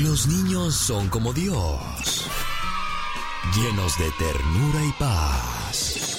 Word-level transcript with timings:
Los 0.00 0.26
niños 0.26 0.74
son 0.74 1.10
como 1.10 1.34
Dios, 1.34 2.26
llenos 3.54 3.98
de 3.98 4.10
ternura 4.18 4.86
y 4.88 4.92
paz. 4.98 6.16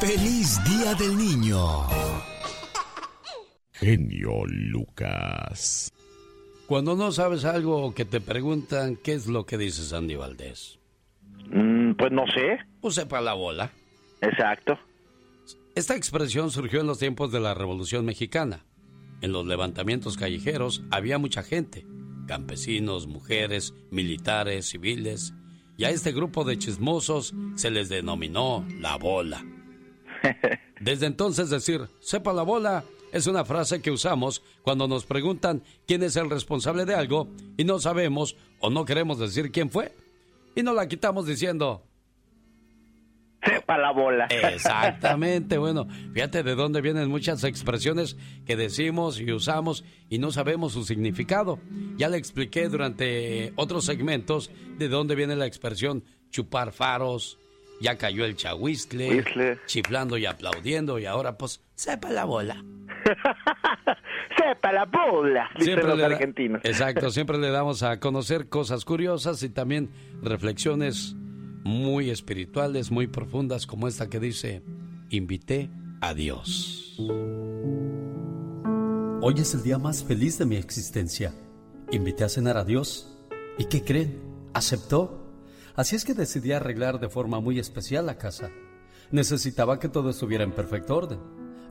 ¡Feliz 0.00 0.58
Día 0.64 0.94
del 0.94 1.14
Niño! 1.14 1.86
Genio 3.72 4.46
Lucas. 4.46 5.92
Cuando 6.66 6.96
no 6.96 7.12
sabes 7.12 7.44
algo 7.44 7.84
o 7.84 7.94
que 7.94 8.06
te 8.06 8.22
preguntan, 8.22 8.96
¿qué 8.96 9.12
es 9.12 9.26
lo 9.26 9.44
que 9.44 9.58
dices, 9.58 9.92
Andy 9.92 10.16
Valdés? 10.16 10.78
Mm, 11.50 11.92
pues 11.96 12.12
no 12.12 12.24
sé. 12.28 12.60
Pues 12.80 12.94
sepa 12.94 13.20
la 13.20 13.34
bola. 13.34 13.70
Exacto. 14.22 14.78
Esta 15.74 15.96
expresión 15.96 16.50
surgió 16.50 16.80
en 16.80 16.86
los 16.86 16.98
tiempos 16.98 17.30
de 17.30 17.40
la 17.40 17.52
Revolución 17.52 18.06
Mexicana. 18.06 18.64
En 19.20 19.32
los 19.32 19.46
levantamientos 19.46 20.16
callejeros 20.16 20.82
había 20.90 21.18
mucha 21.18 21.42
gente, 21.42 21.86
campesinos, 22.26 23.06
mujeres, 23.06 23.74
militares, 23.90 24.66
civiles, 24.66 25.34
y 25.76 25.84
a 25.84 25.90
este 25.90 26.12
grupo 26.12 26.44
de 26.44 26.58
chismosos 26.58 27.34
se 27.56 27.70
les 27.70 27.88
denominó 27.88 28.66
la 28.78 28.96
bola. 28.96 29.44
Desde 30.80 31.06
entonces 31.06 31.50
decir, 31.50 31.88
sepa 32.00 32.32
la 32.32 32.42
bola, 32.42 32.84
es 33.12 33.26
una 33.26 33.44
frase 33.44 33.80
que 33.80 33.90
usamos 33.90 34.42
cuando 34.62 34.88
nos 34.88 35.04
preguntan 35.04 35.62
quién 35.86 36.02
es 36.02 36.16
el 36.16 36.30
responsable 36.30 36.84
de 36.84 36.94
algo 36.94 37.28
y 37.56 37.64
no 37.64 37.78
sabemos 37.78 38.36
o 38.60 38.70
no 38.70 38.84
queremos 38.84 39.18
decir 39.18 39.50
quién 39.50 39.70
fue. 39.70 39.94
Y 40.54 40.62
nos 40.62 40.74
la 40.74 40.88
quitamos 40.88 41.26
diciendo... 41.26 41.82
Sepa 43.46 43.78
la 43.78 43.92
bola. 43.92 44.26
Exactamente, 44.26 45.58
bueno, 45.58 45.86
fíjate 46.12 46.42
de 46.42 46.54
dónde 46.54 46.80
vienen 46.80 47.08
muchas 47.08 47.44
expresiones 47.44 48.16
que 48.46 48.56
decimos 48.56 49.20
y 49.20 49.32
usamos 49.32 49.84
y 50.08 50.18
no 50.18 50.30
sabemos 50.30 50.72
su 50.72 50.84
significado. 50.84 51.58
Ya 51.96 52.08
le 52.08 52.16
expliqué 52.16 52.68
durante 52.68 53.52
otros 53.56 53.84
segmentos 53.84 54.50
de 54.78 54.88
dónde 54.88 55.14
viene 55.14 55.36
la 55.36 55.46
expresión 55.46 56.04
chupar 56.30 56.72
faros, 56.72 57.38
ya 57.80 57.96
cayó 57.96 58.24
el 58.24 58.36
chahuistle, 58.36 59.58
chiflando 59.66 60.16
y 60.16 60.26
aplaudiendo 60.26 60.98
y 60.98 61.06
ahora 61.06 61.36
pues 61.36 61.62
sepa 61.74 62.10
la 62.10 62.24
bola. 62.24 62.64
sepa 64.38 64.72
la 64.72 64.84
bola, 64.86 65.50
siempre 65.58 65.88
los 65.88 66.02
argentinos. 66.02 66.60
exacto, 66.64 67.10
siempre 67.10 67.38
le 67.38 67.50
damos 67.50 67.82
a 67.82 68.00
conocer 68.00 68.48
cosas 68.48 68.84
curiosas 68.84 69.42
y 69.42 69.50
también 69.50 69.90
reflexiones 70.22 71.16
muy 71.64 72.10
espirituales, 72.10 72.90
muy 72.90 73.06
profundas 73.06 73.66
como 73.66 73.88
esta 73.88 74.08
que 74.08 74.20
dice, 74.20 74.62
invité 75.08 75.70
a 76.00 76.12
Dios. 76.12 76.96
Hoy 79.22 79.34
es 79.38 79.54
el 79.54 79.62
día 79.62 79.78
más 79.78 80.04
feliz 80.04 80.38
de 80.38 80.44
mi 80.44 80.56
existencia. 80.56 81.32
Invité 81.90 82.24
a 82.24 82.28
cenar 82.28 82.58
a 82.58 82.64
Dios. 82.64 83.16
¿Y 83.56 83.64
qué 83.64 83.82
creen? 83.82 84.20
¿Aceptó? 84.52 85.24
Así 85.74 85.96
es 85.96 86.04
que 86.04 86.12
decidí 86.12 86.52
arreglar 86.52 87.00
de 87.00 87.08
forma 87.08 87.40
muy 87.40 87.58
especial 87.58 88.04
la 88.06 88.18
casa. 88.18 88.50
Necesitaba 89.10 89.78
que 89.78 89.88
todo 89.88 90.10
estuviera 90.10 90.44
en 90.44 90.52
perfecto 90.52 90.94
orden. 90.94 91.20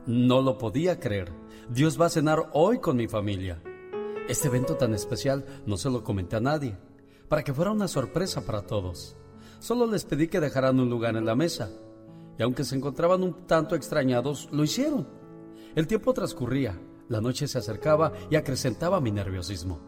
No 0.06 0.42
lo 0.42 0.58
podía 0.58 0.98
creer. 0.98 1.30
Dios 1.70 2.00
va 2.00 2.06
a 2.06 2.10
cenar 2.10 2.50
hoy 2.52 2.80
con 2.80 2.96
mi 2.96 3.06
familia. 3.06 3.62
Este 4.28 4.48
evento 4.48 4.74
tan 4.74 4.92
especial 4.92 5.44
no 5.66 5.76
se 5.76 5.88
lo 5.88 6.02
comenté 6.02 6.36
a 6.36 6.40
nadie, 6.40 6.76
para 7.28 7.44
que 7.44 7.54
fuera 7.54 7.70
una 7.70 7.86
sorpresa 7.86 8.44
para 8.44 8.62
todos. 8.62 9.16
Solo 9.64 9.86
les 9.86 10.04
pedí 10.04 10.28
que 10.28 10.40
dejaran 10.40 10.78
un 10.78 10.90
lugar 10.90 11.16
en 11.16 11.24
la 11.24 11.34
mesa, 11.34 11.70
y 12.38 12.42
aunque 12.42 12.64
se 12.64 12.76
encontraban 12.76 13.22
un 13.22 13.46
tanto 13.46 13.74
extrañados, 13.74 14.46
lo 14.52 14.62
hicieron. 14.62 15.08
El 15.74 15.86
tiempo 15.86 16.12
transcurría, 16.12 16.78
la 17.08 17.22
noche 17.22 17.48
se 17.48 17.56
acercaba 17.56 18.12
y 18.28 18.36
acrecentaba 18.36 19.00
mi 19.00 19.10
nerviosismo. 19.10 19.80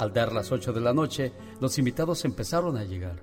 Al 0.00 0.12
dar 0.12 0.32
las 0.32 0.50
ocho 0.50 0.72
de 0.72 0.80
la 0.80 0.92
noche, 0.92 1.32
los 1.60 1.78
invitados 1.78 2.24
empezaron 2.24 2.76
a 2.76 2.82
llegar. 2.82 3.22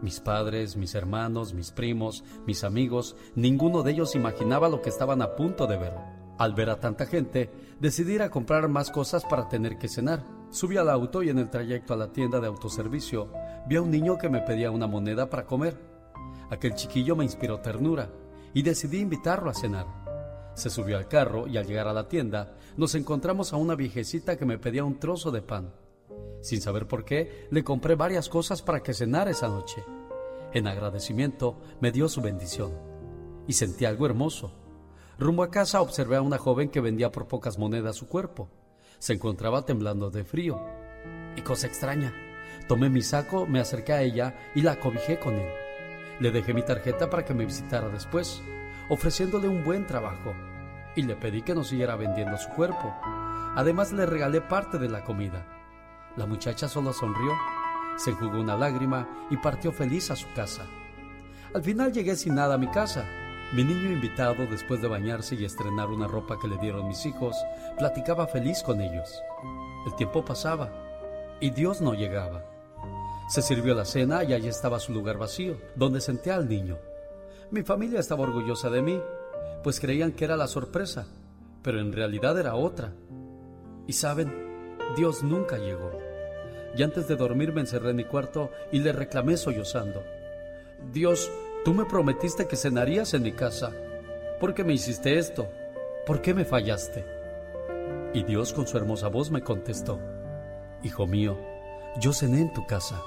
Mis 0.00 0.20
padres, 0.20 0.78
mis 0.78 0.94
hermanos, 0.94 1.52
mis 1.52 1.70
primos, 1.70 2.24
mis 2.46 2.64
amigos, 2.64 3.14
ninguno 3.34 3.82
de 3.82 3.90
ellos 3.90 4.14
imaginaba 4.14 4.70
lo 4.70 4.80
que 4.80 4.88
estaban 4.88 5.20
a 5.20 5.36
punto 5.36 5.66
de 5.66 5.76
ver. 5.76 5.92
Al 6.38 6.54
ver 6.54 6.70
a 6.70 6.80
tanta 6.80 7.04
gente, 7.04 7.50
decidí 7.78 8.14
ir 8.14 8.22
a 8.22 8.30
comprar 8.30 8.70
más 8.70 8.90
cosas 8.90 9.26
para 9.26 9.50
tener 9.50 9.76
que 9.76 9.90
cenar. 9.90 10.39
Subí 10.50 10.76
al 10.76 10.90
auto 10.90 11.22
y 11.22 11.30
en 11.30 11.38
el 11.38 11.48
trayecto 11.48 11.94
a 11.94 11.96
la 11.96 12.12
tienda 12.12 12.40
de 12.40 12.48
autoservicio 12.48 13.32
vi 13.68 13.76
a 13.76 13.82
un 13.82 13.90
niño 13.90 14.18
que 14.18 14.28
me 14.28 14.40
pedía 14.40 14.72
una 14.72 14.88
moneda 14.88 15.30
para 15.30 15.46
comer. 15.46 15.76
Aquel 16.50 16.74
chiquillo 16.74 17.14
me 17.14 17.24
inspiró 17.24 17.60
ternura 17.60 18.10
y 18.52 18.62
decidí 18.62 18.98
invitarlo 18.98 19.48
a 19.48 19.54
cenar. 19.54 19.86
Se 20.54 20.68
subió 20.68 20.96
al 20.96 21.06
carro 21.06 21.46
y 21.46 21.56
al 21.56 21.66
llegar 21.66 21.86
a 21.86 21.92
la 21.92 22.08
tienda 22.08 22.56
nos 22.76 22.96
encontramos 22.96 23.52
a 23.52 23.56
una 23.56 23.76
viejecita 23.76 24.36
que 24.36 24.44
me 24.44 24.58
pedía 24.58 24.84
un 24.84 24.98
trozo 24.98 25.30
de 25.30 25.42
pan. 25.42 25.72
Sin 26.40 26.60
saber 26.60 26.88
por 26.88 27.04
qué, 27.04 27.46
le 27.50 27.62
compré 27.62 27.94
varias 27.94 28.28
cosas 28.28 28.60
para 28.60 28.82
que 28.82 28.92
cenara 28.92 29.30
esa 29.30 29.48
noche. 29.48 29.84
En 30.52 30.66
agradecimiento, 30.66 31.60
me 31.80 31.92
dio 31.92 32.08
su 32.08 32.20
bendición. 32.20 32.72
Y 33.46 33.52
sentí 33.52 33.84
algo 33.84 34.06
hermoso. 34.06 34.52
Rumbo 35.16 35.44
a 35.44 35.50
casa 35.50 35.80
observé 35.80 36.16
a 36.16 36.22
una 36.22 36.38
joven 36.38 36.70
que 36.70 36.80
vendía 36.80 37.12
por 37.12 37.28
pocas 37.28 37.56
monedas 37.56 37.94
su 37.94 38.08
cuerpo. 38.08 38.48
Se 39.00 39.14
encontraba 39.14 39.64
temblando 39.64 40.10
de 40.10 40.24
frío. 40.24 40.60
Y 41.34 41.40
cosa 41.40 41.66
extraña, 41.66 42.12
tomé 42.68 42.90
mi 42.90 43.00
saco, 43.00 43.46
me 43.46 43.58
acerqué 43.58 43.94
a 43.94 44.02
ella 44.02 44.34
y 44.54 44.60
la 44.60 44.72
acobijé 44.72 45.18
con 45.18 45.36
él. 45.36 45.48
Le 46.20 46.30
dejé 46.30 46.52
mi 46.52 46.62
tarjeta 46.62 47.08
para 47.08 47.24
que 47.24 47.32
me 47.32 47.46
visitara 47.46 47.88
después, 47.88 48.42
ofreciéndole 48.90 49.48
un 49.48 49.64
buen 49.64 49.86
trabajo. 49.86 50.34
Y 50.94 51.02
le 51.02 51.16
pedí 51.16 51.40
que 51.40 51.54
no 51.54 51.64
siguiera 51.64 51.96
vendiendo 51.96 52.36
su 52.36 52.50
cuerpo. 52.50 52.94
Además 53.56 53.90
le 53.90 54.04
regalé 54.04 54.42
parte 54.42 54.76
de 54.76 54.90
la 54.90 55.02
comida. 55.02 55.46
La 56.18 56.26
muchacha 56.26 56.68
solo 56.68 56.92
sonrió, 56.92 57.32
se 57.96 58.10
enjugó 58.10 58.38
una 58.38 58.56
lágrima 58.56 59.26
y 59.30 59.38
partió 59.38 59.72
feliz 59.72 60.10
a 60.10 60.16
su 60.16 60.30
casa. 60.34 60.66
Al 61.54 61.62
final 61.62 61.90
llegué 61.90 62.16
sin 62.16 62.34
nada 62.34 62.56
a 62.56 62.58
mi 62.58 62.68
casa. 62.68 63.06
Mi 63.52 63.64
niño 63.64 63.90
invitado, 63.90 64.46
después 64.46 64.80
de 64.80 64.86
bañarse 64.86 65.34
y 65.34 65.44
estrenar 65.44 65.88
una 65.88 66.06
ropa 66.06 66.38
que 66.38 66.46
le 66.46 66.56
dieron 66.58 66.86
mis 66.86 67.04
hijos, 67.04 67.34
platicaba 67.76 68.28
feliz 68.28 68.62
con 68.62 68.80
ellos. 68.80 69.20
El 69.86 69.94
tiempo 69.96 70.24
pasaba 70.24 70.70
y 71.40 71.50
Dios 71.50 71.80
no 71.80 71.94
llegaba. 71.94 72.44
Se 73.28 73.42
sirvió 73.42 73.74
la 73.74 73.84
cena 73.84 74.22
y 74.22 74.34
allí 74.34 74.46
estaba 74.46 74.78
su 74.78 74.92
lugar 74.92 75.18
vacío, 75.18 75.56
donde 75.74 76.00
senté 76.00 76.30
al 76.30 76.48
niño. 76.48 76.78
Mi 77.50 77.62
familia 77.62 77.98
estaba 77.98 78.22
orgullosa 78.22 78.70
de 78.70 78.82
mí, 78.82 79.00
pues 79.64 79.80
creían 79.80 80.12
que 80.12 80.26
era 80.26 80.36
la 80.36 80.46
sorpresa, 80.46 81.08
pero 81.62 81.80
en 81.80 81.92
realidad 81.92 82.38
era 82.38 82.54
otra. 82.54 82.92
Y 83.88 83.94
saben, 83.94 84.76
Dios 84.96 85.24
nunca 85.24 85.58
llegó. 85.58 85.90
Y 86.76 86.84
antes 86.84 87.08
de 87.08 87.16
dormir 87.16 87.52
me 87.52 87.62
encerré 87.62 87.90
en 87.90 87.96
mi 87.96 88.04
cuarto 88.04 88.50
y 88.70 88.78
le 88.78 88.92
reclamé 88.92 89.36
sollozando. 89.36 90.04
Dios, 90.92 91.30
tú 91.64 91.74
me 91.74 91.84
prometiste 91.84 92.46
que 92.46 92.56
cenarías 92.56 93.14
en 93.14 93.22
mi 93.22 93.32
casa. 93.32 93.72
¿Por 94.40 94.54
qué 94.54 94.64
me 94.64 94.72
hiciste 94.72 95.18
esto? 95.18 95.48
¿Por 96.06 96.22
qué 96.22 96.34
me 96.34 96.44
fallaste? 96.44 97.04
Y 98.14 98.24
Dios 98.24 98.52
con 98.52 98.66
su 98.66 98.76
hermosa 98.76 99.08
voz 99.08 99.30
me 99.30 99.42
contestó, 99.42 100.00
Hijo 100.82 101.06
mío, 101.06 101.38
yo 102.00 102.12
cené 102.12 102.40
en 102.40 102.52
tu 102.52 102.66
casa 102.66 103.00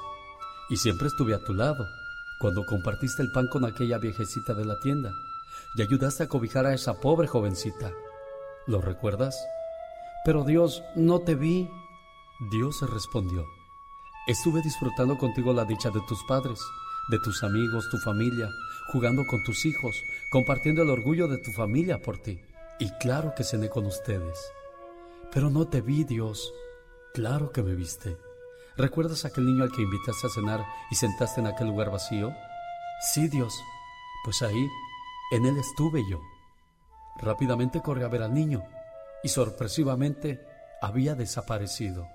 y 0.69 0.77
siempre 0.77 1.07
estuve 1.07 1.33
a 1.33 1.43
tu 1.43 1.53
lado 1.53 1.87
cuando 2.39 2.65
compartiste 2.65 3.23
el 3.23 3.31
pan 3.31 3.47
con 3.47 3.65
aquella 3.65 3.97
viejecita 3.97 4.53
de 4.53 4.65
la 4.65 4.79
tienda 4.79 5.11
y 5.75 5.81
ayudaste 5.81 6.23
a 6.23 6.27
cobijar 6.27 6.65
a 6.65 6.73
esa 6.73 6.99
pobre 6.99 7.27
jovencita. 7.27 7.91
¿Lo 8.67 8.79
recuerdas? 8.79 9.35
Pero 10.25 10.43
Dios, 10.43 10.83
no 10.95 11.19
te 11.19 11.35
vi. 11.35 11.69
Dios 12.51 12.81
respondió, 12.91 13.45
estuve 14.27 14.61
disfrutando 14.61 15.17
contigo 15.17 15.53
la 15.53 15.65
dicha 15.65 15.89
de 15.89 16.01
tus 16.07 16.21
padres, 16.25 16.59
de 17.09 17.19
tus 17.19 17.43
amigos, 17.43 17.89
tu 17.89 17.97
familia, 17.97 18.49
jugando 18.87 19.25
con 19.25 19.43
tus 19.43 19.65
hijos, 19.65 19.95
compartiendo 20.29 20.83
el 20.83 20.89
orgullo 20.89 21.27
de 21.27 21.37
tu 21.37 21.51
familia 21.51 22.01
por 22.01 22.17
ti. 22.17 22.39
Y 22.79 22.89
claro 22.99 23.33
que 23.35 23.43
cené 23.43 23.69
con 23.69 23.85
ustedes. 23.85 24.39
Pero 25.31 25.49
no 25.49 25.67
te 25.67 25.81
vi, 25.81 26.03
Dios. 26.03 26.53
Claro 27.13 27.51
que 27.51 27.63
me 27.63 27.75
viste. 27.75 28.17
¿Recuerdas 28.75 29.25
aquel 29.25 29.45
niño 29.45 29.63
al 29.63 29.71
que 29.71 29.83
invitaste 29.83 30.27
a 30.27 30.29
cenar 30.29 30.65
y 30.89 30.95
sentaste 30.95 31.41
en 31.41 31.47
aquel 31.47 31.67
lugar 31.67 31.91
vacío? 31.91 32.33
Sí, 33.13 33.27
Dios. 33.27 33.53
Pues 34.23 34.41
ahí, 34.41 34.67
en 35.31 35.45
él 35.45 35.57
estuve 35.57 36.01
yo. 36.09 36.21
Rápidamente 37.21 37.81
corrí 37.81 38.03
a 38.03 38.07
ver 38.07 38.23
al 38.23 38.33
niño 38.33 38.63
y 39.23 39.29
sorpresivamente 39.29 40.41
había 40.81 41.15
desaparecido. 41.15 42.07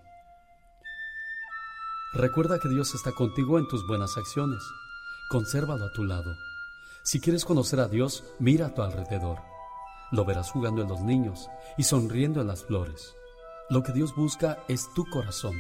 Recuerda 2.15 2.59
que 2.59 2.69
Dios 2.69 2.95
está 2.95 3.12
contigo 3.12 3.59
en 3.59 3.69
tus 3.69 3.87
buenas 3.87 4.17
acciones. 4.17 4.62
Consérvalo 5.29 5.85
a 5.85 5.93
tu 5.93 6.05
lado. 6.05 6.39
Si 7.03 7.21
quieres 7.21 7.45
conocer 7.45 7.81
a 7.81 7.89
Dios, 7.89 8.25
mira 8.39 8.67
a 8.67 8.75
tu 8.75 8.81
alrededor. 8.81 9.39
Lo 10.11 10.25
verás 10.25 10.51
jugando 10.51 10.81
en 10.81 10.89
los 10.89 11.03
niños 11.03 11.51
y 11.77 11.83
sonriendo 11.83 12.41
en 12.41 12.47
las 12.47 12.65
flores. 12.65 13.15
Lo 13.69 13.83
que 13.83 13.93
Dios 13.93 14.17
busca 14.17 14.65
es 14.69 14.91
tu 14.95 15.05
corazón, 15.11 15.55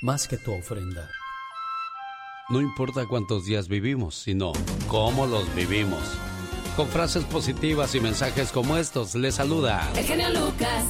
más 0.00 0.28
que 0.28 0.36
tu 0.36 0.52
ofrenda. 0.52 1.10
No 2.50 2.60
importa 2.60 3.06
cuántos 3.08 3.46
días 3.46 3.66
vivimos, 3.66 4.14
sino 4.14 4.52
cómo 4.86 5.26
los 5.26 5.52
vivimos. 5.56 6.02
Con 6.76 6.86
frases 6.86 7.24
positivas 7.24 7.96
y 7.96 8.00
mensajes 8.00 8.52
como 8.52 8.76
estos, 8.76 9.16
le 9.16 9.32
saluda 9.32 9.90
el 9.96 10.04
genio 10.04 10.30
Lucas. 10.30 10.84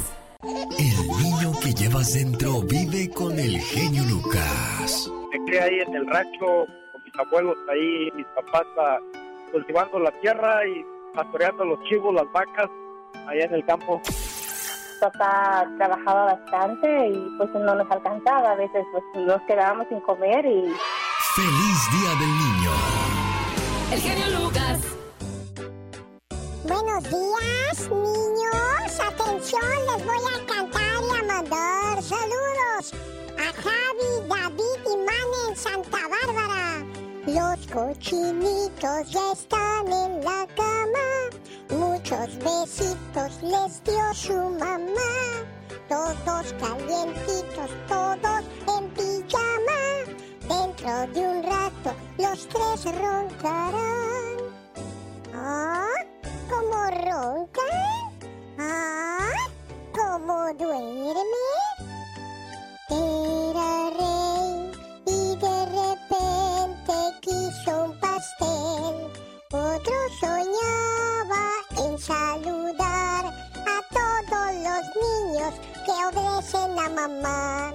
El 0.79 1.09
niño 1.23 1.53
que 1.63 1.73
llevas 1.73 2.13
dentro 2.13 2.61
vive 2.63 3.09
con 3.11 3.39
el 3.39 3.59
genio 3.61 4.05
Lucas. 4.05 5.11
Crié 5.47 5.61
ahí 5.61 5.81
en 5.81 5.95
el 5.95 6.07
rancho 6.07 6.67
con 7.11 7.21
mis 7.27 7.27
abuelos 7.27 7.57
ahí, 7.71 8.11
mis 8.15 8.27
papás 8.27 8.67
ah, 8.79 8.99
cultivando 9.53 9.99
la 9.99 10.11
tierra 10.21 10.67
y 10.67 10.85
pastoreando 11.15 11.65
los 11.65 11.83
chivos, 11.85 12.15
las 12.15 12.31
vacas, 12.33 12.69
allá 13.27 13.45
en 13.45 13.55
el 13.55 13.65
campo. 13.65 14.01
Papá 15.01 15.67
trabajaba 15.79 16.35
bastante 16.35 17.09
y 17.09 17.37
pues 17.39 17.51
no 17.53 17.75
nos 17.75 17.91
alcanzaba, 17.91 18.53
a 18.53 18.55
veces 18.55 18.85
pues 18.93 19.05
nos 19.27 19.41
quedábamos 19.43 19.87
sin 19.89 20.01
comer 20.01 20.45
y... 20.45 20.75
¡Feliz 21.35 21.91
Día 21.93 22.11
del 22.11 22.29
Niño! 22.29 22.71
El 23.93 24.01
genio 24.01 24.41
Lucas. 24.41 24.97
Buenos 26.65 27.05
días, 27.05 27.91
niños. 27.91 29.01
Atención, 29.01 29.63
les 29.87 30.05
voy 30.05 30.17
a 30.17 30.47
cantar 30.47 30.83
y 30.83 31.19
a 31.19 31.25
mandar 31.25 32.03
saludos 32.03 32.95
a 33.39 33.53
Javi, 33.63 34.29
David 34.29 34.81
y 34.85 34.97
Man 34.99 35.49
en 35.49 35.57
Santa 35.57 35.99
Bárbara. 36.09 36.50
Los 37.35 37.65
cochinitos 37.69 39.11
ya 39.11 39.33
están 39.33 39.87
en 39.87 40.25
la 40.25 40.49
cama. 40.57 41.31
Muchos 41.69 42.37
besitos 42.39 43.41
les 43.43 43.85
dio 43.85 44.15
su 44.15 44.35
mamá. 44.59 45.13
Todos 45.89 46.53
calientitos, 46.55 47.71
todos 47.87 48.45
en 48.67 48.89
pijama. 48.95 49.81
Dentro 50.49 51.13
de 51.13 51.21
un 51.21 51.43
rato 51.45 51.95
los 52.19 52.49
tres 52.49 52.99
roncarán. 52.99 54.37
¿Ah? 55.33 55.87
¿Cómo 56.49 56.85
roncan? 56.91 58.11
¿Ah? 58.59 59.29
¿Cómo 59.93 60.53
duerme? 60.55 61.50
Mamá. 76.41 77.75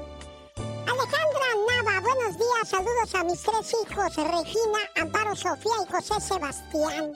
Alejandra 0.87 1.49
Nava, 1.67 1.99
buenos 2.01 2.35
días, 2.35 2.67
saludos 2.67 3.13
a 3.13 3.23
mis 3.23 3.41
tres 3.41 3.75
hijos, 3.83 4.15
Regina, 4.15 4.79
Amparo 4.95 5.35
Sofía 5.35 5.71
y 5.83 5.91
José 5.91 6.19
Sebastián. 6.19 7.13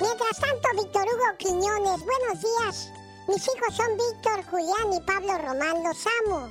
Mientras 0.00 0.38
tanto, 0.40 0.68
Víctor 0.74 1.04
Hugo 1.04 1.36
Quiñones, 1.38 2.00
buenos 2.04 2.40
días. 2.40 2.90
Mis 3.28 3.46
hijos 3.46 3.76
son 3.76 3.98
Víctor, 3.98 4.44
Julián 4.50 4.92
y 4.94 5.00
Pablo 5.00 5.36
Román, 5.38 5.84
los 5.84 6.06
amo. 6.24 6.48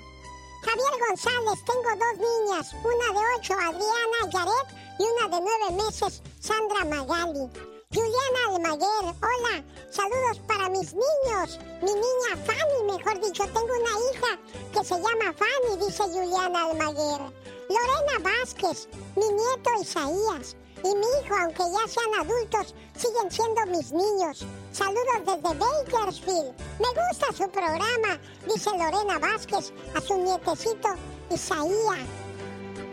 Javier 0.61 0.93
González, 1.07 1.65
tengo 1.65 1.89
dos 1.97 2.17
niñas, 2.17 2.73
una 2.73 3.19
de 3.19 3.25
ocho, 3.37 3.53
Adriana 3.53 4.31
Yaret, 4.31 4.81
y 4.99 5.03
una 5.03 5.35
de 5.35 5.43
nueve 5.43 5.83
meses, 5.83 6.21
Sandra 6.39 6.85
Magali. 6.85 7.70
Juliana 7.93 8.55
Almaguer, 8.55 9.15
hola, 9.21 9.63
saludos 9.89 10.39
para 10.47 10.69
mis 10.69 10.93
niños. 10.93 11.59
Mi 11.81 11.91
niña 11.91 12.37
Fanny, 12.45 12.97
mejor 12.97 13.19
dicho, 13.19 13.43
tengo 13.47 13.65
una 13.65 13.91
hija 14.07 14.39
que 14.71 14.85
se 14.85 14.95
llama 14.95 15.33
Fanny, 15.33 15.85
dice 15.85 16.03
Juliana 16.03 16.63
Almaguer. 16.67 17.19
Lorena 17.67 18.31
Vázquez, 18.39 18.87
mi 19.17 19.27
nieto 19.27 19.69
Isaías 19.81 20.55
y 20.85 20.95
mi 20.95 21.05
hijo, 21.05 21.35
aunque 21.35 21.63
ya 21.63 21.85
sean 21.85 22.21
adultos, 22.21 22.73
siguen 22.95 23.29
siendo 23.29 23.65
mis 23.65 23.91
niños. 23.91 24.45
Saludos 24.71 25.25
desde 25.25 25.59
Bakersfield. 25.59 26.53
Me 26.79 26.87
gusta 26.87 27.33
su 27.33 27.49
programa, 27.51 28.21
dice 28.47 28.69
Lorena 28.69 29.19
Vázquez 29.19 29.73
a 29.93 29.99
su 29.99 30.15
nietecito 30.17 30.95
Isaías. 31.29 32.07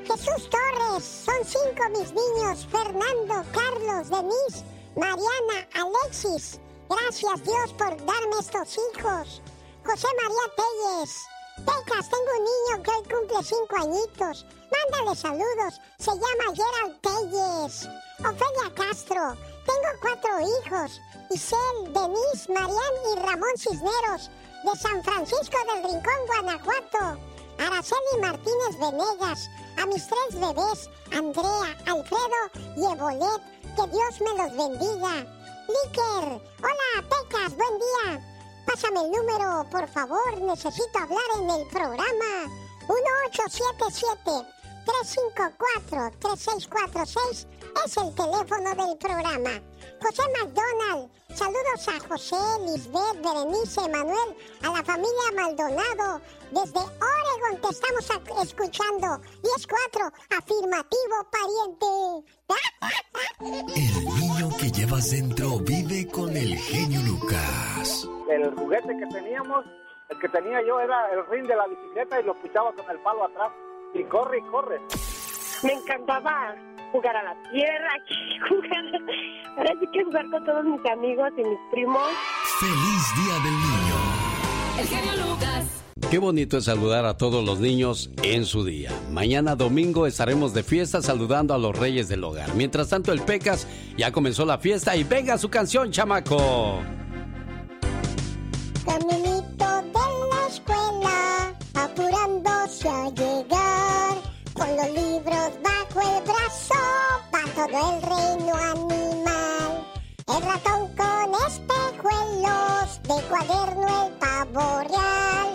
Jesús 0.08 0.50
Torres, 0.50 1.04
son 1.04 1.44
cinco 1.44 1.88
mis 1.90 2.12
niños, 2.12 2.66
Fernando, 2.68 3.44
Carlos, 3.52 4.08
Denise, 4.08 4.64
Mariana, 4.98 5.68
Alexis. 5.74 6.58
Gracias 6.90 7.42
Dios 7.44 7.72
por 7.78 7.96
darme 8.04 8.36
estos 8.40 8.76
hijos. 8.76 9.40
José 9.84 10.08
María 10.20 10.46
Telles. 10.56 11.16
Tecas, 11.58 12.10
tengo 12.10 12.30
un 12.36 12.44
niño 12.44 12.82
que 12.82 12.90
hoy 12.90 13.02
cumple 13.04 13.44
cinco 13.44 13.76
añitos. 13.76 14.44
Mándale 14.72 15.14
saludos. 15.14 15.80
Se 15.98 16.10
llama 16.10 16.52
Gerald 16.52 17.00
Telles. 17.00 17.88
Ofelia 18.18 18.74
Castro. 18.74 19.36
Tengo 19.66 20.00
cuatro 20.00 20.40
hijos. 20.40 21.00
Isel, 21.30 21.92
Denise, 21.92 22.52
Marian 22.52 22.94
y 23.12 23.18
Ramón 23.20 23.56
Cisneros. 23.56 24.30
De 24.64 24.80
San 24.80 25.04
Francisco 25.04 25.58
del 25.68 25.84
Rincón, 25.84 26.26
Guanajuato. 26.26 27.20
Araceli 27.58 28.20
Martínez 28.20 28.78
Venegas. 28.80 29.48
A 29.80 29.86
mis 29.86 30.08
tres 30.08 30.40
bebés, 30.40 30.90
Andrea, 31.12 31.76
Alfredo 31.86 32.42
y 32.76 32.84
Evolet. 32.84 33.57
Que 33.78 33.86
Dios 33.86 34.20
me 34.20 34.34
los 34.34 34.50
bendiga. 34.56 35.24
Liker. 35.68 36.42
Hola, 36.58 37.08
Pecas. 37.08 37.54
Buen 37.56 37.78
día. 37.78 38.20
Pásame 38.66 39.02
el 39.02 39.12
número, 39.12 39.64
por 39.70 39.86
favor. 39.86 40.36
Necesito 40.40 40.98
hablar 40.98 41.22
en 41.36 41.48
el 41.48 41.64
programa. 41.68 42.50
1877-354-3646 44.82 47.46
es 47.86 47.96
el 47.98 48.12
teléfono 48.16 48.74
del 48.74 48.98
programa. 48.98 49.62
José 50.00 50.22
McDonald. 50.38 51.10
Saludos 51.34 51.88
a 51.88 52.08
José, 52.08 52.36
Lisbeth, 52.66 53.22
Berenice, 53.22 53.88
Manuel, 53.88 54.36
a 54.62 54.72
la 54.72 54.82
familia 54.84 55.32
Maldonado. 55.34 56.20
Desde 56.50 56.78
Oregon 56.78 57.60
te 57.60 57.68
estamos 57.68 58.10
escuchando. 58.42 59.06
10-4, 59.42 60.12
afirmativo, 60.36 61.16
pariente. 61.30 61.86
El 63.40 64.04
niño 64.14 64.48
que 64.58 64.70
llevas 64.70 65.10
dentro 65.10 65.58
vive 65.60 66.08
con 66.10 66.36
el 66.36 66.56
genio 66.56 67.00
Lucas. 67.02 68.08
El 68.30 68.54
juguete 68.54 68.96
que 68.98 69.06
teníamos, 69.06 69.64
el 70.08 70.18
que 70.18 70.28
tenía 70.28 70.60
yo 70.66 70.80
era 70.80 71.12
el 71.12 71.26
ring 71.26 71.46
de 71.46 71.56
la 71.56 71.66
bicicleta 71.66 72.20
y 72.20 72.24
lo 72.24 72.32
escuchaba 72.32 72.72
con 72.72 72.90
el 72.90 72.98
palo 73.02 73.24
atrás. 73.24 73.52
Y 73.94 74.04
corre 74.04 74.38
y 74.38 74.42
corre. 74.50 74.80
Me 75.62 75.72
encantaba 75.72 76.54
jugar 76.92 77.16
a 77.16 77.22
la 77.22 77.36
tierra, 77.50 77.90
jugar, 78.48 78.84
ahora 79.56 79.72
sí 79.80 79.86
que 79.92 80.04
jugar 80.04 80.30
con 80.30 80.44
todos 80.44 80.64
mis 80.64 80.86
amigos 80.90 81.28
y 81.36 81.42
mis 81.42 81.58
primos. 81.70 82.08
¡Feliz 82.60 83.24
Día 83.24 83.34
del 83.34 83.54
Niño! 83.54 84.18
El 84.80 84.86
genio 84.86 85.26
Lucas. 85.26 85.84
Qué 86.10 86.18
bonito 86.18 86.56
es 86.56 86.64
saludar 86.64 87.04
a 87.04 87.18
todos 87.18 87.44
los 87.44 87.60
niños 87.60 88.10
en 88.22 88.46
su 88.46 88.64
día. 88.64 88.90
Mañana 89.10 89.56
domingo 89.56 90.06
estaremos 90.06 90.54
de 90.54 90.62
fiesta 90.62 91.02
saludando 91.02 91.52
a 91.52 91.58
los 91.58 91.78
reyes 91.78 92.08
del 92.08 92.24
hogar. 92.24 92.54
Mientras 92.54 92.88
tanto, 92.88 93.12
el 93.12 93.20
Pecas 93.20 93.66
ya 93.96 94.10
comenzó 94.10 94.46
la 94.46 94.56
fiesta 94.56 94.96
y 94.96 95.04
venga 95.04 95.36
su 95.36 95.50
canción, 95.50 95.90
chamaco. 95.90 96.80
Caminito 98.86 99.82
de 99.82 100.28
la 100.30 100.46
escuela, 100.48 101.54
apurándose 101.74 102.88
a 102.88 103.10
llegar, 103.10 104.16
con 104.58 104.76
los 104.76 104.90
libros 104.90 105.50
bajo 105.62 106.00
el 106.00 106.22
brazo, 106.24 106.74
va 107.32 107.42
todo 107.54 107.96
el 107.96 108.02
reino 108.02 108.54
animal. 108.56 109.86
El 110.26 110.42
ratón 110.42 110.96
con 110.96 111.34
espejuelos, 111.46 113.00
de 113.04 113.22
cuaderno 113.28 114.06
el 114.06 114.12
pavo 114.14 114.82
real. 114.88 115.48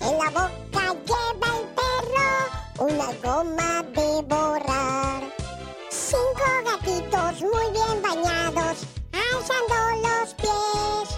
En 0.00 0.18
la 0.18 0.30
boca 0.30 0.84
lleva 1.06 1.48
el 1.58 1.66
perro 1.78 2.30
una 2.80 3.12
goma 3.22 3.82
de 3.94 4.22
borrar. 4.22 5.22
Cinco 5.90 6.48
gatitos 6.64 7.40
muy 7.40 7.66
bien 7.72 8.02
bañados, 8.02 8.78
alzando 9.12 9.76
los 10.08 10.34
pies. 10.34 11.08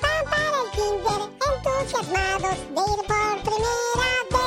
Van 0.00 0.24
para 0.30 0.58
el 0.62 0.70
kinder 0.76 1.22
entusiasmados 1.48 2.58
de 2.74 2.80
ir 2.80 3.06
por 3.06 3.42
primera 3.42 4.18
vez. 4.30 4.38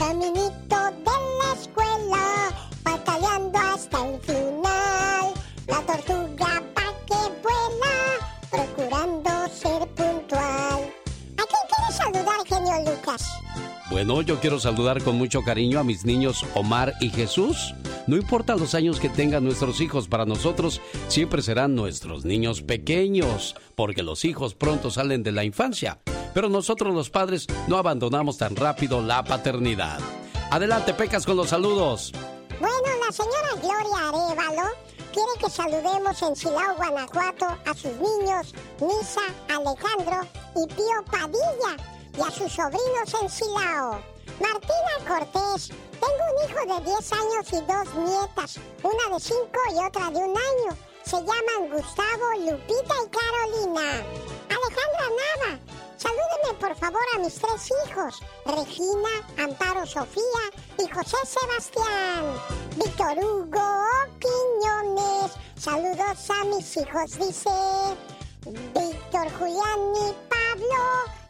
Escuela, 0.00 0.59
hasta 3.10 4.06
el 4.06 4.20
final. 4.20 5.34
La 5.66 5.80
tortuga 5.86 6.62
va 6.76 6.94
que 7.06 7.14
vuela, 7.42 7.96
procurando 8.50 9.30
ser 9.48 9.86
puntual. 9.88 10.92
¿A 11.36 11.44
quién 11.46 11.64
quieres 11.68 11.96
saludar, 11.96 12.46
genio 12.46 12.90
Lucas? 12.90 13.22
Bueno, 13.90 14.22
yo 14.22 14.38
quiero 14.38 14.60
saludar 14.60 15.02
con 15.02 15.16
mucho 15.18 15.42
cariño 15.42 15.80
a 15.80 15.84
mis 15.84 16.04
niños 16.04 16.44
Omar 16.54 16.94
y 17.00 17.10
Jesús. 17.10 17.74
No 18.06 18.16
importa 18.16 18.56
los 18.56 18.74
años 18.74 19.00
que 19.00 19.08
tengan 19.08 19.44
nuestros 19.44 19.80
hijos, 19.80 20.08
para 20.08 20.24
nosotros 20.24 20.80
siempre 21.08 21.42
serán 21.42 21.74
nuestros 21.74 22.24
niños 22.24 22.62
pequeños, 22.62 23.56
porque 23.74 24.02
los 24.02 24.24
hijos 24.24 24.54
pronto 24.54 24.90
salen 24.90 25.22
de 25.22 25.32
la 25.32 25.44
infancia, 25.44 26.00
pero 26.34 26.48
nosotros 26.48 26.94
los 26.94 27.10
padres 27.10 27.46
no 27.68 27.76
abandonamos 27.76 28.38
tan 28.38 28.56
rápido 28.56 29.02
la 29.02 29.22
paternidad. 29.24 30.00
Adelante, 30.50 30.94
Pecas, 30.94 31.26
con 31.26 31.36
los 31.36 31.50
saludos. 31.50 32.12
Bueno, 32.60 32.89
la 33.10 33.16
señora 33.16 33.54
Gloria 33.60 34.08
Arevalo 34.08 34.70
quiere 35.12 35.32
que 35.40 35.50
saludemos 35.50 36.22
en 36.22 36.36
Silao, 36.36 36.76
Guanajuato, 36.76 37.46
a 37.66 37.74
sus 37.74 37.92
niños 37.96 38.54
Nisa, 38.78 39.22
Alejandro 39.48 40.28
y 40.54 40.72
Pío 40.72 41.04
Padilla. 41.10 41.76
y 42.16 42.20
a 42.20 42.30
sus 42.30 42.52
sobrinos 42.52 43.14
en 43.20 43.28
Silao. 43.28 44.00
Martina 44.38 44.94
Cortés, 45.08 45.70
tengo 45.98 46.24
un 46.30 46.50
hijo 46.50 46.60
de 46.60 46.84
10 46.84 47.12
años 47.12 47.52
y 47.52 47.60
dos 47.66 47.94
nietas, 47.96 48.60
una 48.84 49.16
de 49.16 49.20
5 49.20 49.48
y 49.74 49.84
otra 49.84 50.10
de 50.10 50.18
un 50.18 50.36
año. 50.36 50.76
Se 51.02 51.16
llaman 51.16 51.68
Gustavo, 51.72 52.26
Lupita 52.38 52.94
y 52.94 53.08
Carolina. 53.10 54.04
Alejandra 54.50 55.06
Nava, 55.18 55.58
salúdeme 56.00 56.58
por 56.58 56.74
favor 56.76 57.02
a 57.14 57.18
mis 57.18 57.34
tres 57.34 57.70
hijos, 57.84 58.20
Regina, 58.46 59.12
Amparo 59.38 59.84
Sofía 59.86 60.44
y 60.78 60.88
José 60.88 61.16
Sebastián. 61.24 62.24
Víctor 62.76 63.18
Hugo 63.18 63.70
Quiñones, 64.22 65.32
saludos 65.56 66.30
a 66.30 66.44
mis 66.44 66.76
hijos, 66.76 67.18
dice 67.18 67.50
Víctor, 68.46 69.30
Julián 69.38 69.80
y 69.94 70.14
Pablo. 70.30 70.82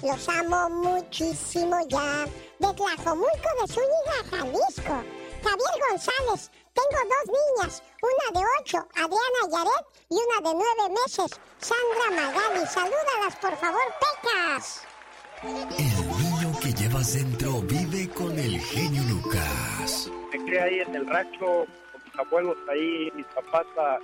Los 0.03 0.29
amo 0.29 0.71
muchísimo 0.71 1.77
ya. 1.89 2.25
De 2.59 2.73
Tlajomulco 2.75 3.51
de 3.61 3.73
Zúñiga, 3.73 4.19
Jalisco. 4.31 5.05
Javier 5.43 5.91
González, 5.91 6.51
tengo 6.75 6.99
dos 7.09 7.37
niñas, 7.39 7.83
una 8.03 8.41
de 8.41 8.47
ocho, 8.61 8.79
Adriana 8.95 9.43
Yaret, 9.51 9.87
y 10.09 10.15
una 10.15 10.51
de 10.51 10.55
nueve 10.55 11.01
meses, 11.05 11.41
Sandra 11.59 12.23
Magali. 12.23 12.67
Salúdalas, 12.67 13.37
por 13.41 13.57
favor, 13.57 13.83
pecas. 14.01 14.87
El 15.43 16.07
niño 16.19 16.61
que 16.61 16.73
llevas 16.73 17.15
dentro 17.15 17.61
vive 17.63 18.09
con 18.11 18.39
el 18.39 18.61
genio 18.61 19.03
Lucas. 19.05 20.11
Me 20.33 20.45
crié 20.45 20.61
ahí 20.61 20.81
en 20.81 20.95
el 20.95 21.07
rancho 21.07 21.67
con 21.93 22.05
mis 22.05 22.19
abuelos 22.19 22.57
ahí, 22.69 23.11
mis 23.15 23.27
papás 23.27 23.67
ah, 23.79 23.99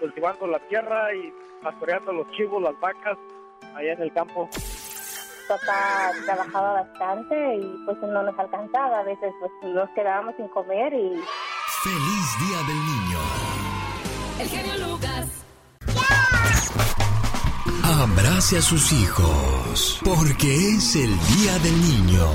cultivando 0.00 0.46
la 0.46 0.58
tierra 0.68 1.14
y 1.14 1.32
pastoreando 1.62 2.12
los 2.12 2.30
chivos, 2.32 2.62
las 2.62 2.78
vacas, 2.80 3.18
allá 3.74 3.92
en 3.92 4.02
el 4.02 4.12
campo. 4.12 4.48
Papá 5.48 6.12
trabajaba 6.24 6.82
bastante 6.82 7.56
y 7.56 7.84
pues 7.84 7.98
no 7.98 8.22
nos 8.22 8.38
alcanzaba. 8.38 9.00
A 9.00 9.02
veces 9.02 9.32
pues 9.40 9.52
nos 9.62 9.88
quedábamos 9.90 10.36
sin 10.36 10.48
comer 10.48 10.92
y 10.94 11.20
Feliz 11.84 12.38
Día 12.40 12.58
del 12.66 12.76
Niño. 12.76 13.18
El 14.40 14.48
genio 14.48 14.88
Lucas. 14.88 15.28
Abrace 17.84 18.58
a 18.58 18.62
sus 18.62 18.90
hijos, 18.90 20.00
porque 20.04 20.70
es 20.70 20.96
el 20.96 21.10
Día 21.10 21.56
del 21.60 21.80
Niño. 21.80 22.26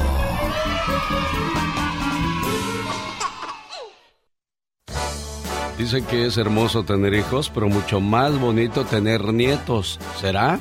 Dicen 5.77 6.05
que 6.05 6.27
es 6.27 6.37
hermoso 6.37 6.85
tener 6.85 7.13
hijos, 7.13 7.51
pero 7.53 7.67
mucho 7.67 7.99
más 7.99 8.39
bonito 8.39 8.85
tener 8.85 9.33
nietos. 9.33 9.99
¿Será? 10.21 10.57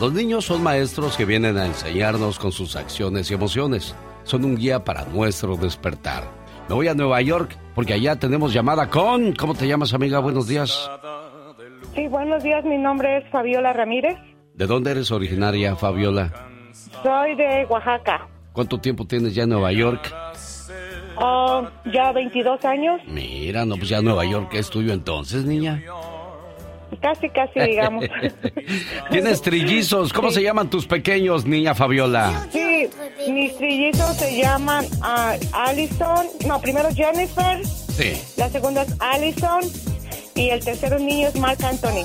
Los 0.00 0.12
niños 0.12 0.44
son 0.44 0.64
maestros 0.64 1.16
que 1.16 1.24
vienen 1.24 1.56
a 1.56 1.66
enseñarnos 1.66 2.40
con 2.40 2.50
sus 2.50 2.74
acciones 2.74 3.30
y 3.30 3.34
emociones. 3.34 3.94
Son 4.24 4.44
un 4.44 4.56
guía 4.56 4.82
para 4.82 5.04
nuestro 5.04 5.56
despertar. 5.56 6.28
Me 6.68 6.74
voy 6.74 6.88
a 6.88 6.94
Nueva 6.94 7.22
York 7.22 7.56
porque 7.78 7.94
allá 7.94 8.16
tenemos 8.16 8.52
llamada 8.52 8.90
con... 8.90 9.32
¿Cómo 9.34 9.54
te 9.54 9.68
llamas, 9.68 9.94
amiga? 9.94 10.18
Buenos 10.18 10.48
días. 10.48 10.90
Sí, 11.94 12.08
buenos 12.08 12.42
días, 12.42 12.64
mi 12.64 12.76
nombre 12.76 13.18
es 13.18 13.30
Fabiola 13.30 13.72
Ramírez. 13.72 14.18
¿De 14.54 14.66
dónde 14.66 14.90
eres 14.90 15.12
originaria, 15.12 15.76
Fabiola? 15.76 16.32
Soy 17.04 17.36
de 17.36 17.64
Oaxaca. 17.66 18.26
¿Cuánto 18.52 18.80
tiempo 18.80 19.06
tienes 19.06 19.32
ya 19.32 19.44
en 19.44 19.50
Nueva 19.50 19.70
York? 19.70 20.12
Oh, 21.18 21.68
ya 21.92 22.10
22 22.10 22.64
años, 22.64 23.00
Mira, 23.06 23.64
no, 23.64 23.76
pues 23.76 23.90
ya 23.90 24.02
Nueva 24.02 24.24
York 24.24 24.54
es 24.54 24.68
tuyo 24.70 24.92
entonces, 24.92 25.44
niña. 25.44 25.80
Casi, 27.00 27.28
casi, 27.30 27.60
digamos. 27.60 28.04
Tienes 29.10 29.42
trillizos. 29.42 30.12
¿Cómo 30.12 30.30
se 30.30 30.42
llaman 30.42 30.70
tus 30.70 30.86
pequeños, 30.86 31.44
niña 31.46 31.74
Fabiola? 31.74 32.48
Sí, 32.52 32.88
mis 33.30 33.56
trillizos 33.56 34.16
se 34.16 34.36
llaman 34.40 34.86
ah, 35.02 35.34
Allison, 35.52 36.26
no, 36.46 36.60
primero 36.60 36.88
Jennifer, 36.94 37.64
Sí. 37.66 38.12
la 38.36 38.48
segunda 38.48 38.82
es 38.82 38.94
Allison 39.00 39.60
y 40.34 40.50
el 40.50 40.64
tercero 40.64 40.98
niño 40.98 41.28
es 41.28 41.36
Mark 41.36 41.58
Anthony. 41.64 42.04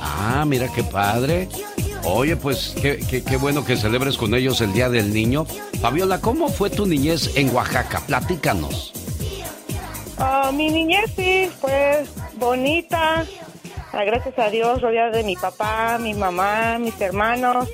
Ah, 0.00 0.44
mira 0.46 0.68
qué 0.74 0.82
padre. 0.82 1.48
Oye, 2.06 2.36
pues 2.36 2.74
qué, 2.82 2.98
qué- 3.08 3.22
qué 3.24 3.36
bueno 3.38 3.64
que 3.64 3.76
celebres 3.76 4.16
con 4.18 4.34
ellos 4.34 4.60
el 4.60 4.72
Día 4.74 4.90
del 4.90 5.12
Niño. 5.14 5.46
Fabiola, 5.80 6.20
¿cómo 6.20 6.48
fue 6.48 6.68
tu 6.68 6.84
niñez 6.86 7.34
en 7.36 7.54
Oaxaca? 7.54 8.02
Platícanos. 8.06 8.92
Ah, 10.18 10.50
mi 10.54 10.70
niñez 10.70 11.10
sí 11.16 11.48
fue 11.60 12.04
bonita, 12.36 13.24
gracias 14.04 14.38
a 14.38 14.50
Dios, 14.50 14.80
rodeada 14.82 15.10
de 15.10 15.22
mi 15.24 15.36
papá, 15.36 15.98
mi 16.00 16.14
mamá, 16.14 16.78
mis 16.78 16.98
hermanos. 17.00 17.68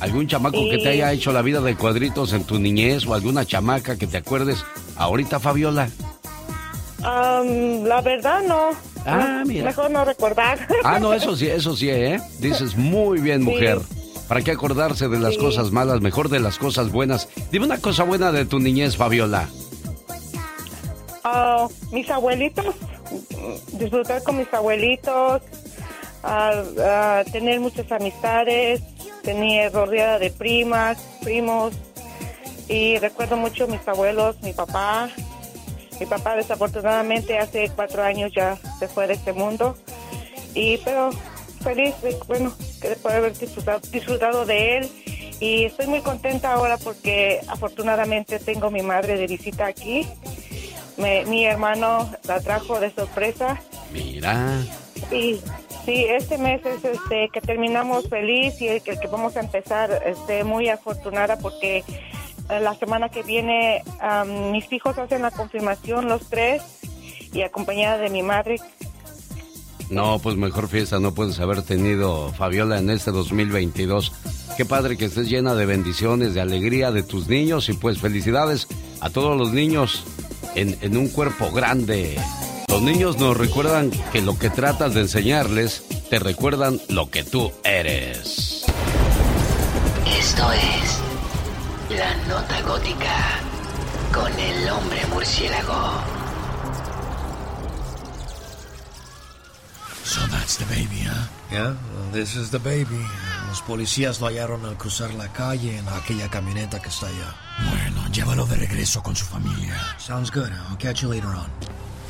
¿Algún 0.00 0.26
chamaco 0.26 0.58
que 0.70 0.78
te 0.78 0.88
haya 0.88 1.12
hecho 1.12 1.30
la 1.32 1.42
vida 1.42 1.60
de 1.60 1.76
cuadritos 1.76 2.32
en 2.32 2.44
tu 2.44 2.58
niñez 2.58 3.06
o 3.06 3.14
alguna 3.14 3.44
chamaca 3.44 3.96
que 3.96 4.06
te 4.08 4.16
acuerdes 4.16 4.64
ahorita, 4.96 5.38
Fabiola? 5.38 5.88
Am, 7.04 7.84
la 7.84 8.00
verdad 8.00 8.42
no. 8.46 8.70
Ah, 9.06 9.42
mira. 9.46 9.64
Mejor 9.66 9.90
no 9.90 10.04
recordar. 10.04 10.66
Ah, 10.84 10.98
no, 10.98 11.12
eso 11.12 11.36
sí, 11.36 11.46
eso 11.48 11.76
sí, 11.76 11.88
¿eh? 11.90 12.20
Dices 12.40 12.76
muy 12.76 13.20
bien, 13.20 13.42
mujer. 13.42 13.78
¿Para 14.28 14.42
qué 14.42 14.52
acordarse 14.52 15.08
de 15.08 15.18
las 15.18 15.34
Sí. 15.34 15.40
cosas 15.40 15.70
malas? 15.72 16.00
Mejor 16.00 16.28
de 16.30 16.40
las 16.40 16.58
cosas 16.58 16.90
buenas. 16.90 17.28
Dime 17.50 17.66
una 17.66 17.78
cosa 17.78 18.02
buena 18.04 18.32
de 18.32 18.44
tu 18.44 18.58
niñez, 18.58 18.96
Fabiola. 18.96 19.48
Ah, 21.24 21.68
mis 21.92 22.08
abuelitos, 22.10 22.66
disfrutar 23.72 24.22
con 24.22 24.38
mis 24.38 24.52
abuelitos, 24.52 25.42
tener 27.32 27.60
muchas 27.60 27.90
amistades, 27.92 28.80
tener 29.22 29.72
rodeada 29.72 30.18
de 30.18 30.30
primas, 30.30 30.98
primos, 31.22 31.74
y 32.68 32.98
recuerdo 32.98 33.36
mucho 33.36 33.66
mis 33.68 33.86
abuelos, 33.86 34.40
mi 34.42 34.52
papá. 34.52 35.10
Mi 36.00 36.06
papá 36.06 36.34
desafortunadamente 36.36 37.38
hace 37.38 37.70
cuatro 37.76 38.02
años 38.02 38.32
ya 38.34 38.58
se 38.78 38.88
fue 38.88 39.06
de 39.06 39.14
este 39.14 39.32
mundo, 39.32 39.76
y 40.54 40.78
pero 40.78 41.10
feliz 41.62 41.94
de, 42.02 42.16
bueno, 42.26 42.52
de 42.80 42.96
poder 42.96 43.18
haber 43.18 43.38
disfrutado, 43.38 43.80
disfrutado 43.92 44.44
de 44.44 44.78
él. 44.78 44.90
Y 45.38 45.64
estoy 45.64 45.86
muy 45.88 46.00
contenta 46.00 46.52
ahora 46.52 46.76
porque 46.78 47.40
afortunadamente 47.48 48.38
tengo 48.38 48.70
mi 48.70 48.82
madre 48.82 49.16
de 49.16 49.26
visita 49.26 49.66
aquí. 49.66 50.06
Me- 50.96 51.24
mi 51.26 51.44
hermano 51.44 52.10
la 52.24 52.40
trajo 52.40 52.78
de 52.80 52.90
sorpresa 52.94 53.60
Mira. 53.92 54.62
y 55.10 55.40
sí, 55.84 56.04
este 56.08 56.36
mes 56.38 56.60
es 56.66 56.84
este 56.84 57.28
que 57.32 57.40
terminamos 57.40 58.08
feliz 58.08 58.60
y 58.60 58.68
el 58.68 58.82
que, 58.82 58.92
el 58.92 59.00
que 59.00 59.06
vamos 59.08 59.36
a 59.36 59.40
empezar 59.40 60.02
este 60.06 60.44
muy 60.44 60.68
afortunada 60.68 61.38
porque 61.38 61.78
eh, 61.78 62.60
la 62.60 62.74
semana 62.74 63.08
que 63.08 63.22
viene 63.22 63.82
mis 64.52 64.70
hijos 64.72 64.98
hacen 64.98 65.22
la 65.22 65.30
confirmación 65.30 66.08
los 66.08 66.28
tres 66.28 66.62
y 67.32 67.40
acompañada 67.42 67.96
de 67.98 68.10
mi 68.10 68.22
madre. 68.22 68.56
No, 69.88 70.18
pues 70.18 70.36
mejor 70.36 70.68
fiesta 70.68 71.00
no 71.00 71.12
puedes 71.14 71.38
haber 71.40 71.62
tenido, 71.62 72.32
Fabiola, 72.32 72.78
en 72.78 72.88
este 72.88 73.10
2022. 73.10 74.12
Qué 74.56 74.64
padre 74.64 74.96
que 74.96 75.04
estés 75.06 75.28
llena 75.28 75.54
de 75.54 75.66
bendiciones, 75.66 76.32
de 76.34 76.40
alegría 76.40 76.90
de 76.92 77.02
tus 77.02 77.28
niños 77.28 77.68
y 77.68 77.74
pues 77.74 77.98
felicidades 77.98 78.68
a 79.00 79.10
todos 79.10 79.36
los 79.36 79.52
niños 79.52 80.04
en, 80.54 80.76
en 80.80 80.96
un 80.96 81.08
cuerpo 81.08 81.50
grande. 81.50 82.16
Los 82.68 82.82
niños 82.82 83.18
nos 83.18 83.36
recuerdan 83.36 83.90
que 84.12 84.22
lo 84.22 84.38
que 84.38 84.50
tratas 84.50 84.94
de 84.94 85.00
enseñarles, 85.02 85.84
te 86.08 86.18
recuerdan 86.18 86.80
lo 86.88 87.10
que 87.10 87.24
tú 87.24 87.52
eres. 87.64 88.64
Esto 90.18 90.52
es 90.52 91.96
La 91.96 92.14
Nota 92.28 92.60
Gótica 92.62 93.40
con 94.12 94.32
el 94.38 94.68
hombre 94.70 95.00
murciélago. 95.12 96.00
So 100.04 100.20
that's 100.28 100.56
the 100.56 100.64
baby, 100.66 101.04
huh? 101.04 101.26
Yeah, 101.50 101.74
well, 101.94 102.10
this 102.12 102.36
is 102.36 102.50
the 102.50 102.58
baby. 102.58 103.04
Los 103.52 103.60
policías 103.60 104.18
lo 104.18 104.28
hallaron 104.28 104.64
al 104.64 104.78
cruzar 104.78 105.12
la 105.12 105.30
calle 105.30 105.76
en 105.76 105.86
aquella 105.86 106.30
camioneta 106.30 106.80
que 106.80 106.88
está 106.88 107.08
allá. 107.08 107.36
Bueno, 107.70 108.08
llévalo 108.10 108.46
de 108.46 108.56
regreso 108.56 109.02
con 109.02 109.14
su 109.14 109.26
familia. 109.26 109.76
Sounds 109.98 110.30
good. 110.30 110.48
I'll 110.70 110.78
catch 110.78 111.02
you 111.02 111.12
later 111.12 111.28
on. 111.28 111.50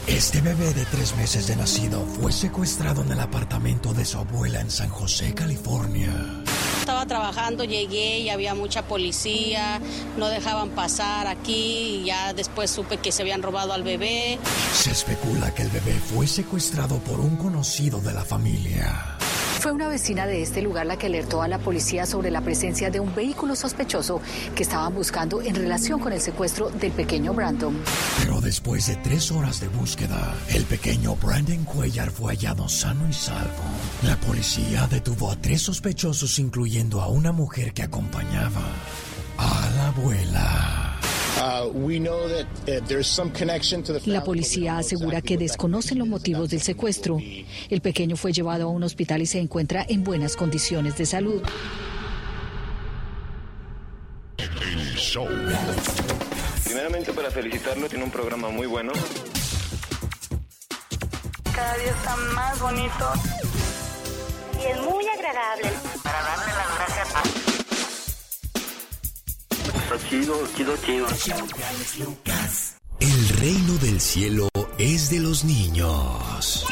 Este 0.07 0.41
bebé 0.41 0.73
de 0.73 0.85
tres 0.85 1.17
meses 1.17 1.49
de 1.49 1.57
nacido 1.57 2.07
fue 2.07 2.31
secuestrado 2.31 3.03
en 3.03 3.11
el 3.11 3.19
apartamento 3.19 3.93
de 3.93 4.05
su 4.05 4.19
abuela 4.19 4.61
en 4.61 4.71
San 4.71 4.89
José, 4.89 5.35
California. 5.35 6.13
Estaba 6.79 7.07
trabajando, 7.07 7.65
llegué 7.65 8.21
y 8.21 8.31
había 8.31 8.55
mucha 8.55 8.83
policía, 8.83 9.81
no 10.17 10.29
dejaban 10.29 10.71
pasar 10.71 11.27
aquí 11.27 12.03
y 12.03 12.05
ya 12.05 12.35
después 12.35 12.71
supe 12.71 12.99
que 12.99 13.11
se 13.11 13.23
habían 13.23 13.43
robado 13.43 13.73
al 13.73 13.83
bebé. 13.83 14.39
Se 14.75 14.93
especula 14.93 15.53
que 15.53 15.63
el 15.63 15.71
bebé 15.71 15.95
fue 16.15 16.29
secuestrado 16.29 16.99
por 16.99 17.19
un 17.19 17.37
conocido 17.37 18.01
de 18.01 18.13
la 18.13 18.25
familia. 18.25 19.12
Fue 19.63 19.71
una 19.71 19.87
vecina 19.87 20.27
de 20.27 20.43
este 20.43 20.61
lugar 20.61 20.87
la 20.87 20.99
que 20.99 21.07
alertó 21.07 21.41
a 21.41 21.47
la 21.47 21.61
policía 21.61 22.05
sobre 22.05 22.33
la 22.33 22.41
presencia 22.41 22.91
de 22.91 22.99
un 22.99 23.15
vehículo 23.15 23.55
sospechoso 23.55 24.21
que 24.57 24.65
estaban 24.65 24.93
buscando 24.93 25.41
en 25.41 25.55
relación 25.55 26.01
con 26.01 26.13
el 26.13 26.21
secuestro 26.21 26.69
del 26.69 26.91
pequeño 26.91 27.33
Brandon. 27.33 27.81
Pero 28.19 28.41
después 28.41 28.89
de 28.89 28.97
tres 28.97 29.31
horas 29.31 29.61
de 29.61 29.69
búsqueda, 29.69 30.35
el 30.49 30.65
pequeño 30.65 31.15
Brandon 31.15 31.63
Cuellar 31.63 32.11
fue 32.11 32.35
hallado 32.35 32.69
sano 32.69 33.09
y 33.09 33.13
salvo. 33.13 33.63
La 34.03 34.17
policía 34.17 34.89
detuvo 34.91 35.31
a 35.31 35.37
tres 35.37 35.63
sospechosos, 35.63 36.41
incluyendo 36.41 37.01
a 37.01 37.07
una 37.07 37.31
mujer 37.31 37.73
que 37.73 37.85
acompañaba 37.85 38.63
a 39.39 39.71
la 39.77 39.87
abuela. 39.91 40.92
La 44.07 44.25
policía 44.25 44.79
asegura 44.79 45.21
que 45.21 45.37
desconocen 45.37 45.99
los 45.99 46.09
motivos 46.09 46.51
del 46.51 46.61
secuestro. 46.61 47.19
El 47.69 47.81
pequeño 47.81 48.17
fue 48.17 48.33
llevado 48.33 48.65
a 48.65 48.69
un 48.69 48.83
hospital 48.83 49.23
y 49.23 49.27
se 49.27 49.39
encuentra 49.39 49.85
en 49.89 50.05
buenas 50.05 50.37
condiciones 50.37 50.97
de 50.97 51.07
salud. 51.07 51.43
Primeramente 56.65 57.13
para 57.13 57.31
felicitarlo, 57.31 57.89
tiene 57.89 58.05
un 58.05 58.11
programa 58.11 58.49
muy 58.49 58.67
bueno. 58.67 58.93
Cada 61.55 61.77
día 61.77 61.91
está 61.91 62.17
más 62.35 62.61
bonito. 62.61 63.13
Y 64.59 64.65
es 64.73 64.81
muy 64.81 65.07
agradable. 65.07 65.71
Para 66.03 66.23
darle 66.23 66.42
chido, 69.99 70.35
chido, 70.57 70.77
chido. 70.77 71.07
El 73.01 73.29
reino 73.41 73.75
del 73.75 74.01
cielo 74.01 74.49
es 74.79 75.11
de 75.11 75.21
los 75.21 75.45
niños. 75.45 76.65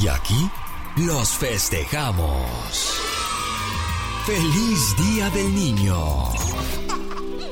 Y 0.00 0.08
aquí 0.08 0.50
los 0.96 1.28
festejamos. 1.30 3.00
¡Feliz 4.24 4.96
Día 4.96 5.30
del 5.30 5.54
Niño! 5.54 5.98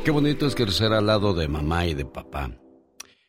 Qué 0.04 0.10
bonito 0.10 0.46
es 0.46 0.54
crecer 0.54 0.92
al 0.92 1.06
lado 1.06 1.34
de 1.34 1.48
mamá 1.48 1.86
y 1.86 1.94
de 1.94 2.04
papá. 2.04 2.50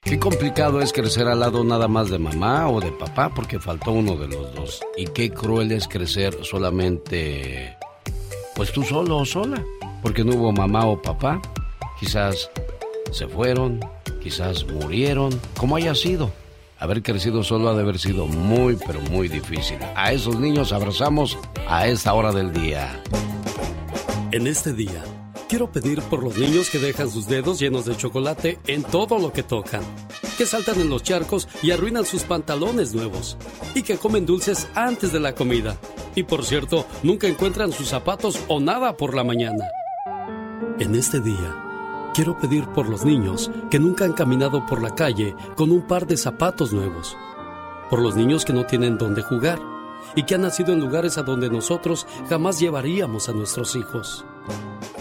Qué 0.01 0.20
complicado 0.20 0.82
es 0.82 0.94
crecer 0.94 1.27
al 1.27 1.39
lado 1.39 1.63
nada 1.63 1.88
más 1.88 2.10
de 2.10 2.20
mamá 2.20 2.70
o 2.70 2.79
de 2.79 2.91
papá 2.91 3.29
porque 3.34 3.60
faltó 3.60 3.91
uno 3.91 4.15
de 4.15 4.27
los 4.27 4.53
dos. 4.55 4.82
Y 4.96 5.08
qué 5.08 5.32
cruel 5.32 5.72
es 5.72 5.88
crecer 5.88 6.38
solamente, 6.44 7.75
pues 8.55 8.72
tú 8.72 8.84
solo 8.84 9.17
o 9.17 9.25
sola, 9.25 9.63
porque 10.01 10.24
no 10.24 10.36
hubo 10.36 10.51
mamá 10.51 10.86
o 10.86 11.01
papá 11.01 11.41
Quizás 12.00 12.50
se 13.12 13.28
fueron, 13.28 13.80
quizás 14.22 14.66
murieron, 14.66 15.40
como 15.58 15.75
haya 15.75 15.96
sido. 15.96 16.32
Haber 16.78 17.02
crecido 17.02 17.44
solo 17.44 17.70
ha 17.70 17.74
de 17.74 17.82
haber 17.82 18.00
sido 18.00 18.28
muy, 18.28 18.78
pero 18.86 19.00
muy 19.02 19.30
difícil. 19.30 19.78
A 19.96 20.12
esos 20.12 20.40
niños 20.40 20.74
abrazamos 20.74 21.38
a 21.68 21.88
esta 21.88 22.14
hora 22.14 22.34
del 22.34 22.52
día. 22.52 23.02
En 24.32 24.48
este 24.48 24.74
día, 24.74 25.02
quiero 25.48 25.72
pedir 25.72 26.02
por 26.02 26.22
los 26.22 26.38
niños 26.38 26.70
que 26.70 26.80
dejan 26.80 27.10
sus 27.10 27.28
dedos 27.28 27.60
llenos 27.60 27.86
de 27.86 27.96
chocolate 27.96 28.60
en 28.68 28.84
todo 28.84 29.18
lo 29.18 29.32
que 29.32 29.44
tocan, 29.44 29.82
que 30.38 30.46
saltan 30.46 30.82
en 30.82 30.90
los 30.90 31.04
charcos 31.04 31.48
y 31.64 31.72
arruinan 31.72 32.06
sus 32.06 32.24
pantalones 32.24 32.94
nuevos, 32.94 33.38
y 33.74 33.84
que 33.84 33.98
comen 33.98 34.25
dulces 34.25 34.68
antes 34.75 35.14
de 35.14 35.22
la 35.22 35.34
comida. 35.34 35.78
Y 36.16 36.24
por 36.24 36.44
cierto, 36.44 36.86
nunca 37.04 37.28
encuentran 37.28 37.72
sus 37.72 37.88
zapatos 37.88 38.38
o 38.50 38.60
nada 38.60 38.98
por 38.98 39.16
la 39.16 39.24
mañana. 39.24 39.66
En 40.80 40.96
este 40.96 41.22
día, 41.22 41.64
Quiero 42.15 42.39
pedir 42.39 42.65
por 42.69 42.88
los 42.88 43.03
niños 43.03 43.51
que 43.69 43.77
nunca 43.77 44.05
han 44.05 44.13
caminado 44.13 44.65
por 44.65 44.81
la 44.81 44.95
calle 44.95 45.36
con 45.57 45.69
un 45.69 45.81
par 45.81 46.07
de 46.07 46.15
zapatos 46.15 46.72
nuevos. 46.72 47.17
Por 47.89 48.01
los 48.01 48.15
niños 48.15 48.45
que 48.45 48.53
no 48.53 48.65
tienen 48.65 48.98
dónde 48.98 49.22
jugar 49.22 49.60
y 50.15 50.24
que 50.24 50.36
han 50.36 50.43
nacido 50.43 50.72
en 50.72 50.79
lugares 50.79 51.17
a 51.17 51.24
donde 51.24 51.50
nosotros 51.50 52.07
jamás 52.29 52.57
llevaríamos 52.57 53.27
a 53.27 53.34
nuestros 53.34 53.75
hijos. 53.75 54.24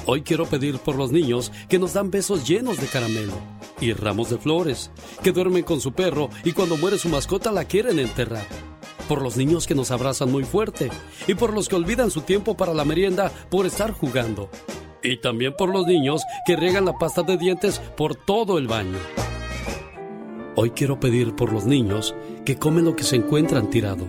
Hoy 0.06 0.22
quiero 0.22 0.46
pedir 0.46 0.80
por 0.80 0.96
los 0.96 1.12
niños 1.12 1.52
que 1.68 1.78
nos 1.78 1.92
dan 1.92 2.10
besos 2.10 2.48
llenos 2.48 2.80
de 2.80 2.88
caramelo 2.88 3.34
y 3.80 3.92
ramos 3.92 4.30
de 4.30 4.38
flores, 4.38 4.90
que 5.22 5.30
duermen 5.30 5.62
con 5.62 5.80
su 5.80 5.92
perro 5.92 6.30
y 6.42 6.50
cuando 6.50 6.76
muere 6.76 6.98
su 6.98 7.08
mascota 7.08 7.52
la 7.52 7.64
quieren 7.66 8.00
enterrar. 8.00 8.48
Por 9.06 9.22
los 9.22 9.36
niños 9.36 9.68
que 9.68 9.76
nos 9.76 9.92
abrazan 9.92 10.32
muy 10.32 10.42
fuerte 10.42 10.90
y 11.28 11.34
por 11.34 11.52
los 11.52 11.68
que 11.68 11.76
olvidan 11.76 12.10
su 12.10 12.22
tiempo 12.22 12.56
para 12.56 12.74
la 12.74 12.84
merienda 12.84 13.30
por 13.50 13.66
estar 13.66 13.92
jugando 13.92 14.50
y 15.04 15.18
también 15.18 15.54
por 15.56 15.68
los 15.68 15.86
niños 15.86 16.22
que 16.46 16.56
riegan 16.56 16.86
la 16.86 16.98
pasta 16.98 17.22
de 17.22 17.36
dientes 17.36 17.80
por 17.96 18.16
todo 18.16 18.58
el 18.58 18.66
baño. 18.66 18.98
Hoy 20.56 20.70
quiero 20.70 20.98
pedir 20.98 21.34
por 21.34 21.52
los 21.52 21.66
niños 21.66 22.14
que 22.44 22.56
comen 22.56 22.86
lo 22.86 22.96
que 22.96 23.04
se 23.04 23.16
encuentran 23.16 23.70
tirado, 23.70 24.06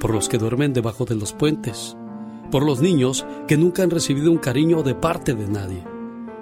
por 0.00 0.12
los 0.12 0.28
que 0.28 0.38
duermen 0.38 0.72
debajo 0.72 1.04
de 1.04 1.14
los 1.14 1.32
puentes, 1.32 1.96
por 2.50 2.64
los 2.64 2.80
niños 2.80 3.24
que 3.46 3.56
nunca 3.56 3.82
han 3.82 3.90
recibido 3.90 4.30
un 4.30 4.38
cariño 4.38 4.82
de 4.82 4.94
parte 4.94 5.34
de 5.34 5.46
nadie, 5.46 5.84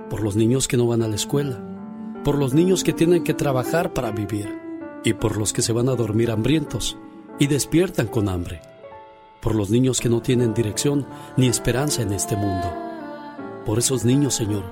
por 0.09 0.23
los 0.23 0.37
niños 0.37 0.69
que 0.69 0.77
no 0.77 0.87
van 0.87 1.03
a 1.03 1.09
la 1.09 1.17
escuela, 1.17 1.61
por 2.25 2.39
los 2.39 2.55
niños 2.55 2.83
que 2.83 2.93
tienen 2.93 3.25
que 3.25 3.35
trabajar 3.35 3.93
para 3.93 4.11
vivir 4.11 4.59
y 5.05 5.12
por 5.12 5.37
los 5.37 5.53
que 5.53 5.62
se 5.62 5.73
van 5.73 5.89
a 5.89 5.97
dormir 5.97 6.31
hambrientos 6.31 6.97
y 7.39 7.49
despiertan 7.49 8.07
con 8.07 8.29
hambre, 8.29 8.62
por 9.43 9.55
los 9.55 9.71
niños 9.71 10.01
que 10.01 10.09
no 10.09 10.23
tienen 10.23 10.55
dirección 10.55 11.07
ni 11.37 11.49
esperanza 11.49 12.03
en 12.03 12.12
este 12.12 12.37
mundo 12.37 12.86
por 13.66 13.81
esos 13.81 14.05
niños, 14.05 14.35
Señor, 14.35 14.62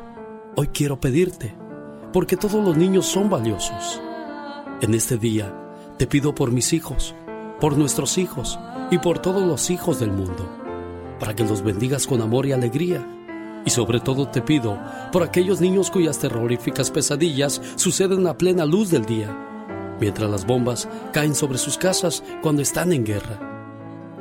hoy 0.54 0.68
quiero 0.68 1.00
pedirte, 1.00 1.52
porque 2.12 2.37
todos 2.37 2.64
los 2.64 2.76
niños 2.76 3.07
son 3.07 3.28
valiosos. 3.28 4.00
En 4.80 4.94
este 4.94 5.18
día 5.18 5.52
te 5.98 6.07
pido 6.07 6.33
por 6.33 6.52
mis 6.52 6.72
hijos, 6.72 7.12
por 7.61 7.76
nuestros 7.76 8.18
hijos 8.18 8.57
y 8.92 8.98
por 8.98 9.18
todos 9.18 9.42
los 9.42 9.68
hijos 9.70 9.98
del 9.98 10.12
mundo, 10.12 10.48
para 11.18 11.35
que 11.35 11.42
los 11.42 11.62
bendigas 11.62 12.07
con 12.07 12.22
amor 12.22 12.46
y 12.46 12.52
alegría. 12.52 13.04
Y 13.66 13.70
sobre 13.70 13.98
todo 13.98 14.28
te 14.28 14.42
pido 14.42 14.78
por 15.11 15.24
aquellos 15.24 15.61
niños 15.61 15.90
cuyas 15.90 16.20
terroríficas 16.20 16.92
pesadillas 16.92 17.61
suceden 17.74 18.28
a 18.28 18.38
plena 18.38 18.64
luz 18.64 18.90
del 18.90 19.07
día, 19.07 19.96
mientras 19.98 20.30
las 20.30 20.46
bombas 20.46 20.88
caen 21.12 21.35
sobre 21.35 21.59
sus 21.59 21.78
casas 21.78 22.22
cuando 22.42 22.62
están 22.62 22.92
en 22.92 23.04
guerra. 23.04 23.40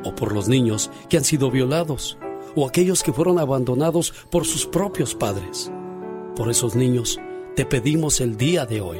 O 0.03 0.15
por 0.15 0.33
los 0.33 0.47
niños 0.47 0.89
que 1.09 1.17
han 1.17 1.23
sido 1.23 1.51
violados 1.51 2.17
o 2.55 2.67
aquellos 2.67 3.03
que 3.03 3.13
fueron 3.13 3.39
abandonados 3.39 4.13
por 4.29 4.45
sus 4.45 4.65
propios 4.65 5.15
padres. 5.15 5.71
Por 6.35 6.49
esos 6.49 6.75
niños 6.75 7.19
te 7.55 7.65
pedimos 7.65 8.21
el 8.21 8.37
día 8.37 8.65
de 8.65 8.81
hoy. 8.81 8.99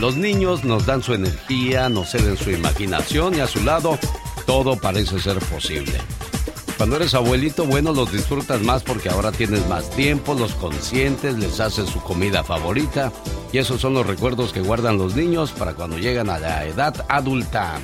Los 0.00 0.16
niños 0.16 0.62
nos 0.64 0.84
dan 0.84 1.02
su 1.02 1.14
energía, 1.14 1.88
nos 1.88 2.10
ceden 2.10 2.36
su 2.36 2.50
imaginación 2.50 3.34
y 3.34 3.40
a 3.40 3.46
su 3.46 3.64
lado 3.64 3.98
todo 4.44 4.76
parece 4.76 5.18
ser 5.18 5.38
posible. 5.38 5.94
Cuando 6.76 6.96
eres 6.96 7.14
abuelito, 7.14 7.64
bueno, 7.64 7.92
los 7.92 8.12
disfrutas 8.12 8.60
más 8.60 8.82
porque 8.82 9.08
ahora 9.08 9.32
tienes 9.32 9.66
más 9.68 9.88
tiempo, 9.90 10.34
los 10.34 10.52
conscientes, 10.54 11.38
les 11.38 11.60
haces 11.60 11.88
su 11.88 12.00
comida 12.02 12.44
favorita 12.44 13.10
y 13.52 13.58
esos 13.58 13.80
son 13.80 13.94
los 13.94 14.06
recuerdos 14.06 14.52
que 14.52 14.60
guardan 14.60 14.98
los 14.98 15.16
niños 15.16 15.52
para 15.52 15.72
cuando 15.72 15.98
llegan 15.98 16.28
a 16.28 16.38
la 16.38 16.66
edad 16.66 17.06
adulta. 17.08 17.78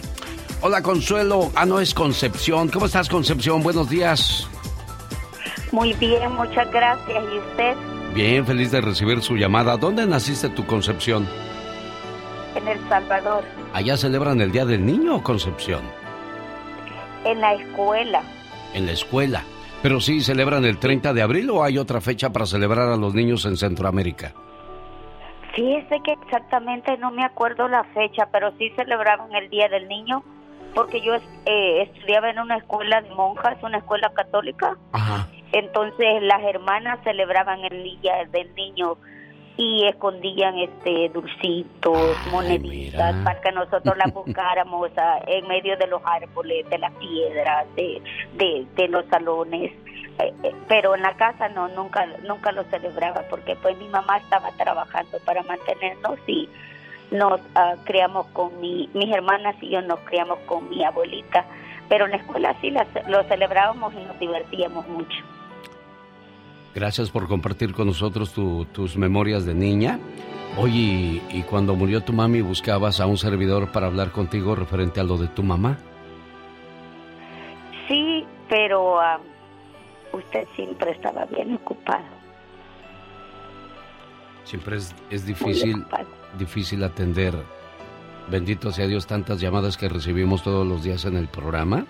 Hola 0.61 0.83
Consuelo, 0.83 1.51
ah 1.55 1.65
no 1.65 1.81
es 1.81 1.95
Concepción, 1.95 2.69
¿cómo 2.69 2.85
estás 2.85 3.09
Concepción? 3.09 3.63
Buenos 3.63 3.89
días. 3.89 4.47
Muy 5.73 5.95
bien, 5.95 6.31
muchas 6.33 6.71
gracias. 6.71 7.25
¿Y 7.33 7.39
usted? 7.39 7.75
Bien, 8.15 8.45
feliz 8.45 8.71
de 8.71 8.83
recibir 8.83 9.23
su 9.23 9.37
llamada. 9.37 9.79
¿Dónde 9.79 10.07
naciste 10.07 10.51
tu 10.51 10.67
Concepción? 10.67 11.27
En 12.63 12.69
El 12.69 12.89
Salvador. 12.89 13.45
¿Allá 13.73 13.97
celebran 13.97 14.41
el 14.41 14.53
Día 14.53 14.65
del 14.65 14.85
Niño 14.85 15.17
o 15.17 15.23
Concepción? 15.23 15.83
En 17.25 17.41
la 17.41 17.55
escuela. 17.55 18.23
En 18.75 18.87
la 18.87 18.93
escuela. 18.93 19.43
¿Pero 19.83 20.01
sí 20.01 20.21
celebran 20.21 20.65
el 20.65 20.79
30 20.79 21.13
de 21.13 21.23
abril 21.23 21.51
o 21.51 21.65
hay 21.65 21.79
otra 21.79 22.01
fecha 22.01 22.31
para 22.31 22.47
celebrar 22.47 22.89
a 22.89 22.97
los 22.97 23.15
niños 23.15 23.45
en 23.47 23.57
Centroamérica? 23.57 24.33
Fíjese 25.55 26.01
que 26.05 26.13
exactamente 26.13 26.97
no 26.99 27.11
me 27.11 27.25
acuerdo 27.25 27.69
la 27.69 27.85
fecha, 27.93 28.29
pero 28.33 28.53
sí 28.59 28.71
celebraban 28.77 29.35
el 29.35 29.51
Día 29.51 29.69
del 29.69 29.89
Niño, 29.89 30.23
porque 30.75 31.01
yo 31.03 31.15
eh, 31.15 31.83
estudiaba 31.83 32.31
en 32.31 32.39
una 32.39 32.57
escuela 32.57 33.03
de 33.03 33.11
monjas, 33.11 33.63
una 33.63 33.79
escuela 33.79 34.11
católica. 34.15 34.77
Ajá. 34.93 35.29
entonces 35.53 36.23
las 36.23 36.43
hermanas 36.45 37.01
celebraban 37.05 37.61
el 37.65 37.83
día 38.01 38.25
del 38.31 38.55
niño 38.55 38.97
y 39.57 39.87
escondían 39.87 40.59
este 40.59 41.11
dulcitos, 41.11 42.17
moneditas 42.31 43.15
para 43.25 43.41
que 43.41 43.53
nosotros 43.53 43.97
las 43.97 44.13
buscáramos 44.15 44.91
ah, 44.97 45.21
en 45.27 45.47
medio 45.47 45.77
de 45.77 45.87
los 45.87 46.01
árboles, 46.05 46.69
de 46.71 46.79
las 46.79 46.93
piedras, 46.95 47.67
de, 47.77 48.03
de, 48.75 48.89
los 48.89 49.05
salones. 49.07 49.73
Eh, 50.19 50.33
eh, 50.43 50.55
pero 50.69 50.95
en 50.95 51.03
la 51.03 51.15
casa 51.17 51.49
no, 51.51 51.69
nunca, 51.69 52.07
nunca 52.27 52.53
lo 52.53 52.65
celebraba 52.65 53.23
porque 53.31 53.57
pues 53.57 53.77
mi 53.79 53.89
mamá 53.89 54.19
estaba 54.19 54.51
trabajando 54.53 55.19
para 55.25 55.43
mantenernos 55.43 56.19
y 56.27 56.49
nos 57.11 57.41
ah, 57.55 57.75
criamos 57.85 58.27
con 58.29 58.59
mi, 58.61 58.89
mis 58.95 59.13
hermanas 59.13 59.57
y 59.61 59.71
yo 59.71 59.83
nos 59.83 60.01
criamos 60.01 60.39
con 60.47 60.69
mi 60.71 60.83
abuelita. 60.85 61.45
Pero 61.89 62.07
en 62.07 62.13
la 62.13 62.17
escuela 62.19 62.57
sí 62.63 62.73
lo 63.07 63.23
celebrábamos 63.25 63.93
y 63.93 64.05
nos 64.05 64.19
divertíamos 64.19 64.89
mucho. 64.89 65.19
Gracias 66.75 67.11
por 67.11 67.29
compartir 67.29 67.75
con 67.75 67.87
nosotros 67.87 68.33
tus 68.33 68.97
memorias 68.97 69.45
de 69.45 69.55
niña. 69.55 69.99
Oye, 70.57 71.23
¿y, 71.31 71.43
cuando 71.49 71.75
murió 71.75 72.03
tu 72.03 72.13
mami 72.13 72.41
buscabas 72.41 73.01
a 73.01 73.07
un 73.07 73.19
servidor 73.19 73.73
para 73.73 73.87
hablar 73.87 74.11
contigo 74.11 74.55
referente 74.55 75.01
a 75.01 75.05
lo 75.05 75.17
de 75.17 75.29
tu 75.29 75.43
mamá? 75.43 75.79
Sí, 77.89 78.25
pero 78.49 79.01
ah, 79.01 79.19
usted 80.13 80.47
siempre 80.55 80.93
estaba 80.93 81.25
bien 81.27 81.55
ocupado. 81.55 82.05
Siempre 84.45 84.77
es, 84.77 84.95
es 85.11 85.27
difícil, 85.27 85.85
difícil 86.39 86.85
atender. 86.85 87.35
Bendito 88.31 88.73
sea 88.73 88.87
Dios 88.87 89.07
tantas 89.07 89.41
llamadas 89.41 89.77
que 89.77 89.89
recibimos 89.89 90.43
todos 90.43 90.67
los 90.67 90.83
días 90.83 91.05
en 91.05 91.17
el 91.17 91.29
programa. 91.29 91.87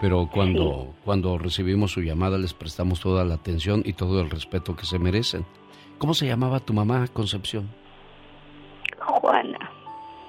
Pero 0.00 0.28
cuando, 0.32 0.94
cuando 1.04 1.38
recibimos 1.38 1.92
su 1.92 2.02
llamada 2.02 2.36
les 2.36 2.52
prestamos 2.52 3.00
toda 3.00 3.24
la 3.24 3.34
atención 3.34 3.82
y 3.84 3.94
todo 3.94 4.20
el 4.20 4.30
respeto 4.30 4.76
que 4.76 4.84
se 4.84 4.98
merecen. 4.98 5.46
¿Cómo 5.98 6.12
se 6.12 6.26
llamaba 6.26 6.60
tu 6.60 6.74
mamá, 6.74 7.06
Concepción? 7.12 7.70
Juana. 8.98 9.70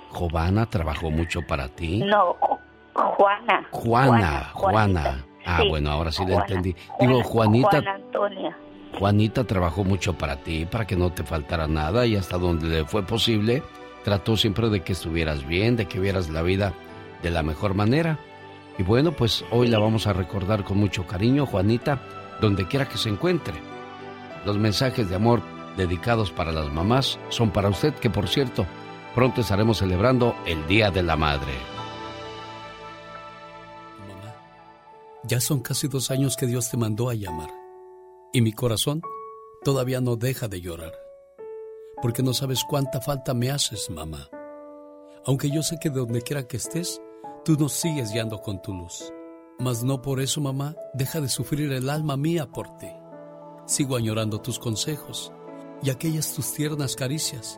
¿Juana 0.10 0.66
trabajó 0.68 1.12
mucho 1.12 1.42
para 1.42 1.68
ti? 1.68 2.00
No, 2.00 2.38
Juana. 2.94 3.68
Juana, 3.72 4.52
Juana. 4.54 5.26
Ah, 5.46 5.64
bueno, 5.68 5.92
ahora 5.92 6.12
sí 6.12 6.26
le 6.26 6.36
entendí. 6.36 6.76
Digo, 7.00 7.24
Juanita. 7.24 7.70
Juana 7.70 7.96
Antonia. 7.96 8.58
Juanita 8.98 9.44
trabajó 9.44 9.84
mucho 9.84 10.18
para 10.18 10.38
ti, 10.38 10.66
para 10.66 10.88
que 10.88 10.96
no 10.96 11.12
te 11.12 11.24
faltara 11.24 11.68
nada 11.68 12.06
y 12.06 12.16
hasta 12.16 12.38
donde 12.38 12.68
le 12.68 12.86
fue 12.86 13.04
posible, 13.04 13.62
trató 14.04 14.38
siempre 14.38 14.70
de 14.70 14.82
que 14.82 14.94
estuvieras 14.94 15.46
bien, 15.46 15.76
de 15.76 15.86
que 15.86 16.00
vieras 16.00 16.30
la 16.30 16.42
vida 16.42 16.74
de 17.22 17.30
la 17.30 17.44
mejor 17.44 17.76
manera. 17.76 18.18
Y 18.78 18.84
bueno, 18.84 19.12
pues 19.12 19.44
hoy 19.52 19.68
la 19.68 19.80
vamos 19.80 20.06
a 20.06 20.14
recordar 20.14 20.64
con 20.64 20.78
mucho 20.78 21.08
cariño, 21.08 21.46
Juanita, 21.46 22.00
donde 22.40 22.68
quiera 22.68 22.88
que 22.88 22.98
se 22.98 23.10
encuentre. 23.10 23.56
Los 24.46 24.58
mensajes 24.58 25.10
de 25.10 25.16
amor 25.16 25.42
dedicados 25.76 26.32
para 26.32 26.52
las 26.52 26.72
mamás 26.72 27.20
son 27.30 27.52
para 27.52 27.70
usted, 27.70 27.94
que 27.96 28.10
por 28.10 28.28
cierto, 28.28 28.66
pronto 29.16 29.42
estaremos 29.42 29.80
celebrando 29.80 30.36
el 30.46 30.66
Día 30.68 30.92
de 30.92 31.02
la 31.02 31.16
Madre. 31.16 31.54
Mamá, 34.08 34.36
ya 35.24 35.40
son 35.40 35.62
casi 35.62 35.88
dos 35.88 36.12
años 36.12 36.36
que 36.38 36.46
Dios 36.46 36.70
te 36.70 36.78
mandó 36.78 37.10
a 37.10 37.16
llamar. 37.16 37.50
Y 38.32 38.42
mi 38.42 38.54
corazón 38.54 39.02
todavía 39.64 40.02
no 40.02 40.18
deja 40.18 40.48
de 40.48 40.62
llorar. 40.62 40.94
Porque 42.00 42.22
no 42.22 42.34
sabes 42.34 42.64
cuánta 42.70 43.02
falta 43.02 43.34
me 43.34 43.50
haces, 43.50 43.90
mamá. 43.90 44.30
Aunque 45.26 45.50
yo 45.50 45.64
sé 45.64 45.78
que 45.82 45.90
donde 45.90 46.22
quiera 46.22 46.48
que 46.48 46.58
estés, 46.58 47.02
Tú 47.48 47.56
nos 47.56 47.72
sigues 47.72 48.12
guiando 48.12 48.42
con 48.42 48.62
tu 48.62 48.74
luz. 48.74 49.10
Mas 49.58 49.82
no 49.82 50.02
por 50.02 50.20
eso, 50.20 50.42
mamá, 50.42 50.76
deja 50.94 51.22
de 51.22 51.30
sufrir 51.30 51.72
el 51.72 51.90
alma 51.90 52.18
mía 52.18 52.46
por 52.46 52.76
ti. 52.76 52.90
Sigo 53.66 53.96
añorando 53.96 54.42
tus 54.42 54.60
consejos 54.60 55.32
y 55.82 55.90
aquellas 55.90 56.34
tus 56.34 56.52
tiernas 56.52 56.98
caricias, 56.98 57.58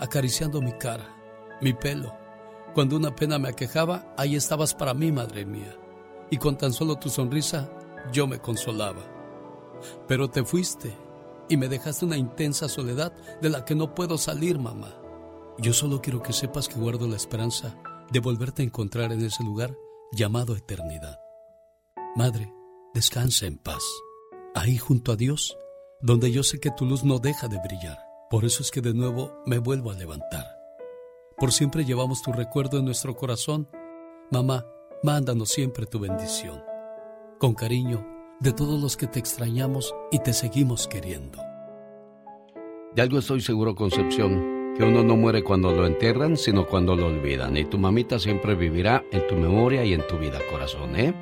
acariciando 0.00 0.60
mi 0.60 0.72
cara, 0.72 1.16
mi 1.60 1.72
pelo. 1.72 2.12
Cuando 2.74 2.96
una 2.96 3.14
pena 3.14 3.38
me 3.38 3.48
aquejaba, 3.48 4.12
ahí 4.16 4.34
estabas 4.34 4.74
para 4.74 4.92
mí, 4.92 5.12
madre 5.12 5.46
mía. 5.46 5.78
Y 6.32 6.38
con 6.38 6.58
tan 6.58 6.72
solo 6.72 6.96
tu 6.96 7.08
sonrisa, 7.08 7.70
yo 8.12 8.26
me 8.26 8.40
consolaba. 8.40 9.04
Pero 10.08 10.28
te 10.28 10.42
fuiste 10.42 10.92
y 11.48 11.56
me 11.56 11.68
dejaste 11.68 12.06
una 12.06 12.16
intensa 12.16 12.68
soledad 12.68 13.12
de 13.40 13.50
la 13.50 13.64
que 13.64 13.76
no 13.76 13.94
puedo 13.94 14.18
salir, 14.18 14.58
mamá. 14.58 14.96
Yo 15.58 15.72
solo 15.72 16.02
quiero 16.02 16.24
que 16.24 16.32
sepas 16.32 16.66
que 16.66 16.80
guardo 16.80 17.06
la 17.06 17.14
esperanza 17.14 17.80
de 18.10 18.20
volverte 18.20 18.62
a 18.62 18.64
encontrar 18.64 19.12
en 19.12 19.24
ese 19.24 19.42
lugar 19.44 19.76
llamado 20.12 20.56
eternidad. 20.56 21.20
Madre, 22.16 22.52
descansa 22.94 23.46
en 23.46 23.58
paz, 23.58 23.82
ahí 24.54 24.78
junto 24.78 25.12
a 25.12 25.16
Dios, 25.16 25.56
donde 26.00 26.32
yo 26.32 26.42
sé 26.42 26.60
que 26.60 26.70
tu 26.70 26.86
luz 26.86 27.04
no 27.04 27.18
deja 27.18 27.48
de 27.48 27.58
brillar. 27.58 27.98
Por 28.30 28.44
eso 28.44 28.62
es 28.62 28.70
que 28.70 28.80
de 28.80 28.94
nuevo 28.94 29.32
me 29.46 29.58
vuelvo 29.58 29.90
a 29.90 29.94
levantar. 29.94 30.46
Por 31.36 31.52
siempre 31.52 31.84
llevamos 31.84 32.22
tu 32.22 32.32
recuerdo 32.32 32.78
en 32.78 32.84
nuestro 32.84 33.16
corazón. 33.16 33.68
Mamá, 34.30 34.66
mándanos 35.02 35.50
siempre 35.50 35.86
tu 35.86 35.98
bendición. 35.98 36.62
Con 37.38 37.54
cariño, 37.54 38.06
de 38.40 38.52
todos 38.52 38.80
los 38.80 38.96
que 38.96 39.06
te 39.06 39.18
extrañamos 39.18 39.94
y 40.10 40.18
te 40.18 40.32
seguimos 40.32 40.88
queriendo. 40.88 41.38
De 42.94 43.02
algo 43.02 43.18
estoy 43.18 43.40
seguro, 43.40 43.74
Concepción 43.74 44.57
que 44.78 44.84
uno 44.84 45.02
no 45.02 45.16
muere 45.16 45.42
cuando 45.42 45.72
lo 45.72 45.86
enterran, 45.86 46.36
sino 46.36 46.64
cuando 46.64 46.94
lo 46.94 47.06
olvidan. 47.06 47.56
Y 47.56 47.64
tu 47.64 47.78
mamita 47.78 48.20
siempre 48.20 48.54
vivirá 48.54 49.02
en 49.10 49.26
tu 49.26 49.34
memoria 49.34 49.84
y 49.84 49.92
en 49.92 50.06
tu 50.06 50.16
vida, 50.18 50.38
corazón, 50.48 50.94
¿eh? 50.94 51.12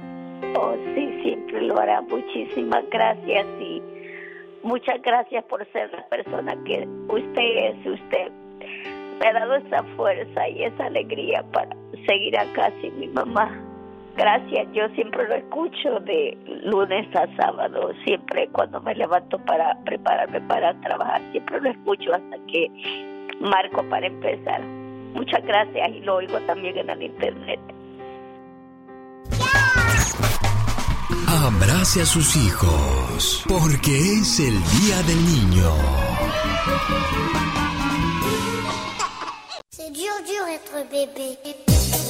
Oh, 0.59 0.75
sí, 0.95 1.23
siempre 1.23 1.63
lo 1.63 1.79
hará. 1.81 2.03
Muchísimas 2.03 2.85
gracias 2.91 3.47
y 3.59 3.81
muchas 4.63 5.01
gracias 5.01 5.43
por 5.45 5.67
ser 5.73 5.91
la 5.91 6.07
persona 6.09 6.55
que 6.67 6.87
usted 7.09 7.43
es. 7.65 7.87
Usted 7.87 8.31
me 9.21 9.27
ha 9.27 9.33
dado 9.33 9.55
esa 9.55 9.83
fuerza 9.97 10.49
y 10.51 10.65
esa 10.65 10.85
alegría 10.85 11.43
para 11.55 11.75
seguir 12.07 12.39
acá 12.39 12.71
sin 12.83 13.01
mi 13.01 13.09
mamá. 13.09 13.59
Gracias, 14.19 14.67
yo 14.75 14.87
siempre 14.91 15.29
lo 15.29 15.35
escucho 15.35 16.01
de 16.01 16.37
lunes 16.63 17.07
a 17.15 17.27
sábado, 17.37 17.93
siempre 18.05 18.49
cuando 18.53 18.83
me 18.83 18.95
levanto 18.95 19.39
para 19.39 19.79
prepararme 19.85 20.41
para 20.43 20.79
trabajar, 20.81 21.23
siempre 21.33 21.61
lo 21.61 21.71
escucho 21.71 22.15
hasta 22.15 22.37
que 22.47 23.16
Marco 23.41 23.83
para 23.89 24.07
empezar. 24.07 24.63
Muchas 25.15 25.45
gracias 25.45 25.91
y 25.91 26.01
lo 26.01 26.17
oigo 26.17 26.39
también 26.41 26.77
en 26.79 26.91
el 26.91 27.03
internet. 27.03 27.61
Abrace 31.29 32.03
a 32.03 32.07
sus 32.07 32.37
hijos, 32.37 33.45
porque 33.49 33.97
es 33.97 34.41
el 34.41 34.55
Día 34.55 35.03
del 35.03 35.25
Niño. 35.25 35.71
C'est 39.71 39.93
dur, 39.93 40.19
dur 40.27 40.49
être 40.49 40.89
bébé. 40.91 42.06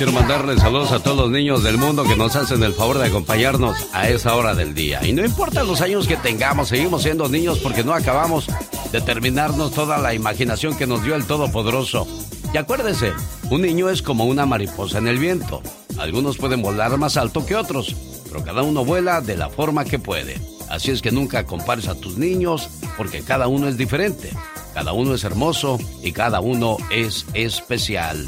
Quiero 0.00 0.12
mandarles 0.12 0.60
saludos 0.60 0.92
a 0.92 1.02
todos 1.02 1.18
los 1.18 1.30
niños 1.30 1.62
del 1.62 1.76
mundo 1.76 2.04
que 2.04 2.16
nos 2.16 2.34
hacen 2.34 2.62
el 2.62 2.72
favor 2.72 2.96
de 2.96 3.08
acompañarnos 3.08 3.76
a 3.92 4.08
esa 4.08 4.34
hora 4.34 4.54
del 4.54 4.72
día. 4.72 5.06
Y 5.06 5.12
no 5.12 5.22
importa 5.22 5.62
los 5.62 5.82
años 5.82 6.08
que 6.08 6.16
tengamos, 6.16 6.68
seguimos 6.68 7.02
siendo 7.02 7.28
niños 7.28 7.58
porque 7.58 7.84
no 7.84 7.92
acabamos 7.92 8.46
de 8.92 9.02
terminarnos 9.02 9.72
toda 9.72 9.98
la 9.98 10.14
imaginación 10.14 10.74
que 10.74 10.86
nos 10.86 11.04
dio 11.04 11.16
el 11.16 11.26
Todopoderoso. 11.26 12.08
Y 12.54 12.56
acuérdese, 12.56 13.12
un 13.50 13.60
niño 13.60 13.90
es 13.90 14.00
como 14.00 14.24
una 14.24 14.46
mariposa 14.46 14.96
en 14.96 15.06
el 15.06 15.18
viento. 15.18 15.60
Algunos 15.98 16.38
pueden 16.38 16.62
volar 16.62 16.96
más 16.96 17.18
alto 17.18 17.44
que 17.44 17.54
otros, 17.54 17.94
pero 18.24 18.42
cada 18.42 18.62
uno 18.62 18.86
vuela 18.86 19.20
de 19.20 19.36
la 19.36 19.50
forma 19.50 19.84
que 19.84 19.98
puede. 19.98 20.40
Así 20.70 20.92
es 20.92 21.02
que 21.02 21.12
nunca 21.12 21.44
compares 21.44 21.88
a 21.88 21.94
tus 21.94 22.16
niños 22.16 22.70
porque 22.96 23.20
cada 23.20 23.48
uno 23.48 23.68
es 23.68 23.76
diferente. 23.76 24.30
Cada 24.72 24.94
uno 24.94 25.14
es 25.14 25.24
hermoso 25.24 25.78
y 26.02 26.12
cada 26.12 26.40
uno 26.40 26.78
es 26.90 27.26
especial. 27.34 28.24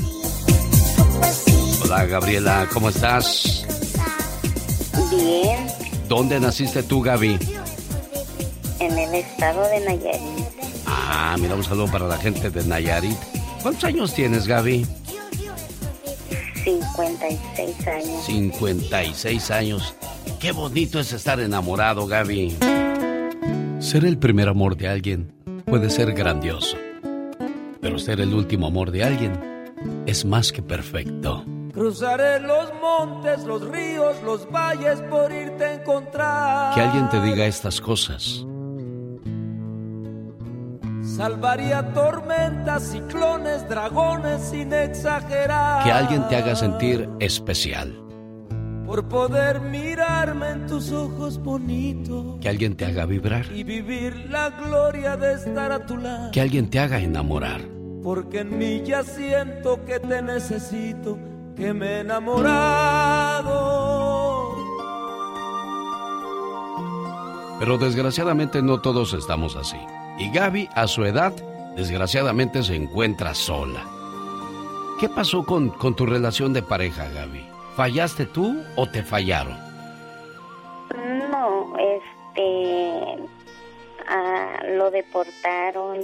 Hola 1.92 2.06
Gabriela, 2.06 2.66
¿cómo 2.72 2.88
estás? 2.88 3.66
Bien. 5.10 5.66
¿Dónde 6.08 6.40
naciste 6.40 6.82
tú, 6.82 7.02
Gaby? 7.02 7.38
En 8.80 8.98
el 8.98 9.14
estado 9.14 9.68
de 9.68 9.80
Nayarit. 9.80 10.46
Ah, 10.86 11.36
mira, 11.38 11.54
un 11.54 11.62
saludo 11.62 11.92
para 11.92 12.06
la 12.08 12.16
gente 12.16 12.48
de 12.48 12.64
Nayarit. 12.64 13.18
¿Cuántos 13.60 13.84
años 13.84 14.14
tienes, 14.14 14.46
Gaby? 14.46 14.86
56 16.64 17.86
años. 17.86 18.24
56 18.24 19.50
años. 19.50 19.94
Qué 20.40 20.52
bonito 20.52 20.98
es 20.98 21.12
estar 21.12 21.40
enamorado, 21.40 22.06
Gaby. 22.06 22.56
Ser 23.80 24.06
el 24.06 24.16
primer 24.16 24.48
amor 24.48 24.78
de 24.78 24.88
alguien 24.88 25.30
puede 25.66 25.90
ser 25.90 26.14
grandioso, 26.14 26.78
pero 27.82 27.98
ser 27.98 28.22
el 28.22 28.32
último 28.32 28.68
amor 28.68 28.92
de 28.92 29.04
alguien 29.04 29.38
es 30.06 30.24
más 30.24 30.52
que 30.52 30.62
perfecto. 30.62 31.44
Cruzaré 31.72 32.38
los 32.38 32.70
montes, 32.82 33.44
los 33.44 33.66
ríos, 33.66 34.22
los 34.22 34.46
valles 34.50 35.00
por 35.08 35.32
irte 35.32 35.64
a 35.64 35.74
encontrar. 35.74 36.74
Que 36.74 36.82
alguien 36.82 37.08
te 37.08 37.18
diga 37.22 37.46
estas 37.46 37.80
cosas. 37.80 38.44
Salvaría 41.02 41.94
tormentas, 41.94 42.82
ciclones, 42.82 43.66
dragones 43.70 44.42
sin 44.42 44.72
exagerar. 44.74 45.82
Que 45.82 45.90
alguien 45.90 46.28
te 46.28 46.36
haga 46.36 46.54
sentir 46.56 47.08
especial. 47.20 47.98
Por 48.84 49.08
poder 49.08 49.62
mirarme 49.62 50.50
en 50.50 50.66
tus 50.66 50.92
ojos 50.92 51.42
bonitos. 51.42 52.38
Que 52.40 52.50
alguien 52.50 52.76
te 52.76 52.84
haga 52.84 53.06
vibrar. 53.06 53.46
Y 53.50 53.64
vivir 53.64 54.28
la 54.28 54.50
gloria 54.50 55.16
de 55.16 55.34
estar 55.34 55.72
a 55.72 55.86
tu 55.86 55.96
lado. 55.96 56.30
Que 56.32 56.42
alguien 56.42 56.68
te 56.68 56.78
haga 56.78 56.98
enamorar. 56.98 57.62
Porque 58.02 58.40
en 58.40 58.58
mí 58.58 58.82
ya 58.84 59.04
siento 59.04 59.82
que 59.86 60.00
te 60.00 60.20
necesito, 60.20 61.18
que 61.56 61.72
me 61.72 61.86
he 61.86 62.00
enamorado. 62.00 63.52
Pero 67.58 67.78
desgraciadamente 67.78 68.62
no 68.62 68.80
todos 68.80 69.14
estamos 69.14 69.56
así. 69.56 69.78
Y 70.18 70.30
Gaby, 70.32 70.68
a 70.74 70.86
su 70.88 71.04
edad, 71.04 71.32
desgraciadamente 71.76 72.62
se 72.62 72.74
encuentra 72.74 73.34
sola. 73.34 73.84
¿Qué 74.98 75.08
pasó 75.08 75.44
con, 75.44 75.70
con 75.70 75.94
tu 75.94 76.06
relación 76.06 76.52
de 76.52 76.62
pareja, 76.62 77.08
Gaby? 77.08 77.44
¿Fallaste 77.76 78.26
tú 78.26 78.62
o 78.76 78.86
te 78.88 79.02
fallaron? 79.02 79.58
No, 81.30 81.74
este. 81.78 83.18
ah, 84.08 84.62
lo 84.76 84.90
deportaron 84.90 85.98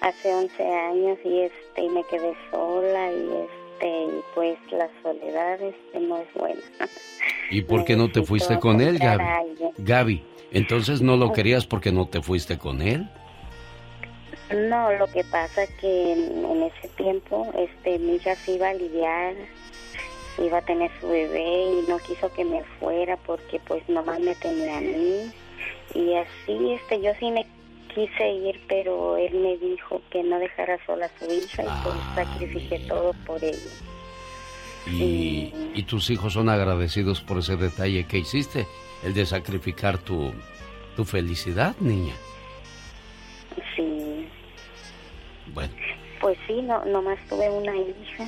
hace 0.00 0.34
11 0.34 0.74
años 0.74 1.18
y 1.24 1.40
este 1.40 1.88
me 1.90 2.02
quedé 2.04 2.34
sola 2.50 3.12
y 3.12 3.30
este 3.44 3.61
y 3.82 4.20
pues 4.34 4.58
la 4.70 4.88
soledad 5.02 5.60
este 5.60 6.00
no 6.00 6.18
es 6.18 6.34
buena. 6.34 6.60
¿Y 7.50 7.62
por 7.62 7.84
qué 7.84 7.96
no 7.96 8.10
te 8.10 8.22
fuiste 8.22 8.58
con 8.58 8.80
él, 8.80 8.98
Gaby? 8.98 9.24
Gaby, 9.78 10.24
entonces 10.52 11.02
no 11.02 11.16
lo 11.16 11.32
querías 11.32 11.66
porque 11.66 11.92
no 11.92 12.06
te 12.06 12.22
fuiste 12.22 12.58
con 12.58 12.80
él. 12.82 13.08
No, 14.52 14.92
lo 14.92 15.06
que 15.06 15.24
pasa 15.24 15.66
que 15.80 16.12
en, 16.12 16.44
en 16.44 16.62
ese 16.64 16.88
tiempo 16.96 17.50
este 17.56 17.98
mi 17.98 18.16
hija 18.16 18.34
se 18.36 18.52
iba 18.52 18.68
a 18.68 18.70
aliviar, 18.70 19.34
iba 20.38 20.58
a 20.58 20.62
tener 20.62 20.90
su 21.00 21.08
bebé 21.08 21.64
y 21.64 21.90
no 21.90 21.98
quiso 21.98 22.32
que 22.34 22.44
me 22.44 22.62
fuera 22.78 23.16
porque 23.18 23.60
pues 23.66 23.86
nomás 23.88 24.20
me 24.20 24.34
tenía 24.34 24.78
a 24.78 24.80
mí 24.80 25.32
y 25.94 26.14
así 26.14 26.72
este 26.72 27.00
yo 27.00 27.12
sí 27.18 27.30
me 27.30 27.46
quise 27.94 28.28
ir 28.30 28.60
pero 28.68 29.16
él 29.16 29.34
me 29.34 29.56
dijo 29.58 30.00
que 30.10 30.22
no 30.22 30.38
dejara 30.38 30.78
sola 30.86 31.06
a 31.06 31.18
su 31.18 31.32
hija 31.32 31.62
y 31.62 31.82
pues 31.84 31.94
sacrifiqué 32.14 32.78
todo 32.88 33.12
por 33.26 33.42
ella. 33.42 33.58
Y, 34.86 35.52
y 35.74 35.82
tus 35.84 36.10
hijos 36.10 36.32
son 36.32 36.48
agradecidos 36.48 37.20
por 37.20 37.38
ese 37.38 37.56
detalle 37.56 38.04
que 38.06 38.18
hiciste, 38.18 38.66
el 39.04 39.14
de 39.14 39.26
sacrificar 39.26 39.98
tu, 39.98 40.32
tu 40.96 41.04
felicidad, 41.04 41.76
niña. 41.78 42.14
Sí, 43.76 44.26
Bueno, 45.54 45.72
pues 46.20 46.36
sí, 46.46 46.54
no 46.62 46.84
nomás 46.86 47.18
tuve 47.28 47.48
una 47.50 47.76
hija. 47.76 48.26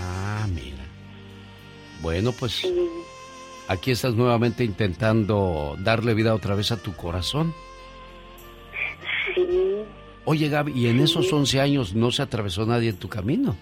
ah, 0.00 0.46
mira. 0.52 0.84
Bueno, 2.00 2.32
pues 2.32 2.52
Sí. 2.52 2.74
aquí 3.68 3.92
estás 3.92 4.14
nuevamente 4.14 4.64
intentando 4.64 5.76
darle 5.78 6.14
vida 6.14 6.34
otra 6.34 6.54
vez 6.54 6.72
a 6.72 6.82
tu 6.82 6.94
corazón. 6.96 7.54
Sí. 9.34 9.84
Oye, 10.24 10.48
Gaby, 10.48 10.72
¿y 10.72 10.86
en 10.86 11.00
esos 11.00 11.32
11 11.32 11.60
años 11.60 11.94
no 11.94 12.12
se 12.12 12.22
atravesó 12.22 12.64
nadie 12.64 12.90
en 12.90 12.96
tu 12.96 13.08
camino? 13.08 13.56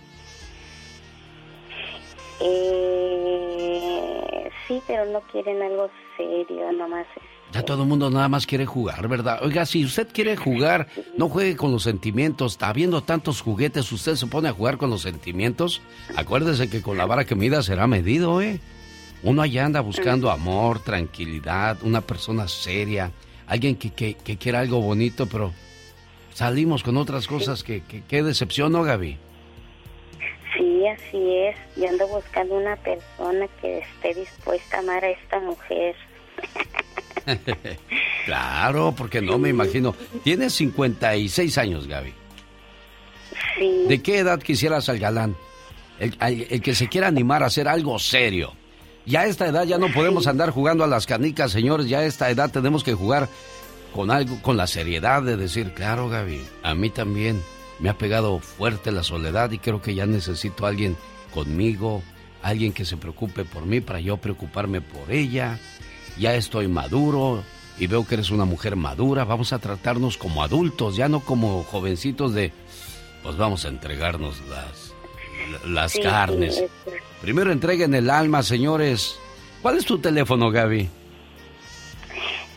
Eh, 2.41 4.51
sí, 4.69 4.81
pero 4.87 5.07
no 5.07 5.21
quieren 5.33 5.63
algo 5.63 5.89
serio, 6.17 6.71
nomás. 6.73 7.07
Ya 7.53 7.65
todo 7.65 7.83
el 7.83 7.89
mundo 7.89 8.11
nada 8.11 8.29
más 8.29 8.47
quiere 8.47 8.65
jugar, 8.65 9.09
¿verdad? 9.09 9.41
Oiga, 9.43 9.67
si 9.67 9.85
usted 9.85 10.07
quiere 10.13 10.37
jugar, 10.37 10.87
no 11.17 11.29
juegue 11.29 11.57
con 11.57 11.73
los 11.73 11.83
sentimientos. 11.83 12.53
Está 12.53 12.73
viendo 12.73 13.03
tantos 13.03 13.41
juguetes, 13.41 13.91
usted 13.91 14.15
se 14.15 14.29
pone 14.29 14.49
a 14.49 14.53
jugar 14.53 14.77
con 14.77 14.91
los 14.91 15.03
sentimientos. 15.03 15.83
Acuérdese 16.15 16.71
que 16.71 16.81
con 16.81 16.97
la 16.97 17.07
vara 17.07 17.25
que 17.25 17.35
mida 17.35 17.63
será 17.63 17.89
medido, 17.89 18.41
¿eh? 18.41 18.61
Uno 19.23 19.43
allá 19.43 19.67
anda 19.67 19.81
buscando 19.81 20.31
amor, 20.31 20.79
tranquilidad, 20.79 21.79
una 21.83 22.01
persona 22.01 22.49
seria, 22.49 23.11
alguien 23.51 23.77
que, 23.77 23.91
que, 23.91 24.15
que 24.15 24.37
quiera 24.39 24.61
algo 24.61 24.81
bonito, 24.81 25.27
pero 25.27 25.53
salimos 26.33 26.83
con 26.83 26.97
otras 26.97 27.27
cosas 27.27 27.63
que, 27.63 27.83
que, 27.83 28.03
qué 28.09 28.23
decepción, 28.23 28.73
¿no, 28.73 28.83
Gaby? 28.83 29.19
Sí, 30.57 30.87
así 30.87 31.37
es. 31.37 31.57
Yo 31.77 31.89
ando 31.89 32.09
buscando 32.09 32.55
una 32.55 32.77
persona 32.77 33.47
que 33.61 33.79
esté 33.79 34.15
dispuesta 34.15 34.77
a 34.77 34.81
amar 34.81 35.05
a 35.05 35.11
esta 35.11 35.39
mujer. 35.41 35.95
claro, 38.25 38.95
porque 38.97 39.21
no 39.21 39.39
me 39.39 39.49
imagino. 39.51 39.95
Tienes 40.25 40.55
56 40.55 41.59
años, 41.59 41.87
Gaby. 41.87 42.13
Sí. 43.59 43.85
¿De 43.89 44.03
qué 44.03 44.19
edad 44.19 44.41
quisieras 44.41 44.89
al 44.89 44.99
galán? 44.99 45.37
El, 45.99 46.17
al- 46.19 46.47
el 46.51 46.63
que 46.63 46.75
se 46.75 46.89
quiera 46.89 47.09
animar 47.09 47.43
a 47.43 47.47
hacer 47.47 47.69
algo 47.69 47.99
serio. 47.99 48.53
Ya 49.07 49.21
a 49.21 49.27
esta 49.27 49.47
edad 49.47 49.65
ya 49.65 49.79
no 49.79 49.93
podemos 49.93 50.27
andar 50.27 50.51
jugando 50.51 50.85
a 50.85 50.87
las 50.87 51.07
canicas, 51.07 51.53
señores. 51.53 51.89
Ya 51.89 52.01
a 52.01 52.05
esta 52.05 52.31
edad 52.31 52.51
tenemos 52.51 52.85
que 52.85 52.95
jugar 52.95 53.29
con 53.95 54.11
algo, 54.11 54.41
con 54.43 54.57
la 54.57 54.67
seriedad 54.67 55.23
de 55.23 55.37
decir, 55.37 55.73
claro, 55.73 56.09
Gaby, 56.09 56.43
a 56.63 56.75
mí 56.75 56.91
también 56.91 57.43
me 57.81 57.89
ha 57.89 57.99
pegado 57.99 58.39
fuerte 58.39 58.93
la 58.93 59.03
soledad 59.03 59.51
y 59.51 59.59
creo 59.59 59.81
que 59.81 59.95
ya 59.95 60.07
necesito 60.07 60.67
a 60.67 60.69
alguien 60.69 60.97
conmigo, 61.33 62.03
alguien 62.43 62.73
que 62.73 62.85
se 62.85 62.97
preocupe 62.97 63.45
por 63.45 63.67
mí 63.67 63.81
para 63.81 64.01
yo 64.01 64.19
preocuparme 64.19 64.81
por 64.81 65.11
ella. 65.11 65.59
Ya 66.19 66.35
estoy 66.35 66.69
maduro 66.69 67.43
y 67.79 67.87
veo 67.87 68.07
que 68.07 68.15
eres 68.15 68.31
una 68.31 68.45
mujer 68.45 68.77
madura. 68.77 69.25
Vamos 69.25 69.53
a 69.53 69.59
tratarnos 69.59 70.19
como 70.19 70.43
adultos, 70.43 70.97
ya 70.97 71.09
no 71.09 71.21
como 71.21 71.65
jovencitos 71.65 72.35
de, 72.35 72.53
pues 73.23 73.37
vamos 73.37 73.65
a 73.65 73.69
entregarnos 73.69 74.41
las, 74.49 74.80
las 75.67 75.93
Sí, 75.93 76.01
carnes. 76.03 76.57
sí, 76.57 76.65
es- 76.65 76.71
Primero 77.21 77.53
entreguen 77.53 77.95
el 77.95 78.11
alma, 78.11 78.43
señores. 78.43 79.19
¿Cuál 79.63 79.77
es 79.79 79.85
tu 79.85 79.99
teléfono, 79.99 80.51
Gaby? 80.51 80.89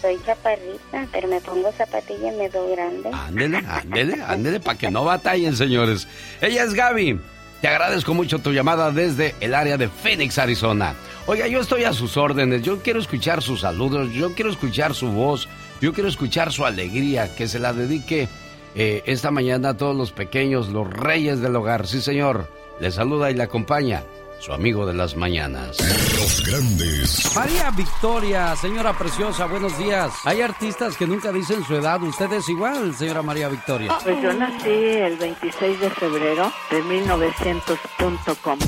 Soy 0.00 0.18
chaparrita, 0.24 1.06
pero 1.12 1.28
me 1.28 1.40
pongo 1.42 1.70
zapatilla 1.72 2.32
y 2.32 2.36
me 2.36 2.48
doy 2.48 2.72
grande. 2.72 3.10
Ándele, 3.12 3.58
ándele, 3.58 4.22
ándele, 4.22 4.58
para 4.60 4.78
que 4.78 4.90
no 4.90 5.04
batallen, 5.04 5.54
señores. 5.54 6.08
Ella 6.40 6.64
es 6.64 6.72
Gaby. 6.72 7.20
Te 7.60 7.68
agradezco 7.68 8.14
mucho 8.14 8.38
tu 8.38 8.52
llamada 8.52 8.90
desde 8.90 9.34
el 9.40 9.54
área 9.54 9.76
de 9.76 9.88
Phoenix, 9.88 10.38
Arizona. 10.38 10.94
Oiga, 11.26 11.46
yo 11.46 11.60
estoy 11.60 11.84
a 11.84 11.92
sus 11.92 12.16
órdenes. 12.16 12.62
Yo 12.62 12.78
quiero 12.82 12.98
escuchar 12.98 13.42
sus 13.42 13.60
saludos, 13.60 14.12
yo 14.12 14.34
quiero 14.34 14.50
escuchar 14.50 14.94
su 14.94 15.08
voz, 15.08 15.46
yo 15.80 15.92
quiero 15.92 16.08
escuchar 16.08 16.52
su 16.52 16.64
alegría, 16.64 17.34
que 17.34 17.48
se 17.48 17.58
la 17.58 17.74
dedique 17.74 18.28
eh, 18.74 19.02
esta 19.04 19.30
mañana 19.30 19.70
a 19.70 19.76
todos 19.76 19.94
los 19.94 20.10
pequeños, 20.10 20.70
los 20.70 20.88
reyes 20.88 21.40
del 21.40 21.54
hogar. 21.54 21.86
Sí, 21.86 22.00
señor. 22.00 22.48
Le 22.80 22.90
saluda 22.90 23.30
y 23.30 23.34
le 23.34 23.42
acompaña 23.42 24.02
su 24.40 24.52
amigo 24.52 24.86
de 24.86 24.94
las 24.94 25.16
mañanas. 25.16 25.76
Los 26.18 26.42
grandes. 26.46 27.36
María 27.36 27.70
Victoria, 27.70 28.56
señora 28.56 28.96
preciosa, 28.96 29.44
buenos 29.46 29.76
días. 29.78 30.12
Hay 30.24 30.40
artistas 30.40 30.96
que 30.96 31.06
nunca 31.06 31.30
dicen 31.30 31.62
su 31.64 31.76
edad. 31.76 32.02
Usted 32.02 32.32
es 32.32 32.48
igual, 32.48 32.94
señora 32.96 33.22
María 33.22 33.48
Victoria. 33.48 33.96
Pues 34.02 34.22
yo 34.22 34.32
nací 34.32 34.70
el 34.70 35.16
26 35.16 35.80
de 35.80 35.90
febrero 35.90 36.50
de 36.70 36.82
1900.com. 36.82 38.58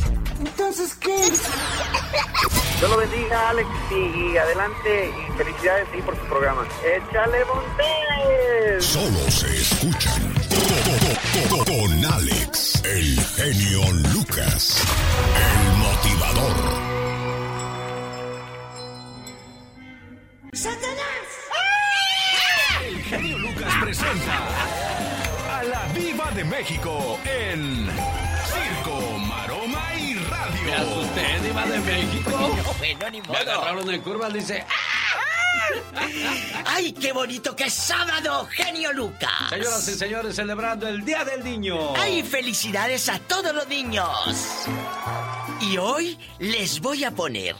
Entonces, 0.40 0.94
¿qué? 0.96 1.16
Dios 2.78 2.90
lo 2.90 2.96
bendiga, 2.98 3.50
Alex, 3.50 3.68
y, 3.90 4.32
y 4.32 4.36
adelante, 4.36 5.10
y 5.10 5.38
felicidades 5.38 5.88
ahí 5.92 6.02
por 6.02 6.16
tu 6.16 6.26
programa. 6.26 6.66
¡Échale 6.84 7.38
Montes! 7.46 8.84
Solo 8.84 9.30
se 9.30 9.56
escuchan 9.56 10.41
con, 10.52 12.04
Alex, 12.04 12.82
el 12.84 13.18
genio 13.36 13.90
Lucas, 14.12 14.82
el 15.36 15.76
motivador. 15.78 16.56
¡Satanás! 20.52 21.28
El 22.86 23.02
genio 23.02 23.38
Lucas 23.38 23.72
presenta 23.80 24.38
a 25.58 25.62
la 25.64 25.86
Viva 25.94 26.30
de 26.32 26.44
México 26.44 27.18
en 27.24 27.88
Circo, 28.46 29.18
Maroma 29.18 29.94
y 29.94 30.14
Radio. 30.14 30.62
Me 30.64 30.74
asusté, 30.74 31.40
Diva 31.40 31.66
de 31.66 31.78
México. 31.80 32.56
Bueno, 32.78 33.10
ni 33.10 33.20
modo. 33.22 33.32
Me 33.32 33.38
agarraron 33.38 33.90
en 33.90 34.00
curvas, 34.02 34.32
dice. 34.32 34.64
¡Ah! 34.68 35.41
¡Ay, 36.66 36.92
qué 36.92 37.12
bonito 37.12 37.54
que 37.54 37.64
es 37.64 37.74
sábado, 37.74 38.46
genio 38.50 38.92
Lucas! 38.92 39.50
Señoras 39.50 39.88
y 39.88 39.94
señores, 39.94 40.36
celebrando 40.36 40.88
el 40.88 41.04
Día 41.04 41.24
del 41.24 41.44
Niño. 41.44 41.94
¡Ay, 41.96 42.22
felicidades 42.22 43.08
a 43.08 43.18
todos 43.20 43.54
los 43.54 43.66
niños! 43.68 44.66
Y 45.60 45.76
hoy 45.76 46.18
les 46.38 46.80
voy 46.80 47.04
a 47.04 47.10
poner 47.10 47.54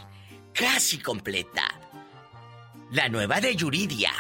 casi 0.53 0.99
completa 0.99 1.63
la 2.93 3.09
nueva 3.09 3.41
de 3.41 3.55
Yuridia. 3.55 4.13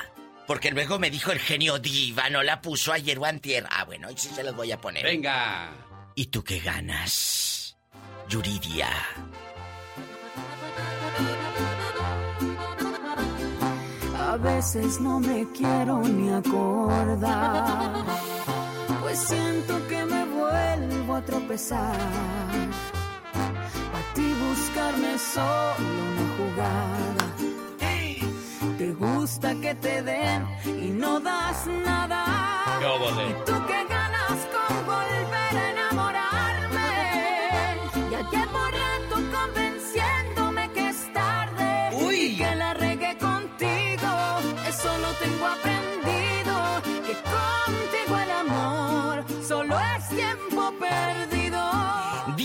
Porque 0.46 0.70
luego 0.70 0.98
me 0.98 1.10
dijo 1.10 1.30
el 1.30 1.38
genio 1.38 1.78
diva, 1.78 2.28
no 2.28 2.42
la 2.42 2.60
puso 2.60 2.92
ayer 2.92 3.18
o 3.18 3.24
antier. 3.24 3.64
Ah, 3.70 3.84
bueno, 3.84 4.08
hoy 4.08 4.14
sí 4.16 4.28
se 4.34 4.42
los 4.42 4.54
voy 4.54 4.72
a 4.72 4.80
poner. 4.80 5.04
Venga. 5.04 5.70
¿Y 6.14 6.26
tú 6.26 6.42
qué 6.42 6.58
ganas? 6.58 7.76
Yuridia. 8.28 8.88
A 14.32 14.36
veces 14.38 14.98
no 14.98 15.20
me 15.20 15.46
quiero 15.52 16.00
ni 16.00 16.30
acordar, 16.32 18.02
pues 19.02 19.18
siento 19.18 19.74
que 19.88 20.06
me 20.06 20.24
vuelvo 20.24 21.16
a 21.16 21.20
tropezar. 21.22 21.94
A 23.98 24.14
ti 24.14 24.34
buscarme 24.48 25.18
solo 25.18 25.74
una 26.08 26.26
jugada. 26.38 27.24
Te 28.78 28.92
gusta 28.94 29.54
que 29.60 29.74
te 29.74 30.02
den 30.02 30.46
y 30.64 30.88
no 30.92 31.20
das 31.20 31.66
nada. 31.66 32.24
¿Y 33.28 33.32
tú 33.44 33.52
qué 33.66 33.84
ganas 33.86 34.38
con 34.54 34.86
volver 34.86 35.78
a 35.78 35.81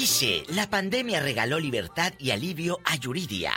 Dice, 0.08 0.46
la 0.48 0.70
pandemia 0.70 1.20
regaló 1.20 1.60
libertad 1.60 2.14
y 2.18 2.32
alivio 2.32 2.80
a 2.86 2.96
Yuridia. 2.96 3.52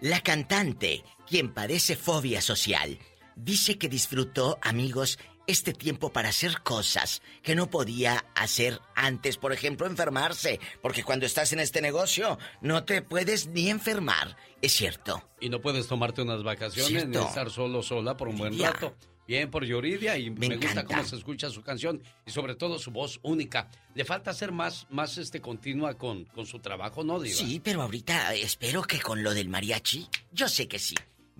La 0.00 0.20
cantante, 0.20 1.02
quien 1.28 1.52
padece 1.52 1.96
fobia 1.96 2.40
social, 2.40 2.96
dice 3.34 3.76
que 3.76 3.88
disfrutó, 3.88 4.56
amigos, 4.62 5.18
este 5.48 5.72
tiempo 5.72 6.12
para 6.12 6.28
hacer 6.28 6.62
cosas 6.62 7.22
que 7.42 7.56
no 7.56 7.70
podía 7.70 8.24
hacer 8.36 8.78
antes. 8.94 9.36
Por 9.36 9.52
ejemplo, 9.52 9.88
enfermarse. 9.88 10.60
Porque 10.80 11.02
cuando 11.02 11.26
estás 11.26 11.52
en 11.52 11.58
este 11.58 11.82
negocio, 11.82 12.38
no 12.60 12.84
te 12.84 13.02
puedes 13.02 13.48
ni 13.48 13.68
enfermar. 13.68 14.36
Es 14.62 14.70
cierto. 14.70 15.28
Y 15.40 15.48
no 15.48 15.60
puedes 15.60 15.88
tomarte 15.88 16.22
unas 16.22 16.44
vacaciones 16.44 16.92
ni 17.08 17.14
Cierto. 17.14 17.26
estar 17.28 17.50
solo 17.50 17.82
sola 17.82 18.16
por 18.16 18.28
un 18.28 18.38
buen 18.38 18.52
Ya. 18.52 18.70
rato. 18.70 18.94
Bien 19.30 19.48
por 19.48 19.64
Yuridia 19.64 20.18
y 20.18 20.28
me, 20.28 20.56
gusta 20.56 20.84
cómo 20.84 21.04
se 21.04 21.14
escucha 21.14 21.50
su 21.50 21.62
canción 21.62 22.02
y 22.26 22.32
sobre 22.32 22.56
todo 22.56 22.80
su 22.80 22.90
voz 22.90 23.20
única. 23.22 23.70
Le 23.94 24.04
falta 24.04 24.32
ser 24.34 24.50
más, 24.50 24.88
más 24.90 25.18
este 25.18 25.40
continua 25.40 25.96
con, 25.96 26.24
con 26.24 26.46
su 26.46 26.58
trabajo, 26.58 27.04
¿no, 27.04 27.20
Diva? 27.20 27.36
Sí, 27.36 27.60
pero 27.62 27.82
ahorita 27.82 28.34
espero 28.34 28.82
que 28.82 28.98
con 28.98 29.22
lo 29.22 29.32
del 29.32 29.48
mariachi, 29.48 30.08
yo 30.32 30.48
sé 30.48 30.66
que 30.66 30.80
sí. 30.80 30.96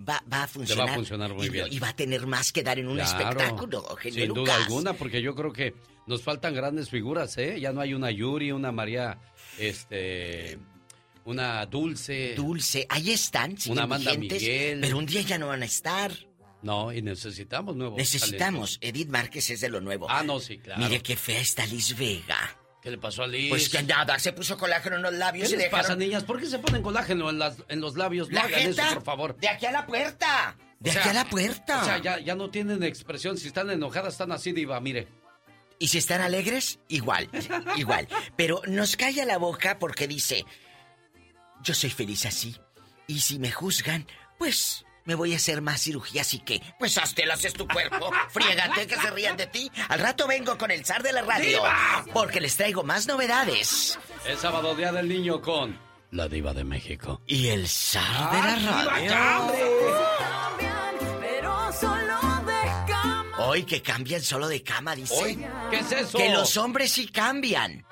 Va, 0.07 0.23
va 0.31 0.43
a 0.43 0.47
funcionar. 0.47 0.95
funcionar 0.95 1.33
muy 1.33 1.47
y, 1.47 1.49
bien. 1.49 1.67
y 1.69 1.79
va 1.79 1.89
a 1.89 1.93
tener 1.93 2.25
más 2.27 2.53
que 2.53 2.63
dar 2.63 2.79
en 2.79 2.87
un 2.87 2.95
Claro, 2.95 3.09
espectáculo, 3.19 3.83
genio 3.97 4.19
Sin 4.23 4.33
duda 4.35 4.53
Lucas. 4.53 4.67
alguna, 4.67 4.93
porque 4.93 5.21
yo 5.21 5.35
creo 5.35 5.51
que 5.51 5.73
nos 6.07 6.23
faltan 6.23 6.53
grandes 6.55 6.89
figuras, 6.89 7.37
¿eh? 7.39 7.59
Ya 7.59 7.73
no 7.73 7.81
hay 7.81 7.93
una 7.93 8.09
Yuri, 8.09 8.53
una 8.53 8.71
María, 8.71 9.17
este, 9.59 10.57
una 11.25 11.65
Dulce. 11.65 12.35
Dulce, 12.35 12.85
ahí 12.87 13.11
están, 13.11 13.57
Una 13.67 13.83
Amanda 13.83 14.15
Miguel. 14.15 14.79
pero 14.79 14.97
un 14.97 15.05
día 15.05 15.23
ya 15.23 15.37
no 15.37 15.47
van 15.47 15.63
a 15.63 15.65
estar. 15.65 16.13
No, 16.63 16.91
y 16.93 17.01
necesitamos 17.01 17.75
nuevos 17.75 17.97
Necesitamos. 17.97 18.77
Edith 18.81 19.09
Márquez 19.09 19.49
es 19.49 19.61
de 19.61 19.69
lo 19.69 19.81
nuevo. 19.81 20.07
Ah, 20.09 20.23
no, 20.23 20.39
sí, 20.39 20.57
claro. 20.59 20.81
Mire 20.81 21.01
qué 21.01 21.15
fea 21.15 21.39
está 21.39 21.65
Liz 21.65 21.97
Vega. 21.97 22.57
¿Qué 22.81 22.89
le 22.91 22.97
pasó 22.97 23.23
a 23.23 23.27
Liz? 23.27 23.49
Pues 23.49 23.69
que 23.69 23.83
nada, 23.83 24.17
se 24.19 24.33
puso 24.33 24.57
colágeno 24.57 24.95
en 24.95 25.01
los 25.03 25.13
labios 25.13 25.49
¿Qué 25.49 25.53
y 25.55 25.57
les 25.57 25.65
dejaron... 25.65 25.83
pasa, 25.85 25.95
niñas? 25.95 26.23
¿Por 26.23 26.39
qué 26.39 26.47
se 26.47 26.57
ponen 26.59 26.81
colágeno 26.81 27.29
en, 27.29 27.37
las- 27.39 27.57
en 27.67 27.79
los 27.81 27.95
labios? 27.95 28.29
No 28.29 28.35
La 28.35 28.41
hagan 28.43 28.59
eso, 28.61 28.81
por 28.93 29.03
favor. 29.03 29.37
de 29.37 29.49
aquí 29.49 29.65
a 29.67 29.71
la 29.71 29.85
puerta. 29.85 30.57
De 30.79 30.89
O 30.89 30.93
sea, 30.93 31.01
aquí 31.01 31.09
a 31.09 31.13
la 31.13 31.25
puerta. 31.29 31.81
O 31.81 31.85
sea, 31.85 31.97
ya, 31.99 32.19
ya 32.19 32.33
no 32.33 32.49
tienen 32.49 32.81
expresión. 32.83 33.37
Si 33.37 33.47
están 33.47 33.69
enojadas, 33.69 34.13
están 34.13 34.31
así, 34.31 34.51
diva, 34.51 34.79
mire. 34.79 35.07
Y 35.77 35.87
si 35.89 35.97
están 35.99 36.21
alegres, 36.21 36.79
igual, 36.89 37.29
igual. 37.75 38.07
Pero 38.35 38.61
nos 38.67 38.95
calla 38.97 39.25
la 39.25 39.37
boca 39.37 39.77
porque 39.79 40.07
dice, 40.07 40.43
yo 41.63 41.73
soy 41.75 41.89
feliz 41.91 42.25
así. 42.25 42.55
Y 43.07 43.19
si 43.19 43.37
me 43.39 43.51
juzgan, 43.51 44.07
pues 44.39 44.85
me 45.05 45.15
voy 45.15 45.33
a 45.33 45.37
hacer 45.37 45.61
más 45.61 45.81
cirugía, 45.81 46.21
así 46.21 46.39
que, 46.39 46.61
pues 46.79 46.97
hazte, 46.97 47.29
haces 47.31 47.53
tu 47.53 47.67
cuerpo. 47.67 48.11
Friégate 48.29 48.87
que 48.87 48.95
se 48.95 49.09
rían 49.11 49.37
de 49.37 49.47
ti. 49.47 49.71
Al 49.89 49.99
rato 49.99 50.27
vengo 50.27 50.57
con 50.57 50.71
el 50.71 50.85
zar 50.85 51.03
de 51.03 51.13
la 51.13 51.21
radio. 51.21 51.47
¡Diva! 51.59 52.05
Porque 52.13 52.39
les 52.41 52.55
traigo 52.57 52.83
más 52.83 53.07
novedades. 53.07 53.97
Es 54.27 54.39
sábado, 54.39 54.75
Día 54.75 54.91
del 54.91 55.07
Niño 55.09 55.41
con 55.41 55.79
la 56.11 56.27
diva 56.27 56.53
de 56.53 56.63
México. 56.63 57.21
Y 57.25 57.47
el 57.47 57.67
zar 57.67 58.03
de 58.31 58.37
Ah, 58.37 58.45
la 58.45 58.55
diva, 58.57 58.83
radio. 58.83 59.09
ya, 59.09 59.39
hombre. 59.39 59.57
Pero 61.21 61.71
solo 61.73 62.17
de 62.45 62.91
cama. 62.91 63.37
Hoy 63.39 63.63
que 63.63 63.81
cambian 63.81 64.21
solo 64.21 64.47
de 64.47 64.61
cama, 64.63 64.95
dice. 64.95 65.13
Hoy, 65.15 65.45
¿qué 65.69 65.79
es 65.79 65.91
eso? 65.91 66.17
Que 66.17 66.29
los 66.29 66.57
hombres 66.57 66.91
sí 66.91 67.07
cambian. 67.07 67.85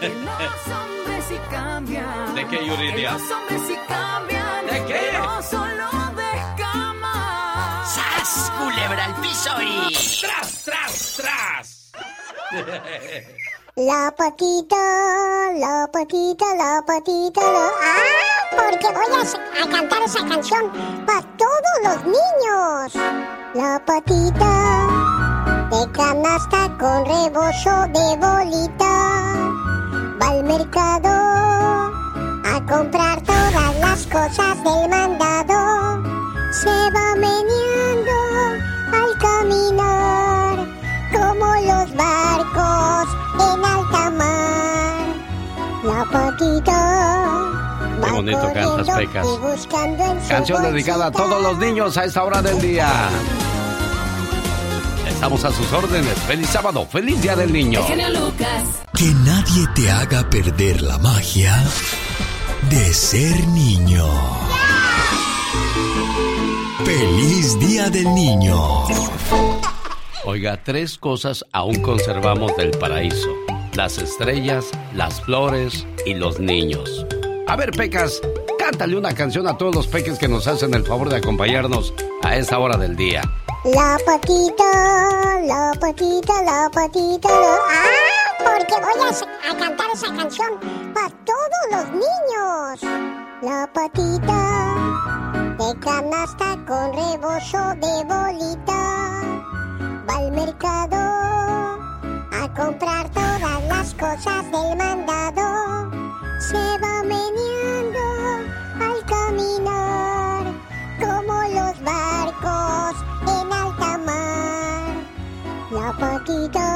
Que 0.00 0.08
los 0.08 0.76
hombres 0.76 1.24
sí 1.28 1.34
cambian. 1.50 2.34
¿De 2.34 2.46
qué, 2.48 2.66
Yuridia? 2.66 2.92
Que 3.10 3.18
los 3.18 3.30
hombres 3.30 3.62
sí 3.68 3.74
cambian. 3.86 4.66
¿De 4.66 4.84
qué? 4.86 5.08
Pero 5.12 5.42
solo 5.42 5.90
de 5.90 5.99
cama. 6.60 7.84
¡Sas! 7.84 8.52
Culebra 8.58 9.04
al 9.06 9.14
piso 9.20 9.50
y. 9.62 9.94
¡Tras, 10.20 10.64
tras, 10.64 11.16
tras! 11.16 11.92
La 13.76 14.12
patita, 14.16 14.76
la 15.56 15.88
patita, 15.92 16.44
la 16.56 16.82
patita, 16.86 17.40
la... 17.40 17.70
¡Ah! 17.80 18.30
Porque 18.50 18.86
voy 18.92 19.06
a, 19.16 19.64
a 19.64 19.70
cantar 19.70 20.02
esa 20.02 20.26
canción 20.26 20.70
para 21.06 21.22
todos 21.36 21.76
los 21.84 22.04
niños. 22.04 22.94
La 23.54 23.80
patita 23.86 24.50
de 25.70 25.92
canasta 25.92 26.76
con 26.78 27.06
rebozo 27.06 27.86
de 27.94 28.16
bolita. 28.16 28.94
Va 30.20 30.28
al 30.28 30.44
mercado 30.44 31.08
a 32.44 32.66
comprar 32.68 33.22
todas 33.22 33.78
las 33.80 34.06
cosas 34.08 34.62
del 34.64 34.88
mandado. 34.90 36.19
Se 36.50 36.68
va 36.68 37.14
meneando 37.14 38.10
al 38.92 39.18
caminar 39.18 40.66
como 41.12 41.46
los 41.60 41.94
barcos 41.94 43.08
en 43.38 43.64
alta 43.64 44.10
mar. 44.10 45.06
La 45.84 46.04
patita 46.10 46.80
va 48.02 48.06
Qué 48.06 48.10
bonito 48.10 48.52
cantas, 48.52 48.96
Pecas. 48.96 49.26
Canción 50.28 50.62
dedicada 50.64 51.06
a 51.06 51.12
todos 51.12 51.40
los 51.40 51.58
niños 51.58 51.96
a 51.96 52.04
esta 52.04 52.24
hora 52.24 52.42
del 52.42 52.60
día. 52.60 53.08
Estamos 55.06 55.44
a 55.44 55.52
sus 55.52 55.72
órdenes. 55.72 56.18
Feliz 56.26 56.48
sábado, 56.48 56.84
feliz 56.90 57.22
Día 57.22 57.36
del 57.36 57.52
Niño. 57.52 57.80
Lucas. 57.80 58.64
Que 58.96 59.12
nadie 59.24 59.68
te 59.76 59.90
haga 59.90 60.28
perder 60.28 60.82
la 60.82 60.98
magia 60.98 61.62
de 62.70 62.92
ser 62.92 63.46
niño. 63.48 64.49
Feliz 66.84 67.58
Día 67.58 67.90
del 67.90 68.14
Niño. 68.14 68.86
Oiga, 70.24 70.62
tres 70.62 70.98
cosas 70.98 71.44
aún 71.52 71.82
conservamos 71.82 72.56
del 72.56 72.70
paraíso. 72.70 73.28
Las 73.74 73.98
estrellas, 73.98 74.70
las 74.94 75.20
flores 75.20 75.86
y 76.06 76.14
los 76.14 76.40
niños. 76.40 77.06
A 77.46 77.56
ver, 77.56 77.72
Pecas, 77.72 78.20
cántale 78.58 78.96
una 78.96 79.14
canción 79.14 79.46
a 79.46 79.58
todos 79.58 79.74
los 79.74 79.86
peques 79.88 80.18
que 80.18 80.28
nos 80.28 80.46
hacen 80.46 80.72
el 80.74 80.84
favor 80.84 81.08
de 81.08 81.16
acompañarnos 81.16 81.92
a 82.22 82.36
esta 82.36 82.58
hora 82.58 82.76
del 82.76 82.96
día. 82.96 83.22
La 83.64 83.98
patita, 84.06 85.40
la 85.44 85.72
patita, 85.78 86.42
la 86.42 86.70
patita, 86.72 87.28
la... 87.28 87.58
¡Ah! 87.68 88.38
Porque 88.38 88.74
voy 88.80 89.06
a, 89.06 89.50
a 89.50 89.58
cantar 89.58 89.86
esa 89.92 90.14
canción 90.14 90.48
para 90.94 91.10
todos 91.24 91.62
los 91.70 91.90
niños. 91.92 93.00
La 93.42 93.70
patita 93.72 94.79
de 95.60 95.78
canasta 95.80 96.56
con 96.66 96.84
rebozo 96.94 97.62
de 97.84 97.94
bolita. 98.10 98.82
Va 100.08 100.16
al 100.16 100.32
mercado 100.32 100.96
a 102.40 102.48
comprar 102.56 103.10
todas 103.10 103.62
las 103.68 103.92
cosas 103.94 104.42
del 104.52 104.70
mandado. 104.78 105.90
Se 106.48 106.64
va 106.82 107.02
meneando 107.02 108.06
al 108.86 108.98
caminar 109.04 110.44
como 110.98 111.34
los 111.58 111.74
barcos 111.84 112.94
en 113.36 113.52
alta 113.52 113.98
mar. 113.98 114.94
La 115.70 115.92
patita 115.98 116.70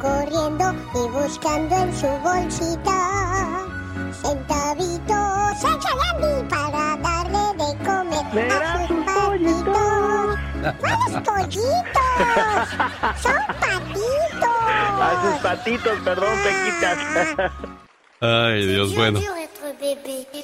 corriendo 0.00 0.72
y 0.94 1.08
buscando 1.10 1.76
en 1.76 1.94
su 1.94 2.08
bolsita 2.22 3.63
centavitos. 4.24 5.58
Échale 5.58 6.02
a 6.10 6.14
mí 6.18 6.48
para 6.48 6.96
darle 6.96 7.44
de 7.58 7.70
comer 7.84 8.62
a 8.62 8.86
sus 8.86 8.96
patitos. 9.04 10.38
¿Cuáles 10.80 11.14
pollitos? 11.28 12.08
Son 13.22 13.40
patitos. 13.60 14.58
A 15.00 15.22
sus 15.22 15.40
patitos, 15.42 15.98
perdón, 16.04 16.34
Pequitas. 16.42 16.98
Ay, 18.20 18.66
Dios, 18.66 18.94
bueno. 18.94 19.20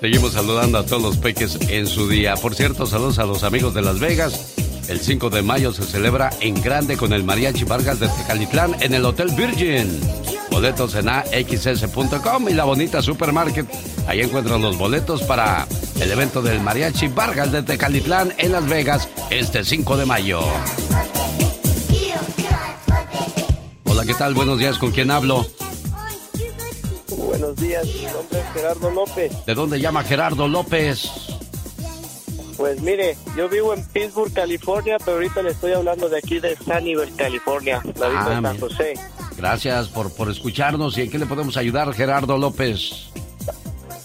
Seguimos 0.00 0.32
saludando 0.32 0.78
a 0.78 0.84
todos 0.84 1.02
los 1.02 1.16
peques 1.16 1.58
en 1.70 1.86
su 1.86 2.08
día. 2.08 2.34
Por 2.36 2.54
cierto, 2.54 2.86
saludos 2.86 3.18
a 3.18 3.24
los 3.24 3.42
amigos 3.42 3.72
de 3.74 3.82
Las 3.82 4.00
Vegas. 4.00 4.54
El 4.90 4.98
5 4.98 5.30
de 5.30 5.42
mayo 5.42 5.72
se 5.72 5.84
celebra 5.84 6.30
en 6.40 6.60
grande 6.60 6.96
con 6.96 7.12
el 7.12 7.22
Mariachi 7.22 7.62
Vargas 7.62 8.00
de 8.00 8.08
Tecalitlán 8.08 8.74
en 8.80 8.92
el 8.92 9.04
Hotel 9.04 9.28
Virgin. 9.36 10.00
Boletos 10.50 10.96
en 10.96 11.08
axs.com 11.08 12.48
y 12.48 12.54
la 12.54 12.64
bonita 12.64 13.00
supermarket. 13.00 13.66
Ahí 14.08 14.20
encuentran 14.20 14.60
los 14.60 14.76
boletos 14.76 15.22
para 15.22 15.68
el 16.00 16.10
evento 16.10 16.42
del 16.42 16.60
Mariachi 16.60 17.06
Vargas 17.06 17.52
de 17.52 17.62
Tecalitlán 17.62 18.34
en 18.36 18.50
Las 18.50 18.68
Vegas 18.68 19.08
este 19.30 19.64
5 19.64 19.96
de 19.96 20.06
mayo. 20.06 20.40
Hola, 23.84 24.04
¿qué 24.04 24.14
tal? 24.14 24.34
Buenos 24.34 24.58
días, 24.58 24.76
¿con 24.76 24.90
quién 24.90 25.12
hablo? 25.12 25.46
Buenos 27.16 27.54
días, 27.54 27.86
mi 27.86 28.06
nombre 28.06 28.40
es 28.40 28.52
Gerardo 28.54 28.90
López. 28.90 29.46
¿De 29.46 29.54
dónde 29.54 29.80
llama 29.80 30.02
Gerardo 30.02 30.48
López? 30.48 31.08
Pues 32.60 32.78
mire, 32.82 33.16
yo 33.38 33.48
vivo 33.48 33.72
en 33.72 33.82
Pittsburgh, 33.86 34.30
California, 34.34 34.98
pero 35.02 35.12
ahorita 35.16 35.40
le 35.42 35.50
estoy 35.52 35.72
hablando 35.72 36.10
de 36.10 36.18
aquí 36.18 36.38
de 36.40 36.54
Sunnyvale, 36.56 37.10
California, 37.16 37.80
la 37.98 38.06
Ah, 38.06 38.10
en 38.10 38.42
San 38.42 38.42
mira. 38.42 38.54
José. 38.60 38.94
Gracias 39.38 39.88
por, 39.88 40.12
por 40.14 40.30
escucharnos 40.30 40.98
y 40.98 41.02
en 41.02 41.10
qué 41.10 41.18
le 41.18 41.24
podemos 41.24 41.56
ayudar, 41.56 41.90
Gerardo 41.94 42.36
López. 42.36 43.08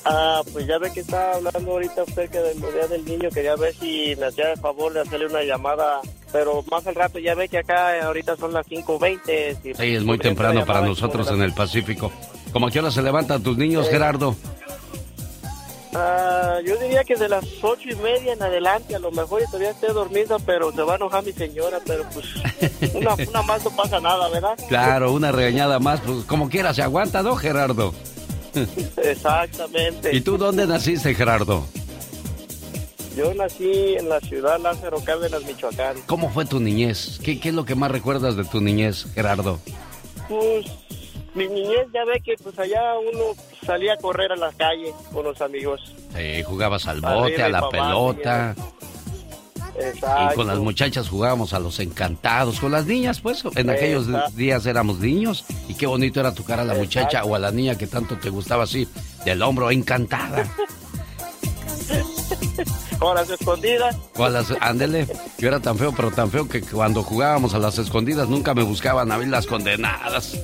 Ah, 0.06 0.42
pues 0.54 0.66
ya 0.68 0.78
ve 0.78 0.90
que 0.94 1.02
está 1.02 1.34
hablando 1.34 1.70
ahorita 1.72 2.04
acerca 2.04 2.42
del 2.42 2.62
Día 2.62 2.88
del 2.90 3.04
Niño, 3.04 3.30
quería 3.30 3.58
ver 3.58 3.76
si 3.76 4.16
me 4.18 4.28
hacía 4.28 4.54
el 4.54 4.60
favor 4.62 4.94
de 4.94 5.02
hacerle 5.02 5.26
una 5.26 5.44
llamada, 5.44 6.00
pero 6.32 6.64
más 6.72 6.88
al 6.88 6.96
rato 6.96 7.20
ya 7.20 7.36
ve 7.36 7.50
que 7.50 7.58
acá 7.58 8.06
ahorita 8.06 8.38
son 8.38 8.54
las 8.54 8.66
5.20. 8.68 9.58
si 9.64 9.74
Sí, 9.74 9.96
es 9.96 10.04
muy 10.06 10.16
podría 10.16 10.30
temprano 10.30 10.66
para 10.66 10.80
nosotros 10.80 11.30
en 11.30 11.42
el 11.42 11.52
Pacífico. 11.54 12.10
¿Cómo 12.54 12.68
a 12.68 12.72
qué 12.72 12.80
hora 12.80 12.90
se 12.92 13.02
levantan 13.02 13.44
tus 13.44 13.58
niños, 13.58 13.90
Gerardo? 13.90 14.34
Ah, 15.98 16.60
yo 16.66 16.76
diría 16.76 17.06
que 17.06 17.16
de 17.16 17.30
las 17.30 17.46
ocho 17.62 17.90
y 17.90 17.96
media 17.96 18.34
en 18.34 18.44
adelante, 18.44 18.96
a 18.96 19.00
lo 19.00 19.12
mejor 19.12 19.42
y 19.42 19.46
todavía 19.46 19.70
esté 19.70 19.88
dormida, 19.94 20.38
pero 20.46 20.70
se 20.74 20.82
va 20.82 20.94
a 20.94 20.96
enojar 20.98 21.24
mi 21.24 21.32
señora, 21.32 21.80
pero 21.86 22.04
pues 22.14 22.26
una, 22.94 23.14
una 23.14 23.42
más 23.44 23.64
no 23.64 23.72
pasa 23.72 24.02
nada, 24.02 24.28
¿verdad? 24.28 24.60
Claro, 24.68 25.14
una 25.14 25.32
regañada 25.32 25.80
más, 25.80 26.02
pues 26.02 26.26
como 26.26 26.50
quiera 26.50 26.74
se 26.74 26.82
aguanta, 26.82 27.24
¿no, 27.24 27.38
Gerardo? 27.38 27.94
Exactamente. 28.98 30.14
¿Y 30.14 30.20
tú 30.20 30.38
dónde 30.38 30.68
naciste, 30.68 31.16
Gerardo? 31.16 31.66
Yo 33.16 33.34
nací 33.34 33.96
en 33.96 34.10
la 34.10 34.20
ciudad 34.20 34.60
Lázaro 34.60 35.00
Cárdenas, 35.00 35.46
Michoacán. 35.46 35.96
¿Cómo 36.08 36.30
fue 36.30 36.44
tu 36.46 36.60
niñez? 36.60 37.22
¿Qué, 37.24 37.40
qué 37.40 37.50
es 37.50 37.56
lo 37.56 37.64
que 37.64 37.76
más 37.76 37.90
recuerdas 37.90 38.36
de 38.36 38.44
tu 38.44 38.60
niñez, 38.60 39.08
Gerardo? 39.14 39.62
Pues 40.28 40.66
mi 41.36 41.48
niñez 41.48 41.88
ya 41.94 42.06
ve 42.06 42.22
que 42.22 42.36
pues 42.42 42.58
allá 42.58 42.98
uno 43.00 43.36
salía 43.66 43.94
a 43.94 43.98
correr 43.98 44.32
a 44.32 44.36
la 44.36 44.52
calle 44.54 44.94
con 45.14 45.26
los 45.26 45.40
amigos. 45.42 45.94
Sí, 46.16 46.44
jugabas 46.44 46.88
al 46.88 47.02
bote, 47.02 47.44
a 47.44 47.50
la 47.50 47.70
pelota. 47.70 48.56
Exacto. 49.78 50.34
Y 50.34 50.36
con 50.36 50.48
las 50.48 50.60
muchachas 50.60 51.10
jugábamos 51.10 51.54
a 51.54 51.60
los 51.60 51.80
encantados. 51.80 52.62
Con 52.62 52.72
las 52.72 52.86
niñas, 52.86 53.20
pues, 53.20 53.44
en 53.56 53.70
aquellos 53.70 54.08
días 54.36 54.66
éramos 54.66 55.00
niños. 55.00 55.44
Y 55.68 55.74
qué 55.76 55.86
bonito 55.86 56.22
era 56.22 56.34
tocar 56.34 56.62
a 56.62 56.64
la 56.64 56.74
muchacha 56.74 57.26
o 57.26 57.36
a 57.36 57.40
la 57.40 57.52
niña 57.52 57.78
que 57.78 57.88
tanto 57.88 58.18
te 58.18 58.30
gustaba 58.30 58.64
así, 58.64 58.88
del 59.26 59.42
hombro, 59.42 59.70
encantada. 59.72 60.50
Con 63.00 63.16
las 63.16 63.30
escondidas. 63.30 63.98
O 64.16 64.24
a 64.24 64.30
las, 64.30 64.54
ándele, 64.62 65.06
yo 65.38 65.50
era 65.50 65.60
tan 65.60 65.78
feo, 65.78 65.94
pero 65.94 66.12
tan 66.12 66.32
feo 66.32 66.48
que 66.48 66.62
cuando 66.62 67.04
jugábamos 67.04 67.54
a 67.54 67.60
las 67.60 67.78
escondidas 67.78 68.30
nunca 68.30 68.54
me 68.54 68.64
buscaban 68.64 69.12
a 69.12 69.18
mí 69.18 69.26
las 69.26 69.46
condenadas. 69.46 70.38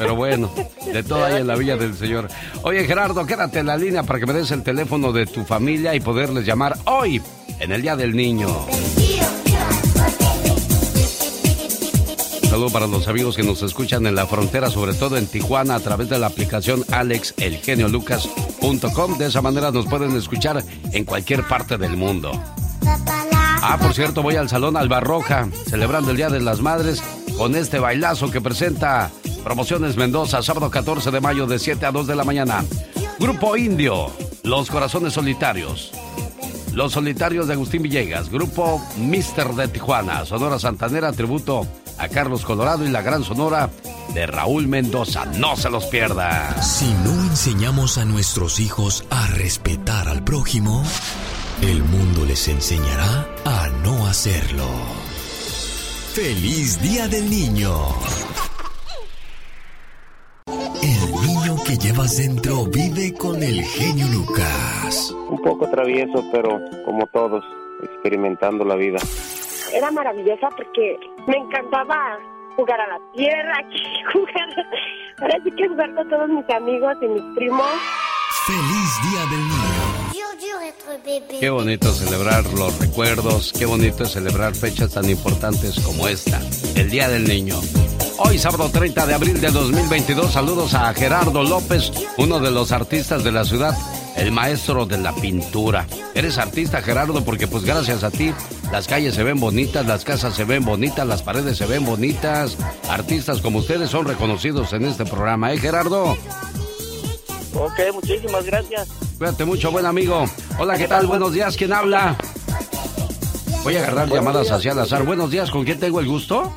Pero 0.00 0.16
bueno, 0.16 0.50
de 0.90 1.02
todo 1.02 1.26
hay 1.26 1.42
en 1.42 1.46
la 1.46 1.56
Villa 1.56 1.76
del 1.76 1.94
Señor. 1.94 2.26
Oye, 2.62 2.86
Gerardo, 2.86 3.26
quédate 3.26 3.58
en 3.58 3.66
la 3.66 3.76
línea 3.76 4.02
para 4.02 4.18
que 4.18 4.24
me 4.24 4.32
des 4.32 4.50
el 4.50 4.62
teléfono 4.62 5.12
de 5.12 5.26
tu 5.26 5.44
familia 5.44 5.94
y 5.94 6.00
poderles 6.00 6.46
llamar 6.46 6.78
hoy, 6.86 7.20
en 7.58 7.70
el 7.70 7.82
Día 7.82 7.96
del 7.96 8.16
Niño. 8.16 8.48
Saludo 12.48 12.70
para 12.70 12.86
los 12.86 13.08
amigos 13.08 13.36
que 13.36 13.42
nos 13.42 13.62
escuchan 13.62 14.06
en 14.06 14.14
la 14.14 14.26
frontera, 14.26 14.70
sobre 14.70 14.94
todo 14.94 15.18
en 15.18 15.26
Tijuana, 15.26 15.74
a 15.74 15.80
través 15.80 16.08
de 16.08 16.18
la 16.18 16.28
aplicación 16.28 16.82
alexelgeniolucas.com. 16.90 19.18
De 19.18 19.26
esa 19.26 19.42
manera 19.42 19.70
nos 19.70 19.84
pueden 19.84 20.16
escuchar 20.16 20.64
en 20.92 21.04
cualquier 21.04 21.46
parte 21.46 21.76
del 21.76 21.98
mundo. 21.98 22.32
Ah, 23.62 23.76
por 23.78 23.92
cierto, 23.92 24.22
voy 24.22 24.36
al 24.36 24.48
Salón 24.48 24.78
Albarroja, 24.78 25.46
celebrando 25.68 26.12
el 26.12 26.16
Día 26.16 26.30
de 26.30 26.40
las 26.40 26.62
Madres, 26.62 27.02
con 27.36 27.54
este 27.54 27.78
bailazo 27.78 28.30
que 28.30 28.40
presenta 28.40 29.10
Promociones 29.44 29.96
Mendoza, 29.96 30.42
sábado 30.42 30.70
14 30.70 31.10
de 31.10 31.20
mayo 31.20 31.46
de 31.46 31.58
7 31.58 31.86
a 31.86 31.92
2 31.92 32.06
de 32.06 32.16
la 32.16 32.24
mañana. 32.24 32.64
Grupo 33.18 33.56
Indio, 33.56 34.10
Los 34.42 34.70
Corazones 34.70 35.14
Solitarios. 35.14 35.92
Los 36.72 36.92
Solitarios 36.92 37.48
de 37.48 37.54
Agustín 37.54 37.82
Villegas, 37.82 38.30
Grupo 38.30 38.80
Mister 38.96 39.48
de 39.48 39.68
Tijuana, 39.68 40.24
Sonora 40.24 40.58
Santanera, 40.58 41.12
tributo 41.12 41.66
a 41.98 42.08
Carlos 42.08 42.44
Colorado 42.44 42.86
y 42.86 42.90
la 42.90 43.02
gran 43.02 43.24
Sonora 43.24 43.70
de 44.14 44.26
Raúl 44.26 44.68
Mendoza. 44.68 45.24
No 45.26 45.56
se 45.56 45.68
los 45.68 45.86
pierda. 45.86 46.62
Si 46.62 46.86
no 47.04 47.12
enseñamos 47.12 47.98
a 47.98 48.04
nuestros 48.04 48.60
hijos 48.60 49.04
a 49.10 49.26
respetar 49.28 50.08
al 50.08 50.22
prójimo, 50.22 50.82
el 51.62 51.82
mundo 51.82 52.24
les 52.24 52.46
enseñará 52.48 53.28
a 53.44 53.68
no 53.82 54.06
hacerlo. 54.06 54.68
¡Feliz 56.14 56.80
Día 56.80 57.08
del 57.08 57.28
Niño! 57.28 57.88
Llevas 61.80 62.16
dentro 62.16 62.64
vive 62.66 63.14
con 63.14 63.42
el 63.42 63.62
genio 63.62 64.06
Lucas. 64.08 65.10
Un 65.28 65.40
poco 65.42 65.68
travieso, 65.70 66.24
pero 66.32 66.60
como 66.84 67.06
todos, 67.08 67.44
experimentando 67.82 68.64
la 68.64 68.76
vida. 68.76 68.98
Era 69.72 69.90
maravillosa 69.90 70.48
porque 70.56 70.98
me 71.26 71.36
encantaba 71.36 72.18
jugar 72.56 72.80
a 72.80 72.88
la 72.88 73.00
tierra, 73.14 73.54
jugar, 74.12 74.66
ahora 75.20 75.38
sí 75.44 75.50
que 75.52 75.68
jugar 75.68 75.94
con 75.94 76.08
todos 76.08 76.28
mis 76.28 76.50
amigos 76.50 76.96
y 77.02 77.08
mis 77.08 77.36
primos. 77.36 77.70
¡Feliz 78.46 79.10
Día 79.10 79.20
del 79.30 79.48
Niño! 79.48 80.10
Qué 81.38 81.50
bonito 81.50 81.92
celebrar 81.92 82.44
los 82.54 82.78
recuerdos, 82.78 83.52
qué 83.56 83.66
bonito 83.66 84.04
es 84.04 84.12
celebrar 84.12 84.54
fechas 84.54 84.94
tan 84.94 85.08
importantes 85.08 85.78
como 85.80 86.08
esta, 86.08 86.40
el 86.76 86.90
Día 86.90 87.08
del 87.08 87.24
Niño. 87.24 87.56
Hoy, 88.22 88.38
sábado 88.38 88.68
30 88.70 89.06
de 89.06 89.14
abril 89.14 89.40
de 89.40 89.50
2022, 89.50 90.30
saludos 90.30 90.74
a 90.74 90.92
Gerardo 90.92 91.42
López, 91.42 91.90
uno 92.18 92.38
de 92.38 92.50
los 92.50 92.70
artistas 92.70 93.24
de 93.24 93.32
la 93.32 93.46
ciudad, 93.46 93.74
el 94.14 94.30
maestro 94.30 94.84
de 94.84 94.98
la 94.98 95.14
pintura. 95.14 95.86
Eres 96.14 96.36
artista, 96.36 96.82
Gerardo, 96.82 97.24
porque 97.24 97.46
pues 97.46 97.64
gracias 97.64 98.04
a 98.04 98.10
ti 98.10 98.34
las 98.70 98.88
calles 98.88 99.14
se 99.14 99.22
ven 99.22 99.40
bonitas, 99.40 99.86
las 99.86 100.04
casas 100.04 100.34
se 100.34 100.44
ven 100.44 100.66
bonitas, 100.66 101.06
las 101.06 101.22
paredes 101.22 101.56
se 101.56 101.64
ven 101.64 101.86
bonitas. 101.86 102.58
Artistas 102.90 103.40
como 103.40 103.60
ustedes 103.60 103.88
son 103.88 104.04
reconocidos 104.04 104.74
en 104.74 104.84
este 104.84 105.06
programa, 105.06 105.54
¿eh, 105.54 105.58
Gerardo? 105.58 106.10
Ok, 107.54 107.80
muchísimas 107.94 108.44
gracias. 108.44 108.88
Cuídate 109.16 109.46
mucho, 109.46 109.70
buen 109.70 109.86
amigo. 109.86 110.26
Hola, 110.58 110.76
¿qué 110.76 110.86
tal? 110.86 111.06
Buenos 111.06 111.32
días, 111.32 111.56
¿quién 111.56 111.72
habla? 111.72 112.16
Voy 113.64 113.76
a 113.76 113.78
agarrar 113.80 114.10
llamadas 114.10 114.50
hacia 114.50 114.72
el 114.72 114.78
azar. 114.78 115.04
Buenos 115.04 115.30
días, 115.30 115.50
¿con 115.50 115.64
quién 115.64 115.80
tengo 115.80 116.00
el 116.00 116.06
gusto? 116.06 116.52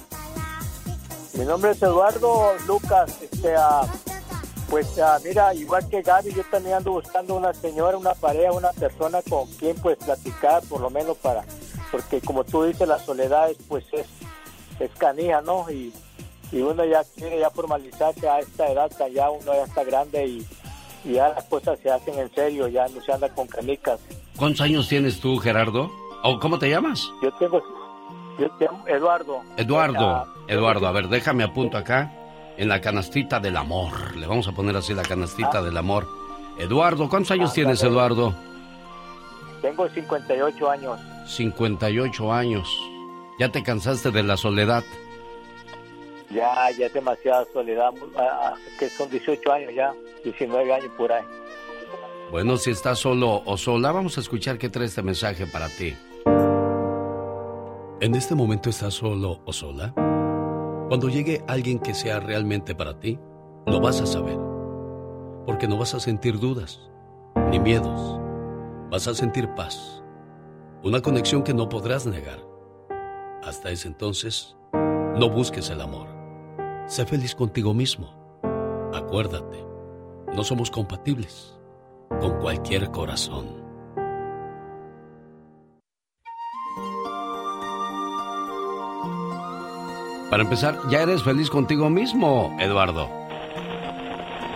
Mi 1.33 1.45
nombre 1.45 1.71
es 1.71 1.81
Eduardo 1.81 2.53
Lucas. 2.67 3.21
Este, 3.21 3.55
ah, 3.55 3.81
pues 4.69 4.99
ah, 4.99 5.19
mira, 5.23 5.53
igual 5.53 5.87
que 5.89 6.01
Gaby, 6.01 6.33
yo 6.33 6.43
también 6.51 6.75
ando 6.75 6.91
buscando 6.91 7.35
una 7.35 7.53
señora, 7.53 7.97
una 7.97 8.13
pareja, 8.13 8.51
una 8.51 8.71
persona 8.71 9.21
con 9.27 9.47
quien 9.53 9.75
pues 9.77 9.97
platicar, 9.97 10.63
por 10.63 10.81
lo 10.81 10.89
menos 10.89 11.17
para, 11.17 11.43
porque 11.91 12.21
como 12.21 12.43
tú 12.43 12.63
dices, 12.63 12.87
la 12.87 12.99
soledad 12.99 13.49
es, 13.49 13.57
pues 13.67 13.85
es, 13.91 14.07
es 14.79 14.91
canija, 14.97 15.41
¿no? 15.41 15.69
Y, 15.69 15.93
y 16.51 16.61
uno 16.61 16.85
ya 16.85 17.03
quiere 17.15 17.39
ya 17.39 17.49
formalizarse 17.49 18.27
a 18.27 18.39
esta 18.39 18.71
edad, 18.71 18.91
ya 19.11 19.29
uno 19.29 19.53
ya 19.53 19.63
está 19.63 19.83
grande 19.83 20.25
y, 20.25 20.47
y 21.03 21.13
ya 21.13 21.29
las 21.29 21.45
cosas 21.45 21.79
se 21.81 21.89
hacen 21.89 22.17
en 22.19 22.33
serio, 22.33 22.67
ya 22.67 22.87
no 22.87 23.01
se 23.01 23.11
anda 23.11 23.29
con 23.29 23.47
canicas. 23.47 23.99
¿Cuántos 24.37 24.61
años 24.61 24.87
tienes 24.87 25.19
tú, 25.19 25.37
Gerardo? 25.37 25.91
¿O 26.23 26.39
cómo 26.39 26.57
te 26.57 26.69
llamas? 26.69 27.11
Yo 27.21 27.31
tengo 27.33 27.61
Eduardo. 28.87 29.41
Eduardo. 29.57 30.05
Ah, 30.09 30.27
Eduardo, 30.47 30.87
a 30.87 30.91
ver, 30.91 31.07
déjame 31.07 31.43
apunto 31.43 31.77
acá 31.77 32.11
en 32.57 32.67
la 32.69 32.81
canastita 32.81 33.39
del 33.39 33.57
amor. 33.57 34.15
Le 34.15 34.27
vamos 34.27 34.47
a 34.47 34.51
poner 34.51 34.75
así 34.75 34.93
la 34.93 35.03
canastita 35.03 35.61
del 35.61 35.77
amor. 35.77 36.07
Eduardo, 36.57 37.09
¿cuántos 37.09 37.31
años 37.31 37.51
Ah, 37.51 37.53
tienes, 37.53 37.79
claro. 37.79 37.93
Eduardo? 37.95 38.35
Tengo 39.61 39.87
58 39.89 40.69
años. 40.69 40.99
58 41.27 42.33
años. 42.33 42.69
¿Ya 43.39 43.49
te 43.49 43.63
cansaste 43.63 44.11
de 44.11 44.23
la 44.23 44.37
soledad? 44.37 44.83
ya, 46.29 46.71
ya 46.71 46.87
es 46.87 46.93
demasiada 46.93 47.45
soledad, 47.53 47.91
ah, 48.17 48.21
ah, 48.41 48.53
que 48.79 48.89
son 48.89 49.07
18 49.07 49.51
años 49.51 49.71
ya, 49.75 49.93
19 50.23 50.73
años 50.73 50.89
por 50.97 51.11
ahí. 51.11 51.23
Bueno, 52.31 52.57
si 52.57 52.71
estás 52.71 52.97
solo 52.97 53.43
o 53.45 53.55
sola, 53.55 53.91
vamos 53.91 54.17
a 54.17 54.21
escuchar 54.21 54.57
qué 54.57 54.67
trae 54.69 54.87
este 54.87 55.03
mensaje 55.03 55.45
para 55.45 55.69
ti. 55.69 55.95
¿En 58.03 58.15
este 58.15 58.35
momento 58.35 58.69
estás 58.69 58.95
solo 58.95 59.39
o 59.45 59.53
sola? 59.53 59.93
Cuando 60.89 61.07
llegue 61.07 61.41
alguien 61.47 61.79
que 61.79 61.93
sea 61.93 62.19
realmente 62.19 62.75
para 62.75 62.99
ti, 62.99 63.17
lo 63.65 63.79
vas 63.79 64.01
a 64.01 64.05
saber. 64.05 64.37
Porque 65.45 65.69
no 65.69 65.77
vas 65.77 65.93
a 65.93 66.01
sentir 66.01 66.37
dudas, 66.37 66.91
ni 67.49 67.59
miedos. 67.59 68.19
Vas 68.91 69.07
a 69.07 69.13
sentir 69.13 69.47
paz. 69.55 70.03
Una 70.83 70.99
conexión 70.99 71.43
que 71.43 71.53
no 71.53 71.69
podrás 71.69 72.05
negar. 72.05 72.39
Hasta 73.41 73.71
ese 73.71 73.87
entonces, 73.87 74.57
no 74.73 75.29
busques 75.29 75.69
el 75.69 75.79
amor. 75.79 76.09
Sé 76.87 77.05
feliz 77.05 77.33
contigo 77.33 77.73
mismo. 77.73 78.13
Acuérdate, 78.93 79.65
no 80.35 80.43
somos 80.43 80.69
compatibles 80.69 81.57
con 82.19 82.37
cualquier 82.41 82.91
corazón. 82.91 83.62
Para 90.33 90.45
empezar, 90.45 90.79
¿ya 90.89 91.03
eres 91.03 91.21
feliz 91.21 91.47
contigo 91.47 91.91
mismo, 91.91 92.57
Eduardo? 92.59 93.07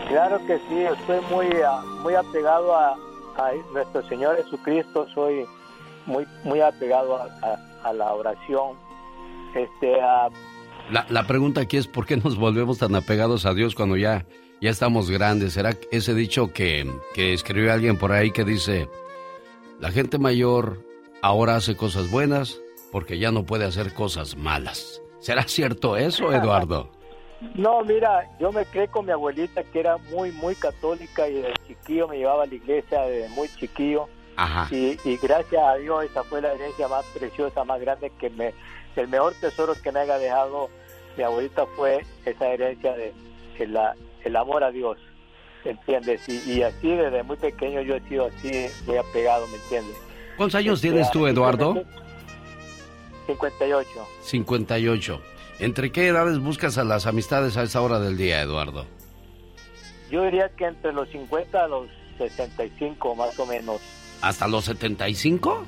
Claro 0.08 0.44
que 0.48 0.58
sí, 0.68 0.80
estoy 0.80 1.20
muy, 1.30 1.46
ah, 1.64 1.84
muy 2.02 2.16
apegado 2.16 2.76
a, 2.76 2.98
nuestro 3.72 4.02
Señor 4.10 4.38
Jesucristo, 4.38 5.06
soy 5.14 5.46
muy, 6.08 6.26
muy 6.44 6.62
apegado 6.62 7.20
a, 7.84 7.94
la 7.94 8.12
oración. 8.12 8.72
Este, 9.54 9.98
la, 10.90 11.06
la, 11.10 11.28
pregunta 11.28 11.62
aquí 11.62 11.78
es, 11.78 11.86
¿por 11.86 12.08
qué 12.08 12.18
nos 12.18 12.38
volvemos 12.38 12.80
tan 12.80 12.96
apegados 12.96 13.46
a 13.46 13.54
Dios 13.54 13.76
cuando 13.76 13.98
ya 13.98 14.26
ya 14.60 14.72
estamos 14.72 15.12
grandes. 15.12 15.54
¿Será 15.54 15.78
ese 15.92 16.16
dicho 16.16 16.54
que, 16.54 16.92
que 17.14 17.34
escribió 17.34 17.72
alguien 17.72 18.00
por 18.00 18.14
ahí 18.14 18.32
que 18.32 18.46
dice, 18.46 18.90
la 19.80 19.92
gente 19.92 20.18
mayor 20.18 20.84
ahora 21.22 21.56
hace 21.56 21.78
cosas 21.78 22.10
buenas 22.10 22.60
porque 22.92 23.20
ya 23.20 23.32
no 23.32 23.46
puede 23.46 23.66
hacer 23.66 23.94
cosas 23.94 24.36
malas? 24.38 25.04
¿Será 25.20 25.44
cierto 25.44 25.98
eso, 25.98 26.32
Eduardo? 26.32 26.90
No, 27.56 27.84
mira, 27.84 28.30
yo 28.40 28.52
me 28.52 28.66
creé 28.66 28.88
con 28.88 29.06
mi 29.06 29.12
abuelita 29.12 29.64
que 29.64 29.80
era 29.80 29.98
muy, 29.98 30.32
muy 30.32 30.56
católica 30.56 31.28
y 31.28 31.36
de 31.36 31.54
chiquillo 31.68 32.08
me 32.08 32.18
llevaba 32.18 32.44
a 32.44 32.48
la 32.48 32.56
iglesia 32.56 33.02
de 33.02 33.30
muy 33.30 33.48
chiquillo. 33.50 34.10
Ajá. 34.36 34.68
Y, 34.74 34.98
y, 35.04 35.18
gracias 35.18 35.64
a 35.64 35.76
Dios 35.76 36.06
esa 36.06 36.24
fue 36.24 36.42
la 36.42 36.54
herencia 36.54 36.88
más 36.88 37.06
preciosa, 37.18 37.64
más 37.64 37.80
grande 37.80 38.12
que 38.20 38.30
me, 38.30 38.54
el 38.96 39.08
mejor 39.08 39.34
tesoro 39.34 39.74
que 39.82 39.92
me 39.92 40.00
haya 40.02 40.18
dejado 40.18 40.70
mi 41.18 41.24
abuelita 41.24 41.66
fue 41.76 42.06
esa 42.26 42.48
herencia 42.48 42.94
de, 42.94 43.14
de 43.58 43.68
la, 43.68 43.96
el 44.24 44.36
amor 44.36 44.64
a 44.64 44.72
Dios, 44.72 44.98
¿entiendes? 45.66 46.28
Y, 46.30 46.62
así 46.62 46.96
desde 46.96 47.24
muy 47.24 47.38
pequeño 47.38 47.82
yo 47.82 47.96
he 47.96 48.02
sido 48.02 48.28
así, 48.28 48.68
muy 48.86 48.98
apegado, 48.98 49.48
¿me 49.48 49.58
entiendes? 49.58 49.98
¿Cuántos 50.38 50.56
años 50.60 50.80
tienes 50.80 51.10
tú, 51.10 51.26
Eduardo? 51.26 51.84
58. 53.28 53.90
58. 54.22 55.22
¿Entre 55.60 55.92
qué 55.92 56.08
edades 56.08 56.40
buscas 56.40 56.78
a 56.78 56.84
las 56.84 57.06
amistades 57.06 57.58
a 57.58 57.64
esa 57.64 57.82
hora 57.82 58.00
del 58.00 58.18
día, 58.18 58.42
Eduardo? 58.42 58.86
Yo 60.10 60.24
diría 60.24 60.50
que 60.50 60.66
entre 60.66 60.94
los 60.94 61.10
50 61.10 61.64
a 61.64 61.68
los 61.68 61.88
65, 62.18 63.16
más 63.16 63.38
o 63.40 63.46
menos. 63.46 63.82
¿Hasta 64.22 64.48
los 64.48 64.66
75? 64.66 65.66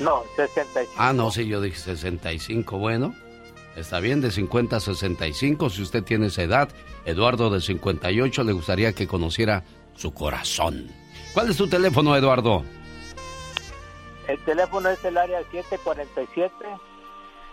No, 0.00 0.22
65. 0.36 0.92
Ah, 0.96 1.12
no, 1.12 1.30
sí, 1.30 1.46
yo 1.46 1.60
dije 1.60 1.76
65, 1.76 2.78
bueno. 2.78 3.14
Está 3.76 3.98
bien, 4.00 4.20
de 4.20 4.30
50 4.30 4.76
a 4.76 4.80
65, 4.80 5.70
si 5.70 5.82
usted 5.82 6.02
tiene 6.02 6.26
esa 6.26 6.42
edad. 6.42 6.68
Eduardo 7.04 7.50
de 7.50 7.60
58 7.60 8.44
le 8.44 8.52
gustaría 8.52 8.92
que 8.92 9.06
conociera 9.06 9.64
su 9.96 10.12
corazón. 10.12 10.88
¿Cuál 11.32 11.50
es 11.50 11.56
tu 11.56 11.66
teléfono, 11.66 12.16
Eduardo? 12.16 12.64
El 14.28 14.38
teléfono 14.44 14.88
es 14.88 15.04
el 15.04 15.18
área 15.18 15.40
747 15.50 16.64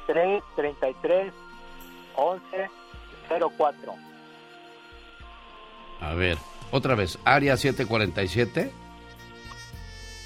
333 0.07 1.33
1104. 2.17 3.93
A 5.99 6.13
ver, 6.13 6.37
otra 6.71 6.95
vez, 6.95 7.19
área 7.25 7.57
747 7.57 8.71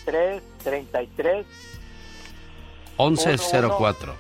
333 0.06 1.46
1104. 2.98 4.16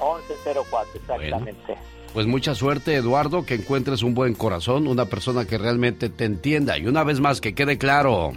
1104, 0.00 1.00
exactamente. 1.00 1.76
pues 2.12 2.26
mucha 2.26 2.54
suerte, 2.54 2.96
Eduardo, 2.96 3.46
que 3.46 3.54
encuentres 3.54 4.02
un 4.02 4.14
buen 4.14 4.34
corazón, 4.34 4.86
una 4.86 5.06
persona 5.06 5.46
que 5.46 5.56
realmente 5.56 6.08
te 6.10 6.24
entienda. 6.24 6.76
Y 6.76 6.86
una 6.86 7.04
vez 7.04 7.20
más, 7.20 7.40
que 7.40 7.54
quede 7.54 7.78
claro. 7.78 8.32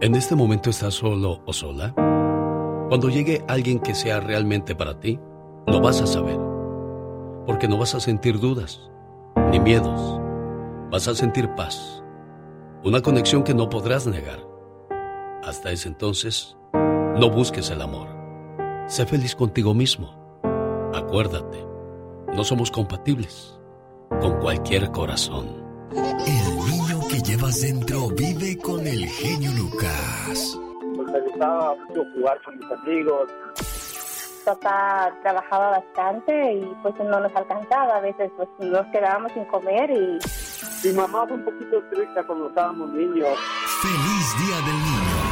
¿En 0.00 0.14
este 0.14 0.34
momento 0.34 0.70
estás 0.70 0.94
solo 0.94 1.40
o 1.46 1.52
sola? 1.52 1.94
Cuando 2.88 3.08
llegue 3.08 3.44
alguien 3.48 3.78
que 3.78 3.94
sea 3.94 4.20
realmente 4.20 4.74
para 4.74 5.00
ti, 5.00 5.18
lo 5.66 5.80
vas 5.80 6.00
a 6.00 6.06
saber. 6.06 6.38
Porque 7.46 7.68
no 7.68 7.78
vas 7.78 7.94
a 7.94 8.00
sentir 8.00 8.38
dudas, 8.38 8.90
ni 9.50 9.60
miedos. 9.60 10.20
Vas 10.90 11.08
a 11.08 11.14
sentir 11.14 11.48
paz. 11.54 12.02
Una 12.84 13.00
conexión 13.00 13.42
que 13.42 13.54
no 13.54 13.70
podrás 13.70 14.06
negar. 14.06 14.40
Hasta 15.42 15.70
ese 15.70 15.88
entonces, 15.88 16.56
no 16.72 17.30
busques 17.30 17.70
el 17.70 17.80
amor 17.80 18.14
Sé 18.86 19.06
feliz 19.06 19.34
contigo 19.34 19.72
mismo. 19.72 20.14
Acuérdate, 20.92 21.66
no 22.34 22.44
somos 22.44 22.70
compatibles 22.70 23.58
con 24.20 24.38
cualquier 24.40 24.90
corazón. 24.90 25.46
Que 27.14 27.20
llevas 27.20 27.60
dentro 27.60 28.08
vive 28.08 28.58
con 28.58 28.84
el 28.84 29.06
genio 29.06 29.52
Lucas. 29.52 30.58
Me 30.82 31.20
gustaba 31.20 31.76
mucho 31.76 32.04
jugar 32.12 32.42
con 32.42 32.58
mis 32.58 32.68
amigos. 32.72 33.30
Papá 34.44 35.16
trabajaba 35.22 35.78
bastante 35.78 36.54
y 36.54 36.66
pues 36.82 36.92
no 36.98 37.20
nos 37.20 37.32
alcanzaba. 37.36 37.98
A 37.98 38.00
veces 38.00 38.32
pues 38.36 38.48
nos 38.58 38.84
quedábamos 38.88 39.30
sin 39.30 39.44
comer 39.44 39.92
y... 39.92 40.18
Mi 40.88 40.92
mamá 40.92 41.24
fue 41.28 41.36
un 41.36 41.44
poquito 41.44 41.80
triste 41.92 42.20
cuando 42.26 42.48
estábamos 42.48 42.92
niños. 42.92 43.38
Feliz 43.80 44.48
Día 44.48 44.56
del 44.56 44.74
Niño. 44.74 45.22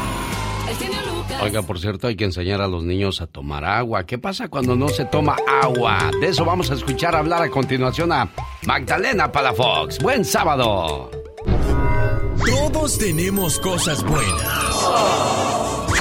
Oiga, 1.43 1.63
por 1.63 1.81
cierto, 1.81 2.07
hay 2.07 2.15
que 2.15 2.25
enseñar 2.25 2.61
a 2.61 2.69
los 2.69 2.85
niños 2.85 3.21
a 3.21 3.27
tomar 3.27 3.65
agua. 3.65 4.05
¿Qué 4.05 4.19
pasa 4.19 4.47
cuando 4.47 4.77
no 4.77 4.89
se 4.89 5.05
toma 5.07 5.35
agua? 5.61 6.13
De 6.21 6.29
eso 6.29 6.45
vamos 6.45 6.71
a 6.71 6.75
escuchar 6.75 7.17
hablar 7.17 7.43
a 7.43 7.51
continuación 7.51 8.13
a 8.13 8.29
Magdalena 8.69 9.33
Palafox. 9.33 9.99
Buen 9.99 10.25
sábado. 10.25 11.11
Todos 12.47 12.99
tenemos 12.99 13.59
cosas 13.59 14.03
buenas. 14.03 14.77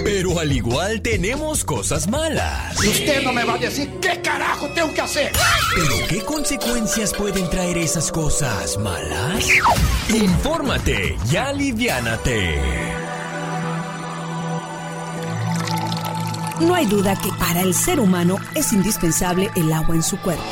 Pero 0.04 0.40
al 0.40 0.52
igual 0.52 1.02
tenemos 1.02 1.64
cosas 1.64 2.08
malas. 2.10 2.78
Usted 2.80 3.24
no 3.24 3.32
me 3.32 3.44
va 3.44 3.54
a 3.54 3.58
decir 3.58 3.90
qué 4.02 4.20
carajo 4.22 4.68
tengo 4.74 4.92
que 4.94 5.02
hacer. 5.02 5.32
Pero 5.76 6.08
¿qué 6.10 6.22
consecuencias 6.24 7.14
pueden 7.14 7.50
traer 7.50 7.78
esas 7.78 8.12
cosas 8.12 8.78
malas? 8.78 9.48
Infórmate 10.10 11.18
y 11.32 11.36
aliviánate. 11.36 12.60
No 16.62 16.76
hay 16.76 16.86
duda 16.86 17.16
que 17.16 17.30
para 17.40 17.62
el 17.62 17.74
ser 17.74 18.00
humano 18.00 18.38
es 18.56 18.74
indispensable 18.74 19.52
el 19.56 19.72
agua 19.74 19.96
en 19.96 20.04
su 20.04 20.20
cuerpo. 20.22 20.44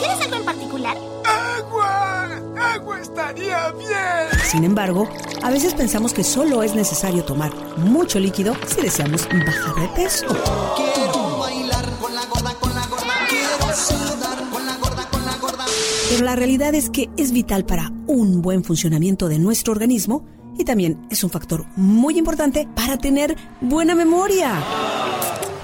¿Quieres 0.00 0.20
algo 0.22 0.36
en 0.36 0.44
particular? 0.44 0.96
¡Agua! 1.24 2.28
¡Agua 2.74 3.00
estaría 3.00 3.70
bien! 3.72 4.17
Sin 4.48 4.64
embargo, 4.64 5.06
a 5.42 5.50
veces 5.50 5.74
pensamos 5.74 6.14
que 6.14 6.24
solo 6.24 6.62
es 6.62 6.74
necesario 6.74 7.22
tomar 7.22 7.52
mucho 7.76 8.18
líquido 8.18 8.56
si 8.66 8.80
deseamos 8.80 9.28
bajar 9.28 9.74
de 9.74 9.88
peso. 9.88 10.26
Quiero 10.74 11.38
bailar 11.38 11.84
con 12.00 12.14
la 12.14 12.24
gorda, 12.24 12.54
con 12.54 12.74
la 12.74 12.86
gorda. 12.86 13.12
Quiero 13.28 13.76
sudar 13.76 14.50
con 14.50 14.64
la 14.64 14.76
gorda, 14.78 15.06
con 15.10 15.26
la 15.26 15.36
gorda. 15.36 15.66
Pero 16.08 16.24
la 16.24 16.34
realidad 16.34 16.74
es 16.74 16.88
que 16.88 17.10
es 17.18 17.32
vital 17.32 17.66
para 17.66 17.92
un 18.06 18.40
buen 18.40 18.64
funcionamiento 18.64 19.28
de 19.28 19.38
nuestro 19.38 19.72
organismo 19.72 20.24
y 20.56 20.64
también 20.64 21.06
es 21.10 21.22
un 21.22 21.28
factor 21.28 21.66
muy 21.76 22.16
importante 22.16 22.66
para 22.74 22.96
tener 22.96 23.36
buena 23.60 23.94
memoria. 23.94 24.64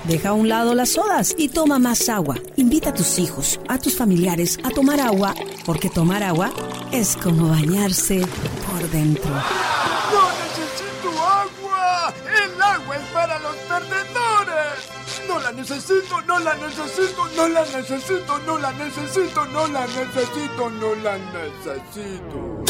Deja 0.07 0.29
a 0.29 0.33
un 0.35 0.51
lado 0.51 0.75
las 0.75 0.91
sodas 0.91 1.35
y 1.39 1.49
toma 1.49 1.79
más 1.79 2.11
agua. 2.11 2.37
Invita 2.57 2.91
a 2.91 2.95
tus 2.95 3.19
hijos, 3.19 3.59
a 3.67 3.79
tus 3.79 3.97
familiares 3.97 4.59
a 4.63 4.69
tomar 4.69 5.01
agua, 5.01 5.35
porque 5.65 5.89
tomar 5.89 6.23
agua 6.23 6.53
es 6.93 7.17
como 7.17 7.49
bañarse 7.49 8.21
dentro. 8.89 9.31
¡No 9.31 10.29
necesito 10.45 11.11
agua! 11.23 12.13
¡El 12.45 12.63
agua 12.63 12.97
es 12.97 13.03
para 13.13 13.39
los 13.39 13.57
perdedores! 13.57 14.95
No 15.29 15.39
la 15.41 15.53
necesito, 15.53 16.21
no 16.27 16.39
la 16.39 16.55
necesito, 16.55 17.29
no 17.37 17.49
la 17.49 17.65
necesito, 17.65 18.39
no 18.47 18.59
la 18.59 18.73
necesito, 18.73 19.47
no 19.47 19.67
la 19.69 19.87
necesito, 19.87 20.71
no 20.71 20.95
la 20.97 21.19
necesito. 21.19 22.65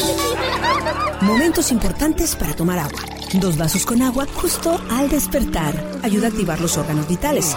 Momentos 1.23 1.73
importantes 1.73 2.37
para 2.37 2.55
tomar 2.55 2.79
agua. 2.79 3.01
Dos 3.35 3.57
vasos 3.57 3.85
con 3.85 4.03
agua 4.03 4.27
justo 4.35 4.81
al 4.91 5.09
despertar. 5.09 5.75
Ayuda 6.03 6.27
a 6.27 6.31
activar 6.31 6.61
los 6.61 6.77
órganos 6.77 7.09
vitales. 7.09 7.57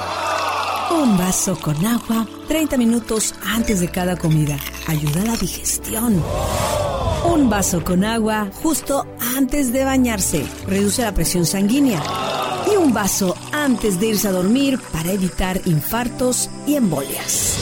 Un 0.90 1.18
vaso 1.18 1.60
con 1.60 1.86
agua 1.86 2.26
30 2.48 2.78
minutos 2.78 3.36
antes 3.46 3.82
de 3.82 3.90
cada 3.90 4.16
comida. 4.18 4.58
Ayuda 4.88 5.22
a 5.22 5.26
la 5.26 5.36
digestión. 5.36 6.24
Un 7.28 7.50
vaso 7.50 7.84
con 7.84 8.06
agua 8.06 8.50
justo 8.64 9.06
antes 9.36 9.74
de 9.74 9.84
bañarse. 9.84 10.46
Reduce 10.66 11.02
la 11.02 11.14
presión 11.14 11.46
sanguínea. 11.46 12.02
Y 12.72 12.78
un 12.78 12.94
vaso 12.94 13.36
antes 13.52 14.00
de 14.00 14.08
irse 14.08 14.30
a 14.30 14.32
dormir 14.32 14.80
para 14.94 15.12
evitar 15.12 15.60
infartos 15.66 16.50
y 16.66 16.76
embolias. 16.76 17.58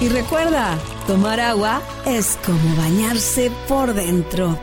Y 0.00 0.08
recuerda, 0.08 0.76
tomar 1.06 1.38
agua 1.38 1.80
es 2.04 2.36
como 2.44 2.76
bañarse 2.76 3.52
por 3.68 3.94
dentro. 3.94 4.58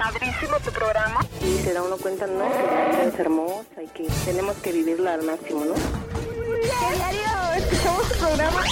Padrísimo 0.00 0.58
tu 0.64 0.70
programa. 0.70 1.20
Y 1.42 1.58
se 1.58 1.74
da 1.74 1.82
uno 1.82 1.98
cuenta, 1.98 2.26
¿no? 2.26 2.48
Que 2.50 3.08
es 3.08 3.18
hermosa 3.18 3.82
y 3.82 3.88
que 3.88 4.08
tenemos 4.24 4.56
que 4.56 4.72
vivirla 4.72 5.12
al 5.12 5.24
máximo, 5.24 5.62
¿no? 5.66 5.74
Diario, 5.74 7.52
escuchamos 7.58 8.08
tu 8.08 8.18
programa. 8.18 8.64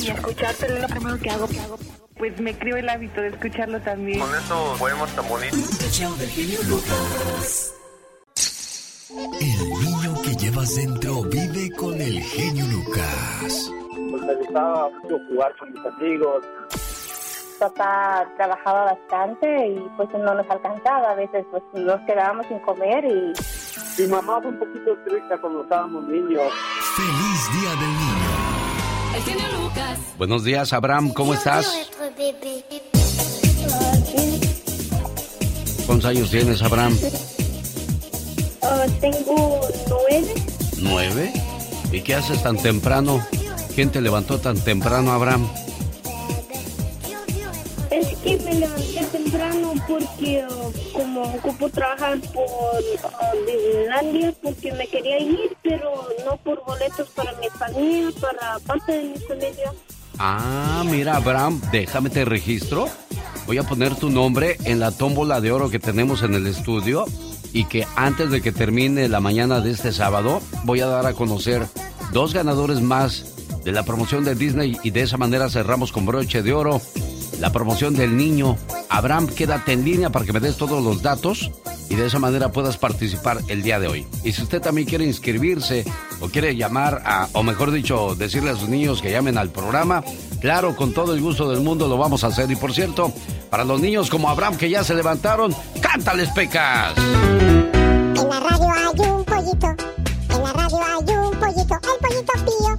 Y 0.00 0.08
escucharte 0.08 0.66
es 0.66 0.80
lo 0.80 0.88
primero 0.88 1.18
que 1.18 1.30
hago. 1.30 1.46
que 1.48 1.60
hago. 1.60 1.78
Pues 2.16 2.40
me 2.40 2.58
creo 2.58 2.78
el 2.78 2.88
hábito 2.88 3.20
de 3.20 3.28
escucharlo 3.28 3.78
también. 3.80 4.20
Con 4.20 4.34
esos 4.34 4.78
poemas 4.78 5.14
tan 5.14 5.28
bonitos. 5.28 6.00
El 9.40 9.70
niño 9.80 10.22
que 10.22 10.34
llevas 10.36 10.76
dentro 10.76 11.22
vive 11.24 11.70
con 11.76 12.00
el 12.00 12.22
genio 12.22 12.64
Lucas. 12.66 13.70
Pues 14.10 14.22
me 14.22 14.34
gustaba 14.34 14.88
mucho 14.88 15.18
jugar 15.28 15.54
con 15.58 15.72
mis 15.72 15.84
amigos. 15.84 16.44
Papá 17.60 18.26
trabajaba 18.38 18.84
bastante 18.84 19.68
y 19.68 19.86
pues 19.98 20.08
no 20.14 20.34
nos 20.34 20.48
alcanzaba. 20.48 21.10
A 21.10 21.14
veces 21.14 21.44
pues 21.50 21.62
nos 21.74 22.00
quedábamos 22.06 22.46
sin 22.46 22.58
comer 22.60 23.04
y... 23.04 23.34
Mi 24.00 24.06
mamá 24.06 24.40
fue 24.40 24.50
un 24.50 24.58
poquito 24.58 24.96
triste 25.06 25.36
cuando 25.42 25.62
estábamos 25.62 26.02
niños. 26.04 26.50
Feliz 26.96 27.60
Día 27.60 27.70
del 27.70 27.90
Niño. 27.90 29.14
El 29.14 29.22
genio 29.22 29.60
Lucas. 29.60 29.98
Buenos 30.16 30.42
días, 30.42 30.72
Abraham, 30.72 31.12
¿cómo 31.12 31.34
estás? 31.34 31.90
¿Cuántos 35.86 36.08
años 36.08 36.30
tienes, 36.30 36.62
Abraham? 36.62 36.96
Ah, 38.62 38.86
tengo 39.00 39.60
nueve. 39.88 40.34
¿Nueve? 40.78 41.32
¿Y 41.92 42.00
qué 42.00 42.14
haces 42.14 42.42
tan 42.42 42.56
temprano? 42.56 43.22
¿Quién 43.74 43.90
te 43.90 44.00
levantó 44.00 44.38
tan 44.38 44.58
temprano, 44.58 45.12
Abraham? 45.12 45.46
Es 47.90 48.06
que 48.18 48.38
me 48.44 48.54
levanté 48.54 49.04
temprano 49.10 49.74
porque 49.88 50.44
uh, 50.48 50.92
como 50.92 51.22
ocupo 51.22 51.68
trabajar 51.70 52.20
por 52.32 53.46
Disneylandia 53.46 54.32
porque 54.40 54.72
me 54.72 54.86
quería 54.86 55.18
ir, 55.18 55.56
pero 55.62 56.08
no 56.24 56.36
por 56.36 56.64
boletos 56.64 57.08
para 57.10 57.32
mi 57.38 57.48
familia, 57.48 58.10
para 58.20 58.58
parte 58.60 58.92
de 58.92 59.02
mi 59.08 59.18
familia. 59.18 59.72
Ah, 60.18 60.84
mira, 60.86 61.16
Abraham, 61.16 61.60
déjame 61.72 62.10
te 62.10 62.24
registro. 62.24 62.86
Voy 63.46 63.58
a 63.58 63.64
poner 63.64 63.96
tu 63.96 64.08
nombre 64.08 64.56
en 64.64 64.78
la 64.78 64.92
tómbola 64.92 65.40
de 65.40 65.50
oro 65.50 65.70
que 65.70 65.80
tenemos 65.80 66.22
en 66.22 66.34
el 66.34 66.46
estudio 66.46 67.06
y 67.52 67.64
que 67.64 67.86
antes 67.96 68.30
de 68.30 68.40
que 68.40 68.52
termine 68.52 69.08
la 69.08 69.18
mañana 69.18 69.60
de 69.60 69.72
este 69.72 69.92
sábado 69.92 70.40
voy 70.64 70.80
a 70.80 70.86
dar 70.86 71.06
a 71.06 71.14
conocer 71.14 71.66
dos 72.12 72.34
ganadores 72.34 72.80
más 72.80 73.34
de 73.64 73.72
la 73.72 73.82
promoción 73.82 74.24
de 74.24 74.36
Disney 74.36 74.76
y 74.84 74.90
de 74.90 75.02
esa 75.02 75.16
manera 75.16 75.48
cerramos 75.48 75.90
con 75.90 76.06
broche 76.06 76.42
de 76.42 76.52
oro 76.52 76.80
la 77.40 77.50
promoción 77.50 77.94
del 77.94 78.16
niño. 78.16 78.56
Abraham, 78.88 79.26
quédate 79.26 79.72
en 79.72 79.84
línea 79.84 80.10
para 80.10 80.24
que 80.24 80.32
me 80.32 80.40
des 80.40 80.56
todos 80.56 80.82
los 80.82 81.02
datos 81.02 81.50
y 81.88 81.96
de 81.96 82.06
esa 82.06 82.18
manera 82.18 82.52
puedas 82.52 82.76
participar 82.76 83.40
el 83.48 83.62
día 83.62 83.80
de 83.80 83.88
hoy. 83.88 84.06
Y 84.22 84.32
si 84.32 84.42
usted 84.42 84.60
también 84.60 84.86
quiere 84.86 85.04
inscribirse 85.04 85.84
o 86.20 86.28
quiere 86.28 86.54
llamar 86.54 87.02
a, 87.04 87.28
o 87.32 87.42
mejor 87.42 87.72
dicho, 87.72 88.14
decirle 88.14 88.50
a 88.50 88.56
sus 88.56 88.68
niños 88.68 89.02
que 89.02 89.10
llamen 89.10 89.38
al 89.38 89.50
programa, 89.50 90.04
claro, 90.40 90.76
con 90.76 90.92
todo 90.92 91.14
el 91.14 91.20
gusto 91.20 91.50
del 91.50 91.60
mundo 91.60 91.88
lo 91.88 91.96
vamos 91.98 92.22
a 92.22 92.28
hacer. 92.28 92.50
Y 92.50 92.56
por 92.56 92.72
cierto, 92.72 93.12
para 93.50 93.64
los 93.64 93.80
niños 93.80 94.10
como 94.10 94.28
Abraham 94.28 94.56
que 94.56 94.70
ya 94.70 94.84
se 94.84 94.94
levantaron, 94.94 95.54
cántales 95.80 96.28
pecas. 96.30 96.94
En 96.96 98.14
la 98.14 98.40
radio 98.40 98.68
hay 98.70 99.10
un 99.10 99.24
pollito. 99.24 99.66
En 100.28 100.42
la 100.42 100.52
radio 100.52 100.78
hay 100.78 101.16
un 101.16 101.40
pollito. 101.40 101.74
El 101.74 101.98
pollito 102.00 102.32
pío, 102.44 102.69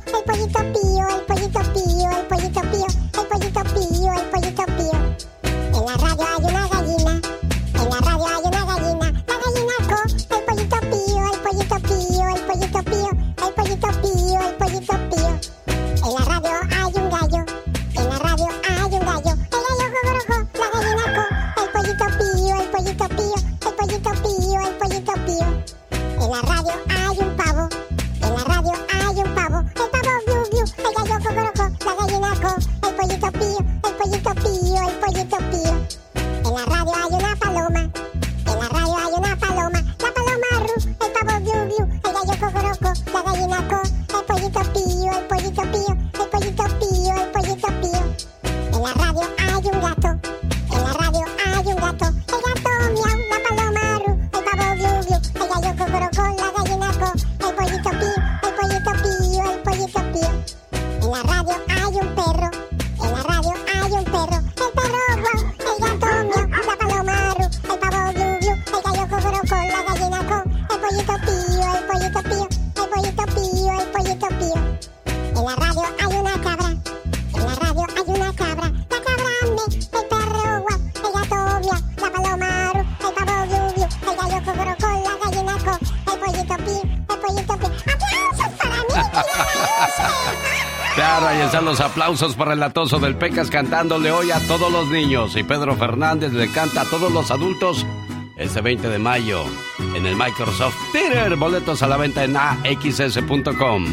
ahí 91.31 91.41
están 91.41 91.65
los 91.65 91.79
aplausos 91.79 92.35
para 92.35 92.53
el 92.53 92.63
atoso 92.63 92.99
del 92.99 93.15
Pecas 93.15 93.49
cantándole 93.49 94.11
hoy 94.11 94.31
a 94.31 94.39
todos 94.47 94.71
los 94.71 94.87
niños. 94.89 95.35
Y 95.37 95.43
Pedro 95.43 95.75
Fernández 95.75 96.33
le 96.33 96.51
canta 96.51 96.81
a 96.81 96.85
todos 96.85 97.11
los 97.11 97.31
adultos 97.31 97.85
este 98.35 98.61
20 98.61 98.89
de 98.89 98.99
mayo 98.99 99.45
en 99.95 100.05
el 100.05 100.15
Microsoft 100.15 100.75
Theater. 100.91 101.35
Boletos 101.37 101.81
a 101.83 101.87
la 101.87 101.97
venta 101.97 102.23
en 102.23 102.35
axs.com. 102.35 103.85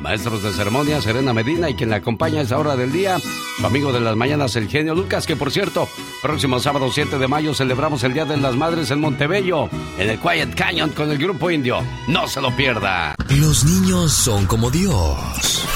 Maestros 0.00 0.42
de 0.42 0.52
ceremonia, 0.52 1.00
Serena 1.00 1.32
Medina 1.32 1.68
y 1.68 1.74
quien 1.74 1.90
le 1.90 1.96
acompaña 1.96 2.38
a 2.38 2.42
esa 2.42 2.58
hora 2.58 2.76
del 2.76 2.92
día, 2.92 3.18
su 3.18 3.66
amigo 3.66 3.92
de 3.92 3.98
las 3.98 4.14
mañanas, 4.14 4.54
el 4.54 4.68
genio 4.68 4.94
Lucas, 4.94 5.26
que 5.26 5.34
por 5.34 5.50
cierto, 5.50 5.88
próximo 6.22 6.60
sábado 6.60 6.90
7 6.92 7.18
de 7.18 7.26
mayo 7.26 7.54
celebramos 7.54 8.04
el 8.04 8.12
Día 8.12 8.24
de 8.24 8.36
las 8.36 8.54
Madres 8.54 8.90
en 8.92 9.00
Montebello, 9.00 9.68
en 9.98 10.10
el 10.10 10.20
Quiet 10.20 10.54
Canyon 10.54 10.90
con 10.90 11.10
el 11.10 11.18
grupo 11.18 11.50
indio. 11.50 11.82
No 12.06 12.28
se 12.28 12.40
lo 12.40 12.54
pierda. 12.54 13.16
Los 13.30 13.64
niños 13.64 14.12
son 14.12 14.46
como 14.46 14.70
Dios, 14.70 15.66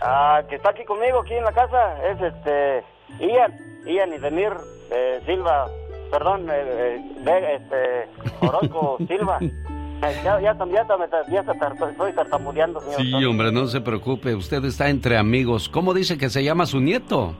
Ah, 0.01 0.43
que 0.49 0.57
está 0.57 0.71
aquí 0.71 0.85
conmigo, 0.85 1.21
aquí 1.21 1.35
en 1.35 1.45
la 1.45 1.53
casa, 1.53 1.95
es 2.11 2.21
este 2.23 2.83
Ian, 3.21 3.57
Ian 3.87 4.13
y 4.15 4.19
Demir 4.19 4.53
eh, 4.91 5.21
Silva, 5.27 5.69
perdón, 6.11 6.49
eh, 6.51 7.01
eh, 7.25 7.61
este 7.61 8.45
Orozco 8.45 8.97
Silva. 9.07 9.39
Eh, 10.03 10.21
ya, 10.23 10.39
ya, 10.41 10.55
ya, 10.55 11.41
estoy 11.91 12.13
tartamudeando, 12.13 12.81
señor. 12.81 13.01
Sí, 13.01 13.25
hombre, 13.25 13.51
no 13.51 13.67
se 13.67 13.81
preocupe, 13.81 14.35
usted 14.35 14.63
está 14.65 14.89
entre 14.91 15.17
amigos. 15.17 15.69
¿Cómo 15.69 15.95
dice 15.95 16.19
que 16.19 16.29
se 16.29 16.45
llama 16.45 16.67
su 16.67 16.81
nieto? 16.81 17.35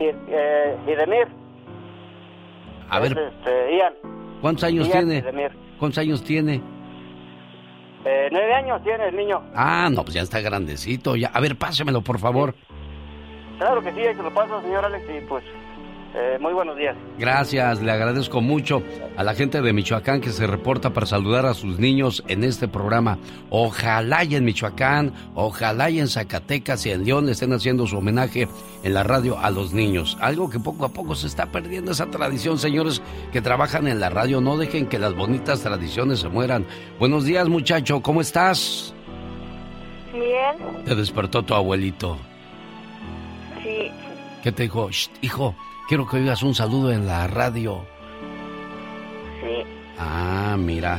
Eh, 0.00 0.76
y 0.86 0.94
Demir, 0.94 1.28
A 2.90 2.98
es, 3.00 3.14
ver, 3.14 3.32
este, 3.32 3.76
Ian, 3.76 3.94
¿cuántos 4.40 4.64
años 4.64 4.88
Ian 4.88 5.06
tiene? 5.06 5.18
y 5.18 5.22
Demir. 5.22 5.52
¿Cuántos 5.78 5.98
años 5.98 6.22
tiene? 6.24 6.60
Eh, 8.04 8.28
nueve 8.32 8.52
años 8.54 8.82
tiene 8.82 9.08
el 9.08 9.16
niño. 9.16 9.40
Ah, 9.54 9.88
no, 9.90 10.02
pues 10.02 10.14
ya 10.14 10.22
está 10.22 10.40
grandecito. 10.40 11.14
Ya. 11.16 11.28
A 11.28 11.40
ver, 11.40 11.56
pásemelo, 11.56 12.02
por 12.02 12.18
favor. 12.18 12.54
Claro 13.58 13.80
que 13.80 13.92
sí, 13.92 14.00
ahí 14.00 14.14
se 14.14 14.22
lo 14.22 14.34
paso, 14.34 14.60
señor 14.60 14.84
Alex, 14.84 15.04
y 15.08 15.24
pues, 15.26 15.44
eh, 16.14 16.38
muy 16.40 16.52
buenos 16.52 16.76
días. 16.76 16.96
Gracias, 17.18 17.80
le 17.82 17.90
agradezco 17.90 18.40
mucho 18.40 18.82
a 19.16 19.24
la 19.24 19.34
gente 19.34 19.62
de 19.62 19.72
Michoacán 19.72 20.20
que 20.20 20.30
se 20.30 20.46
reporta 20.46 20.90
para 20.92 21.06
saludar 21.06 21.46
a 21.46 21.54
sus 21.54 21.78
niños 21.78 22.22
en 22.28 22.44
este 22.44 22.68
programa. 22.68 23.18
Ojalá 23.50 24.22
y 24.24 24.34
en 24.34 24.44
Michoacán, 24.44 25.12
ojalá 25.34 25.88
y 25.90 26.00
en 26.00 26.08
Zacatecas 26.08 26.84
y 26.86 26.90
en 26.90 27.04
León 27.04 27.28
estén 27.28 27.52
haciendo 27.52 27.86
su 27.86 27.96
homenaje 27.98 28.48
en 28.82 28.94
la 28.94 29.02
radio 29.04 29.38
a 29.38 29.50
los 29.50 29.72
niños. 29.72 30.18
Algo 30.20 30.50
que 30.50 30.58
poco 30.60 30.84
a 30.84 30.90
poco 30.92 31.14
se 31.14 31.26
está 31.26 31.46
perdiendo 31.46 31.92
esa 31.92 32.10
tradición, 32.10 32.58
señores 32.58 33.00
que 33.32 33.40
trabajan 33.40 33.86
en 33.88 33.98
la 34.00 34.10
radio. 34.10 34.40
No 34.40 34.56
dejen 34.58 34.86
que 34.86 34.98
las 34.98 35.14
bonitas 35.14 35.62
tradiciones 35.62 36.20
se 36.20 36.28
mueran. 36.28 36.66
Buenos 36.98 37.24
días, 37.24 37.48
muchacho, 37.48 38.02
¿cómo 38.02 38.20
estás? 38.20 38.94
Bien, 40.12 40.84
Te 40.84 40.94
despertó 40.94 41.42
tu 41.42 41.54
abuelito. 41.54 42.18
sí, 43.62 43.90
¿Qué 44.42 44.52
te 44.52 44.64
dijo? 44.64 44.90
"Shh, 44.90 45.08
hijo, 45.22 45.54
quiero 45.92 46.06
que 46.08 46.16
oigas 46.16 46.42
un 46.42 46.54
saludo 46.54 46.90
en 46.90 47.06
la 47.06 47.26
radio. 47.26 47.84
sí, 49.42 49.62
Ah, 49.98 50.56
mira. 50.58 50.98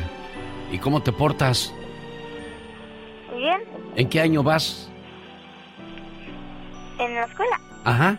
¿Y 0.72 0.78
cómo 0.78 1.02
te 1.02 1.12
portas? 1.12 1.74
bien, 3.36 3.64
¿En 3.96 4.08
qué 4.08 4.22
año 4.22 4.44
vas? 4.44 4.92
en 7.00 7.16
la 7.16 7.24
escuela. 7.24 7.60
Ajá. 7.84 8.18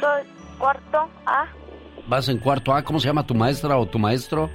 Soy 0.00 0.22
cuarto 0.58 1.08
A, 1.24 1.46
¿Vas 2.08 2.28
en 2.28 2.38
cuarto 2.38 2.74
A? 2.74 2.82
¿Cómo 2.82 2.98
se 2.98 3.06
llama 3.06 3.24
tu 3.24 3.34
maestra 3.36 3.78
o 3.78 3.86
tu 3.86 4.00
maestro? 4.00 4.50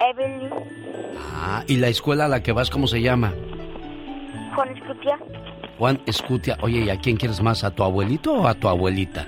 Evelyn, 0.00 0.48
Ah, 1.34 1.62
¿y 1.66 1.76
la 1.76 1.88
escuela 1.88 2.24
a 2.24 2.28
la 2.28 2.42
que 2.42 2.52
vas 2.52 2.70
cómo 2.70 2.86
se 2.86 3.02
llama? 3.02 3.34
Juan 4.54 4.74
Escutia, 4.74 5.18
Juan 5.78 6.00
Escutia. 6.06 6.58
Oye, 6.62 6.80
¿y 6.80 6.90
a 6.90 6.98
quién 6.98 7.16
quieres 7.16 7.40
más? 7.42 7.64
¿A 7.64 7.70
tu 7.70 7.82
abuelito 7.84 8.32
o 8.34 8.46
a 8.46 8.54
tu 8.54 8.68
abuelita? 8.68 9.26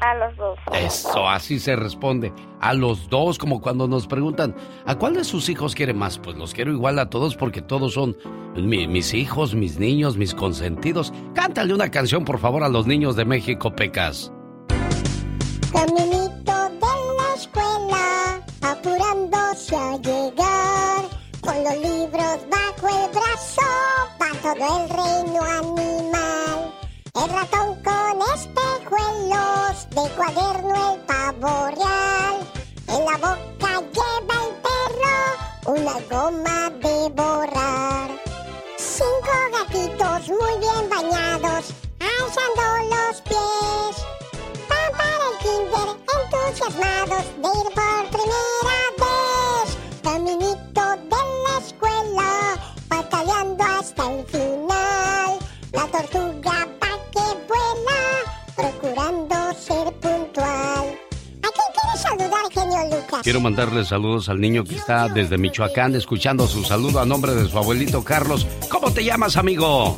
a 0.00 0.14
los 0.16 0.36
dos. 0.36 0.58
Eso, 0.74 1.26
así 1.26 1.58
se 1.58 1.76
responde. 1.76 2.30
A 2.60 2.74
los 2.74 3.08
dos, 3.08 3.38
como 3.38 3.62
cuando 3.62 3.88
nos 3.88 4.06
preguntan, 4.06 4.54
¿a 4.84 4.96
cuál 4.96 5.14
de 5.14 5.24
sus 5.24 5.48
hijos 5.48 5.74
quiere 5.74 5.94
más? 5.94 6.18
Pues 6.18 6.36
los 6.36 6.52
quiero 6.52 6.72
igual 6.72 6.98
a 6.98 7.08
todos 7.08 7.36
porque 7.36 7.62
todos 7.62 7.94
son 7.94 8.14
mi- 8.54 8.86
mis 8.86 9.14
hijos, 9.14 9.54
mis 9.54 9.78
niños, 9.78 10.18
mis 10.18 10.34
consentidos. 10.34 11.10
Cántale 11.34 11.72
una 11.72 11.90
canción, 11.90 12.22
por 12.26 12.38
favor, 12.38 12.64
a 12.64 12.68
los 12.68 12.86
niños 12.86 13.16
de 13.16 13.24
México, 13.24 13.74
Pecas. 13.74 14.30
Caminito 15.72 16.52
de 16.52 16.92
la 17.16 17.34
escuela, 17.34 18.42
apurándose 18.60 19.74
a 19.74 19.96
llegar, 19.96 20.43
va 23.62 24.30
todo 24.42 24.82
el 24.82 24.88
reino 24.88 25.42
animal. 25.42 26.74
El 27.14 27.28
ratón 27.30 27.82
con 27.82 28.22
espejuelos, 28.34 29.88
de 29.90 30.10
cuaderno 30.16 30.94
el 30.94 31.00
pavo 31.00 31.66
real. 31.76 32.36
En 32.88 33.04
la 33.04 33.16
boca 33.18 33.80
lleva 33.92 34.36
el 34.46 34.54
perro 34.64 35.24
una 35.66 35.94
goma 36.10 36.70
de 36.70 37.08
borrar. 37.10 38.10
Cinco 38.76 39.34
gatitos 39.52 40.28
muy 40.28 40.58
bien 40.58 40.88
bañados, 40.90 41.72
alzando 42.00 42.94
los 42.94 43.20
pies. 43.22 44.04
Van 44.68 44.92
para 44.98 45.24
el 45.30 45.38
kinder 45.38 45.88
entusiasmados 46.16 47.24
de 47.42 47.48
ir 47.48 47.74
por 47.74 48.08
primera 48.10 48.84
vez. 48.98 49.14
Escuela, 50.14 50.73
hasta 53.14 54.10
el 54.10 54.26
final. 54.26 55.38
La 55.72 55.86
tortuga 55.86 56.68
va 56.82 56.92
que 57.12 57.20
vuela, 57.48 58.00
procurando 58.56 59.34
ser 59.54 59.92
puntual. 59.94 60.98
¿A 61.42 61.48
quién 61.50 61.70
quieres 61.74 62.00
saludar, 62.00 62.50
genio 62.50 62.96
Lucas? 62.96 63.20
Quiero 63.22 63.40
mandarle 63.40 63.84
saludos 63.84 64.28
al 64.28 64.40
niño 64.40 64.64
que 64.64 64.76
está 64.76 65.08
desde 65.08 65.38
Michoacán 65.38 65.94
escuchando 65.94 66.46
su 66.46 66.64
saludo 66.64 67.00
a 67.00 67.04
nombre 67.04 67.34
de 67.34 67.48
su 67.48 67.56
abuelito 67.56 68.02
Carlos. 68.02 68.46
¿Cómo 68.68 68.92
te 68.92 69.04
llamas, 69.04 69.36
amigo? 69.36 69.96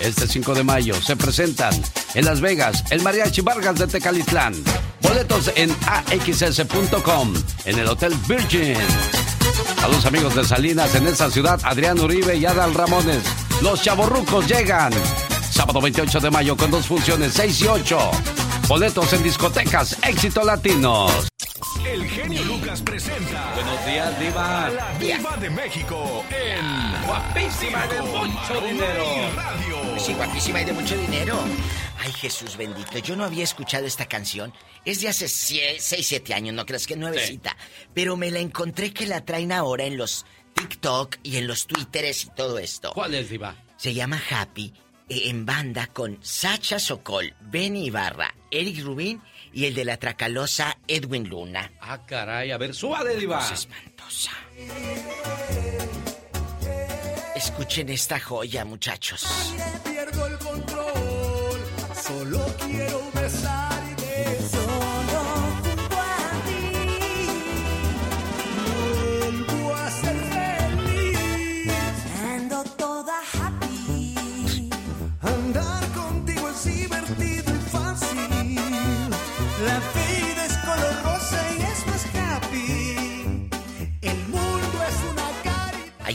este 0.00 0.26
5 0.26 0.54
de 0.54 0.64
mayo, 0.64 1.00
se 1.00 1.14
presentan 1.14 1.72
en 2.14 2.24
Las 2.24 2.40
Vegas 2.40 2.82
el 2.90 3.02
Mariachi 3.02 3.42
Vargas 3.42 3.78
de 3.78 3.86
Tecalitlán. 3.86 4.54
Boletos 5.00 5.52
en 5.54 5.70
axs.com, 5.86 7.32
en 7.64 7.78
el 7.78 7.86
Hotel 7.86 8.12
Virgin. 8.26 8.74
A 9.82 9.88
los 9.88 10.04
amigos 10.04 10.34
de 10.34 10.44
Salinas 10.44 10.92
en 10.96 11.06
esa 11.06 11.30
ciudad, 11.30 11.60
Adrián 11.62 12.00
Uribe 12.00 12.34
y 12.36 12.44
Adal 12.44 12.74
Ramones. 12.74 13.22
Los 13.62 13.80
chavorrucos 13.82 14.48
llegan. 14.48 14.92
Sábado 15.50 15.80
28 15.80 16.18
de 16.20 16.30
mayo 16.30 16.56
con 16.56 16.72
dos 16.72 16.86
funciones, 16.86 17.34
6 17.34 17.60
y 17.60 17.66
8. 17.66 18.10
Boletos 18.68 19.10
en 19.14 19.22
discotecas, 19.22 19.96
éxito 20.06 20.44
latinos. 20.44 21.10
El 21.86 22.06
genio 22.06 22.44
Lucas 22.44 22.82
presenta. 22.82 23.54
Buenos 23.54 23.86
días, 23.86 24.20
Diva. 24.20 24.68
La 24.68 24.98
Diva 24.98 25.36
de 25.38 25.48
México 25.48 26.22
en. 26.30 27.06
Guapísima 27.06 27.86
de 27.86 28.02
mucho 28.02 28.60
dinero. 28.60 29.04
Radio. 29.34 29.98
Sí, 29.98 30.12
guapísima 30.12 30.60
y 30.60 30.64
de 30.66 30.72
mucho 30.74 30.98
dinero. 30.98 31.38
Ay, 31.98 32.12
Jesús 32.12 32.58
bendito. 32.58 32.98
Yo 32.98 33.16
no 33.16 33.24
había 33.24 33.44
escuchado 33.44 33.86
esta 33.86 34.04
canción. 34.04 34.52
Es 34.84 35.00
de 35.00 35.08
hace 35.08 35.28
6, 35.28 35.82
7 35.82 36.34
años, 36.34 36.54
no 36.54 36.66
creas 36.66 36.86
que 36.86 36.92
es 36.92 37.00
nuevecita. 37.00 37.56
Pero 37.94 38.18
me 38.18 38.30
la 38.30 38.40
encontré 38.40 38.92
que 38.92 39.06
la 39.06 39.24
traen 39.24 39.50
ahora 39.50 39.84
en 39.84 39.96
los 39.96 40.26
TikTok 40.52 41.16
y 41.22 41.38
en 41.38 41.46
los 41.46 41.66
Twitteres 41.66 42.22
y 42.24 42.30
todo 42.34 42.58
esto. 42.58 42.92
¿Cuál 42.92 43.14
es, 43.14 43.30
Diva? 43.30 43.56
Se 43.78 43.94
llama 43.94 44.20
Happy, 44.30 44.74
en 45.08 45.46
banda 45.46 45.86
con 45.88 46.18
Sacha 46.22 46.78
Sokol, 46.78 47.34
Benny 47.40 47.86
Ibarra, 47.86 48.34
Eric 48.50 48.82
Rubin 48.84 49.22
y 49.52 49.64
el 49.66 49.74
de 49.74 49.84
la 49.84 49.96
Tracalosa, 49.96 50.78
Edwin 50.86 51.28
Luna. 51.28 51.72
Ah, 51.80 52.04
caray, 52.06 52.50
a 52.50 52.58
ver, 52.58 52.74
súbale, 52.74 53.16
Diva. 53.16 53.38
Cosa 53.38 53.54
espantosa. 53.54 54.32
Escuchen 57.34 57.88
esta 57.88 58.18
joya, 58.18 58.64
muchachos. 58.64 59.26
Pierdo 59.84 60.26
el 60.26 60.38
control, 60.38 61.60
solo 61.94 62.44
quiero 62.66 63.10
besarte. 63.14 64.38
Solo 64.50 64.97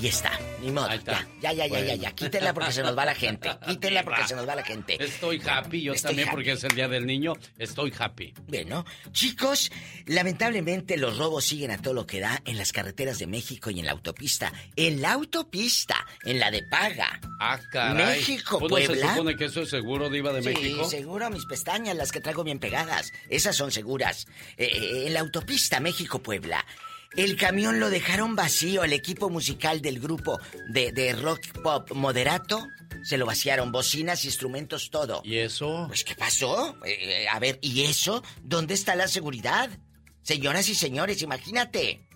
Ahí 0.04 0.10
está, 0.10 0.38
ni 0.62 0.70
modo. 0.70 0.90
Ya, 0.90 1.26
ya, 1.42 1.54
ya, 1.54 1.66
ya, 1.66 1.80
ya, 1.80 1.96
ya. 1.96 2.12
Quítenla 2.12 2.54
porque 2.54 2.74
se 2.74 2.84
nos 2.84 2.98
va 2.98 3.06
la 3.06 3.16
gente. 3.16 3.50
Quítenla 3.66 4.04
porque 4.04 4.28
se 4.28 4.36
nos 4.36 4.46
va 4.46 4.54
la 4.54 4.64
gente. 4.66 5.02
Estoy 5.02 5.42
happy, 5.48 5.82
yo 5.82 5.94
Estoy 5.94 6.10
también 6.10 6.28
happy. 6.28 6.36
porque 6.36 6.52
es 6.52 6.64
el 6.66 6.76
día 6.76 6.90
del 6.90 7.06
niño. 7.06 7.32
Estoy 7.58 7.94
happy. 7.98 8.34
Bueno, 8.48 8.86
chicos, 9.14 9.72
lamentablemente 10.08 10.98
los 10.98 11.18
robos 11.18 11.46
siguen 11.46 11.72
a 11.72 11.78
todo 11.82 11.94
lo 11.94 12.06
que 12.06 12.20
da 12.20 12.42
en 12.44 12.58
las 12.58 12.74
carreteras 12.74 13.18
de 13.18 13.28
México 13.28 13.70
y 13.70 13.80
en 13.80 13.86
la 13.86 13.94
autopista. 13.94 14.52
En 14.76 15.02
la 15.02 15.14
autopista, 15.14 15.96
en 16.26 16.38
la 16.38 16.52
de 16.52 16.64
paga. 16.64 17.22
Ah, 17.40 17.58
caray. 17.72 18.18
México, 18.18 18.60
¿Pues 18.60 18.70
no 18.72 18.78
se 18.80 18.86
Puebla. 18.88 19.12
supone 19.14 19.36
que 19.38 19.46
eso 19.46 19.62
es 19.62 19.70
seguro, 19.70 20.10
Diva 20.10 20.34
de 20.34 20.42
sí, 20.44 20.50
México? 20.50 20.84
seguro 20.90 21.30
mis 21.30 21.46
pestañas, 21.46 21.96
las 21.96 22.12
que 22.12 22.20
traigo 22.20 22.44
bien 22.44 22.60
pegadas. 22.60 23.14
Esas 23.30 23.56
son 23.56 23.72
seguras. 23.72 24.28
Eh, 24.58 24.66
eh, 24.70 25.08
en 25.08 25.14
la 25.14 25.22
autopista 25.22 25.80
México-Puebla. 25.80 26.66
El 27.16 27.36
camión 27.36 27.80
lo 27.80 27.90
dejaron 27.90 28.36
vacío. 28.36 28.84
El 28.84 28.94
equipo 28.94 29.30
musical 29.30 29.82
del 29.82 30.00
grupo 30.00 30.40
de, 30.70 30.92
de 30.92 31.14
rock 31.14 31.42
pop 31.62 31.92
Moderato 31.94 32.68
se 33.04 33.18
lo 33.18 33.26
vaciaron. 33.26 33.72
Bocinas, 33.72 34.26
instrumentos, 34.26 34.90
todo. 34.90 35.22
¿Y 35.24 35.38
eso? 35.38 35.86
Pues, 35.88 36.04
¿qué 36.04 36.16
pasó? 36.16 36.76
Eh, 36.86 37.28
a 37.32 37.40
ver, 37.40 37.60
¿y 37.62 37.84
eso? 37.84 38.24
¿Dónde 38.44 38.74
está 38.74 38.96
la 38.96 39.08
seguridad? 39.08 39.70
Señoras 40.24 40.68
y 40.70 40.76
señores, 40.76 41.22
imagínate. 41.22 42.08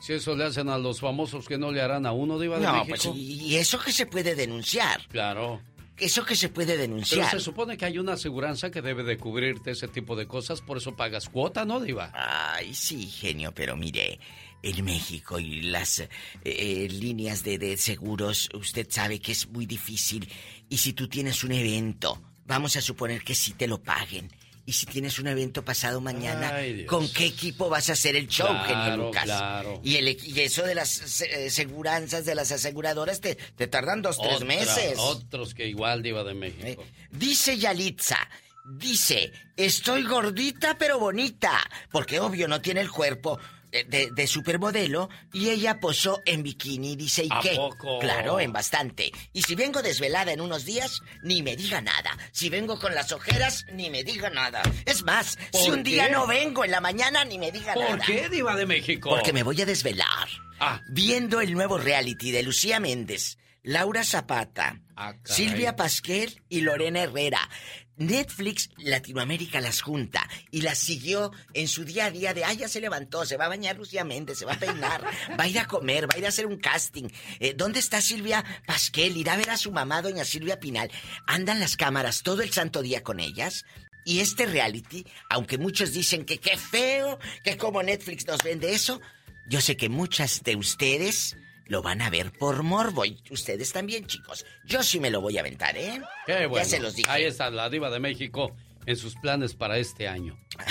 Si 0.00 0.14
eso 0.14 0.34
le 0.34 0.44
hacen 0.44 0.68
a 0.68 0.78
los 0.78 0.98
famosos, 1.00 1.46
que 1.46 1.58
no 1.58 1.70
le 1.70 1.80
harán 1.80 2.06
a 2.06 2.12
uno, 2.12 2.38
Diva 2.38 2.58
de 2.58 2.64
No, 2.66 2.72
México? 2.84 2.88
pues, 2.88 3.16
¿y 3.16 3.40
y 3.52 3.56
eso 3.56 3.78
que 3.78 3.92
se 3.92 4.06
puede 4.06 4.34
denunciar? 4.34 5.06
Claro. 5.08 5.62
Eso 6.02 6.24
que 6.24 6.34
se 6.34 6.48
puede 6.48 6.72
Pero 6.72 6.82
denunciar. 6.82 7.30
se 7.30 7.38
supone 7.38 7.76
que 7.76 7.84
hay 7.84 7.98
una 7.98 8.14
aseguranza 8.14 8.70
que 8.70 8.82
debe 8.82 9.04
de 9.04 9.16
cubrirte 9.18 9.70
ese 9.70 9.86
tipo 9.88 10.16
de 10.16 10.26
cosas, 10.26 10.60
por 10.60 10.76
eso 10.76 10.96
pagas 10.96 11.28
cuota, 11.28 11.64
¿no, 11.64 11.80
Diva? 11.80 12.10
Ay, 12.12 12.74
sí, 12.74 13.06
genio, 13.06 13.52
pero 13.54 13.76
mire, 13.76 14.18
en 14.62 14.84
México 14.84 15.38
y 15.38 15.62
las 15.62 16.00
eh, 16.00 16.08
eh, 16.44 16.88
líneas 16.90 17.44
de, 17.44 17.58
de 17.58 17.76
seguros, 17.76 18.48
usted 18.52 18.86
sabe 18.90 19.20
que 19.20 19.32
es 19.32 19.48
muy 19.48 19.64
difícil. 19.64 20.28
Y 20.68 20.78
si 20.78 20.92
tú 20.92 21.08
tienes 21.08 21.44
un 21.44 21.52
evento, 21.52 22.20
vamos 22.46 22.74
a 22.76 22.80
suponer 22.80 23.22
que 23.22 23.34
sí 23.34 23.52
te 23.52 23.68
lo 23.68 23.80
paguen. 23.82 24.28
Y 24.72 24.74
si 24.74 24.86
tienes 24.86 25.18
un 25.18 25.26
evento 25.26 25.62
pasado 25.62 26.00
mañana, 26.00 26.54
Ay. 26.54 26.86
¿con 26.86 27.06
qué 27.12 27.26
equipo 27.26 27.68
vas 27.68 27.90
a 27.90 27.92
hacer 27.92 28.16
el 28.16 28.26
show, 28.26 28.46
genio 28.48 28.64
Claro, 28.84 29.04
Lucas? 29.08 29.24
claro. 29.24 29.80
Y, 29.84 29.96
el, 29.96 30.08
equi- 30.08 30.34
y 30.34 30.40
eso 30.40 30.62
de 30.62 30.74
las 30.74 31.20
eh, 31.20 31.50
seguranzas, 31.50 32.24
de 32.24 32.34
las 32.34 32.50
aseguradoras, 32.52 33.20
te, 33.20 33.34
te 33.34 33.66
tardan 33.66 34.00
dos, 34.00 34.16
tres 34.18 34.42
meses. 34.46 34.94
Otros 34.96 35.52
que 35.52 35.66
igual, 35.68 36.02
Diva 36.02 36.24
de 36.24 36.32
México. 36.32 36.82
Dice 37.10 37.58
Yalitza, 37.58 38.16
dice, 38.64 39.30
estoy 39.58 40.04
gordita 40.04 40.78
pero 40.78 40.98
bonita, 40.98 41.60
porque 41.90 42.18
obvio 42.18 42.48
no 42.48 42.62
tiene 42.62 42.80
el 42.80 42.90
cuerpo 42.90 43.38
de, 43.72 43.84
de- 43.84 44.10
de 44.12 44.26
supermodelo 44.26 45.08
y 45.32 45.48
ella 45.48 45.80
posó 45.80 46.22
en 46.26 46.42
bikini, 46.42 46.94
dice, 46.94 47.24
¿y 47.24 47.28
¿A 47.32 47.40
qué? 47.40 47.56
poco? 47.56 47.98
Claro, 47.98 48.38
en 48.38 48.52
bastante. 48.52 49.10
Y 49.32 49.42
si 49.42 49.54
vengo 49.54 49.82
desvelada 49.82 50.32
en 50.32 50.40
unos 50.40 50.64
días, 50.64 51.00
ni 51.22 51.42
me 51.42 51.56
diga 51.56 51.80
nada. 51.80 52.16
Si 52.32 52.48
vengo 52.50 52.78
con 52.78 52.94
las 52.94 53.10
ojeras, 53.12 53.64
ni 53.72 53.90
me 53.90 54.04
diga 54.04 54.30
nada. 54.30 54.62
Es 54.84 55.02
más, 55.02 55.38
si 55.52 55.66
¿Por 55.68 55.78
un 55.78 55.82
día 55.82 56.08
no 56.10 56.26
vengo 56.26 56.64
en 56.64 56.70
la 56.70 56.80
mañana, 56.80 57.24
ni 57.24 57.38
me 57.38 57.50
diga 57.50 57.74
nada. 57.74 57.88
¿Por 57.96 58.00
qué, 58.06 58.28
Diva 58.28 58.54
de 58.54 58.66
México? 58.66 59.08
Porque 59.10 59.32
me 59.32 59.42
voy 59.42 59.60
a 59.62 59.66
desvelar. 59.66 60.28
Ah. 60.60 60.80
Viendo 60.90 61.40
el 61.40 61.54
nuevo 61.54 61.78
reality 61.78 62.30
de 62.30 62.42
Lucía 62.42 62.78
Méndez, 62.78 63.38
Laura 63.64 64.04
Zapata, 64.04 64.80
Ah. 64.96 65.14
Silvia 65.24 65.74
Pasquel 65.74 66.42
y 66.48 66.60
Lorena 66.60 67.02
Herrera. 67.02 67.48
Netflix 67.96 68.70
Latinoamérica 68.78 69.60
las 69.60 69.80
junta 69.80 70.28
y 70.50 70.62
las 70.62 70.78
siguió 70.78 71.32
en 71.54 71.68
su 71.68 71.84
día 71.84 72.06
a 72.06 72.10
día 72.10 72.34
de, 72.34 72.44
ay, 72.44 72.58
ya 72.58 72.68
se 72.68 72.80
levantó, 72.80 73.24
se 73.26 73.36
va 73.36 73.46
a 73.46 73.48
bañar 73.48 73.76
Lucía 73.76 74.04
Méndez, 74.04 74.38
se 74.38 74.44
va 74.44 74.54
a 74.54 74.58
peinar, 74.58 75.04
va 75.38 75.44
a 75.44 75.48
ir 75.48 75.58
a 75.58 75.66
comer, 75.66 76.10
va 76.10 76.14
a 76.14 76.18
ir 76.18 76.26
a 76.26 76.30
hacer 76.30 76.46
un 76.46 76.58
casting. 76.58 77.08
Eh, 77.40 77.54
¿Dónde 77.56 77.80
está 77.80 78.00
Silvia 78.00 78.44
Pasquel? 78.66 79.16
Irá 79.16 79.34
a 79.34 79.36
ver 79.36 79.50
a 79.50 79.56
su 79.56 79.72
mamá, 79.72 80.02
doña 80.02 80.24
Silvia 80.24 80.60
Pinal. 80.60 80.90
Andan 81.26 81.60
las 81.60 81.76
cámaras 81.76 82.22
todo 82.22 82.42
el 82.42 82.52
santo 82.52 82.82
día 82.82 83.02
con 83.02 83.20
ellas. 83.20 83.64
Y 84.04 84.18
este 84.18 84.46
reality, 84.46 85.06
aunque 85.30 85.58
muchos 85.58 85.92
dicen 85.92 86.24
que 86.24 86.38
qué 86.38 86.56
feo, 86.56 87.20
que 87.44 87.56
como 87.56 87.82
Netflix 87.84 88.26
nos 88.26 88.42
vende 88.42 88.72
eso, 88.72 89.00
yo 89.48 89.60
sé 89.60 89.76
que 89.76 89.88
muchas 89.88 90.42
de 90.42 90.56
ustedes 90.56 91.36
lo 91.72 91.80
van 91.82 92.02
a 92.02 92.10
ver 92.10 92.30
por 92.32 92.62
morbo. 92.62 93.04
Y 93.06 93.18
ustedes 93.30 93.72
también, 93.72 94.06
chicos. 94.06 94.44
Yo 94.66 94.82
sí 94.82 95.00
me 95.00 95.10
lo 95.10 95.22
voy 95.22 95.38
a 95.38 95.40
aventar, 95.40 95.74
¿eh? 95.76 96.02
Qué 96.26 96.46
bueno. 96.46 96.62
Ya 96.64 96.70
se 96.70 96.78
los 96.80 96.94
dije. 96.94 97.10
Ahí 97.10 97.24
está 97.24 97.48
la 97.50 97.70
Diva 97.70 97.88
de 97.88 97.98
México 97.98 98.54
en 98.84 98.94
sus 98.96 99.14
planes 99.16 99.54
para 99.54 99.78
este 99.78 100.06
año. 100.06 100.38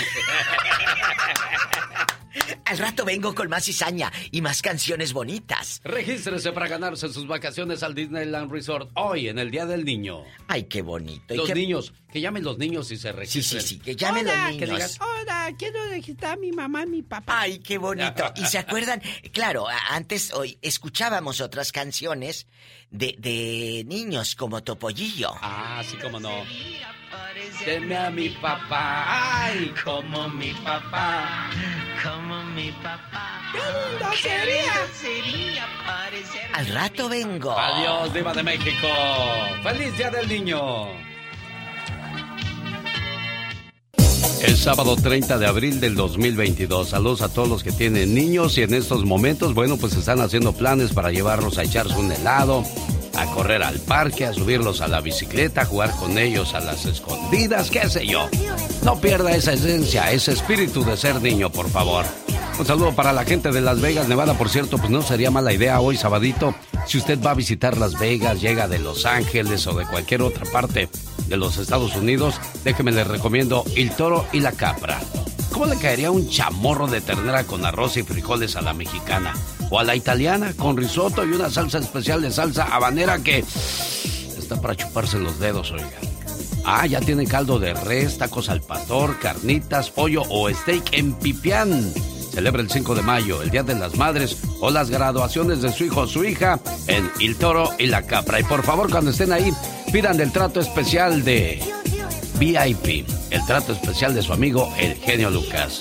Al 2.64 2.78
rato 2.78 3.04
vengo 3.04 3.34
con 3.34 3.48
más 3.50 3.64
cizaña 3.64 4.10
y 4.30 4.40
más 4.40 4.62
canciones 4.62 5.12
bonitas. 5.12 5.80
Regístrese 5.84 6.52
para 6.52 6.68
ganarse 6.68 7.08
sus 7.12 7.26
vacaciones 7.26 7.82
al 7.82 7.94
Disneyland 7.94 8.50
Resort 8.50 8.90
hoy 8.94 9.28
en 9.28 9.38
el 9.38 9.50
Día 9.50 9.66
del 9.66 9.84
Niño. 9.84 10.22
Ay, 10.48 10.64
qué 10.64 10.80
bonito. 10.80 11.34
Y 11.34 11.36
Los 11.36 11.48
qué- 11.48 11.54
niños, 11.54 11.92
que 12.12 12.20
llamen 12.20 12.44
los 12.44 12.58
niños 12.58 12.90
y 12.90 12.96
se 12.98 13.10
registren. 13.10 13.62
sí, 13.62 13.78
que 13.78 13.96
llamen 13.96 14.26
Hola, 14.28 14.48
los 14.50 14.58
que 14.58 14.66
niños. 14.66 14.92
digan, 14.92 15.08
Hola, 15.08 15.50
quiero 15.58 15.88
registrar 15.88 16.32
a 16.32 16.36
mi 16.36 16.52
mamá 16.52 16.82
y 16.82 16.86
mi 16.86 17.02
papá. 17.02 17.40
Ay, 17.40 17.58
qué 17.60 17.78
bonito. 17.78 18.30
¿Y 18.36 18.44
se 18.44 18.58
acuerdan? 18.64 19.02
Claro, 19.32 19.66
antes 19.90 20.32
hoy 20.34 20.58
escuchábamos 20.60 21.40
otras 21.40 21.72
canciones 21.72 22.46
de, 22.90 23.16
de 23.18 23.84
niños 23.86 24.34
como 24.36 24.62
Topollillo. 24.62 25.32
Ah, 25.40 25.78
así 25.80 25.96
como 25.96 26.20
no. 26.20 26.44
Deme 27.64 27.96
a 27.96 28.10
mi 28.10 28.28
papá, 28.30 29.44
ay, 29.44 29.72
como 29.84 30.28
mi 30.28 30.52
papá. 30.52 31.50
Como 32.02 32.42
mi 32.44 32.70
papá. 32.72 33.40
¡Qué 33.52 34.28
lindo 34.28 34.94
sería! 35.00 35.68
Al 36.54 36.66
rato 36.68 37.08
vengo. 37.08 37.52
Adiós, 37.58 38.12
Diva 38.12 38.32
de 38.34 38.42
México. 38.42 38.88
¡Feliz 39.62 39.96
Día 39.96 40.10
del 40.10 40.28
Niño! 40.28 41.11
Es 44.42 44.58
sábado 44.58 44.96
30 44.96 45.38
de 45.38 45.46
abril 45.46 45.80
del 45.80 45.94
2022. 45.94 46.88
Saludos 46.88 47.22
a 47.22 47.28
todos 47.28 47.48
los 47.48 47.62
que 47.62 47.72
tienen 47.72 48.14
niños 48.14 48.58
y 48.58 48.62
en 48.62 48.74
estos 48.74 49.04
momentos, 49.04 49.54
bueno, 49.54 49.76
pues 49.76 49.94
están 49.94 50.20
haciendo 50.20 50.52
planes 50.52 50.92
para 50.92 51.10
llevarlos 51.10 51.58
a 51.58 51.62
echarse 51.62 51.96
un 51.96 52.10
helado, 52.10 52.64
a 53.16 53.26
correr 53.26 53.62
al 53.62 53.78
parque, 53.78 54.26
a 54.26 54.32
subirlos 54.32 54.80
a 54.80 54.88
la 54.88 55.00
bicicleta, 55.00 55.62
a 55.62 55.66
jugar 55.66 55.90
con 55.96 56.18
ellos 56.18 56.54
a 56.54 56.60
las 56.60 56.86
escondidas, 56.86 57.70
qué 57.70 57.88
sé 57.88 58.06
yo. 58.06 58.28
No 58.84 59.00
pierda 59.00 59.32
esa 59.32 59.52
esencia, 59.52 60.10
ese 60.10 60.32
espíritu 60.32 60.84
de 60.84 60.96
ser 60.96 61.20
niño, 61.22 61.50
por 61.50 61.68
favor. 61.68 62.04
Un 62.58 62.66
saludo 62.66 62.94
para 62.94 63.12
la 63.12 63.24
gente 63.24 63.50
de 63.50 63.60
Las 63.60 63.80
Vegas, 63.80 64.08
Nevada, 64.08 64.34
por 64.34 64.48
cierto, 64.48 64.78
pues 64.78 64.90
no 64.90 65.02
sería 65.02 65.30
mala 65.30 65.52
idea 65.52 65.80
hoy, 65.80 65.96
sabadito, 65.96 66.54
si 66.86 66.98
usted 66.98 67.20
va 67.20 67.32
a 67.32 67.34
visitar 67.34 67.76
Las 67.76 67.98
Vegas, 67.98 68.40
llega 68.40 68.68
de 68.68 68.78
Los 68.78 69.04
Ángeles 69.04 69.66
o 69.66 69.74
de 69.74 69.86
cualquier 69.86 70.22
otra 70.22 70.44
parte 70.50 70.88
de 71.28 71.36
los 71.36 71.56
Estados 71.58 71.96
Unidos, 71.96 72.36
déjeme 72.62 72.92
le 72.92 73.04
recomiendo 73.04 73.64
El 73.74 73.90
Toro 73.90 74.26
y 74.32 74.40
la 74.40 74.52
Capra. 74.52 75.00
¿Cómo 75.50 75.66
le 75.66 75.76
caería 75.76 76.10
un 76.10 76.28
chamorro 76.28 76.86
de 76.86 77.00
ternera 77.00 77.44
con 77.44 77.64
arroz 77.64 77.96
y 77.96 78.02
frijoles 78.02 78.56
a 78.56 78.62
la 78.62 78.74
mexicana? 78.74 79.34
O 79.70 79.78
a 79.78 79.84
la 79.84 79.96
italiana 79.96 80.52
con 80.54 80.76
risotto 80.76 81.24
y 81.24 81.32
una 81.32 81.50
salsa 81.50 81.78
especial 81.78 82.22
de 82.22 82.30
salsa 82.30 82.64
habanera 82.64 83.18
que 83.18 83.38
está 83.38 84.60
para 84.60 84.76
chuparse 84.76 85.18
los 85.18 85.38
dedos, 85.38 85.72
oiga. 85.72 85.90
Ah, 86.64 86.86
ya 86.86 87.00
tienen 87.00 87.26
caldo 87.26 87.58
de 87.58 87.74
res, 87.74 88.18
tacos 88.18 88.48
al 88.48 88.60
pastor, 88.60 89.18
carnitas, 89.18 89.90
pollo 89.90 90.22
o 90.28 90.48
steak 90.48 90.92
en 90.92 91.12
pipián. 91.14 91.92
Celebra 92.32 92.62
el 92.62 92.70
5 92.70 92.94
de 92.94 93.02
mayo, 93.02 93.42
el 93.42 93.50
Día 93.50 93.62
de 93.62 93.74
las 93.74 93.94
Madres 93.96 94.38
o 94.60 94.70
las 94.70 94.88
graduaciones 94.88 95.60
de 95.60 95.70
su 95.70 95.84
hijo 95.84 96.00
o 96.00 96.06
su 96.06 96.24
hija 96.24 96.58
en 96.86 97.10
El 97.20 97.36
Toro 97.36 97.68
y 97.78 97.86
la 97.88 98.02
Capra. 98.02 98.40
Y 98.40 98.44
por 98.44 98.62
favor, 98.62 98.90
cuando 98.90 99.10
estén 99.10 99.32
ahí, 99.34 99.52
pidan 99.92 100.18
el 100.18 100.32
trato 100.32 100.58
especial 100.58 101.24
de 101.24 101.62
VIP, 102.38 103.06
el 103.28 103.44
trato 103.44 103.72
especial 103.72 104.14
de 104.14 104.22
su 104.22 104.32
amigo 104.32 104.72
el 104.78 104.94
genio 104.94 105.30
Lucas. 105.30 105.80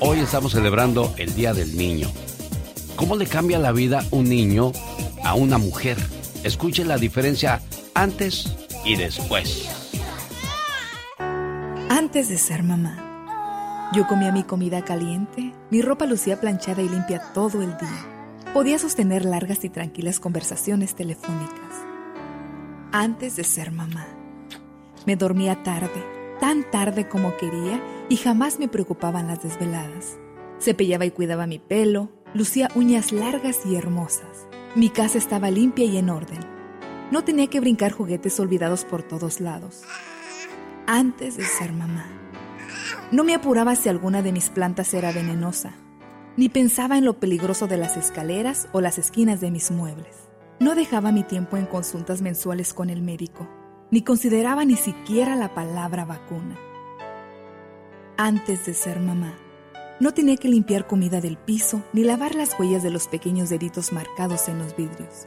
Hoy 0.00 0.20
estamos 0.20 0.52
celebrando 0.52 1.12
el 1.18 1.34
Día 1.34 1.52
del 1.52 1.76
Niño. 1.76 2.10
¿Cómo 2.96 3.16
le 3.16 3.26
cambia 3.26 3.58
la 3.58 3.72
vida 3.72 4.02
un 4.10 4.26
niño 4.30 4.72
a 5.22 5.34
una 5.34 5.58
mujer? 5.58 6.13
Escuche 6.44 6.84
la 6.84 6.98
diferencia 6.98 7.62
antes 7.94 8.54
y 8.84 8.96
después. 8.96 9.66
Antes 11.88 12.28
de 12.28 12.36
ser 12.36 12.62
mamá, 12.62 13.90
yo 13.94 14.06
comía 14.06 14.30
mi 14.30 14.44
comida 14.44 14.84
caliente, 14.84 15.54
mi 15.70 15.80
ropa 15.80 16.04
lucía 16.04 16.38
planchada 16.42 16.82
y 16.82 16.88
limpia 16.90 17.32
todo 17.32 17.62
el 17.62 17.70
día. 17.78 18.52
Podía 18.52 18.78
sostener 18.78 19.24
largas 19.24 19.64
y 19.64 19.70
tranquilas 19.70 20.20
conversaciones 20.20 20.94
telefónicas. 20.94 21.74
Antes 22.92 23.36
de 23.36 23.44
ser 23.44 23.72
mamá, 23.72 24.06
me 25.06 25.16
dormía 25.16 25.62
tarde, 25.62 26.04
tan 26.40 26.70
tarde 26.70 27.08
como 27.08 27.38
quería 27.38 27.82
y 28.10 28.18
jamás 28.18 28.58
me 28.58 28.68
preocupaban 28.68 29.28
las 29.28 29.42
desveladas. 29.42 30.18
Cepillaba 30.60 31.06
y 31.06 31.10
cuidaba 31.10 31.46
mi 31.46 31.58
pelo, 31.58 32.10
lucía 32.34 32.68
uñas 32.74 33.12
largas 33.12 33.60
y 33.64 33.76
hermosas. 33.76 34.46
Mi 34.76 34.90
casa 34.90 35.18
estaba 35.18 35.52
limpia 35.52 35.84
y 35.84 35.98
en 35.98 36.10
orden. 36.10 36.40
No 37.12 37.22
tenía 37.22 37.46
que 37.46 37.60
brincar 37.60 37.92
juguetes 37.92 38.40
olvidados 38.40 38.84
por 38.84 39.04
todos 39.04 39.40
lados. 39.40 39.84
Antes 40.88 41.36
de 41.36 41.44
ser 41.44 41.72
mamá. 41.72 42.06
No 43.12 43.22
me 43.22 43.36
apuraba 43.36 43.76
si 43.76 43.88
alguna 43.88 44.20
de 44.20 44.32
mis 44.32 44.50
plantas 44.50 44.92
era 44.92 45.12
venenosa, 45.12 45.74
ni 46.36 46.48
pensaba 46.48 46.98
en 46.98 47.04
lo 47.04 47.20
peligroso 47.20 47.68
de 47.68 47.76
las 47.76 47.96
escaleras 47.96 48.66
o 48.72 48.80
las 48.80 48.98
esquinas 48.98 49.40
de 49.40 49.52
mis 49.52 49.70
muebles. 49.70 50.28
No 50.58 50.74
dejaba 50.74 51.12
mi 51.12 51.22
tiempo 51.22 51.56
en 51.56 51.66
consultas 51.66 52.20
mensuales 52.20 52.74
con 52.74 52.90
el 52.90 53.00
médico, 53.00 53.48
ni 53.92 54.02
consideraba 54.02 54.64
ni 54.64 54.74
siquiera 54.74 55.36
la 55.36 55.54
palabra 55.54 56.04
vacuna. 56.04 56.58
Antes 58.16 58.66
de 58.66 58.74
ser 58.74 58.98
mamá, 58.98 59.34
no 60.00 60.12
tenía 60.12 60.36
que 60.36 60.48
limpiar 60.48 60.86
comida 60.86 61.20
del 61.20 61.36
piso 61.36 61.82
ni 61.92 62.04
lavar 62.04 62.34
las 62.34 62.58
huellas 62.58 62.82
de 62.82 62.90
los 62.90 63.06
pequeños 63.06 63.48
deditos 63.48 63.92
marcados 63.92 64.48
en 64.48 64.58
los 64.58 64.76
vidrios. 64.76 65.26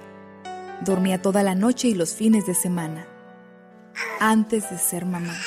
Dormía 0.84 1.22
toda 1.22 1.42
la 1.44 1.56
noche 1.56 1.88
y 1.88 1.94
los 1.94 2.14
fines 2.14 2.46
de 2.46 2.54
semana. 2.54 3.08
Antes 4.20 4.70
de 4.70 4.78
ser 4.78 5.06
mamá, 5.06 5.38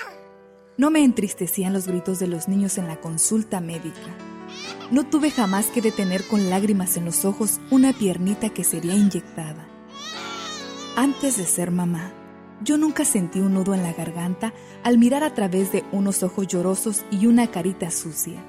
no 0.76 0.90
me 0.90 1.04
entristecían 1.04 1.72
los 1.72 1.86
gritos 1.86 2.18
de 2.18 2.26
los 2.26 2.48
niños 2.48 2.78
en 2.78 2.88
la 2.88 2.96
consulta 2.96 3.60
médica. 3.60 4.16
No 4.90 5.06
tuve 5.06 5.30
jamás 5.30 5.66
que 5.66 5.82
detener 5.82 6.26
con 6.26 6.50
lágrimas 6.50 6.96
en 6.96 7.04
los 7.04 7.24
ojos 7.24 7.60
una 7.70 7.92
piernita 7.92 8.48
que 8.48 8.64
sería 8.64 8.94
inyectada. 8.94 9.68
Antes 10.96 11.36
de 11.36 11.44
ser 11.44 11.70
mamá, 11.70 12.12
yo 12.62 12.76
nunca 12.76 13.04
sentí 13.04 13.40
un 13.40 13.54
nudo 13.54 13.74
en 13.74 13.82
la 13.82 13.92
garganta 13.92 14.52
al 14.82 14.98
mirar 14.98 15.22
a 15.22 15.34
través 15.34 15.70
de 15.70 15.84
unos 15.92 16.22
ojos 16.22 16.46
llorosos 16.48 17.04
y 17.10 17.26
una 17.26 17.50
carita 17.50 17.90
sucia. 17.90 18.42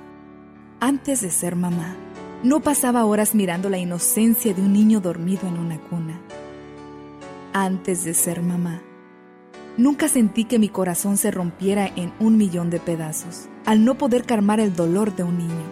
Antes 0.84 1.22
de 1.22 1.30
ser 1.30 1.56
mamá, 1.56 1.96
no 2.42 2.62
pasaba 2.62 3.06
horas 3.06 3.36
mirando 3.36 3.70
la 3.70 3.78
inocencia 3.78 4.52
de 4.56 4.64
un 4.64 4.74
niño 4.74 5.00
dormido 5.00 5.48
en 5.48 5.60
una 5.60 5.80
cuna. 5.80 6.20
Antes 7.54 8.04
de 8.04 8.16
ser 8.16 8.42
mamá, 8.42 8.82
nunca 9.78 10.08
sentí 10.08 10.46
que 10.46 10.58
mi 10.58 10.70
corazón 10.70 11.18
se 11.18 11.30
rompiera 11.30 11.86
en 11.86 12.12
un 12.20 12.36
millón 12.36 12.72
de 12.72 12.80
pedazos 12.80 13.48
al 13.64 13.86
no 13.86 13.96
poder 13.96 14.24
calmar 14.24 14.60
el 14.60 14.76
dolor 14.76 15.16
de 15.16 15.22
un 15.22 15.38
niño. 15.38 15.72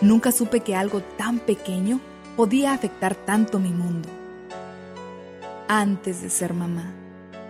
Nunca 0.00 0.32
supe 0.32 0.58
que 0.58 0.74
algo 0.74 1.02
tan 1.16 1.38
pequeño 1.38 2.00
podía 2.36 2.72
afectar 2.72 3.14
tanto 3.14 3.60
mi 3.60 3.70
mundo. 3.70 4.08
Antes 5.68 6.20
de 6.20 6.30
ser 6.30 6.52
mamá, 6.52 6.92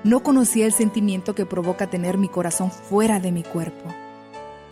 no 0.04 0.22
conocía 0.22 0.66
el 0.66 0.74
sentimiento 0.74 1.34
que 1.34 1.46
provoca 1.46 1.86
tener 1.86 2.18
mi 2.18 2.28
corazón 2.28 2.70
fuera 2.70 3.18
de 3.18 3.32
mi 3.32 3.44
cuerpo. 3.44 4.01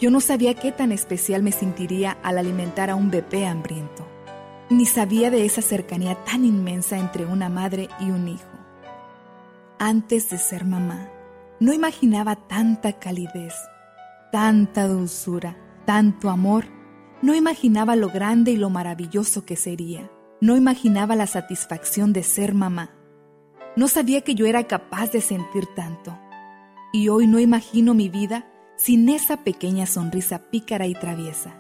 Yo 0.01 0.11
no 0.11 0.21
sabía 0.21 0.55
qué 0.55 0.73
tan 0.73 0.93
especial 0.93 1.43
me 1.43 1.53
sentiría 1.53 2.17
al 2.23 2.39
alimentar 2.39 2.89
a 2.89 2.95
un 2.95 3.11
bebé 3.11 3.47
hambriento. 3.47 4.09
Ni 4.71 4.87
sabía 4.87 5.31
de 5.31 5.45
esa 5.45 5.61
cercanía 5.61 6.15
tan 6.25 6.47
inmensa 6.47 6.99
entre 6.99 7.27
una 7.27 7.51
madre 7.51 7.91
y 8.01 8.11
un 8.11 8.27
hijo. 8.27 8.49
Antes 9.79 10.31
de 10.31 10.39
ser 10.39 10.65
mamá, 10.65 11.11
no 11.59 11.75
imaginaba 11.75 12.37
tanta 12.37 12.95
calidez, 12.95 13.53
tanta 14.33 14.89
dulzura, 14.89 15.59
tanto 15.85 16.31
amor. 16.31 16.65
No 17.21 17.35
imaginaba 17.35 17.95
lo 17.95 18.09
grande 18.09 18.53
y 18.53 18.57
lo 18.57 18.71
maravilloso 18.71 19.45
que 19.45 19.57
sería. 19.57 20.11
No 20.41 20.57
imaginaba 20.57 21.15
la 21.15 21.27
satisfacción 21.27 22.15
de 22.15 22.23
ser 22.23 22.55
mamá. 22.55 22.95
No 23.77 23.87
sabía 23.87 24.23
que 24.23 24.35
yo 24.35 24.47
era 24.47 24.65
capaz 24.65 25.13
de 25.13 25.21
sentir 25.21 25.67
tanto. 25.77 26.19
Y 26.91 27.09
hoy 27.09 27.27
no 27.27 27.39
imagino 27.39 27.93
mi 27.93 28.09
vida 28.09 28.50
sin 28.83 29.11
esa 29.11 29.37
pequeña 29.37 29.85
sonrisa 29.85 30.39
pícara 30.51 30.87
y 30.87 30.95
traviesa, 30.95 31.55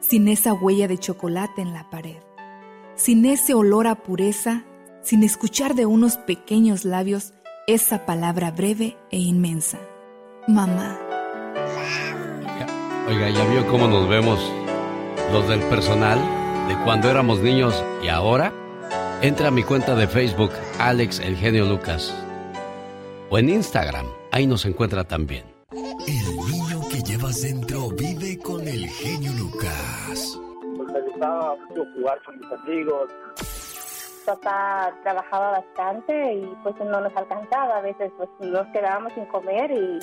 sin 0.00 0.26
esa 0.26 0.52
huella 0.52 0.88
de 0.88 0.98
chocolate 0.98 1.62
en 1.62 1.72
la 1.72 1.88
pared, 1.88 2.16
sin 2.96 3.24
ese 3.26 3.54
olor 3.54 3.86
a 3.86 3.94
pureza, 3.94 4.64
sin 5.00 5.22
escuchar 5.22 5.76
de 5.76 5.86
unos 5.86 6.16
pequeños 6.16 6.84
labios 6.84 7.32
esa 7.68 8.04
palabra 8.06 8.50
breve 8.50 8.96
e 9.12 9.18
inmensa. 9.18 9.78
Mamá. 10.48 10.98
Oiga, 13.06 13.30
ya 13.30 13.44
vio 13.44 13.64
cómo 13.68 13.86
nos 13.86 14.08
vemos 14.08 14.40
los 15.32 15.48
del 15.48 15.60
personal 15.60 16.18
de 16.66 16.76
cuando 16.82 17.08
éramos 17.08 17.38
niños 17.38 17.84
y 18.02 18.08
ahora. 18.08 18.52
Entra 19.22 19.48
a 19.48 19.52
mi 19.52 19.62
cuenta 19.62 19.94
de 19.94 20.08
Facebook, 20.08 20.50
Alex 20.80 21.20
El 21.20 21.36
Genio 21.36 21.66
Lucas. 21.66 22.12
O 23.30 23.38
en 23.38 23.48
Instagram, 23.48 24.06
ahí 24.32 24.46
nos 24.48 24.64
encuentra 24.64 25.04
también. 25.04 25.57
El 25.78 26.36
niño 26.50 26.80
que 26.90 27.00
llevas 27.02 27.40
dentro 27.42 27.90
vive 27.90 28.36
con 28.38 28.66
el 28.66 28.88
genio 28.88 29.30
Lucas. 29.34 30.36
Pues 30.76 30.92
me 30.92 31.00
gustaba 31.02 31.54
mucho 31.54 31.84
jugar 31.94 32.20
con 32.24 32.36
mis 32.36 32.50
amigos. 32.50 33.12
Papá 34.26 34.92
trabajaba 35.04 35.52
bastante 35.52 36.34
y 36.34 36.52
pues 36.64 36.74
no 36.80 37.00
nos 37.00 37.16
alcanzaba. 37.16 37.76
A 37.76 37.80
veces 37.80 38.10
pues 38.16 38.28
nos 38.40 38.66
quedábamos 38.68 39.12
sin 39.12 39.24
comer 39.26 39.70
y... 39.70 40.00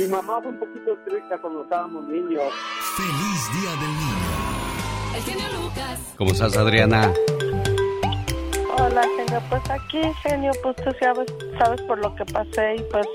Mi 0.00 0.08
mamá 0.08 0.40
fue 0.40 0.50
un 0.50 0.58
poquito 0.58 0.96
triste 1.04 1.38
cuando 1.42 1.62
estábamos 1.64 2.08
niños. 2.08 2.50
Feliz 2.96 3.60
Día 3.60 3.70
del 3.72 3.90
Niño. 3.90 5.14
El 5.14 5.22
genio 5.24 5.60
Lucas. 5.60 6.14
¿Cómo 6.16 6.30
estás, 6.30 6.56
Adriana? 6.56 7.12
Hola, 8.78 9.02
genio. 9.18 9.42
Pues 9.50 9.68
aquí, 9.68 10.00
genio, 10.22 10.52
pues 10.62 10.74
tú 10.76 10.90
sabes, 10.98 11.26
sabes 11.58 11.82
por 11.82 11.98
lo 11.98 12.14
que 12.14 12.24
pasé 12.24 12.76
y 12.76 12.82
pues 12.90 13.06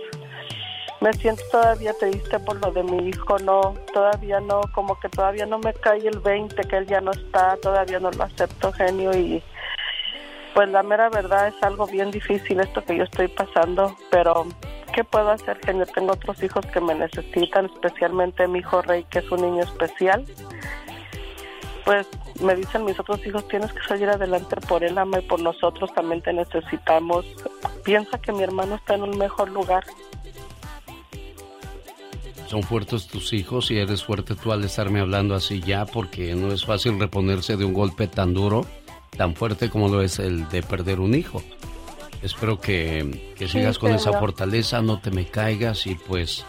me 1.01 1.13
siento 1.13 1.43
todavía 1.51 1.93
triste 1.93 2.39
por 2.39 2.59
lo 2.59 2.71
de 2.71 2.83
mi 2.83 3.09
hijo. 3.09 3.37
No, 3.39 3.73
todavía 3.93 4.39
no, 4.39 4.61
como 4.73 4.99
que 4.99 5.09
todavía 5.09 5.45
no 5.45 5.59
me 5.59 5.73
cae 5.73 6.07
el 6.07 6.19
20 6.19 6.55
que 6.63 6.77
él 6.77 6.87
ya 6.87 7.01
no 7.01 7.11
está, 7.11 7.57
todavía 7.57 7.99
no 7.99 8.11
lo 8.11 8.23
acepto, 8.23 8.71
genio. 8.73 9.15
Y 9.15 9.43
pues 10.53 10.69
la 10.69 10.83
mera 10.83 11.09
verdad 11.09 11.49
es 11.49 11.63
algo 11.63 11.85
bien 11.85 12.11
difícil 12.11 12.59
esto 12.59 12.83
que 12.83 12.97
yo 12.97 13.03
estoy 13.03 13.27
pasando, 13.27 13.95
pero 14.09 14.47
¿qué 14.93 15.03
puedo 15.03 15.29
hacer, 15.29 15.59
genio? 15.63 15.85
Tengo 15.85 16.13
otros 16.13 16.41
hijos 16.41 16.65
que 16.67 16.81
me 16.81 16.95
necesitan, 16.95 17.65
especialmente 17.65 18.47
mi 18.47 18.59
hijo 18.59 18.81
Rey, 18.81 19.03
que 19.05 19.19
es 19.19 19.31
un 19.31 19.41
niño 19.41 19.63
especial 19.63 20.25
pues 21.87 22.05
me 22.43 22.53
dicen 22.53 22.83
mis 22.83 22.99
otros 22.99 23.25
hijos, 23.25 23.47
tienes 23.47 23.71
que 23.71 23.81
salir 23.87 24.09
adelante 24.09 24.57
por 24.67 24.83
él, 24.83 24.97
ama, 24.97 25.19
y 25.19 25.21
por 25.21 25.41
nosotros 25.41 25.89
también 25.93 26.21
te 26.21 26.33
necesitamos. 26.33 27.25
Piensa 27.85 28.19
que 28.19 28.33
mi 28.33 28.43
hermano 28.43 28.75
está 28.75 28.95
en 28.95 29.03
un 29.03 29.17
mejor 29.17 29.47
lugar. 29.51 29.85
Son 32.47 32.63
fuertes 32.63 33.07
tus 33.07 33.33
hijos 33.33 33.71
y 33.71 33.77
eres 33.77 34.03
fuerte 34.03 34.35
tú 34.35 34.51
al 34.53 34.63
estarme 34.63 35.01
hablando 35.01 35.35
así 35.35 35.61
ya 35.65 35.85
porque 35.85 36.33
no 36.33 36.51
es 36.53 36.63
fácil 36.65 36.97
reponerse 36.97 37.57
de 37.57 37.65
un 37.65 37.73
golpe 37.73 38.07
tan 38.07 38.33
duro, 38.33 38.65
tan 39.17 39.35
fuerte 39.35 39.69
como 39.69 39.89
lo 39.89 40.01
es 40.01 40.19
el 40.19 40.47
de 40.49 40.63
perder 40.63 40.99
un 41.01 41.13
hijo. 41.13 41.43
Espero 42.21 42.59
que, 42.59 43.33
que 43.37 43.47
Sí, 43.47 43.59
sigas 43.59 43.77
con 43.77 43.91
esa 43.93 44.13
fortaleza, 44.17 44.81
no 44.81 44.99
te 44.99 45.11
me 45.11 45.25
caigas 45.27 45.85
y 45.87 45.95
pues 45.95 46.45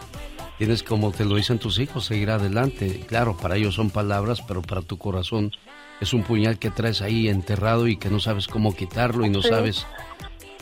tienes 0.57 0.83
como 0.85 1.11
te 1.11 1.25
lo 1.25 1.35
dicen 1.35 1.59
tus 1.59 1.79
hijos, 1.81 2.05
seguir 2.07 2.31
adelante. 2.31 3.05
Claro, 3.07 3.37
para 3.37 3.57
ellos 3.57 3.75
son 3.75 3.91
palabras, 3.91 4.41
pero 4.47 4.63
para 4.63 4.83
tu 4.83 4.99
corazón 4.99 5.51
es 6.01 6.13
un 6.15 6.23
puñal 6.23 6.59
que 6.61 6.71
traes 6.71 7.03
ahí 7.03 7.29
enterrado 7.29 7.89
y 7.89 7.97
que 7.97 8.09
no 8.09 8.21
sabes 8.21 8.47
cómo 8.47 8.75
quitarlo 8.75 9.27
y 9.27 9.31
no 9.31 9.43
Sí. 9.43 9.49
sabes 9.49 9.87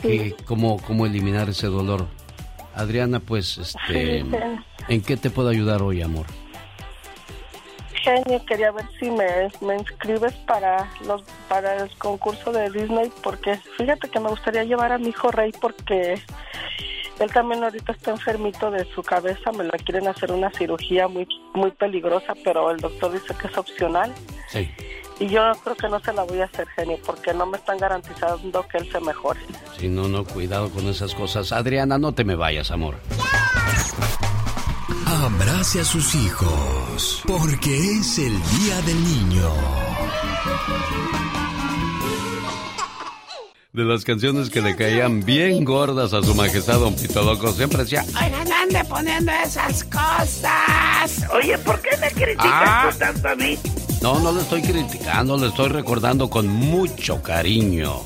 que- 0.01 0.35
cómo, 0.45 0.77
cómo 0.81 1.05
eliminar 1.05 1.47
ese 1.49 1.67
dolor. 1.67 2.07
Adriana, 2.77 3.19
pues, 3.19 3.57
este. 3.57 4.23
¿en 4.87 5.01
qué 5.01 5.17
te 5.17 5.29
puedo 5.29 5.49
ayudar 5.49 5.81
hoy, 5.81 6.01
amor? 6.01 6.27
Genio, 7.93 8.45
quería 8.45 8.71
ver 8.71 8.85
si 8.99 9.09
me, 9.09 9.49
me 9.61 9.75
inscribes 9.75 10.33
para 10.45 10.89
los 11.05 11.23
para 11.49 11.83
el 11.83 11.89
concurso 11.97 12.51
de 12.51 12.69
Disney 12.69 13.11
porque 13.21 13.59
fíjate 13.77 14.07
que 14.09 14.19
me 14.19 14.29
gustaría 14.29 14.63
llevar 14.63 14.91
a 14.93 14.97
mi 14.97 15.09
hijo 15.09 15.29
Rey 15.31 15.51
porque 15.59 16.21
él 17.19 17.31
también 17.33 17.63
ahorita 17.63 17.91
está 17.91 18.11
enfermito 18.11 18.69
de 18.71 18.85
su 18.93 19.01
cabeza, 19.01 19.51
me 19.51 19.63
la 19.63 19.77
quieren 19.83 20.07
hacer 20.07 20.31
una 20.31 20.51
cirugía 20.51 21.07
muy 21.07 21.27
muy 21.53 21.71
peligrosa, 21.71 22.33
pero 22.43 22.71
el 22.71 22.77
doctor 22.77 23.11
dice 23.11 23.33
que 23.35 23.47
es 23.47 23.57
opcional 23.57 24.13
Sí. 24.47 24.69
Y 25.19 25.27
yo 25.29 25.41
creo 25.63 25.75
que 25.75 25.87
no 25.89 25.99
se 25.99 26.13
la 26.13 26.23
voy 26.23 26.39
a 26.41 26.45
hacer, 26.45 26.67
genio, 26.75 26.97
porque 27.05 27.33
no 27.33 27.45
me 27.45 27.57
están 27.57 27.77
garantizando 27.77 28.65
que 28.67 28.77
él 28.77 28.91
se 28.91 28.99
mejore. 28.99 29.39
Si 29.79 29.87
no, 29.87 30.07
no, 30.07 30.23
cuidado 30.25 30.69
con 30.69 30.87
esas 30.87 31.13
cosas. 31.15 31.51
Adriana, 31.51 31.97
no 31.97 32.13
te 32.13 32.23
me 32.23 32.35
vayas, 32.35 32.71
amor. 32.71 32.95
Abrace 35.07 35.81
a 35.81 35.85
sus 35.85 36.13
hijos, 36.15 37.23
porque 37.27 37.75
es 37.75 38.17
el 38.19 38.33
Día 38.59 38.81
del 38.85 39.03
Niño. 39.03 39.51
De 43.73 43.83
las 43.83 44.03
canciones 44.05 44.49
que 44.49 44.61
le 44.61 44.75
caían 44.75 45.23
bien 45.23 45.63
gordas 45.63 46.13
a 46.13 46.23
su 46.23 46.33
majestad 46.33 46.79
Don 46.79 46.95
Pito 46.95 47.21
Loco, 47.21 47.51
siempre 47.51 47.79
decía, 47.83 48.03
Oigan, 48.07 48.51
ande 48.51 48.83
poniendo 48.85 49.31
esas 49.31 49.83
cosas. 49.83 51.29
Oye, 51.33 51.57
¿por 51.59 51.79
qué 51.81 51.95
me 51.97 52.09
criticas 52.09 52.45
Ah. 52.51 52.89
tú 52.91 52.97
tanto 52.97 53.27
a 53.29 53.35
mí? 53.35 53.57
No, 54.01 54.19
no 54.19 54.31
le 54.31 54.41
estoy 54.41 54.61
criticando, 54.61 55.37
le 55.37 55.47
estoy 55.47 55.69
recordando 55.69 56.29
con 56.29 56.47
mucho 56.47 57.21
cariño. 57.21 58.01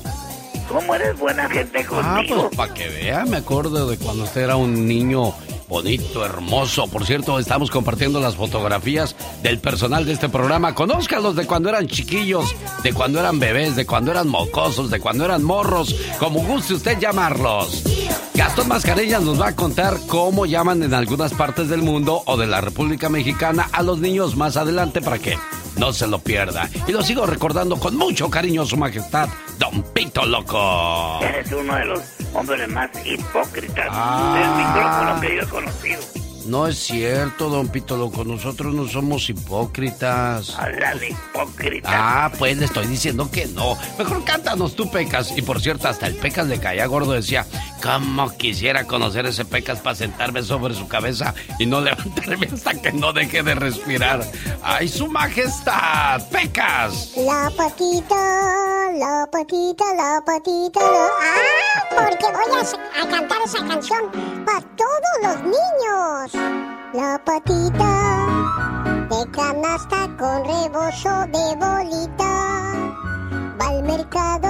¿Cómo 0.68 0.94
eres 0.94 1.18
buena 1.18 1.48
gente 1.50 1.84
Ah, 1.92 2.16
contigo? 2.16 2.48
pues 2.48 2.56
para 2.56 2.72
que 2.74 2.88
vea, 2.88 3.24
me 3.26 3.36
acuerdo 3.38 3.86
de 3.88 3.98
cuando 3.98 4.24
usted 4.24 4.42
era 4.42 4.56
un 4.56 4.86
niño 4.86 5.34
bonito, 5.68 6.24
hermoso. 6.24 6.86
Por 6.88 7.04
cierto, 7.04 7.38
estamos 7.38 7.70
compartiendo 7.70 8.20
las 8.20 8.36
fotografías 8.36 9.14
del 9.42 9.58
personal 9.58 10.04
de 10.06 10.12
este 10.12 10.28
programa. 10.30 10.74
Conózcalos 10.74 11.36
de 11.36 11.46
cuando 11.46 11.68
eran 11.68 11.88
chiquillos, 11.88 12.54
de 12.82 12.92
cuando 12.94 13.20
eran 13.20 13.38
bebés, 13.38 13.76
de 13.76 13.84
cuando 13.86 14.10
eran 14.12 14.28
mocosos, 14.28 14.90
de 14.90 15.00
cuando 15.00 15.24
eran 15.26 15.42
morros, 15.44 15.94
como 16.18 16.40
guste 16.42 16.74
usted 16.74 16.98
llamarlos. 16.98 17.82
Gastón 18.34 18.68
Mascareñas 18.68 19.22
nos 19.22 19.40
va 19.40 19.48
a 19.48 19.56
contar 19.56 19.98
cómo 20.08 20.46
llaman 20.46 20.82
en 20.82 20.94
algunas 20.94 21.32
partes 21.34 21.68
del 21.68 21.82
mundo 21.82 22.22
o 22.26 22.36
de 22.38 22.46
la 22.46 22.60
República 22.62 23.08
Mexicana 23.10 23.68
a 23.72 23.82
los 23.82 23.98
niños 23.98 24.36
más 24.36 24.56
adelante 24.56 25.00
para 25.02 25.18
que 25.18 25.36
no 25.76 25.92
se 25.92 26.06
lo 26.06 26.18
pierda. 26.18 26.68
Y 26.86 26.92
lo 26.92 27.02
sigo 27.02 27.26
recordando 27.26 27.76
con 27.78 27.96
mucho 27.96 28.28
cariño 28.30 28.64
su 28.64 28.76
majestad, 28.76 29.28
Don 29.58 29.82
Pito 29.92 30.24
Loco. 30.26 31.20
Eres 31.22 31.50
uno 31.52 31.74
de 31.76 31.84
los 31.86 32.00
hombres 32.34 32.68
más 32.68 32.90
hipócritas 33.04 33.86
Ah. 33.90 34.34
del 34.38 34.66
micrófono 34.66 35.20
que 35.20 35.36
yo 35.36 35.42
he 35.42 35.46
conocido. 35.46 36.21
No 36.46 36.66
es 36.66 36.78
cierto, 36.78 37.48
Don 37.48 37.68
Pito 37.68 37.96
Loco, 37.96 38.24
nosotros 38.24 38.74
no 38.74 38.88
somos 38.88 39.28
hipócritas. 39.30 40.58
Habla 40.58 40.94
de 40.96 41.10
hipócrita. 41.10 41.88
Ah, 41.92 42.32
pues 42.36 42.56
le 42.58 42.64
estoy 42.64 42.86
diciendo 42.86 43.30
que 43.30 43.46
no. 43.46 43.76
Mejor 43.98 44.24
cántanos 44.24 44.74
tú, 44.74 44.90
Pecas. 44.90 45.36
Y 45.36 45.42
por 45.42 45.60
cierto, 45.60 45.88
hasta 45.88 46.06
el 46.08 46.16
Pecas 46.16 46.48
le 46.48 46.58
caía 46.58 46.86
gordo. 46.86 47.12
Decía, 47.12 47.46
¿cómo 47.82 48.36
quisiera 48.36 48.84
conocer 48.84 49.26
ese 49.26 49.44
Pecas 49.44 49.80
para 49.80 49.94
sentarme 49.94 50.42
sobre 50.42 50.74
su 50.74 50.88
cabeza 50.88 51.32
y 51.58 51.66
no 51.66 51.80
levantarme 51.82 52.48
hasta 52.52 52.74
que 52.74 52.92
no 52.92 53.12
deje 53.12 53.42
de 53.42 53.54
respirar? 53.54 54.24
¡Ay, 54.62 54.88
su 54.88 55.06
majestad! 55.08 56.22
¡Pecas! 56.30 57.12
La 57.16 57.50
patita, 57.56 58.90
la 58.94 59.28
patita, 59.30 59.84
la 59.94 60.22
patita, 60.26 60.80
la... 60.80 61.06
¡Ah! 61.20 61.84
Porque 61.90 62.26
voy 62.26 62.60
a, 62.60 63.02
a 63.02 63.08
cantar 63.08 63.38
esa 63.44 63.66
canción 63.66 64.10
para 64.44 64.60
todos 64.76 65.22
los 65.22 65.42
niños. 65.42 66.31
La 66.34 67.20
patita 67.24 67.92
de 69.10 69.30
canasta 69.30 70.08
con 70.18 70.44
rebozo 70.44 71.26
de 71.26 71.56
bolita 71.56 72.34
va 73.60 73.68
al 73.68 73.82
mercado 73.82 74.48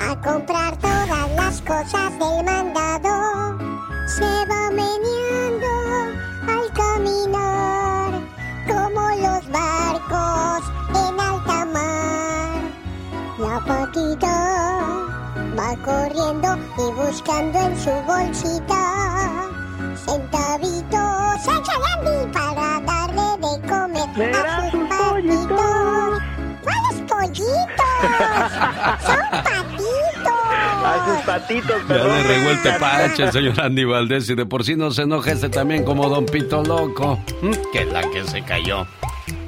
a 0.00 0.20
comprar 0.24 0.76
todas 0.78 1.30
las 1.36 1.60
cosas 1.62 2.18
del 2.18 2.44
mandado. 2.44 3.58
Se 4.06 4.46
va 4.46 4.70
meneando 4.70 5.66
al 6.48 6.72
caminar 6.72 8.12
como 8.66 9.08
los 9.16 9.50
barcos 9.50 10.62
en 10.94 11.20
alta 11.20 11.64
mar. 11.66 12.62
La 13.38 13.60
patita 13.66 14.36
va 15.58 15.76
corriendo 15.84 16.56
y 16.78 16.92
buscando 16.92 17.58
en 17.58 17.76
su 17.78 17.90
bolsita 18.06 19.57
centavitos 20.04 21.08
Andy 21.48 22.32
para 22.32 22.80
darle 22.80 23.36
de 23.38 23.68
comer 23.68 24.34
a 24.34 24.70
sus 24.70 24.80
patitos. 24.88 26.22
¿Cuáles 26.62 27.00
pollitos? 27.08 27.88
Son 29.04 29.20
patitos. 29.30 30.32
A 30.84 31.04
sus 31.06 31.24
patitos, 31.26 31.76
Ya 31.82 31.86
perdón. 31.88 32.08
le 32.16 32.22
regó 32.22 32.50
el 32.50 32.62
tepache 32.62 33.22
el 33.24 33.32
señor 33.32 33.60
Andy 33.60 33.84
Valdés 33.84 34.28
y 34.30 34.34
de 34.34 34.46
por 34.46 34.64
sí 34.64 34.76
no 34.76 34.90
se 34.90 35.02
enoja 35.02 35.32
este 35.32 35.48
también 35.48 35.84
como 35.84 36.08
Don 36.08 36.26
Pito 36.26 36.62
Loco. 36.62 37.18
Que 37.72 37.84
la 37.84 38.02
que 38.02 38.24
se 38.24 38.42
cayó. 38.42 38.86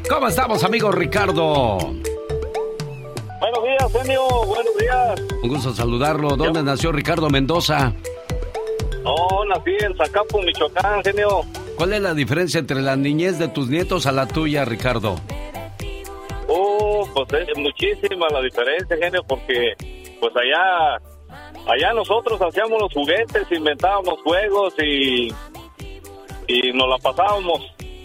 ¿Cómo 0.09 0.29
estamos, 0.29 0.65
amigo 0.65 0.91
Ricardo? 0.91 1.79
Buenos 1.79 3.65
días, 3.65 3.93
genio. 4.03 4.23
Buenos 4.47 4.77
días. 4.79 5.21
Un 5.43 5.49
gusto 5.49 5.75
saludarlo. 5.75 6.37
¿Dónde 6.37 6.63
nació 6.63 6.93
Ricardo 6.93 7.31
Mendoza? 7.31 7.93
Oh, 9.05 9.45
nací 9.47 9.73
en 9.81 9.97
Zacapu, 9.97 10.43
Michoacán, 10.43 11.03
genio. 11.03 11.43
¿Cuál 11.77 11.95
es 11.95 12.03
la 12.03 12.15
diferencia 12.15 12.61
entre 12.61 12.83
la 12.83 12.97
niñez 12.97 13.39
de 13.39 13.49
tus 13.49 13.69
nietos 13.69 14.07
a 14.07 14.13
la 14.13 14.27
tuya, 14.27 14.65
Ricardo? 14.65 15.17
Oh, 16.49 17.09
pues 17.15 17.49
es 17.49 17.57
muchísima 17.57 18.27
la 18.31 18.43
diferencia, 18.43 18.97
genio, 18.97 19.23
porque 19.27 19.75
pues 20.21 20.33
allá, 20.37 20.97
allá 21.67 21.93
nosotros 21.95 22.41
hacíamos 22.43 22.81
los 22.81 22.93
juguetes, 22.93 23.51
inventábamos 23.51 24.21
juegos 24.23 24.75
y, 24.83 25.33
y 26.47 26.73
nos 26.75 26.89
la 26.89 26.99
pasábamos 26.99 27.61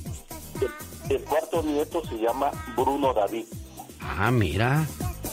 El 1.10 1.20
cuarto 1.20 1.62
nieto 1.62 2.02
se 2.08 2.16
llama 2.16 2.50
Bruno 2.74 3.12
David. 3.12 3.44
Ah, 4.00 4.30
mira. 4.30 4.86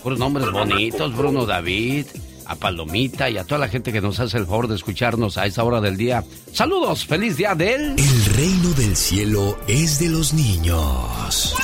Puros 0.04 0.20
nombres 0.20 0.52
bonitos, 0.52 1.16
Bruno 1.16 1.46
David, 1.46 2.08
a 2.46 2.56
Palomita 2.56 3.30
y 3.30 3.38
a 3.38 3.46
toda 3.46 3.60
la 3.60 3.70
gente 3.70 3.94
que 3.94 4.02
nos 4.02 4.20
hace 4.20 4.38
el 4.38 4.46
favor 4.46 4.68
de 4.68 4.76
escucharnos 4.76 5.38
a 5.38 5.46
esa 5.46 5.64
hora 5.64 5.80
del 5.80 5.96
día. 5.96 6.26
Saludos, 6.52 7.06
feliz 7.06 7.38
día 7.38 7.56
de 7.56 7.76
él. 7.76 7.96
El 7.98 8.26
reino 8.36 8.70
del 8.72 8.98
cielo 8.98 9.58
es 9.68 10.00
de 10.00 10.10
los 10.10 10.34
niños. 10.34 11.56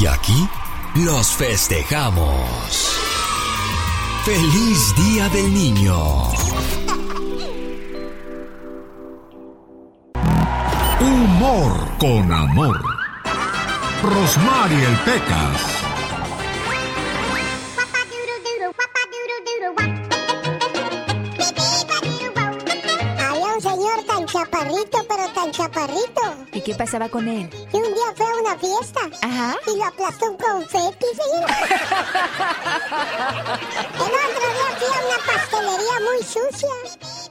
Y 0.00 0.06
aquí 0.06 0.48
los 0.94 1.28
festejamos. 1.32 3.15
¡Feliz 4.26 4.92
Día 4.96 5.28
del 5.28 5.54
Niño! 5.54 6.32
Humor 10.98 11.96
con 12.00 12.32
amor. 12.32 12.82
Rosmarie 14.02 14.84
el 14.84 14.96
Pecas. 15.04 15.85
Chaparrito, 24.36 24.98
pero 25.08 25.24
tan 25.32 25.50
chaparrito. 25.50 26.20
¿Y 26.52 26.60
qué 26.60 26.74
pasaba 26.74 27.08
con 27.08 27.26
él? 27.28 27.48
Y 27.72 27.76
un 27.76 27.94
día 27.94 28.12
fue 28.16 28.26
a 28.26 28.34
una 28.40 28.56
fiesta. 28.58 29.00
Y 29.66 29.76
lo 29.78 29.84
aplastó 29.84 30.26
un 30.30 30.36
confeti, 30.36 31.06
señor. 31.16 31.50
El 33.96 34.02
otro 34.02 34.46
día 34.52 34.68
fui 34.78 34.88
a 34.94 34.96
una 35.06 35.18
pastelería 35.26 35.96
muy 36.00 36.20
sucia. 36.22 36.74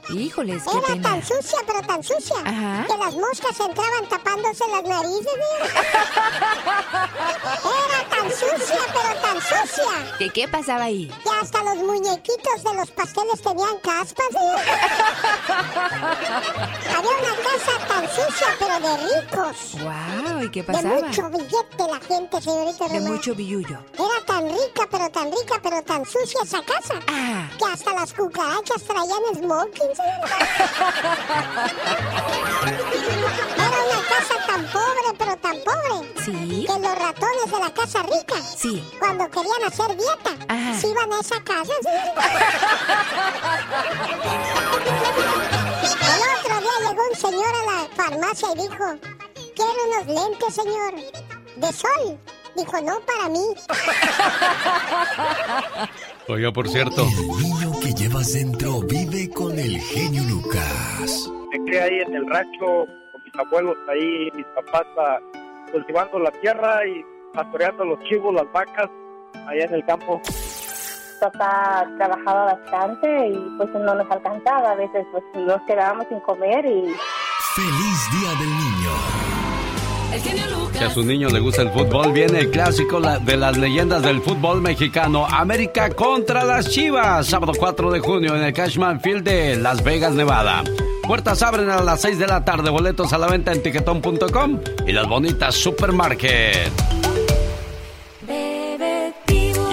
Híjoles, 0.08 0.62
qué 0.62 0.70
Era 0.78 0.86
pena. 0.86 1.02
tan 1.10 1.20
sucia, 1.22 1.58
pero 1.66 1.82
tan 1.82 2.00
sucia, 2.02 2.36
Ajá. 2.44 2.84
que 2.86 2.96
las 2.96 3.14
moscas 3.14 3.58
entraban 3.60 4.08
tapándose 4.08 4.64
las 4.68 4.82
narices, 4.84 5.32
señor. 5.32 5.70
Era 7.66 8.08
tan 8.08 8.30
sucia, 8.30 8.78
pero 8.94 9.12
tan 9.20 9.40
sucia. 9.40 9.92
¿Qué, 10.18 10.30
qué 10.30 10.46
pasaba 10.48 10.84
ahí? 10.84 11.10
Que 11.24 11.30
hasta 11.42 11.62
los 11.64 11.76
muñequitos 11.78 12.62
de 12.62 12.74
los 12.74 12.88
pasteles 12.92 13.42
tenían 13.42 13.76
caspas. 13.82 14.26
Había 16.96 17.10
una 17.10 17.36
casa 17.42 17.72
tan 17.86 18.08
sucia, 18.08 18.46
pero 18.58 18.80
de 18.80 18.96
ricos. 18.96 19.56
Wow, 19.82 20.42
¿y 20.42 20.50
qué 20.50 20.62
De 20.62 20.72
pasaba? 20.72 20.94
mucho 20.94 21.28
billete 21.30 21.86
la 21.90 22.00
gente, 22.00 22.40
señorita 22.40 22.88
De 22.88 23.00
mucho 23.00 23.34
billullo. 23.34 23.78
Era 23.94 24.20
tan 24.24 24.48
rica, 24.48 24.88
pero 24.90 25.10
tan 25.10 25.30
rica, 25.30 25.60
pero 25.62 25.82
tan 25.82 26.04
sucia 26.06 26.40
esa 26.42 26.62
casa. 26.62 26.94
Ah. 27.08 27.46
Que 27.58 27.64
hasta 27.72 27.92
las 27.94 28.12
cucarachas 28.14 28.82
traían 28.84 29.22
smoking. 29.34 29.90
Era 33.56 33.78
una 33.82 34.00
casa 34.08 34.34
tan 34.46 34.62
pobre, 34.66 35.12
pero 35.18 35.36
tan 35.36 35.56
pobre. 35.60 36.14
Sí. 36.24 36.66
Que 36.66 36.78
los 36.78 36.98
ratones 36.98 37.50
de 37.50 37.58
la 37.60 37.70
casa 37.74 38.02
rica. 38.02 38.36
Sí. 38.56 38.82
Cuando 38.98 39.28
querían 39.30 39.64
hacer 39.66 39.94
dieta, 39.96 40.30
Ajá. 40.48 40.74
se 40.80 40.88
iban 40.88 41.12
a 41.12 41.20
esa 41.20 41.40
casa. 41.42 41.72
Llegó 41.82 42.14
un 47.16 47.30
señor 47.30 47.46
a 47.46 47.64
la 47.64 47.88
farmacia 47.94 48.48
y 48.52 48.60
dijo, 48.60 48.84
quiero 49.54 49.72
unos 49.88 50.06
lentes, 50.06 50.54
señor, 50.54 50.94
de 51.56 51.72
sol. 51.72 52.18
Dijo, 52.54 52.80
no 52.80 53.00
para 53.00 53.28
mí. 53.28 53.44
Oiga, 56.28 56.52
por 56.52 56.68
cierto. 56.68 57.02
El 57.02 57.28
niño 57.42 57.72
que 57.80 57.92
llevas 57.92 58.32
dentro 58.32 58.80
vive 58.80 59.30
con 59.30 59.58
el 59.58 59.78
genio 59.78 60.22
Lucas. 60.24 61.30
Me 61.52 61.64
quedé 61.64 61.82
ahí 61.82 62.00
en 62.06 62.14
el 62.14 62.26
rancho 62.28 62.86
con 63.12 63.22
mis 63.24 63.34
abuelos 63.38 63.76
ahí, 63.88 64.30
mis 64.34 64.46
papás 64.54 64.86
ah, 64.98 65.18
cultivando 65.72 66.18
la 66.18 66.30
tierra 66.32 66.86
y 66.86 67.04
pastoreando 67.34 67.84
los 67.84 67.98
chivos, 68.04 68.34
las 68.34 68.50
vacas, 68.52 68.90
allá 69.46 69.64
en 69.64 69.74
el 69.74 69.84
campo. 69.84 70.20
Papá 71.20 71.86
trabajaba 71.96 72.54
bastante 72.54 73.28
y 73.28 73.56
pues 73.56 73.70
no 73.70 73.94
nos 73.94 74.10
alcanzaba. 74.10 74.72
A 74.72 74.74
veces 74.74 75.06
pues 75.12 75.24
nos 75.34 75.60
quedábamos 75.62 76.06
sin 76.08 76.20
comer 76.20 76.64
y 76.66 76.94
Feliz 77.54 78.10
Día 78.12 78.30
del 78.38 78.50
Niño. 78.50 79.36
Si 80.72 80.84
a 80.84 80.90
su 80.90 81.02
niño 81.02 81.28
le 81.28 81.40
gusta 81.40 81.62
el 81.62 81.70
fútbol, 81.70 82.12
viene 82.12 82.40
el 82.40 82.50
clásico 82.50 83.00
de 83.00 83.36
las 83.36 83.56
leyendas 83.56 84.02
del 84.02 84.22
fútbol 84.22 84.62
mexicano, 84.62 85.26
América 85.26 85.90
contra 85.90 86.44
las 86.44 86.70
Chivas, 86.70 87.26
sábado 87.26 87.52
4 87.58 87.90
de 87.90 88.00
junio 88.00 88.36
en 88.36 88.42
el 88.42 88.52
Cashman 88.52 89.00
Field 89.00 89.24
de 89.24 89.56
Las 89.56 89.82
Vegas, 89.82 90.14
Nevada. 90.14 90.62
Puertas 91.02 91.42
abren 91.42 91.70
a 91.70 91.82
las 91.82 92.00
6 92.00 92.18
de 92.18 92.26
la 92.26 92.44
tarde, 92.44 92.70
boletos 92.70 93.12
a 93.12 93.18
la 93.18 93.26
venta 93.26 93.52
en 93.52 93.62
tiquetón.com 93.62 94.60
y 94.86 94.92
las 94.92 95.06
bonitas 95.06 95.54
Supermarket. 95.54 96.95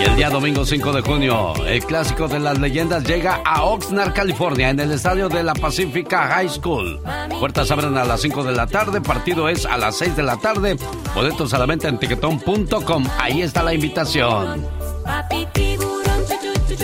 Y 0.03 0.05
el 0.05 0.17
día 0.17 0.29
domingo 0.29 0.65
5 0.65 0.91
de 0.91 1.01
junio, 1.01 1.53
el 1.65 1.81
clásico 1.85 2.27
de 2.27 2.37
las 2.37 2.59
leyendas 2.59 3.05
llega 3.05 3.39
a 3.45 3.63
Oxnard, 3.63 4.13
California, 4.13 4.69
en 4.69 4.77
el 4.81 4.91
estadio 4.91 5.29
de 5.29 5.43
la 5.43 5.53
Pacifica 5.53 6.27
High 6.27 6.49
School. 6.49 6.99
Puertas 7.39 7.71
abren 7.71 7.97
a 7.97 8.03
las 8.03 8.19
5 8.19 8.43
de 8.43 8.51
la 8.51 8.67
tarde, 8.67 8.99
partido 8.99 9.47
es 9.47 9.65
a 9.65 9.77
las 9.77 9.97
6 9.99 10.17
de 10.17 10.23
la 10.23 10.35
tarde. 10.35 10.75
Boletos 11.15 11.53
a 11.53 11.57
la 11.57 11.65
venta 11.65 11.87
en 11.87 11.99
tiquetón.com. 11.99 13.05
Ahí 13.17 13.43
está 13.43 13.63
la 13.63 13.73
invitación. 13.73 14.67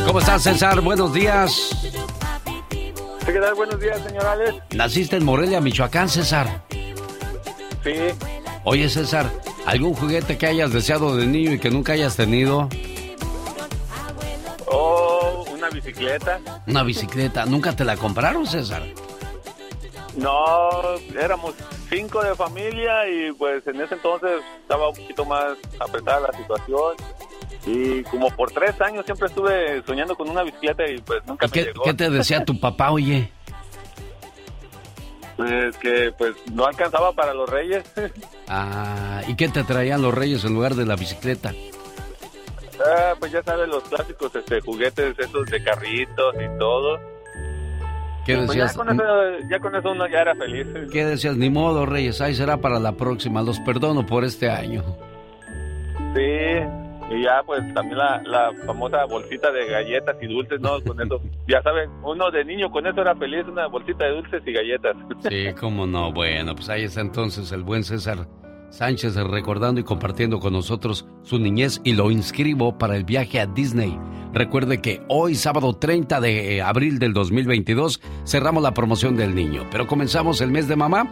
¿Cómo 0.05 0.19
estás, 0.19 0.43
César? 0.43 0.79
Buenos 0.79 1.13
días. 1.13 1.91
¿Qué 3.25 3.33
tal? 3.33 3.53
Buenos 3.53 3.81
días, 3.81 4.01
señor 4.01 4.25
Alex. 4.27 4.63
Naciste 4.73 5.17
en 5.17 5.25
Morelia, 5.25 5.59
Michoacán, 5.59 6.07
César. 6.07 6.63
Sí, 7.83 7.91
Oye, 8.63 8.87
César, 8.87 9.29
¿algún 9.65 9.93
juguete 9.93 10.37
que 10.37 10.47
hayas 10.47 10.71
deseado 10.71 11.17
de 11.17 11.27
niño 11.27 11.51
y 11.51 11.59
que 11.59 11.69
nunca 11.69 11.91
hayas 11.91 12.15
tenido? 12.15 12.69
Una 15.69 15.75
bicicleta. 15.81 16.39
Una 16.67 16.83
bicicleta. 16.83 17.45
¿Nunca 17.45 17.75
te 17.75 17.85
la 17.85 17.95
compraron, 17.97 18.45
César? 18.45 18.83
No, 20.17 20.69
éramos 21.19 21.53
cinco 21.89 22.21
de 22.23 22.35
familia 22.35 23.07
y 23.07 23.31
pues 23.33 23.65
en 23.67 23.79
ese 23.81 23.95
entonces 23.95 24.41
estaba 24.61 24.89
un 24.89 24.95
poquito 24.95 25.23
más 25.25 25.55
apretada 25.79 26.27
la 26.31 26.37
situación. 26.37 26.95
Y 27.65 28.03
como 28.03 28.29
por 28.31 28.51
tres 28.51 28.79
años 28.81 29.05
siempre 29.05 29.27
estuve 29.27 29.83
soñando 29.85 30.15
con 30.15 30.29
una 30.29 30.43
bicicleta 30.43 30.89
y 30.89 30.97
pues 30.99 31.25
nunca 31.27 31.45
¿Y 31.45 31.49
me 31.49 31.53
qué, 31.53 31.63
llegó. 31.65 31.83
qué 31.83 31.93
te 31.93 32.09
decía 32.09 32.43
tu 32.43 32.59
papá, 32.59 32.91
oye? 32.91 33.31
Pues 35.37 35.77
que 35.77 36.11
pues 36.17 36.35
no 36.51 36.65
alcanzaba 36.65 37.13
para 37.13 37.33
los 37.33 37.49
reyes. 37.49 37.83
Ah, 38.51 39.21
¿y 39.27 39.35
qué 39.35 39.47
te 39.47 39.63
traían 39.63 40.01
los 40.01 40.11
reyes 40.11 40.43
en 40.43 40.55
lugar 40.55 40.73
de 40.73 40.83
la 40.83 40.95
bicicleta? 40.95 41.53
Ah, 42.85 43.13
pues 43.19 43.31
ya 43.31 43.43
sabes 43.43 43.67
los 43.67 43.83
clásicos 43.83 44.35
este, 44.35 44.61
juguetes 44.61 45.17
esos 45.19 45.45
de 45.47 45.63
carritos 45.63 46.35
y 46.35 46.59
todo. 46.59 46.99
¿Qué 48.25 48.35
Pues 48.35 48.47
decías? 48.49 48.73
ya, 48.73 48.77
con 48.77 48.89
eso, 48.89 49.03
ya 49.49 49.59
con 49.59 49.75
eso 49.75 49.91
uno 49.91 50.07
ya 50.07 50.19
era 50.21 50.35
feliz. 50.35 50.67
¿Qué 50.91 51.05
decías? 51.05 51.35
Ni 51.35 51.49
modo, 51.49 51.85
reyes, 51.85 52.21
ahí 52.21 52.35
será 52.35 52.57
para 52.57 52.79
la 52.79 52.91
próxima. 52.93 53.41
Los 53.41 53.59
perdono 53.61 54.05
por 54.05 54.23
este 54.23 54.49
año. 54.49 54.83
Sí, 56.15 57.15
y 57.15 57.23
ya 57.23 57.41
pues 57.45 57.61
también 57.73 57.97
la, 57.97 58.21
la 58.25 58.51
famosa 58.65 59.05
bolsita 59.05 59.51
de 59.51 59.65
galletas 59.67 60.15
y 60.21 60.27
dulces, 60.27 60.59
¿no? 60.61 60.79
Con 60.81 61.01
eso, 61.01 61.19
ya 61.47 61.61
saben, 61.61 61.89
uno 62.03 62.29
de 62.31 62.45
niño 62.45 62.69
con 62.71 62.85
eso 62.85 63.01
era 63.01 63.15
feliz, 63.15 63.45
una 63.47 63.67
bolsita 63.67 64.05
de 64.05 64.11
dulces 64.11 64.43
y 64.45 64.53
galletas. 64.53 64.95
Sí, 65.27 65.47
cómo 65.59 65.85
no. 65.87 66.11
Bueno, 66.11 66.55
pues 66.55 66.69
ahí 66.69 66.83
está 66.83 67.01
entonces 67.01 67.51
el 67.51 67.63
buen 67.63 67.83
César 67.83 68.27
Sánchez 68.69 69.15
recordando 69.15 69.81
y 69.81 69.83
compartiendo 69.83 70.39
con 70.39 70.53
nosotros 70.53 71.05
su 71.23 71.39
niñez 71.39 71.81
y 71.83 71.93
lo 71.93 72.11
inscribo 72.11 72.77
para 72.77 72.95
el 72.95 73.03
viaje 73.03 73.39
a 73.39 73.45
Disney. 73.45 73.97
Recuerde 74.33 74.79
que 74.79 75.01
hoy, 75.07 75.33
sábado 75.35 75.73
30 75.73 76.21
de 76.21 76.61
abril 76.61 76.99
del 76.99 77.13
2022, 77.13 77.99
cerramos 78.25 78.61
la 78.61 78.73
promoción 78.73 79.15
del 79.17 79.33
niño, 79.33 79.65
pero 79.71 79.87
comenzamos 79.87 80.39
el 80.41 80.51
mes 80.51 80.67
de 80.67 80.75
mamá 80.75 81.09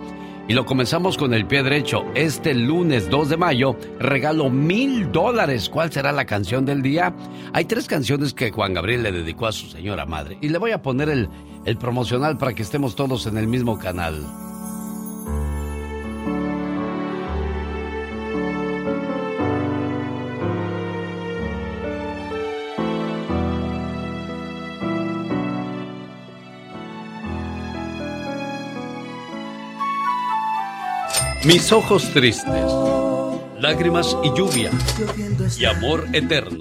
y 0.48 0.54
lo 0.54 0.66
comenzamos 0.66 1.18
con 1.18 1.34
el 1.34 1.46
pie 1.46 1.64
derecho. 1.64 2.06
Este 2.16 2.54
lunes 2.54 3.10
2 3.10 3.30
de 3.30 3.38
mayo 3.38 3.76
regalo 4.00 4.50
mil 4.50 5.12
dólares. 5.12 5.68
¿Cuál 5.68 5.92
será 5.92 6.12
la 6.12 6.26
canción 6.26 6.66
del 6.66 6.82
día? 6.82 7.14
Hay 7.54 7.66
tres 7.66 7.88
canciones 7.88 8.34
que 8.34 8.52
Juan 8.52 8.74
Gabriel 8.74 9.04
le 9.04 9.12
dedicó 9.12 9.48
a 9.48 9.52
su 9.52 9.68
señora 9.68 10.06
madre 10.06 10.38
y 10.42 10.50
le 10.50 10.58
voy 10.58 10.72
a 10.72 10.82
poner 10.82 11.10
el, 11.10 11.28
el 11.66 11.78
promocional 11.78 12.38
para 12.38 12.54
que 12.54 12.64
estemos 12.64 12.96
todos 12.96 13.26
en 13.26 13.38
el 13.38 13.48
mismo 13.48 13.78
canal. 13.78 14.24
Mis 31.48 31.72
ojos 31.72 32.12
tristes, 32.12 32.74
lágrimas 33.58 34.18
y 34.22 34.38
lluvia, 34.38 34.70
y 35.58 35.64
amor 35.64 36.06
eterno. 36.12 36.60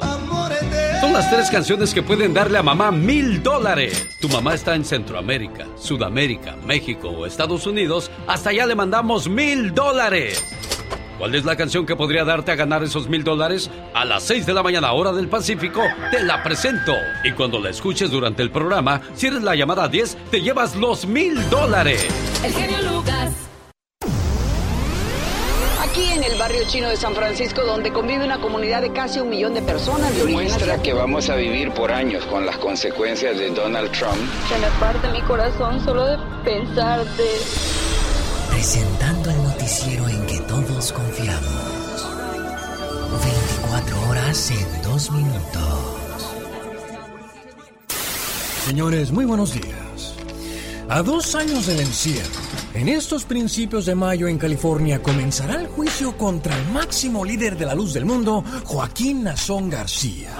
Son 1.01 1.13
las 1.13 1.29
tres 1.29 1.51
canciones 1.51 1.93
que 1.93 2.05
pueden 2.05 2.33
darle 2.33 2.59
a 2.59 2.63
mamá 2.63 2.93
mil 2.93 3.43
dólares. 3.43 4.07
Tu 4.21 4.29
mamá 4.29 4.55
está 4.55 4.77
en 4.77 4.85
Centroamérica, 4.85 5.67
Sudamérica, 5.77 6.55
México 6.65 7.09
o 7.09 7.27
Estados 7.27 7.67
Unidos. 7.67 8.13
Hasta 8.29 8.51
allá 8.51 8.65
le 8.65 8.77
mandamos 8.77 9.29
mil 9.29 9.75
dólares. 9.75 10.41
¿Cuál 11.19 11.35
es 11.35 11.45
la 11.45 11.57
canción 11.57 11.85
que 11.85 11.97
podría 11.97 12.25
darte 12.25 12.53
a 12.53 12.55
ganar 12.55 12.85
esos 12.85 13.09
mil 13.09 13.25
dólares? 13.25 13.69
A 13.93 14.05
las 14.05 14.23
6 14.23 14.47
de 14.47 14.55
la 14.55 14.63
mañana, 14.63 14.93
hora 14.93 15.13
del 15.13 15.27
Pacífico, 15.27 15.83
te 16.13 16.23
la 16.23 16.45
presento. 16.45 16.93
Y 17.25 17.33
cuando 17.33 17.59
la 17.59 17.71
escuches 17.71 18.13
durante 18.13 18.45
el 18.45 18.53
programa, 18.53 19.01
si 19.17 19.31
la 19.31 19.57
llamada 19.57 19.89
10, 19.89 20.17
te 20.31 20.43
llevas 20.43 20.77
los 20.77 21.07
mil 21.07 21.51
dólares. 21.51 22.07
El 22.45 22.53
genio 22.53 22.79
Lucas. 22.93 23.46
El 26.37 26.41
barrio 26.43 26.65
chino 26.67 26.91
de 26.91 26.99
San 26.99 27.15
Francisco, 27.15 27.63
donde 27.65 27.91
convive 27.91 28.23
una 28.23 28.39
comunidad 28.39 28.83
de 28.83 28.93
casi 28.93 29.21
un 29.21 29.31
millón 29.31 29.55
de 29.55 29.63
personas 29.63 30.15
de 30.15 30.25
Muestra 30.25 30.83
que 30.83 30.93
vamos 30.93 31.31
a 31.31 31.35
vivir 31.35 31.73
por 31.73 31.91
años 31.91 32.27
con 32.27 32.45
las 32.45 32.59
consecuencias 32.59 33.39
de 33.39 33.49
Donald 33.53 33.91
Trump. 33.93 34.19
Se 34.47 34.59
me 34.59 34.67
parte 34.79 35.09
mi 35.13 35.23
corazón 35.23 35.83
solo 35.83 36.05
de 36.05 36.19
pensarte. 36.45 37.23
Presentando 38.51 39.31
el 39.31 39.43
noticiero 39.45 40.07
en 40.11 40.27
que 40.27 40.39
todos 40.41 40.93
confiamos. 40.93 42.07
24 43.25 44.11
horas 44.11 44.51
en 44.51 44.83
2 44.83 45.11
minutos. 45.13 45.63
Señores, 48.67 49.11
muy 49.11 49.25
buenos 49.25 49.55
días. 49.55 49.86
A 50.89 51.03
dos 51.03 51.35
años 51.35 51.67
del 51.67 51.81
encierro, 51.81 52.41
en 52.73 52.89
estos 52.89 53.25
principios 53.25 53.87
de 53.87 53.97
mayo 53.97 54.29
en 54.29 54.39
California 54.39 55.03
comenzará 55.03 55.61
el 55.61 55.67
juicio 55.67 56.17
contra 56.17 56.57
el 56.57 56.65
máximo 56.69 57.25
líder 57.25 57.59
de 57.59 57.67
la 57.67 57.75
luz 57.75 57.93
del 57.93 58.05
mundo, 58.05 58.45
Joaquín 58.65 59.25
Nazón 59.25 59.69
García. 59.69 60.31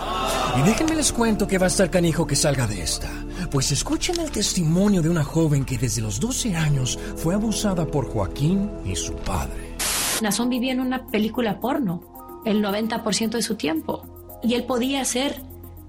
Y 0.57 0.63
déjenme 0.63 0.95
les 0.95 1.13
cuento 1.13 1.49
que 1.49 1.59
va 1.59 1.65
a 1.65 1.69
estar 1.69 1.91
canijo 1.91 2.29
que 2.29 2.37
salga 2.37 2.69
de 2.69 2.81
esta. 2.81 3.11
Pues 3.51 3.73
escuchen 3.73 4.21
el 4.21 4.31
testimonio 4.31 5.03
de 5.03 5.09
una 5.09 5.25
joven 5.25 5.65
que 5.65 5.79
desde 5.79 6.01
los 6.01 6.21
12 6.21 6.55
años 6.55 6.97
fue 7.17 7.35
abusada 7.35 7.85
por 7.85 8.07
Joaquín 8.07 8.71
y 8.85 8.95
su 8.95 9.17
padre. 9.17 9.75
Nazón 10.23 10.49
vivía 10.49 10.73
en 10.73 10.81
una 10.81 11.09
película 11.09 11.59
porno. 11.59 12.43
el 12.45 12.63
90% 12.63 13.31
de 13.31 13.43
su 13.43 13.57
tiempo. 13.57 14.39
Y 14.45 14.55
él 14.55 14.63
podía 14.63 15.01
hacer 15.01 15.43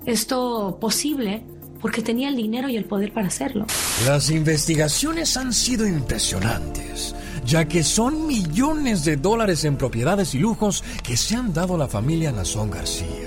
esto 0.08 0.80
posible 0.82 1.46
porque 1.82 2.02
tenía 2.02 2.30
el 2.30 2.36
dinero 2.36 2.70
y 2.70 2.78
el 2.78 2.86
poder 2.86 3.14
para 3.14 3.28
hacerlo. 3.28 3.66
Las 4.06 4.30
investigaciones 4.30 5.38
han 5.38 5.54
sido 5.54 5.88
impresionantes, 5.88 7.16
ya 7.46 7.68
que 7.68 7.84
son 7.84 8.28
millones 8.28 9.06
de 9.06 9.18
dólares 9.18 9.64
en 9.64 9.78
propiedades 9.78 10.36
y 10.36 10.40
lujos 10.40 10.84
que 11.04 11.18
se 11.18 11.36
han 11.36 11.54
dado 11.54 11.76
a 11.76 11.78
la 11.78 11.88
familia 11.88 12.32
Nazón 12.32 12.72
García. 12.72 13.27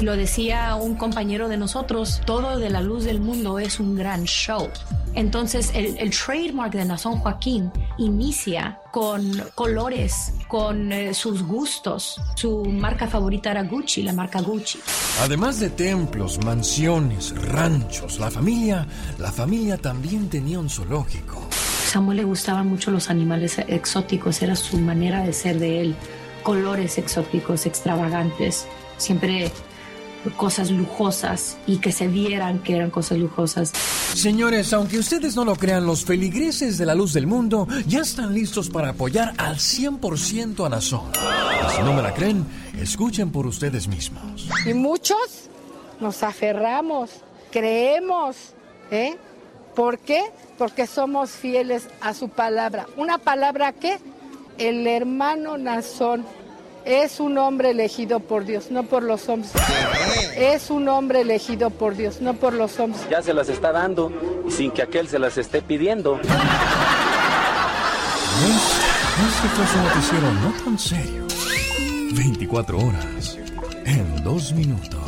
Lo 0.00 0.16
decía 0.16 0.76
un 0.76 0.94
compañero 0.94 1.48
de 1.50 1.58
nosotros, 1.58 2.22
todo 2.24 2.58
de 2.58 2.70
la 2.70 2.80
luz 2.80 3.04
del 3.04 3.20
mundo 3.20 3.58
es 3.58 3.78
un 3.78 3.96
gran 3.96 4.24
show. 4.24 4.70
Entonces 5.14 5.72
el, 5.74 5.98
el 5.98 6.10
trademark 6.10 6.72
de 6.72 6.86
Nazón 6.86 7.18
Joaquín 7.18 7.70
inicia 7.98 8.78
con 8.92 9.22
colores, 9.54 10.32
con 10.48 10.90
eh, 10.90 11.12
sus 11.12 11.42
gustos. 11.42 12.18
Su 12.34 12.64
marca 12.64 13.08
favorita 13.08 13.50
era 13.50 13.62
Gucci, 13.64 14.02
la 14.02 14.14
marca 14.14 14.40
Gucci. 14.40 14.78
Además 15.22 15.60
de 15.60 15.68
templos, 15.68 16.42
mansiones, 16.46 17.34
ranchos, 17.48 18.18
la 18.18 18.30
familia, 18.30 18.86
la 19.18 19.30
familia 19.30 19.76
también 19.76 20.30
tenía 20.30 20.58
un 20.60 20.70
zoológico. 20.70 21.46
Samuel 21.86 22.18
le 22.18 22.24
gustaban 22.24 22.68
mucho 22.68 22.90
los 22.90 23.10
animales 23.10 23.58
exóticos, 23.68 24.40
era 24.40 24.56
su 24.56 24.78
manera 24.78 25.24
de 25.24 25.34
ser 25.34 25.58
de 25.58 25.82
él. 25.82 25.96
Colores 26.42 26.96
exóticos, 26.96 27.66
extravagantes. 27.66 28.66
Siempre 28.96 29.50
cosas 30.36 30.70
lujosas 30.70 31.56
y 31.66 31.78
que 31.78 31.92
se 31.92 32.06
vieran 32.08 32.62
que 32.62 32.76
eran 32.76 32.90
cosas 32.90 33.18
lujosas. 33.18 33.72
Señores, 34.14 34.72
aunque 34.72 34.98
ustedes 34.98 35.36
no 35.36 35.44
lo 35.44 35.56
crean, 35.56 35.86
los 35.86 36.04
feligreses 36.04 36.78
de 36.78 36.86
la 36.86 36.94
luz 36.94 37.12
del 37.12 37.26
mundo 37.26 37.66
ya 37.86 38.00
están 38.00 38.34
listos 38.34 38.68
para 38.68 38.90
apoyar 38.90 39.32
al 39.38 39.56
100% 39.56 40.66
a 40.66 40.68
Nazón. 40.68 41.10
Si 41.74 41.82
no 41.82 41.92
me 41.92 42.02
la 42.02 42.12
creen, 42.12 42.44
escuchen 42.78 43.30
por 43.30 43.46
ustedes 43.46 43.88
mismos. 43.88 44.48
Y 44.66 44.74
muchos 44.74 45.48
nos 46.00 46.22
aferramos, 46.22 47.10
creemos, 47.50 48.36
¿eh? 48.90 49.16
¿Por 49.74 49.98
qué? 49.98 50.22
Porque 50.58 50.86
somos 50.86 51.30
fieles 51.30 51.88
a 52.00 52.12
su 52.12 52.28
palabra. 52.28 52.86
¿Una 52.96 53.18
palabra 53.18 53.72
que 53.72 53.98
El 54.58 54.86
hermano 54.86 55.56
Nazón 55.56 56.26
es 56.84 57.20
un 57.20 57.38
hombre 57.38 57.70
elegido 57.70 58.20
por 58.20 58.44
Dios, 58.44 58.70
no 58.70 58.84
por 58.84 59.02
los 59.02 59.28
hombres. 59.28 59.52
Es 60.36 60.70
un 60.70 60.88
hombre 60.88 61.22
elegido 61.22 61.70
por 61.70 61.96
Dios, 61.96 62.20
no 62.20 62.34
por 62.34 62.52
los 62.54 62.78
hombres. 62.78 63.02
Ya 63.10 63.22
se 63.22 63.34
las 63.34 63.48
está 63.48 63.72
dando 63.72 64.12
sin 64.48 64.70
que 64.70 64.82
aquel 64.82 65.08
se 65.08 65.18
las 65.18 65.38
esté 65.38 65.62
pidiendo. 65.62 66.20
Este 69.28 69.48
fue 69.54 69.66
su 69.66 69.78
noticiero 69.78 70.32
no 70.32 70.52
tan 70.64 70.78
serio. 70.78 71.26
24 72.12 72.78
horas 72.78 73.38
en 73.84 74.24
dos 74.24 74.52
minutos. 74.52 74.98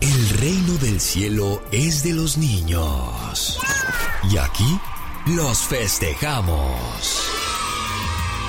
El 0.00 0.28
reino 0.38 0.74
del 0.74 1.00
cielo 1.00 1.60
es 1.72 2.04
de 2.04 2.12
los 2.12 2.38
niños. 2.38 3.58
Y 4.30 4.38
aquí 4.38 4.78
los 5.26 5.58
festejamos. 5.58 7.30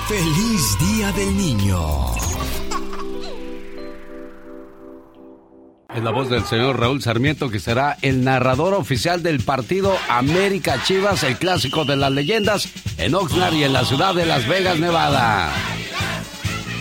¡Feliz 0.08 0.78
Día 0.78 1.12
del 1.12 1.36
Niño! 1.36 2.14
Es 5.94 6.04
la 6.04 6.10
voz 6.12 6.30
del 6.30 6.44
señor 6.44 6.78
Raúl 6.78 7.02
Sarmiento, 7.02 7.50
que 7.50 7.58
será 7.58 7.96
el 8.00 8.22
narrador 8.22 8.74
oficial 8.74 9.22
del 9.22 9.40
partido 9.40 9.96
América 10.08 10.80
Chivas, 10.84 11.24
el 11.24 11.36
clásico 11.36 11.84
de 11.84 11.96
las 11.96 12.12
leyendas, 12.12 12.68
en 12.96 13.14
Oxnard 13.14 13.54
y 13.54 13.64
en 13.64 13.72
la 13.72 13.84
ciudad 13.84 14.14
de 14.14 14.24
Las 14.24 14.46
Vegas, 14.46 14.78
Nevada. 14.78 15.52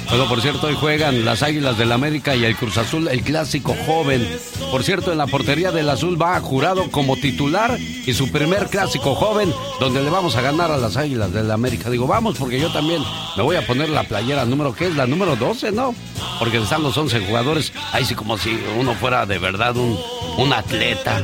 Bueno, 0.10 0.28
por 0.28 0.42
cierto, 0.42 0.66
hoy 0.66 0.74
juegan 0.74 1.24
las 1.24 1.44
Águilas 1.44 1.78
del 1.78 1.92
América 1.92 2.36
y 2.36 2.44
el 2.44 2.56
Cruz 2.56 2.80
Azul, 2.80 3.08
el 3.08 3.22
clásico 3.22 3.76
joven. 3.86 4.28
Por 4.72 4.84
cierto, 4.84 5.12
en 5.12 5.20
la 5.20 5.28
portería 5.28 5.72
del 5.72 5.88
Azul 5.88 6.20
va 6.20 6.40
jurado 6.40 6.90
como 6.90 7.16
titular 7.16 7.78
y 7.80 8.12
su 8.14 8.32
primer 8.32 8.68
clásico 8.70 9.14
joven, 9.14 9.54
donde 9.80 10.02
le 10.02 10.10
vamos 10.10 10.36
a 10.36 10.42
ganar 10.42 10.72
a 10.72 10.78
las 10.78 10.98
Águilas 10.98 11.32
del 11.32 11.52
América. 11.52 11.92
Digo, 11.92 12.08
vamos, 12.08 12.38
porque 12.40 12.60
yo 12.60 12.72
también 12.72 13.04
me 13.38 13.44
voy 13.44 13.56
a 13.56 13.68
poner 13.68 13.90
la 13.90 14.04
playera 14.04 14.46
número, 14.46 14.74
¿qué 14.74 14.88
es? 14.88 14.96
La 14.96 15.06
número 15.06 15.36
12, 15.36 15.72
¿no? 15.74 15.94
Porque 16.40 16.58
están 16.58 16.82
los 16.82 16.98
11 16.98 17.28
jugadores, 17.28 17.72
ahí 17.92 18.04
sí 18.04 18.16
como 18.16 18.40
si 18.40 18.60
uno 18.80 18.96
fuera 18.96 19.28
de 19.28 19.38
verdad 19.38 19.78
un, 19.78 19.96
un 20.40 20.54
atleta. 20.54 21.24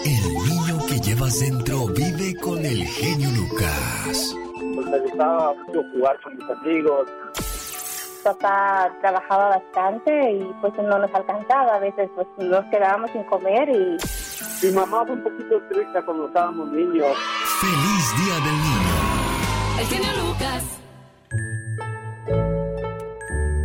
El 0.05 0.33
niño 0.47 0.85
que 0.87 0.99
llevas 0.99 1.39
dentro 1.39 1.87
vive 1.87 2.35
con 2.41 2.65
el 2.65 2.85
genio 2.85 3.29
Lucas. 3.31 4.35
Pues 4.75 4.87
me 4.87 4.99
gustaba 4.99 5.53
mucho 5.53 5.81
jugar 5.93 6.19
con 6.21 6.35
mis 6.37 6.49
amigos. 6.49 7.07
Papá 8.23 8.89
trabajaba 9.01 9.57
bastante 9.57 10.33
y 10.33 10.43
pues 10.61 10.73
no 10.77 10.99
nos 10.99 11.13
alcanzaba. 11.13 11.75
A 11.75 11.79
veces 11.79 12.09
pues 12.15 12.27
nos 12.37 12.63
quedábamos 12.65 13.11
sin 13.11 13.23
comer 13.23 13.69
y... 13.69 13.97
Mi 14.61 14.71
mamá 14.71 15.05
fue 15.05 15.15
un 15.15 15.23
poquito 15.23 15.55
estricta 15.55 16.01
cuando 16.03 16.27
estábamos 16.27 16.69
niños. 16.71 17.15
¡Feliz 17.61 18.13
Día 18.17 18.35
del 18.35 18.61
Niño! 18.61 18.68
El 19.79 19.85
genio 19.85 20.09
Lucas. 20.27 20.81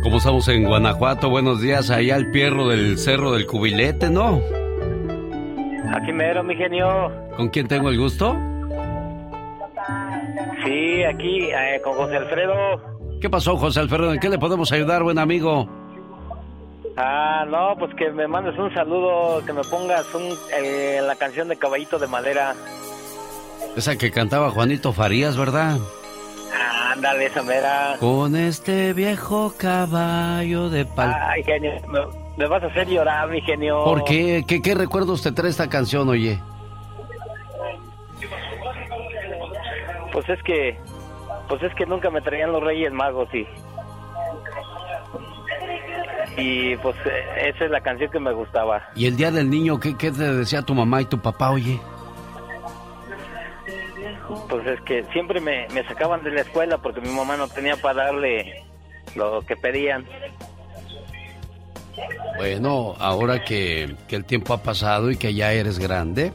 Como 0.01 0.17
estamos 0.17 0.47
en 0.47 0.63
Guanajuato, 0.63 1.29
buenos 1.29 1.59
días, 1.61 1.89
allá 1.89 2.15
al 2.15 2.31
pierro 2.31 2.69
del 2.69 2.97
Cerro 2.97 3.33
del 3.33 3.45
Cubilete, 3.45 4.09
¿no? 4.09 4.39
Aquí 5.93 6.13
mero, 6.13 6.41
mi 6.41 6.55
genio. 6.55 7.11
¿Con 7.35 7.49
quién 7.49 7.67
tengo 7.67 7.89
el 7.89 7.97
gusto? 7.99 8.33
Sí, 10.63 11.03
aquí 11.03 11.49
eh, 11.49 11.81
con 11.83 11.93
José 11.95 12.15
Alfredo. 12.15 12.53
¿Qué 13.19 13.29
pasó, 13.29 13.57
José 13.57 13.81
Alfredo? 13.81 14.13
¿En 14.13 14.19
qué 14.19 14.29
le 14.29 14.39
podemos 14.39 14.71
ayudar, 14.71 15.03
buen 15.03 15.19
amigo? 15.19 15.67
Ah, 16.95 17.45
no, 17.49 17.75
pues 17.77 17.93
que 17.95 18.09
me 18.11 18.25
mandes 18.25 18.57
un 18.57 18.73
saludo, 18.73 19.45
que 19.45 19.51
me 19.51 19.63
pongas 19.63 20.05
un, 20.15 20.33
eh, 20.57 21.01
la 21.05 21.15
canción 21.15 21.49
de 21.49 21.57
Caballito 21.57 21.99
de 21.99 22.07
Madera. 22.07 22.55
Esa 23.75 23.97
que 23.97 24.11
cantaba 24.11 24.51
Juanito 24.51 24.93
Farías, 24.93 25.35
¿verdad? 25.35 25.77
Ándale, 26.95 27.25
esa 27.25 27.43
mera. 27.43 27.97
Con 27.99 28.35
este 28.35 28.93
viejo 28.93 29.53
caballo 29.57 30.69
de 30.69 30.85
pal... 30.85 31.13
Ay, 31.27 31.43
genio, 31.43 31.73
me, 31.89 31.99
me 32.37 32.47
vas 32.47 32.63
a 32.63 32.67
hacer 32.67 32.87
llorar, 32.87 33.29
mi 33.29 33.41
genio. 33.41 33.83
¿Por 33.83 34.05
qué? 34.05 34.45
qué? 34.47 34.61
¿Qué 34.61 34.75
recuerdos 34.75 35.21
te 35.21 35.33
trae 35.33 35.49
esta 35.49 35.67
canción, 35.67 36.07
oye? 36.07 36.39
Pues 40.13 40.29
es 40.29 40.41
que, 40.43 40.77
pues 41.49 41.61
es 41.63 41.75
que 41.75 41.85
nunca 41.85 42.09
me 42.09 42.21
traían 42.21 42.53
los 42.53 42.63
Reyes 42.63 42.93
Magos 42.93 43.27
y... 43.33 43.45
Y 46.37 46.75
pues 46.77 46.95
eh, 47.05 47.51
esa 47.53 47.65
es 47.65 47.71
la 47.71 47.81
canción 47.81 48.09
que 48.11 48.19
me 48.19 48.33
gustaba. 48.33 48.83
¿Y 48.95 49.05
el 49.07 49.15
día 49.15 49.31
del 49.31 49.49
niño 49.49 49.79
qué, 49.79 49.97
qué 49.97 50.11
te 50.11 50.33
decía 50.33 50.61
tu 50.61 50.73
mamá 50.73 51.01
y 51.01 51.05
tu 51.05 51.19
papá, 51.19 51.51
oye? 51.51 51.79
Pues 54.49 54.65
es 54.67 54.81
que 54.81 55.03
siempre 55.11 55.39
me, 55.41 55.67
sacaban 55.87 56.23
de 56.23 56.31
la 56.31 56.41
escuela 56.41 56.77
porque 56.77 57.01
mi 57.01 57.09
mamá 57.09 57.35
no 57.37 57.47
tenía 57.47 57.75
para 57.77 58.05
darle 58.05 58.63
lo 59.15 59.41
que 59.41 59.55
pedían. 59.55 60.05
Bueno, 62.37 62.95
ahora 62.99 63.43
que, 63.43 63.95
que 64.07 64.15
el 64.17 64.25
tiempo 64.25 64.53
ha 64.53 64.61
pasado 64.61 65.09
y 65.11 65.17
que 65.17 65.33
ya 65.33 65.53
eres 65.53 65.79
grande, 65.79 66.33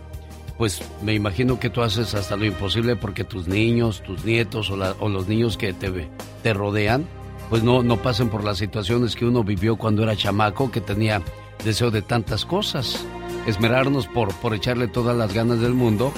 pues 0.57 0.83
me 1.03 1.13
imagino 1.15 1.61
que 1.61 1.69
tú 1.71 1.83
haces 1.83 2.15
hasta 2.15 2.37
lo 2.37 2.47
imposible 2.47 2.97
porque 2.97 3.25
tus 3.25 3.47
niños, 3.47 4.03
tus 4.03 4.25
nietos 4.25 4.71
o, 4.71 4.77
la- 4.77 4.95
o 5.01 5.09
los 5.09 5.29
niños 5.29 5.57
que 5.59 5.73
te, 5.75 6.09
te 6.43 6.55
rodean, 6.55 7.07
pues 7.51 7.63
no, 7.63 7.83
no 7.83 7.99
pasen 7.99 8.31
por 8.31 8.45
las 8.45 8.59
situaciones 8.59 9.15
que 9.17 9.25
uno 9.27 9.45
vivió 9.45 9.77
cuando 9.77 10.03
era 10.03 10.17
chamaco, 10.17 10.71
que 10.71 10.81
tenía 10.81 11.21
deseo 11.65 11.91
de 11.91 12.01
tantas 12.03 12.45
cosas. 12.47 13.05
Esmerarnos 13.47 14.07
por, 14.07 14.33
por 14.37 14.55
echarle 14.55 14.87
todas 14.89 15.17
las 15.17 15.33
ganas 15.35 15.61
del 15.61 15.75
mundo 15.75 16.13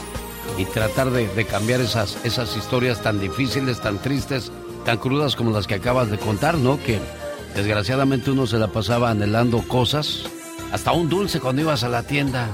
y 0.58 0.64
tratar 0.64 1.10
de, 1.10 1.28
de 1.28 1.44
cambiar 1.44 1.80
esas, 1.80 2.18
esas 2.24 2.56
historias 2.56 3.02
tan 3.02 3.20
difíciles, 3.20 3.80
tan 3.80 3.98
tristes, 3.98 4.50
tan 4.84 4.98
crudas 4.98 5.36
como 5.36 5.50
las 5.50 5.66
que 5.66 5.74
acabas 5.74 6.10
de 6.10 6.18
contar, 6.18 6.56
¿no? 6.56 6.82
Que 6.82 7.00
desgraciadamente 7.54 8.30
uno 8.30 8.46
se 8.46 8.58
la 8.58 8.68
pasaba 8.68 9.10
anhelando 9.10 9.62
cosas, 9.62 10.24
hasta 10.72 10.92
un 10.92 11.08
dulce 11.08 11.40
cuando 11.40 11.62
ibas 11.62 11.84
a 11.84 11.88
la 11.88 12.02
tienda. 12.02 12.48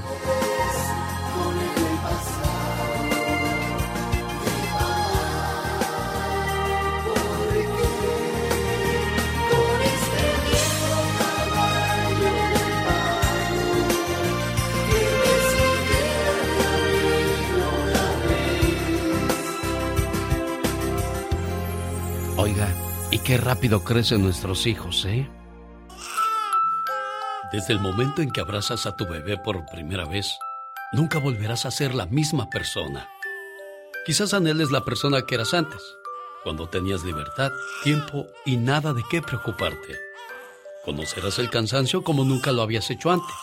Qué 23.29 23.37
rápido 23.37 23.83
crecen 23.83 24.23
nuestros 24.23 24.65
hijos, 24.65 25.05
¿eh? 25.05 25.29
Desde 27.51 27.73
el 27.73 27.79
momento 27.79 28.23
en 28.23 28.31
que 28.31 28.41
abrazas 28.41 28.87
a 28.87 28.95
tu 28.95 29.05
bebé 29.05 29.37
por 29.37 29.67
primera 29.67 30.05
vez, 30.05 30.35
nunca 30.93 31.19
volverás 31.19 31.67
a 31.67 31.69
ser 31.69 31.93
la 31.93 32.07
misma 32.07 32.49
persona. 32.49 33.07
Quizás 34.03 34.33
anheles 34.33 34.71
la 34.71 34.83
persona 34.83 35.27
que 35.27 35.35
eras 35.35 35.53
antes, 35.53 35.79
cuando 36.43 36.69
tenías 36.69 37.03
libertad, 37.03 37.51
tiempo 37.83 38.25
y 38.47 38.57
nada 38.57 38.93
de 38.93 39.03
qué 39.11 39.21
preocuparte. 39.21 39.95
Conocerás 40.83 41.37
el 41.37 41.51
cansancio 41.51 42.03
como 42.03 42.23
nunca 42.23 42.51
lo 42.51 42.63
habías 42.63 42.89
hecho 42.89 43.11
antes 43.11 43.35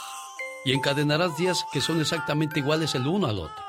y 0.64 0.72
encadenarás 0.72 1.36
días 1.36 1.64
que 1.72 1.80
son 1.80 2.00
exactamente 2.00 2.58
iguales 2.58 2.96
el 2.96 3.06
uno 3.06 3.28
al 3.28 3.38
otro, 3.38 3.64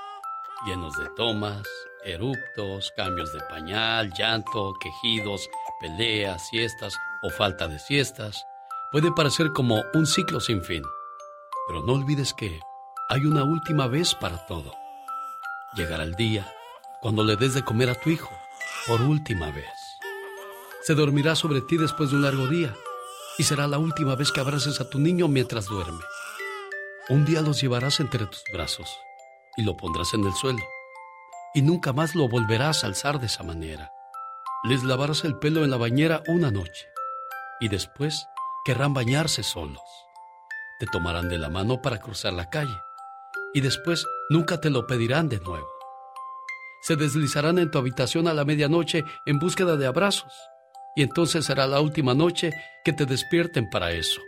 llenos 0.65 0.97
de 0.97 1.09
tomas, 1.15 1.61
eruptos, 2.03 2.91
cambios 2.97 3.31
de 3.33 3.39
pañal, 3.41 4.11
llanto, 4.17 4.73
quejidos, 4.81 5.47
peleas, 5.79 6.47
siestas 6.47 6.97
o 7.21 7.29
falta 7.29 7.67
de 7.67 7.79
siestas. 7.79 8.45
Puede 8.91 9.11
parecer 9.11 9.51
como 9.53 9.83
un 9.93 10.05
ciclo 10.05 10.39
sin 10.39 10.63
fin, 10.63 10.83
pero 11.67 11.83
no 11.83 11.93
olvides 11.93 12.33
que 12.33 12.59
hay 13.09 13.25
una 13.25 13.43
última 13.43 13.87
vez 13.87 14.15
para 14.15 14.45
todo. 14.45 14.73
Llegará 15.75 16.03
el 16.03 16.15
día 16.15 16.51
cuando 17.01 17.23
le 17.23 17.35
des 17.35 17.53
de 17.53 17.63
comer 17.63 17.89
a 17.89 17.95
tu 17.95 18.09
hijo 18.09 18.31
por 18.87 19.01
última 19.01 19.51
vez. 19.51 19.65
Se 20.81 20.95
dormirá 20.95 21.35
sobre 21.35 21.61
ti 21.61 21.77
después 21.77 22.09
de 22.09 22.15
un 22.15 22.21
largo 22.23 22.47
día 22.47 22.73
y 23.37 23.43
será 23.43 23.67
la 23.67 23.77
última 23.77 24.15
vez 24.15 24.31
que 24.31 24.39
abraces 24.39 24.79
a 24.79 24.89
tu 24.89 24.99
niño 24.99 25.27
mientras 25.27 25.65
duerme. 25.65 26.03
Un 27.09 27.25
día 27.25 27.41
los 27.41 27.61
llevarás 27.61 27.99
entre 27.99 28.25
tus 28.25 28.43
brazos 28.51 28.97
y 29.57 29.63
lo 29.63 29.75
pondrás 29.77 30.13
en 30.13 30.25
el 30.25 30.33
suelo 30.33 30.63
y 31.53 31.61
nunca 31.61 31.93
más 31.93 32.15
lo 32.15 32.27
volverás 32.27 32.83
a 32.83 32.87
alzar 32.87 33.19
de 33.19 33.27
esa 33.27 33.43
manera. 33.43 33.91
Les 34.63 34.83
lavarás 34.83 35.23
el 35.23 35.37
pelo 35.37 35.63
en 35.63 35.71
la 35.71 35.77
bañera 35.77 36.23
una 36.27 36.51
noche 36.51 36.87
y 37.59 37.69
después 37.69 38.27
querrán 38.65 38.93
bañarse 38.93 39.43
solos. 39.43 39.81
Te 40.79 40.85
tomarán 40.87 41.29
de 41.29 41.37
la 41.37 41.49
mano 41.49 41.81
para 41.81 41.99
cruzar 41.99 42.33
la 42.33 42.49
calle 42.49 42.77
y 43.53 43.61
después 43.61 44.05
nunca 44.29 44.59
te 44.59 44.69
lo 44.69 44.85
pedirán 44.85 45.29
de 45.29 45.39
nuevo 45.39 45.77
se 46.87 46.95
deslizarán 46.95 47.59
en 47.59 47.69
tu 47.69 47.79
habitación 47.79 48.29
a 48.29 48.33
la 48.33 48.45
medianoche 48.45 49.03
en 49.25 49.39
búsqueda 49.39 49.75
de 49.75 49.87
abrazos. 49.87 50.31
Y 50.95 51.03
entonces 51.03 51.45
será 51.45 51.67
la 51.67 51.81
última 51.81 52.13
noche 52.13 52.51
que 52.85 52.93
te 52.93 53.05
despierten 53.05 53.69
para 53.69 53.91
eso. 53.91 54.21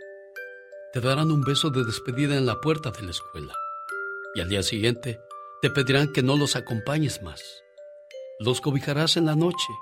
Te 0.92 1.00
darán 1.00 1.30
un 1.30 1.40
beso 1.40 1.70
de 1.70 1.84
despedida 1.84 2.36
en 2.36 2.44
la 2.44 2.60
puerta 2.60 2.90
de 2.90 3.00
la 3.02 3.12
escuela. 3.12 3.54
Y 4.34 4.40
al 4.40 4.50
día 4.50 4.62
siguiente 4.62 5.20
te 5.62 5.70
pedirán 5.70 6.12
que 6.12 6.22
no 6.22 6.36
los 6.36 6.54
acompañes 6.54 7.22
más. 7.22 7.42
Los 8.38 8.60
cobijarás 8.60 9.16
en 9.16 9.24
la 9.24 9.36
noche 9.36 9.72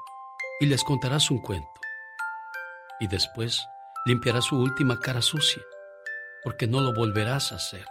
y 0.61 0.67
les 0.67 0.85
contarás 0.85 1.31
un 1.31 1.39
cuento. 1.39 1.69
Y 3.01 3.07
después 3.07 3.67
limpiarás 4.05 4.47
su 4.47 4.59
última 4.59 5.01
cara 5.01 5.23
sucia, 5.23 5.63
porque 6.43 6.67
no 6.67 6.81
lo 6.81 6.95
volverás 6.95 7.53
a 7.53 7.57
hacer. 7.57 7.85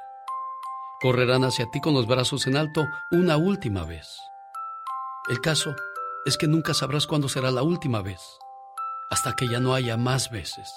Correrán 1.00 1.44
hacia 1.44 1.70
ti 1.72 1.80
con 1.80 1.94
los 1.94 2.08
brazos 2.08 2.48
en 2.48 2.58
alto 2.58 2.86
una 3.12 3.38
última 3.38 3.86
vez 3.86 4.20
el 5.28 5.42
caso 5.42 5.76
es 6.24 6.38
que 6.38 6.48
nunca 6.48 6.74
sabrás 6.74 7.06
cuándo 7.06 7.28
será 7.28 7.52
la 7.52 7.62
última 7.62 8.02
vez, 8.02 8.22
hasta 9.10 9.34
que 9.34 9.50
ya 9.50 9.60
no 9.60 9.74
haya 9.74 9.98
más 9.98 10.32
veces. 10.32 10.72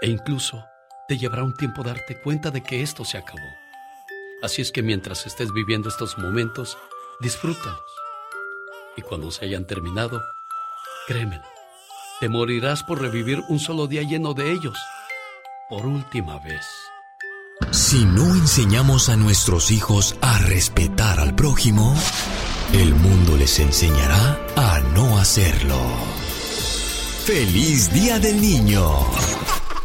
E 0.00 0.08
incluso 0.08 0.64
te 1.06 1.18
llevará 1.18 1.44
un 1.44 1.52
tiempo 1.52 1.82
darte 1.82 2.18
cuenta 2.18 2.50
de 2.50 2.62
que 2.62 2.80
esto 2.80 3.04
se 3.04 3.18
acabó. 3.18 3.46
Así 4.42 4.62
es 4.62 4.72
que 4.72 4.82
mientras 4.82 5.26
estés 5.26 5.52
viviendo 5.52 5.90
estos 5.90 6.16
momentos, 6.16 6.78
disfrútalos. 7.20 7.82
Y 8.96 9.02
cuando 9.02 9.30
se 9.30 9.44
hayan 9.44 9.66
terminado, 9.66 10.24
créemelo, 11.06 11.44
te 12.20 12.28
morirás 12.28 12.82
por 12.82 13.00
revivir 13.00 13.42
un 13.48 13.58
solo 13.58 13.86
día 13.86 14.02
lleno 14.02 14.34
de 14.34 14.52
ellos, 14.52 14.78
por 15.68 15.86
última 15.86 16.38
vez. 16.38 16.66
Si 17.70 18.04
no 18.04 18.34
enseñamos 18.34 19.08
a 19.08 19.16
nuestros 19.16 19.70
hijos 19.70 20.16
a 20.20 20.38
respetar 20.38 21.20
al 21.20 21.34
prójimo, 21.34 21.94
el 22.72 22.94
mundo 22.94 23.36
les 23.36 23.58
enseñará 23.60 24.38
a 24.56 24.80
no 24.94 25.18
hacerlo. 25.18 25.78
¡Feliz 27.24 27.92
Día 27.92 28.18
del 28.18 28.40
Niño! 28.40 28.90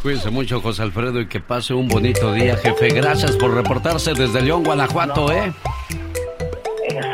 Cuídense 0.01 0.29
mucho, 0.29 0.61
José 0.61 0.83
Alfredo, 0.83 1.21
y 1.21 1.27
que 1.27 1.39
pase 1.39 1.73
un 1.73 1.87
bonito 1.87 2.31
día, 2.31 2.57
jefe. 2.57 2.89
Gracias 2.89 3.35
por 3.35 3.53
reportarse 3.53 4.13
desde 4.13 4.41
León, 4.41 4.63
Guanajuato, 4.63 5.31
¿eh? 5.31 5.53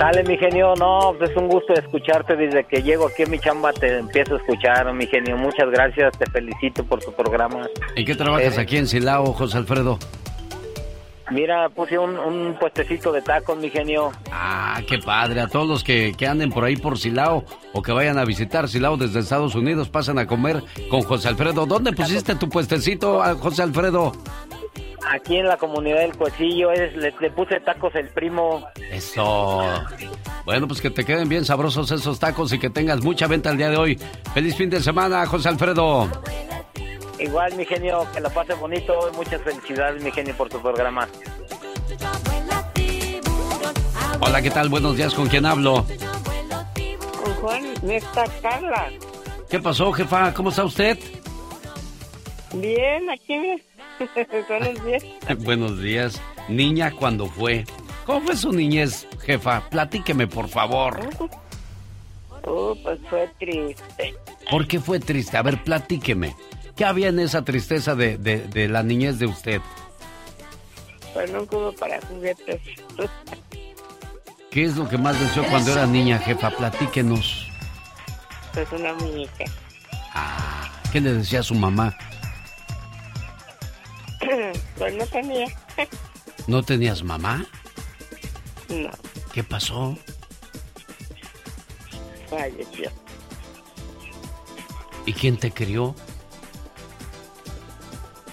Sale, 0.04 0.22
mi 0.26 0.38
genio. 0.38 0.74
No, 0.76 1.16
pues 1.18 1.32
es 1.32 1.38
un 1.38 1.48
gusto 1.48 1.74
escucharte 1.74 2.36
desde 2.36 2.66
que 2.66 2.84
llego 2.84 3.08
aquí 3.08 3.24
a 3.24 3.28
mi 3.28 3.40
chamba. 3.40 3.72
Te 3.72 4.00
empiezo 4.00 4.34
a 4.36 4.38
escuchar, 4.38 4.94
mi 4.94 5.08
genio. 5.08 5.38
Muchas 5.38 5.70
gracias. 5.72 6.12
Te 6.18 6.26
felicito 6.30 6.84
por 6.84 7.00
tu 7.00 7.14
programa. 7.14 7.68
¿Y 7.96 8.04
qué 8.04 8.14
trabajas 8.14 8.58
Eh, 8.58 8.62
aquí 8.62 8.76
en 8.76 8.88
Silao, 8.88 9.28
José 9.28 9.60
Alfredo? 9.60 9.98
Mira, 11.32 11.70
puse 11.70 11.98
un, 11.98 12.20
un 12.20 12.54
puestecito 12.60 13.14
de 13.14 13.22
tacos, 13.22 13.58
mi 13.58 13.70
genio. 13.70 14.12
Ah, 14.30 14.82
qué 14.88 15.00
padre. 15.00 15.40
A 15.40 15.48
todos 15.48 15.68
los 15.68 15.84
que, 15.84 16.12
que 16.18 16.28
anden 16.28 16.52
por 16.52 16.66
ahí 16.66 16.76
por 16.76 17.00
Silao 17.00 17.46
o 17.72 17.82
que 17.82 17.94
vayan 17.94 18.20
a 18.20 18.26
visitar 18.26 18.68
Silao 18.68 18.98
desde 18.98 19.22
Estados 19.22 19.56
Unidos, 19.56 19.88
pasan 19.88 20.20
a 20.20 20.28
comer 20.28 20.62
con 20.90 21.02
José 21.02 21.30
Alfredo. 21.30 21.66
¿Dónde 21.66 21.94
pusiste 21.94 22.36
tu 22.36 22.50
puestecito, 22.50 23.22
José 23.40 23.64
Alfredo? 23.64 24.12
Aquí 25.12 25.38
en 25.38 25.48
la 25.48 25.58
comunidad 25.58 26.00
del 26.00 26.16
Cuecillo 26.16 26.72
es, 26.72 26.96
le, 26.96 27.14
le 27.20 27.32
puse 27.32 27.60
tacos 27.60 27.94
el 27.96 28.10
primo. 28.10 28.66
Eso. 28.92 29.62
Bueno, 30.46 30.68
pues 30.68 30.82
que 30.82 30.90
te 30.90 31.06
queden 31.06 31.30
bien 31.30 31.46
sabrosos 31.46 31.92
esos 31.92 32.20
tacos 32.20 32.52
y 32.54 32.60
que 32.60 32.70
tengas 32.70 33.02
mucha 33.02 33.28
venta 33.28 33.52
el 33.52 33.58
día 33.58 33.70
de 33.70 33.78
hoy. 33.78 34.00
Feliz 34.34 34.56
fin 34.56 34.70
de 34.70 34.82
semana, 34.82 35.26
José 35.26 35.50
Alfredo. 35.50 36.10
Igual, 37.20 37.56
mi 37.56 37.66
genio, 37.66 38.06
que 38.14 38.20
la 38.20 38.30
pase 38.30 38.54
bonito. 38.56 39.12
Muchas 39.16 39.42
felicidades, 39.42 40.04
mi 40.04 40.12
genio, 40.12 40.36
por 40.36 40.50
tu 40.50 40.62
programa. 40.62 41.08
Hola, 44.20 44.42
¿qué 44.42 44.52
tal? 44.52 44.70
Buenos 44.70 44.96
días, 44.96 45.14
¿con 45.14 45.28
quién 45.28 45.46
hablo? 45.46 45.86
Con 47.24 47.34
Juan, 47.36 47.64
me 47.84 47.98
está 47.98 48.24
Carla. 48.42 48.90
¿Qué 49.50 49.60
pasó, 49.60 49.92
jefa? 49.92 50.34
¿Cómo 50.34 50.50
está 50.50 50.64
usted? 50.64 50.98
Bien, 52.54 53.10
aquí 53.10 53.38
me... 53.38 53.62
Buenos 54.48 54.86
días. 54.86 55.04
Buenos 55.40 55.80
días. 55.82 56.22
Niña, 56.50 56.92
¿cuándo 56.92 57.28
fue? 57.28 57.66
¿Cómo 58.06 58.22
fue 58.26 58.36
su 58.36 58.52
niñez, 58.52 59.08
jefa? 59.26 59.68
Platíqueme, 59.70 60.28
por 60.28 60.48
favor. 60.50 61.00
Oh, 62.46 62.76
pues 62.84 63.00
fue 63.10 63.30
triste. 63.40 64.14
¿Por 64.52 64.68
qué 64.68 64.78
fue 64.82 65.00
triste? 65.00 65.38
A 65.38 65.42
ver, 65.42 65.64
platíqueme. 65.64 66.36
¿Qué 66.76 66.84
había 66.84 67.08
en 67.08 67.20
esa 67.20 67.46
tristeza 67.46 67.96
de, 67.96 68.18
de- 68.18 68.42
de 68.46 68.68
la 68.68 68.84
niñez 68.84 69.18
de 69.18 69.28
usted? 69.28 69.62
Pues 71.14 71.32
nunca 71.32 71.56
hubo 71.56 71.72
para 71.72 72.02
juguetes. 72.02 72.60
¿Qué 74.52 74.66
es 74.66 74.76
lo 74.76 74.90
que 74.90 74.98
más 74.98 75.18
deseó 75.22 75.46
cuando 75.46 75.72
era 75.72 75.86
niña, 75.88 76.20
jefa? 76.20 76.50
Platíquenos. 76.50 77.48
Pues 78.54 78.70
una 78.74 78.94
muñeca. 78.96 79.46
¿Qué 80.92 81.00
le 81.00 81.14
decía 81.14 81.40
a 81.40 81.44
su 81.44 81.56
mamá? 81.56 81.96
pues 84.78 84.94
no 84.96 85.06
tenía. 85.08 85.48
¿No 86.48 86.64
tenías 86.64 87.04
mamá? 87.04 87.46
no, 88.70 88.90
¿Qué 89.34 89.44
pasó? 89.44 89.98
falleció. 92.30 92.90
¿Y 95.06 95.14
quién 95.14 95.38
te 95.38 95.52
crió? 95.52 95.94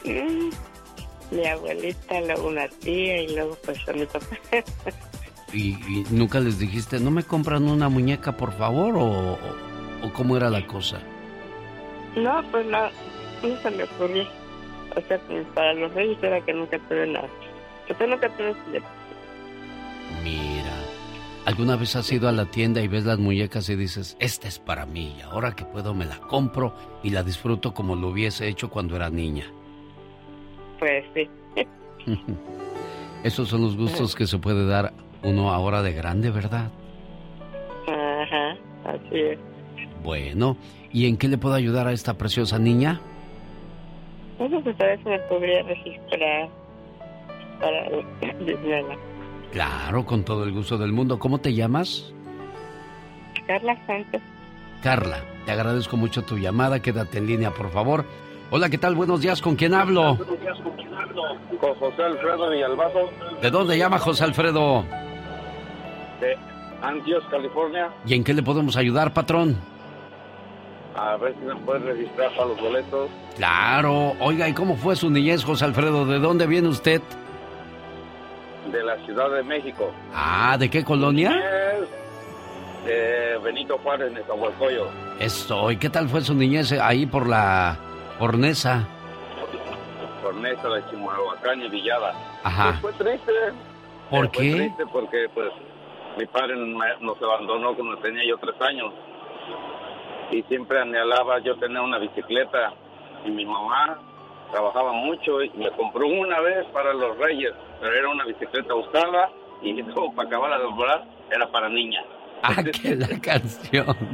Mm, 0.04 0.50
Mi 1.36 1.46
abuelita, 1.46 2.20
luego 2.22 2.48
una 2.48 2.68
tía 2.68 3.22
y 3.22 3.34
luego 3.34 3.56
pues 3.64 3.78
a 3.88 3.92
mi 3.92 4.06
papá. 4.06 4.26
¿Y, 5.52 5.70
y 5.72 6.06
nunca 6.10 6.40
les 6.40 6.58
dijiste, 6.58 6.98
no 7.00 7.10
me 7.10 7.24
compran 7.24 7.68
una 7.68 7.88
muñeca, 7.88 8.36
por 8.36 8.56
favor? 8.56 8.96
¿O, 8.96 9.32
o- 9.34 9.38
o 10.06 10.12
cómo 10.14 10.36
era 10.36 10.48
la 10.48 10.66
cosa? 10.66 11.00
no, 12.16 12.42
pues 12.50 12.66
no, 12.66 12.88
no 13.42 13.60
se 13.62 13.70
me 13.70 13.84
ocurrió. 13.84 14.26
O 14.96 15.00
sea, 15.02 15.18
pues, 15.28 15.46
para 15.54 15.74
los 15.74 15.92
reyes 15.94 16.18
era 16.22 16.40
que 16.40 16.52
nunca 16.52 16.78
tuve 16.88 17.06
nada. 17.06 17.28
Usted 17.88 18.06
nunca 18.08 18.28
tuve. 18.36 18.54
Mira, 20.22 20.74
¿alguna 21.46 21.76
vez 21.76 21.96
has 21.96 22.10
ido 22.12 22.28
a 22.28 22.32
la 22.32 22.46
tienda 22.46 22.80
y 22.80 22.88
ves 22.88 23.04
las 23.04 23.18
muñecas 23.18 23.68
y 23.68 23.76
dices, 23.76 24.16
esta 24.20 24.48
es 24.48 24.58
para 24.58 24.86
mí, 24.86 25.16
y 25.18 25.22
ahora 25.22 25.52
que 25.52 25.64
puedo 25.64 25.94
me 25.94 26.04
la 26.04 26.18
compro 26.18 26.74
y 27.02 27.10
la 27.10 27.22
disfruto 27.22 27.72
como 27.72 27.96
lo 27.96 28.08
hubiese 28.08 28.48
hecho 28.48 28.70
cuando 28.70 28.96
era 28.96 29.10
niña? 29.10 29.44
Pues 30.78 31.04
sí. 31.14 31.28
Esos 33.22 33.48
son 33.48 33.62
los 33.62 33.76
gustos 33.76 34.14
que 34.14 34.26
se 34.26 34.38
puede 34.38 34.66
dar 34.66 34.92
uno 35.22 35.52
ahora 35.52 35.82
de 35.82 35.92
grande, 35.92 36.30
¿verdad? 36.30 36.70
Ajá, 37.86 38.56
así 38.84 39.20
es. 39.20 39.38
Bueno, 40.02 40.56
¿y 40.92 41.06
en 41.06 41.16
qué 41.16 41.28
le 41.28 41.36
puedo 41.36 41.54
ayudar 41.54 41.86
a 41.86 41.92
esta 41.92 42.14
preciosa 42.14 42.58
niña? 42.58 43.00
Bueno, 44.40 44.60
pues 44.64 44.80
a 44.80 44.84
ver 44.84 44.98
si 45.02 45.08
me 45.10 45.18
podría 45.20 45.62
registrar 45.62 46.48
para 47.60 47.84
Disneyland. 48.40 48.98
Claro, 49.52 50.04
con 50.06 50.24
todo 50.24 50.44
el 50.44 50.52
gusto 50.52 50.78
del 50.78 50.92
mundo. 50.92 51.18
¿Cómo 51.18 51.38
te 51.38 51.52
llamas? 51.52 52.10
Carla 53.46 53.76
Sánchez. 53.86 54.22
Carla, 54.82 55.18
te 55.44 55.52
agradezco 55.52 55.98
mucho 55.98 56.22
tu 56.22 56.38
llamada. 56.38 56.80
Quédate 56.80 57.18
en 57.18 57.26
línea, 57.26 57.50
por 57.50 57.70
favor. 57.70 58.06
Hola, 58.50 58.70
¿qué 58.70 58.78
tal? 58.78 58.94
Buenos 58.94 59.20
días. 59.20 59.42
¿Con 59.42 59.56
quién 59.56 59.74
hablo? 59.74 60.16
Con 61.60 61.74
José 61.74 62.02
Alfredo 62.02 62.48
Villalbazo. 62.50 63.10
¿De 63.42 63.50
dónde 63.50 63.76
llama 63.76 63.98
José 63.98 64.24
Alfredo? 64.24 64.84
De 66.18 66.34
Antioch, 66.80 67.28
California. 67.30 67.90
¿Y 68.06 68.14
en 68.14 68.24
qué 68.24 68.32
le 68.32 68.42
podemos 68.42 68.76
ayudar, 68.78 69.12
patrón? 69.12 69.58
A 70.96 71.16
ver 71.16 71.34
si 71.38 71.44
nos 71.44 71.60
puede 71.60 71.92
registrar 71.92 72.30
para 72.34 72.46
los 72.48 72.60
boletos. 72.60 73.08
Claro. 73.36 74.12
Oiga, 74.20 74.48
¿y 74.48 74.52
cómo 74.54 74.76
fue 74.76 74.96
su 74.96 75.08
niñez, 75.10 75.44
José 75.44 75.64
Alfredo? 75.64 76.04
¿De 76.04 76.18
dónde 76.18 76.46
viene 76.46 76.68
usted? 76.68 77.00
De 78.72 78.82
la 78.82 78.96
Ciudad 79.06 79.30
de 79.30 79.42
México. 79.42 79.90
Ah, 80.14 80.56
¿de 80.58 80.68
qué 80.68 80.84
colonia? 80.84 81.30
De 82.84 83.38
Benito 83.42 83.78
Juárez, 83.78 84.12
Nezahualcóyotl. 84.12 84.88
Eso. 85.20 85.70
¿Y 85.70 85.76
qué 85.76 85.90
tal 85.90 86.08
fue 86.08 86.22
su 86.22 86.34
niñez 86.34 86.72
ahí 86.72 87.06
por 87.06 87.26
la 87.28 87.76
Horneza? 88.18 88.86
Horneza 90.24 90.68
de 90.68 90.84
Chimalhuacán 90.90 91.62
y 91.62 91.68
Villada. 91.68 92.12
Ajá. 92.42 92.78
Pues 92.80 92.94
fue 92.96 93.04
triste. 93.04 93.32
¿Por 94.10 94.26
Eh, 94.26 94.30
qué? 94.32 94.50
Fue 94.50 94.58
triste 94.60 94.84
porque, 94.92 95.26
pues, 95.34 95.48
mi 96.18 96.26
padre 96.26 96.54
nos 97.00 97.16
abandonó 97.22 97.74
cuando 97.74 97.96
tenía 97.98 98.22
yo 98.28 98.36
tres 98.38 98.54
años. 98.60 98.92
Y 100.30 100.42
siempre 100.44 100.80
anhelaba 100.80 101.40
yo 101.40 101.56
tener 101.56 101.80
una 101.80 101.98
bicicleta. 101.98 102.72
Y 103.24 103.30
mi 103.30 103.44
mamá 103.44 103.98
trabajaba 104.50 104.92
mucho 104.92 105.42
y 105.42 105.50
me 105.50 105.70
compró 105.72 106.06
una 106.06 106.40
vez 106.40 106.66
para 106.72 106.92
los 106.92 107.16
Reyes. 107.18 107.52
Pero 107.80 107.94
era 107.94 108.08
una 108.08 108.24
bicicleta 108.24 108.74
usada 108.74 109.30
y 109.62 109.72
luego 109.82 110.14
para 110.14 110.28
acabar 110.28 110.58
de 110.58 110.64
doblar 110.64 111.04
era 111.30 111.50
para 111.50 111.68
niña. 111.68 112.02
Ah, 112.42 112.62
que 112.82 112.96
la 112.96 113.08
canción. 113.20 113.96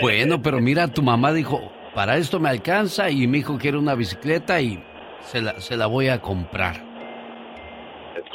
Bueno, 0.00 0.40
pero 0.40 0.58
mira, 0.58 0.88
tu 0.88 1.02
mamá 1.02 1.32
dijo, 1.32 1.60
para 1.94 2.16
esto 2.16 2.40
me 2.40 2.48
alcanza 2.48 3.10
y 3.10 3.26
mi 3.26 3.38
hijo 3.38 3.58
quiere 3.58 3.76
una 3.76 3.94
bicicleta 3.94 4.58
y 4.60 4.82
se 5.20 5.42
la, 5.42 5.60
se 5.60 5.76
la 5.76 5.86
voy 5.86 6.08
a 6.08 6.22
comprar. 6.22 6.85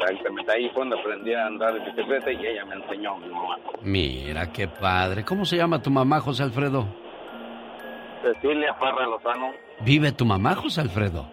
Exactamente. 0.02 0.52
Ahí 0.52 0.70
fue 0.70 0.82
donde 0.82 1.00
aprendí 1.00 1.34
a 1.34 1.46
andar 1.46 1.76
en 1.78 1.86
bicicleta 1.86 2.32
y 2.32 2.46
ella 2.46 2.66
me 2.66 2.76
enseñó, 2.76 3.18
mi 3.18 3.28
mamá. 3.30 3.58
Mira, 3.82 4.52
qué 4.52 4.68
padre. 4.68 5.24
¿Cómo 5.24 5.46
se 5.46 5.58
llama 5.58 5.82
tu 5.82 5.90
mamá, 5.92 6.20
José 6.20 6.44
Alfredo? 6.44 6.86
Cecilia 8.22 8.78
Parra 8.80 9.06
Lozano. 9.08 9.52
¿Vive 9.82 10.12
tu 10.12 10.26
mamá, 10.26 10.56
José 10.56 10.82
Alfredo? 10.82 11.26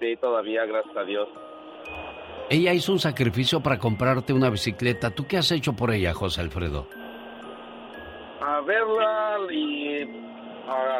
Sí, 0.00 0.16
todavía, 0.20 0.64
gracias 0.66 0.96
a 0.96 1.04
Dios. 1.04 1.28
Ella 2.50 2.74
hizo 2.74 2.92
un 2.92 2.98
sacrificio 2.98 3.60
para 3.62 3.78
comprarte 3.78 4.32
una 4.34 4.50
bicicleta. 4.50 5.10
¿Tú 5.10 5.26
qué 5.26 5.38
has 5.38 5.50
hecho 5.50 5.72
por 5.74 5.90
ella, 5.92 6.12
José 6.12 6.42
Alfredo? 6.42 6.86
A 8.42 8.60
verla 8.60 9.38
y 9.50 10.02
ah, 10.68 10.98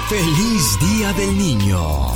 Feliz 0.10 0.80
Día 0.80 1.14
del 1.14 1.38
Niño. 1.38 2.07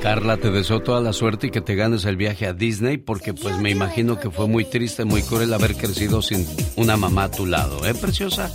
Carla, 0.00 0.38
te 0.38 0.50
deseo 0.50 0.80
toda 0.80 1.02
la 1.02 1.12
suerte 1.12 1.48
y 1.48 1.50
que 1.50 1.60
te 1.60 1.74
ganes 1.74 2.06
el 2.06 2.16
viaje 2.16 2.46
a 2.46 2.54
Disney 2.54 2.96
porque 2.96 3.34
pues 3.34 3.58
me 3.58 3.70
imagino 3.70 4.18
que 4.18 4.30
fue 4.30 4.48
muy 4.48 4.64
triste, 4.64 5.04
muy 5.04 5.20
cruel 5.22 5.52
haber 5.52 5.76
crecido 5.76 6.22
sin 6.22 6.46
una 6.76 6.96
mamá 6.96 7.24
a 7.24 7.30
tu 7.30 7.44
lado, 7.44 7.84
¿eh, 7.84 7.92
preciosa? 7.92 8.50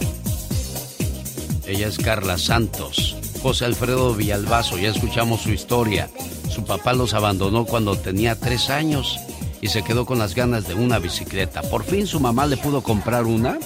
Ella 1.68 1.86
es 1.86 2.00
Carla 2.00 2.40
Santos. 2.40 3.16
José 3.44 3.66
Alfredo 3.66 4.16
Villalbazo, 4.16 4.80
ya 4.80 4.90
escuchamos 4.90 5.42
su 5.42 5.52
historia. 5.52 6.10
Su 6.50 6.66
papá 6.66 6.94
los 6.94 7.14
abandonó 7.14 7.66
cuando 7.66 7.96
tenía 7.96 8.40
tres 8.40 8.72
años 8.72 9.20
y 9.62 9.68
se 9.68 9.84
quedó 9.84 10.08
con 10.08 10.18
las 10.18 10.34
ganas 10.34 10.68
de 10.68 10.74
una 10.74 10.98
bicicleta. 10.98 11.62
Por 11.62 11.84
fin 11.84 12.08
su 12.08 12.20
mamá 12.20 12.48
le 12.48 12.58
pudo 12.58 12.82
comprar 12.82 13.26
una 13.26 13.60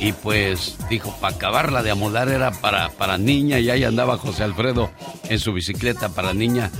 y 0.00 0.12
pues 0.12 0.76
dijo, 0.88 1.14
para 1.20 1.36
acabarla 1.36 1.82
de 1.82 1.90
amolar 1.90 2.28
era 2.28 2.52
para, 2.52 2.90
para 2.90 3.18
niña 3.18 3.58
y 3.58 3.70
ahí 3.70 3.84
andaba 3.84 4.18
José 4.18 4.44
Alfredo 4.44 4.90
en 5.28 5.38
su 5.38 5.52
bicicleta 5.52 6.10
para 6.10 6.34
niña. 6.34 6.70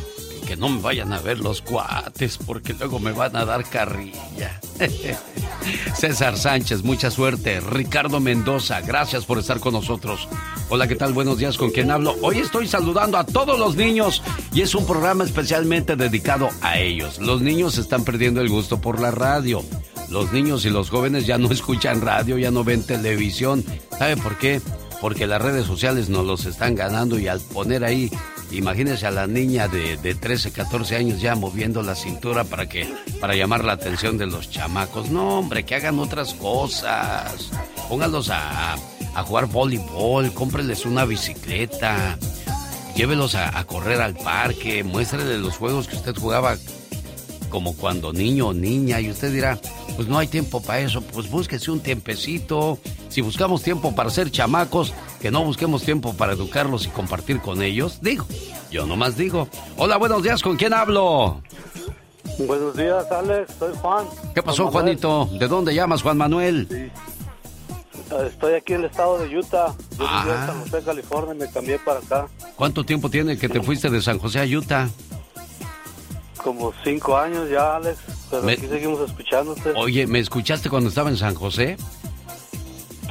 Que 0.47 0.57
no 0.57 0.71
me 0.71 0.81
vayan 0.81 1.13
a 1.13 1.21
ver 1.21 1.41
los 1.41 1.61
cuates 1.61 2.39
porque 2.39 2.73
luego 2.73 2.99
me 2.99 3.13
van 3.13 3.37
a 3.37 3.45
dar 3.45 3.65
carrilla. 3.65 4.59
César 5.95 6.39
Sánchez, 6.39 6.85
mucha 6.85 7.11
suerte. 7.11 7.61
Ricardo 7.61 8.19
Mendoza, 8.19 8.81
gracias 8.81 9.27
por 9.27 9.39
estar 9.39 9.61
con 9.61 9.75
nosotros. 9.75 10.27
Hola, 10.71 10.89
¿qué 10.89 10.97
tal? 10.97 11.13
Buenos 11.13 11.37
días, 11.37 11.59
¿con 11.59 11.71
quién 11.71 11.91
hablo? 11.91 12.17
Hoy 12.23 12.39
estoy 12.39 12.67
saludando 12.67 13.19
a 13.19 13.25
todos 13.25 13.59
los 13.59 13.77
niños 13.77 14.23
y 14.55 14.63
es 14.63 14.75
un 14.75 14.87
programa 14.87 15.25
especialmente 15.25 15.97
dedicado 15.97 16.49
a 16.63 16.79
ellos. 16.79 17.19
Los 17.19 17.43
niños 17.43 17.77
están 17.77 18.05
perdiendo 18.05 18.41
el 18.41 18.49
gusto 18.49 18.81
por 18.81 19.01
la 19.01 19.11
radio. 19.11 19.63
Los 20.11 20.33
niños 20.33 20.65
y 20.65 20.71
los 20.71 20.91
jóvenes 20.91 21.27
ya 21.27 21.39
no 21.39 21.51
escuchan 21.53 22.01
radio, 22.01 22.39
ya 22.39 22.51
no 22.51 22.65
ven 22.65 22.83
televisión. 22.85 23.65
¿Sabe 23.99 24.17
por 24.17 24.39
qué? 24.39 24.61
Porque 25.01 25.27
las 25.27 25.41
redes 25.41 25.67
sociales 25.67 26.09
nos 26.09 26.27
los 26.27 26.45
están 26.47 26.75
ganando 26.75 27.19
y 27.19 27.29
al 27.29 27.41
poner 27.41 27.85
ahí, 27.85 28.11
imagínese 28.51 29.07
a 29.07 29.11
la 29.13 29.27
niña 29.27 29.69
de, 29.69 29.97
de 29.97 30.15
13, 30.15 30.51
14 30.51 30.97
años 30.97 31.21
ya 31.21 31.37
moviendo 31.37 31.83
la 31.83 31.95
cintura 31.95 32.45
para 32.45 32.69
que, 32.69 32.93
para 33.21 33.37
llamar 33.37 33.65
la 33.65 33.75
atención 33.75 34.19
de 34.19 34.27
los 34.27 34.51
chamacos. 34.51 35.11
No, 35.11 35.39
hombre, 35.39 35.65
que 35.65 35.77
hagan 35.77 35.99
otras 36.01 36.35
cosas. 36.35 37.51
Pónganlos 37.89 38.31
a, 38.31 38.77
jugar 39.25 39.47
voleibol, 39.47 40.33
cómprenles 40.33 40.87
una 40.87 41.05
bicicleta, 41.05 42.17
llévelos 42.95 43.35
a, 43.35 43.59
a 43.59 43.65
correr 43.65 44.01
al 44.01 44.15
parque, 44.15 44.85
muéstrenles 44.85 45.41
los 45.41 45.57
juegos 45.57 45.89
que 45.89 45.97
usted 45.97 46.17
jugaba 46.17 46.57
como 47.49 47.75
cuando 47.77 48.13
niño 48.13 48.49
o 48.49 48.53
niña 48.55 49.01
y 49.01 49.11
usted 49.11 49.33
dirá, 49.33 49.59
pues 49.97 50.09
no 50.09 50.19
hay 50.19 50.27
tiempo 50.29 50.61
para 50.63 50.81
eso, 50.81 51.01
pues 51.03 51.31
búsquese 51.31 51.71
un 51.71 51.81
tiempecito. 51.81 52.79
Si 53.09 53.21
buscamos 53.21 53.63
tiempo 53.63 53.95
para 53.95 54.11
ser 54.11 54.31
chamacos, 54.31 54.93
que 55.21 55.31
no 55.31 55.45
busquemos 55.45 55.83
tiempo 55.83 56.13
para 56.15 56.33
educarlos 56.35 56.87
y 56.87 56.89
compartir 56.91 57.41
con 57.41 57.63
ellos. 57.63 57.99
Digo, 58.03 58.27
yo 58.71 58.87
nomás 58.87 59.17
digo. 59.17 59.49
Hola, 59.77 59.97
buenos 59.97 60.23
días, 60.23 60.43
¿con 60.43 60.57
quién 60.57 60.73
hablo? 60.75 61.41
Buenos 62.39 62.77
días, 62.77 63.05
Alex. 63.11 63.53
Soy 63.59 63.75
Juan. 63.81 64.07
¿Qué 64.35 64.43
pasó, 64.43 64.65
Juan. 64.65 64.85
Juanito? 64.85 65.29
¿De 65.39 65.49
dónde 65.49 65.75
llamas, 65.75 66.03
Juan 66.03 66.17
Manuel? 66.19 66.93
Estoy 68.27 68.55
aquí 68.55 68.73
en 68.75 68.81
el 68.81 68.87
estado 68.87 69.19
de 69.19 69.37
Utah. 69.39 69.75
Yo 69.93 69.97
vivía 69.99 70.09
Ah. 70.09 70.39
en 70.41 70.47
San 70.47 70.61
José, 70.63 70.83
California, 70.85 71.35
y 71.35 71.39
me 71.39 71.51
cambié 71.51 71.79
para 71.81 71.99
acá. 72.01 72.27
¿Cuánto 72.57 72.85
tiempo 72.85 73.11
tiene 73.11 73.37
que 73.37 73.49
te 73.49 73.61
fuiste 73.61 73.91
de 73.91 74.01
San 74.01 74.19
José 74.19 74.41
a 74.41 74.45
Utah? 74.45 74.89
Como 76.43 76.73
cinco 76.85 77.17
años 77.17 77.49
ya, 77.51 77.77
Alex. 77.77 77.99
Pero 78.31 78.43
Me- 78.43 78.53
aquí 78.53 78.67
seguimos 78.67 79.01
escuchándote. 79.09 79.73
Oye, 79.77 80.07
¿me 80.07 80.19
escuchaste 80.21 80.71
cuando 80.71 80.89
estaba 80.89 81.11
en 81.11 81.17
San 81.17 81.35
José? 81.35 81.77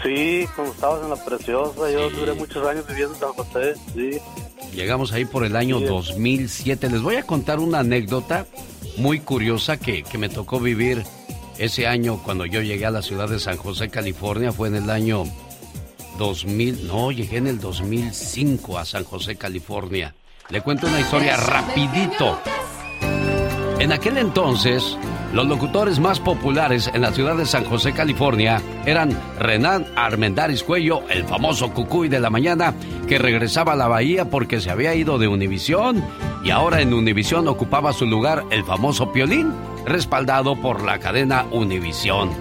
Sí, 0.04 0.48
cuando 0.56 0.74
estabas 0.74 1.04
en 1.04 1.10
la 1.10 1.24
preciosa. 1.26 1.92
Yo 1.92 2.10
duré 2.12 2.34
muchos 2.34 2.66
años 2.68 2.86
viviendo 2.88 3.14
en 3.16 3.20
San 3.20 3.34
José. 3.34 3.74
Sí. 3.94 4.20
Llegamos 4.74 5.12
ahí 5.12 5.26
por 5.26 5.44
el 5.44 5.56
año 5.56 5.80
Sí. 5.80 5.86
2007. 5.86 6.90
Les 6.90 7.02
voy 7.02 7.16
a 7.16 7.24
contar 7.24 7.60
una 7.60 7.80
anécdota 7.80 8.46
muy 8.98 9.20
curiosa 9.20 9.78
que, 9.78 10.04
que 10.04 10.18
me 10.18 10.30
tocó 10.30 10.60
vivir 10.60 11.04
ese 11.58 11.88
año 11.88 12.22
cuando 12.24 12.46
yo 12.46 12.62
llegué 12.62 12.86
a 12.86 12.92
la 12.92 13.02
ciudad 13.02 13.28
de 13.28 13.40
San 13.40 13.58
José, 13.58 13.90
California. 13.90 14.52
Fue 14.52 14.68
en 14.68 14.76
el 14.76 14.90
año 14.90 15.24
2000, 16.20 16.88
no, 16.88 17.12
llegué 17.12 17.38
en 17.38 17.48
el 17.48 17.60
2005 17.60 18.78
a 18.78 18.86
San 18.86 19.04
José, 19.04 19.36
California. 19.36 20.14
Le 20.50 20.62
cuento 20.62 20.88
una 20.88 21.00
historia 21.02 21.36
rapidito. 21.38 22.40
En 23.80 23.92
aquel 23.92 24.18
entonces, 24.18 24.98
los 25.34 25.48
locutores 25.48 26.00
más 26.00 26.20
populares 26.20 26.90
en 26.96 27.02
la 27.02 27.12
ciudad 27.12 27.38
de 27.38 27.46
San 27.46 27.64
José, 27.64 27.94
California, 27.94 28.60
eran 28.88 29.16
Renan 29.40 29.86
Armendaris 29.96 30.64
Cuello, 30.64 31.04
el 31.10 31.26
famoso 31.26 31.72
cucuy 31.72 32.10
de 32.10 32.20
la 32.20 32.32
mañana, 32.32 32.74
que 33.08 33.20
regresaba 33.20 33.74
a 33.74 33.76
la 33.76 33.88
bahía 33.88 34.26
porque 34.32 34.62
se 34.62 34.72
había 34.72 34.96
ido 34.96 35.20
de 35.20 35.28
Univisión, 35.28 36.04
y 36.44 36.50
ahora 36.50 36.82
en 36.82 36.92
Univisión 36.92 37.48
ocupaba 37.48 37.94
su 37.94 38.08
lugar 38.08 38.46
el 38.50 38.64
famoso 38.64 39.12
Piolín, 39.12 39.54
respaldado 39.86 40.56
por 40.56 40.84
la 40.84 40.98
cadena 40.98 41.46
Univisión. 41.52 42.32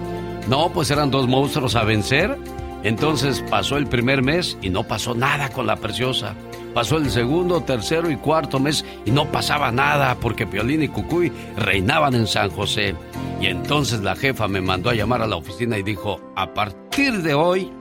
No, 0.49 0.69
pues 0.69 0.89
eran 0.89 1.11
dos 1.11 1.27
monstruos 1.27 1.75
a 1.75 1.83
vencer. 1.83 2.35
Entonces 2.83 3.43
pasó 3.49 3.77
el 3.77 3.85
primer 3.85 4.23
mes 4.23 4.57
y 4.61 4.69
no 4.69 4.83
pasó 4.83 5.13
nada 5.13 5.49
con 5.49 5.67
la 5.67 5.75
preciosa. 5.75 6.33
Pasó 6.77 6.97
el 6.97 7.09
segundo, 7.09 7.61
tercero 7.61 8.11
y 8.11 8.17
cuarto 8.17 8.59
mes 8.59 8.85
y 9.03 9.09
no 9.09 9.25
pasaba 9.31 9.71
nada 9.71 10.13
porque 10.21 10.45
Piolín 10.45 10.83
y 10.83 10.87
Cucuy 10.87 11.31
reinaban 11.55 12.13
en 12.13 12.27
San 12.27 12.51
José. 12.51 12.93
Y 13.41 13.47
entonces 13.47 14.01
la 14.01 14.15
jefa 14.15 14.47
me 14.47 14.61
mandó 14.61 14.91
a 14.91 14.93
llamar 14.93 15.23
a 15.23 15.27
la 15.27 15.37
oficina 15.37 15.79
y 15.79 15.81
dijo, 15.81 16.21
a 16.35 16.53
partir 16.53 17.23
de 17.23 17.33
hoy, 17.33 17.71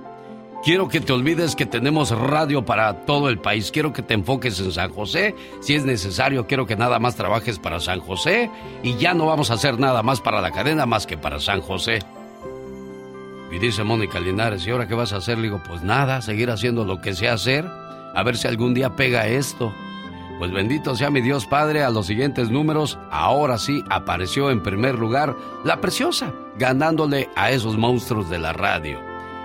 quiero 0.64 0.88
que 0.88 1.02
te 1.02 1.12
olvides 1.12 1.54
que 1.54 1.66
tenemos 1.66 2.10
radio 2.10 2.64
para 2.64 3.04
todo 3.04 3.28
el 3.28 3.38
país. 3.38 3.70
Quiero 3.70 3.92
que 3.92 4.00
te 4.00 4.14
enfoques 4.14 4.58
en 4.60 4.72
San 4.72 4.90
José. 4.90 5.34
Si 5.60 5.74
es 5.74 5.84
necesario, 5.84 6.46
quiero 6.46 6.64
que 6.64 6.76
nada 6.76 6.98
más 6.98 7.16
trabajes 7.16 7.58
para 7.58 7.80
San 7.80 8.00
José. 8.00 8.50
Y 8.82 8.96
ya 8.96 9.12
no 9.12 9.26
vamos 9.26 9.50
a 9.50 9.54
hacer 9.54 9.78
nada 9.78 10.02
más 10.02 10.22
para 10.22 10.40
la 10.40 10.52
cadena 10.52 10.86
más 10.86 11.06
que 11.06 11.18
para 11.18 11.38
San 11.38 11.60
José. 11.60 11.98
Y 13.52 13.58
dice 13.58 13.84
Mónica 13.84 14.20
Linares, 14.20 14.66
¿y 14.66 14.70
ahora 14.70 14.88
qué 14.88 14.94
vas 14.94 15.12
a 15.12 15.16
hacer? 15.16 15.36
Le 15.36 15.44
digo, 15.44 15.62
pues 15.68 15.82
nada, 15.82 16.22
seguir 16.22 16.50
haciendo 16.50 16.86
lo 16.86 17.02
que 17.02 17.14
sé 17.14 17.28
hacer, 17.28 17.66
a 18.16 18.22
ver 18.22 18.36
si 18.38 18.48
algún 18.48 18.72
día 18.72 18.96
pega 18.96 19.28
esto. 19.28 19.72
Pues 20.38 20.50
bendito 20.50 20.96
sea 20.96 21.10
mi 21.10 21.20
Dios 21.20 21.46
Padre, 21.46 21.82
a 21.82 21.90
los 21.90 22.06
siguientes 22.06 22.50
números, 22.50 22.98
ahora 23.10 23.58
sí 23.58 23.84
apareció 23.90 24.50
en 24.50 24.62
primer 24.62 24.98
lugar 24.98 25.36
la 25.64 25.82
preciosa, 25.82 26.32
ganándole 26.58 27.28
a 27.36 27.50
esos 27.50 27.76
monstruos 27.76 28.30
de 28.30 28.38
la 28.38 28.54
radio. 28.54 28.98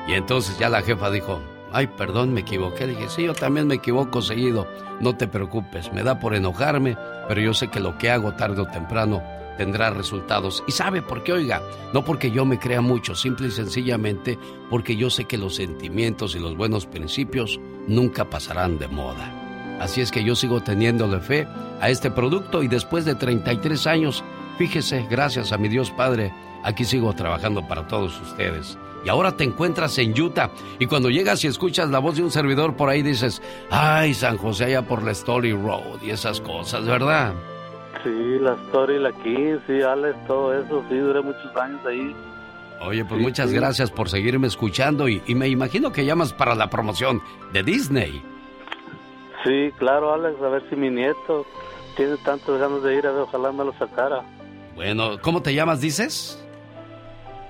Y 0.08 0.14
entonces 0.14 0.58
ya 0.58 0.70
la 0.70 0.82
jefa 0.82 1.12
dijo, 1.12 1.42
ay, 1.74 1.88
perdón, 1.88 2.34
me 2.34 2.42
equivoqué. 2.42 2.88
Dije, 2.88 3.10
sí, 3.10 3.24
yo 3.24 3.34
también 3.34 3.68
me 3.68 3.76
equivoco 3.76 4.22
seguido, 4.22 4.66
no 5.02 5.18
te 5.18 5.28
preocupes, 5.28 5.92
me 5.92 6.04
da 6.04 6.20
por 6.20 6.34
enojarme, 6.34 6.98
pero 7.28 7.42
yo 7.42 7.54
sé 7.54 7.68
que 7.68 7.82
lo 7.82 7.98
que 7.98 8.10
hago 8.10 8.34
tarde 8.34 8.62
o 8.62 8.68
temprano 8.68 9.22
tendrá 9.62 9.92
resultados. 9.92 10.64
¿Y 10.66 10.72
sabe 10.72 11.04
por 11.04 11.22
qué? 11.22 11.34
Oiga, 11.34 11.62
no 11.94 12.04
porque 12.04 12.32
yo 12.32 12.46
me 12.46 12.58
crea 12.58 12.82
mucho, 12.82 13.14
simple 13.14 13.50
y 13.50 13.52
sencillamente 13.52 14.40
porque 14.72 14.96
yo 14.96 15.12
sé 15.12 15.26
que 15.26 15.38
los 15.38 15.54
sentimientos 15.54 16.34
y 16.34 16.40
los 16.40 16.58
buenos 16.58 16.88
principios 16.88 17.60
nunca 17.88 18.28
pasarán 18.28 18.80
de 18.80 18.88
moda. 18.88 19.78
Así 19.80 20.02
es 20.02 20.10
que 20.10 20.24
yo 20.24 20.36
sigo 20.36 20.62
teniéndole 20.62 21.20
fe 21.20 21.48
a 21.80 21.92
este 21.92 22.10
producto 22.10 22.64
y 22.64 22.68
después 22.68 23.06
de 23.06 23.14
33 23.14 23.86
años, 23.86 24.24
fíjese, 24.58 25.06
gracias 25.08 25.52
a 25.52 25.60
mi 25.60 25.70
Dios 25.70 25.92
Padre, 25.92 26.34
aquí 26.64 26.84
sigo 26.84 27.14
trabajando 27.14 27.68
para 27.68 27.86
todos 27.88 28.20
ustedes. 28.20 28.80
Y 29.06 29.10
ahora 29.10 29.38
te 29.38 29.44
encuentras 29.44 29.96
en 30.00 30.20
Utah 30.20 30.50
y 30.80 30.88
cuando 30.88 31.12
llegas 31.12 31.44
y 31.44 31.48
escuchas 31.48 31.92
la 31.92 32.00
voz 32.00 32.16
de 32.16 32.24
un 32.24 32.32
servidor 32.32 32.76
por 32.76 32.90
ahí 32.90 33.04
dices, 33.04 33.44
ay, 33.70 34.16
San 34.16 34.38
José 34.38 34.66
allá 34.66 34.82
por 34.82 35.04
la 35.04 35.12
Story 35.12 35.54
Road 35.54 36.02
y 36.02 36.10
esas 36.10 36.42
cosas, 36.42 36.84
¿verdad? 36.84 37.36
Sí, 38.04 38.40
la 38.40 38.54
Story, 38.68 39.00
la 39.00 39.12
King, 39.12 39.58
sí, 39.68 39.82
Alex, 39.82 40.16
todo 40.28 40.54
eso, 40.54 40.84
sí, 40.90 40.98
duré 40.98 41.22
muchos 41.22 41.56
años 41.56 41.80
ahí. 41.86 42.16
Oye, 42.82 43.06
pues 43.06 43.22
muchas 43.22 43.54
gracias 43.54 43.92
por 43.92 44.10
seguirme 44.10 44.48
escuchando 44.48 45.08
y, 45.08 45.22
y, 45.28 45.36
me 45.36 45.48
imagino 45.48 45.92
que 45.92 46.04
llamas 46.04 46.34
para 46.34 46.56
la 46.56 46.70
promoción 46.70 47.22
de 47.54 47.62
Disney. 47.62 48.24
Sí, 49.44 49.72
claro, 49.78 50.14
Alex, 50.14 50.42
a 50.42 50.50
ver 50.50 50.64
si 50.70 50.76
mi 50.76 50.90
nieto 50.90 51.46
tiene 51.96 52.18
tantas 52.18 52.60
ganas 52.60 52.82
de 52.82 52.96
ir, 52.96 53.06
a 53.06 53.12
ver, 53.12 53.22
ojalá 53.22 53.52
me 53.52 53.66
lo 53.66 53.74
sacara. 53.74 54.24
Bueno, 54.76 55.20
¿cómo 55.22 55.42
te 55.42 55.54
llamas, 55.54 55.82
dices? 55.82 56.44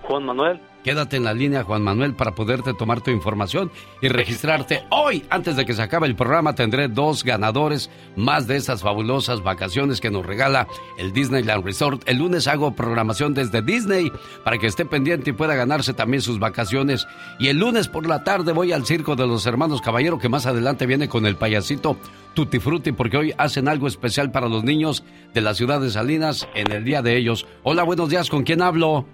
Juan 0.03 0.25
Manuel. 0.25 0.59
Quédate 0.83 1.17
en 1.17 1.23
la 1.23 1.33
línea, 1.33 1.63
Juan 1.63 1.83
Manuel, 1.83 2.15
para 2.15 2.33
poderte 2.33 2.73
tomar 2.73 3.01
tu 3.01 3.11
información 3.11 3.71
y 4.01 4.07
registrarte. 4.07 4.83
Hoy, 4.89 5.23
antes 5.29 5.55
de 5.55 5.65
que 5.65 5.75
se 5.75 5.81
acabe 5.81 6.07
el 6.07 6.15
programa, 6.15 6.55
tendré 6.55 6.87
dos 6.87 7.23
ganadores 7.23 7.91
más 8.15 8.47
de 8.47 8.57
estas 8.57 8.81
fabulosas 8.81 9.43
vacaciones 9.43 10.01
que 10.01 10.09
nos 10.09 10.25
regala 10.25 10.67
el 10.97 11.13
Disneyland 11.13 11.63
Resort. 11.63 12.01
El 12.07 12.17
lunes 12.17 12.47
hago 12.47 12.75
programación 12.75 13.35
desde 13.35 13.61
Disney 13.61 14.11
para 14.43 14.57
que 14.57 14.65
esté 14.65 14.85
pendiente 14.85 15.29
y 15.29 15.33
pueda 15.33 15.53
ganarse 15.53 15.93
también 15.93 16.23
sus 16.23 16.39
vacaciones. 16.39 17.05
Y 17.37 17.49
el 17.49 17.59
lunes 17.59 17.87
por 17.87 18.07
la 18.07 18.23
tarde 18.23 18.51
voy 18.51 18.71
al 18.71 18.85
Circo 18.85 19.15
de 19.15 19.27
los 19.27 19.45
Hermanos 19.45 19.81
Caballero, 19.81 20.17
que 20.17 20.29
más 20.29 20.47
adelante 20.47 20.87
viene 20.87 21.07
con 21.07 21.27
el 21.27 21.35
payasito 21.35 21.95
Tutti 22.33 22.59
Frutti, 22.59 22.91
porque 22.91 23.17
hoy 23.17 23.33
hacen 23.37 23.67
algo 23.67 23.87
especial 23.87 24.31
para 24.31 24.49
los 24.49 24.63
niños 24.63 25.03
de 25.33 25.41
la 25.41 25.53
ciudad 25.53 25.79
de 25.79 25.91
Salinas 25.91 26.47
en 26.55 26.71
el 26.71 26.83
día 26.83 27.03
de 27.03 27.17
ellos. 27.17 27.45
Hola, 27.61 27.83
buenos 27.83 28.09
días, 28.09 28.31
¿con 28.31 28.43
quién 28.43 28.63
hablo? 28.63 29.05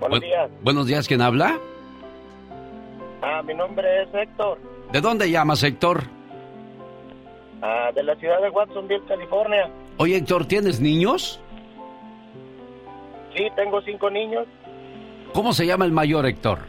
Buenos 0.00 0.20
días. 0.20 0.50
Buenos 0.62 0.86
días, 0.86 1.08
¿quién 1.08 1.20
habla? 1.22 1.58
Ah, 3.22 3.42
mi 3.42 3.54
nombre 3.54 4.02
es 4.02 4.08
Héctor. 4.14 4.58
¿De 4.92 5.00
dónde 5.00 5.30
llamas, 5.30 5.62
Héctor? 5.62 6.04
Ah, 7.62 7.90
de 7.94 8.02
la 8.02 8.14
ciudad 8.16 8.40
de 8.42 8.50
Watsonville, 8.50 9.02
California. 9.08 9.70
Oye, 9.96 10.16
Héctor, 10.16 10.46
¿tienes 10.46 10.80
niños? 10.80 11.40
Sí, 13.34 13.44
tengo 13.56 13.80
cinco 13.82 14.10
niños. 14.10 14.46
¿Cómo 15.32 15.52
se 15.52 15.66
llama 15.66 15.84
el 15.84 15.92
mayor, 15.92 16.26
Héctor? 16.26 16.60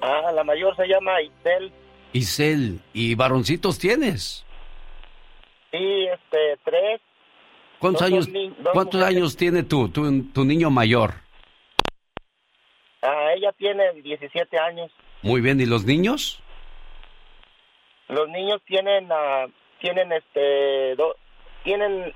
Ah, 0.00 0.32
la 0.32 0.44
mayor 0.44 0.74
se 0.76 0.86
llama 0.86 1.20
Isel. 1.20 1.72
Isel. 2.12 2.80
¿Y 2.92 3.14
varoncitos 3.14 3.78
tienes? 3.78 4.44
Sí, 5.70 6.06
este, 6.12 6.58
tres. 6.64 7.00
¿Cuántos 7.78 8.02
Dos 8.02 8.10
años, 8.12 8.28
¿cuántos 8.72 9.00
mujeres. 9.00 9.16
años 9.16 9.36
tiene 9.36 9.62
tú, 9.64 9.88
tu, 9.88 10.22
tu 10.32 10.44
niño 10.44 10.70
mayor? 10.70 11.14
Ella 13.34 13.52
tiene 13.52 13.92
17 14.02 14.58
años. 14.58 14.90
Muy 15.22 15.40
bien, 15.40 15.60
¿y 15.60 15.66
los 15.66 15.84
niños? 15.84 16.40
Los 18.08 18.28
niños 18.28 18.60
tienen, 18.66 19.08
ah, 19.10 19.46
tienen, 19.80 20.12
este, 20.12 20.94
do- 20.96 21.16
tienen, 21.64 22.12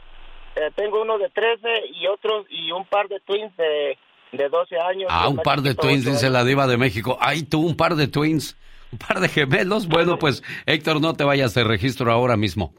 eh, 0.56 0.70
tengo 0.74 1.02
uno 1.02 1.18
de 1.18 1.30
13 1.30 1.86
y 1.94 2.06
otros, 2.06 2.46
y 2.50 2.70
un 2.72 2.84
par 2.86 3.08
de 3.08 3.20
twins 3.20 3.56
de, 3.56 3.96
de 4.32 4.48
12 4.48 4.78
años. 4.78 5.08
Ah, 5.10 5.28
un 5.28 5.36
par 5.38 5.62
de 5.62 5.74
twins, 5.74 6.04
dice 6.04 6.28
la 6.30 6.44
diva 6.44 6.66
de 6.66 6.76
México. 6.76 7.16
Ay, 7.20 7.44
tú, 7.44 7.64
un 7.66 7.76
par 7.76 7.94
de 7.94 8.08
twins. 8.08 8.56
Un 8.92 8.98
par 8.98 9.20
de 9.20 9.28
gemelos. 9.28 9.88
Bueno, 9.88 10.18
pues, 10.18 10.42
Héctor, 10.64 11.00
no 11.00 11.14
te 11.14 11.24
vayas 11.24 11.54
de 11.54 11.64
registro 11.64 12.12
ahora 12.12 12.36
mismo. 12.36 12.72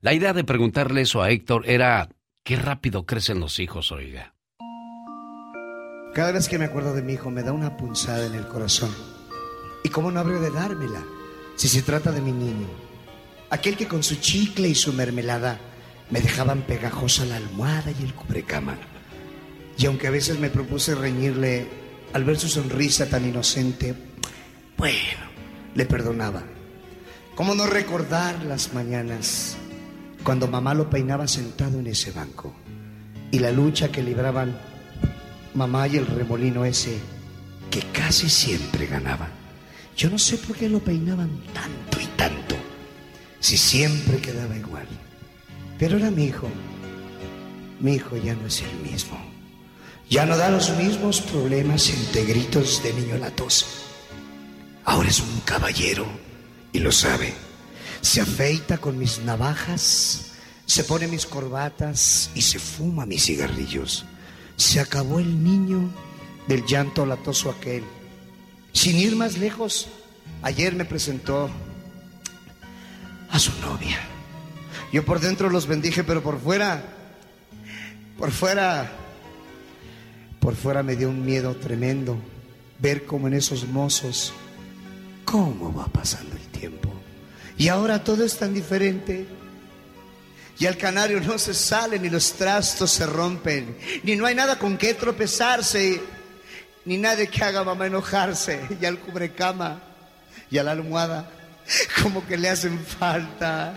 La 0.00 0.12
idea 0.12 0.32
de 0.32 0.42
preguntarle 0.44 1.02
eso 1.02 1.22
a 1.22 1.30
Héctor 1.30 1.62
era, 1.68 2.08
¿qué 2.42 2.56
rápido 2.56 3.06
crecen 3.06 3.38
los 3.38 3.60
hijos, 3.60 3.92
oiga? 3.92 4.34
Cada 6.14 6.32
vez 6.32 6.46
que 6.46 6.58
me 6.58 6.66
acuerdo 6.66 6.92
de 6.92 7.00
mi 7.00 7.14
hijo 7.14 7.30
me 7.30 7.42
da 7.42 7.52
una 7.52 7.78
punzada 7.78 8.26
en 8.26 8.34
el 8.34 8.46
corazón. 8.46 8.90
¿Y 9.82 9.88
cómo 9.88 10.10
no 10.10 10.20
habría 10.20 10.40
de 10.40 10.50
dármela 10.50 11.02
si 11.56 11.68
se 11.68 11.80
trata 11.80 12.12
de 12.12 12.20
mi 12.20 12.32
niño? 12.32 12.68
Aquel 13.48 13.78
que 13.78 13.88
con 13.88 14.02
su 14.02 14.16
chicle 14.16 14.68
y 14.68 14.74
su 14.74 14.92
mermelada 14.92 15.58
me 16.10 16.20
dejaban 16.20 16.62
pegajosa 16.62 17.24
la 17.24 17.36
almohada 17.36 17.92
y 17.98 18.02
el 18.04 18.12
cubrecama. 18.12 18.76
Y 19.78 19.86
aunque 19.86 20.06
a 20.06 20.10
veces 20.10 20.38
me 20.38 20.50
propuse 20.50 20.94
reñirle 20.94 21.66
al 22.12 22.24
ver 22.24 22.38
su 22.38 22.48
sonrisa 22.48 23.06
tan 23.06 23.26
inocente, 23.26 23.94
bueno, 24.76 25.30
le 25.74 25.86
perdonaba. 25.86 26.42
¿Cómo 27.34 27.54
no 27.54 27.66
recordar 27.66 28.44
las 28.44 28.74
mañanas 28.74 29.56
cuando 30.22 30.46
mamá 30.46 30.74
lo 30.74 30.90
peinaba 30.90 31.26
sentado 31.26 31.78
en 31.78 31.86
ese 31.86 32.10
banco? 32.10 32.54
Y 33.30 33.38
la 33.38 33.50
lucha 33.50 33.90
que 33.90 34.02
libraban 34.02 34.71
mamá 35.54 35.88
y 35.88 35.96
el 35.96 36.06
remolino 36.06 36.64
ese 36.64 36.98
que 37.70 37.80
casi 37.92 38.28
siempre 38.28 38.86
ganaba. 38.86 39.28
Yo 39.96 40.10
no 40.10 40.18
sé 40.18 40.38
por 40.38 40.56
qué 40.56 40.68
lo 40.68 40.80
peinaban 40.80 41.30
tanto 41.52 42.00
y 42.00 42.06
tanto, 42.16 42.56
si 43.40 43.56
siempre 43.56 44.18
quedaba 44.18 44.56
igual. 44.56 44.86
Pero 45.78 45.96
era 45.98 46.10
mi 46.10 46.24
hijo. 46.24 46.48
Mi 47.80 47.94
hijo 47.94 48.16
ya 48.16 48.34
no 48.34 48.46
es 48.46 48.62
el 48.62 48.90
mismo. 48.90 49.18
Ya 50.08 50.26
no 50.26 50.36
da 50.36 50.50
los 50.50 50.70
mismos 50.76 51.20
problemas 51.20 51.88
entre 51.90 52.24
gritos 52.24 52.82
de 52.82 52.92
niño 52.92 53.18
latoso. 53.18 53.66
Ahora 54.84 55.08
es 55.08 55.20
un 55.20 55.40
caballero 55.44 56.06
y 56.72 56.78
lo 56.80 56.92
sabe. 56.92 57.34
Se 58.00 58.20
afeita 58.20 58.78
con 58.78 58.98
mis 58.98 59.20
navajas, 59.20 60.32
se 60.66 60.84
pone 60.84 61.06
mis 61.06 61.26
corbatas 61.26 62.30
y 62.34 62.42
se 62.42 62.58
fuma 62.58 63.06
mis 63.06 63.24
cigarrillos. 63.24 64.04
Se 64.56 64.80
acabó 64.80 65.18
el 65.18 65.42
niño 65.42 65.90
del 66.46 66.64
llanto 66.64 67.06
latoso 67.06 67.50
aquel. 67.50 67.84
Sin 68.72 68.96
ir 68.96 69.16
más 69.16 69.38
lejos, 69.38 69.88
ayer 70.42 70.74
me 70.74 70.84
presentó 70.84 71.50
a 73.30 73.38
su 73.38 73.52
novia. 73.60 73.98
Yo 74.92 75.04
por 75.04 75.20
dentro 75.20 75.50
los 75.50 75.66
bendije, 75.66 76.04
pero 76.04 76.22
por 76.22 76.38
fuera, 76.38 76.84
por 78.18 78.30
fuera, 78.30 78.92
por 80.38 80.54
fuera 80.54 80.82
me 80.82 80.96
dio 80.96 81.08
un 81.08 81.24
miedo 81.24 81.56
tremendo 81.56 82.18
ver 82.78 83.06
cómo 83.06 83.28
en 83.28 83.34
esos 83.34 83.66
mozos, 83.66 84.32
cómo 85.24 85.72
va 85.72 85.86
pasando 85.86 86.36
el 86.36 86.46
tiempo. 86.48 86.92
Y 87.56 87.68
ahora 87.68 88.02
todo 88.04 88.24
es 88.24 88.36
tan 88.36 88.52
diferente. 88.52 89.26
Y 90.62 90.66
al 90.68 90.76
canario 90.76 91.18
no 91.18 91.40
se 91.40 91.54
sale, 91.54 91.98
ni 91.98 92.08
los 92.08 92.34
trastos 92.34 92.92
se 92.92 93.04
rompen, 93.04 93.76
ni 94.04 94.14
no 94.14 94.26
hay 94.26 94.36
nada 94.36 94.60
con 94.60 94.78
qué 94.78 94.94
tropezarse, 94.94 96.00
ni 96.84 96.98
nadie 96.98 97.26
que 97.26 97.42
haga 97.42 97.64
mamá 97.64 97.88
enojarse. 97.88 98.60
Y 98.80 98.84
al 98.84 99.00
cubrecama 99.00 99.82
y 100.52 100.58
a 100.58 100.62
la 100.62 100.70
almohada, 100.70 101.28
como 102.00 102.24
que 102.24 102.36
le 102.36 102.48
hacen 102.48 102.78
falta 102.78 103.74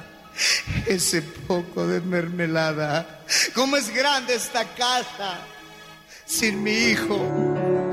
ese 0.86 1.24
poco 1.24 1.88
de 1.88 2.02
mermelada. 2.02 3.24
¿Cómo 3.56 3.78
es 3.78 3.92
grande 3.92 4.36
esta 4.36 4.64
casa 4.76 5.40
sin 6.28 6.62
mi 6.62 6.72
hijo? 6.72 7.85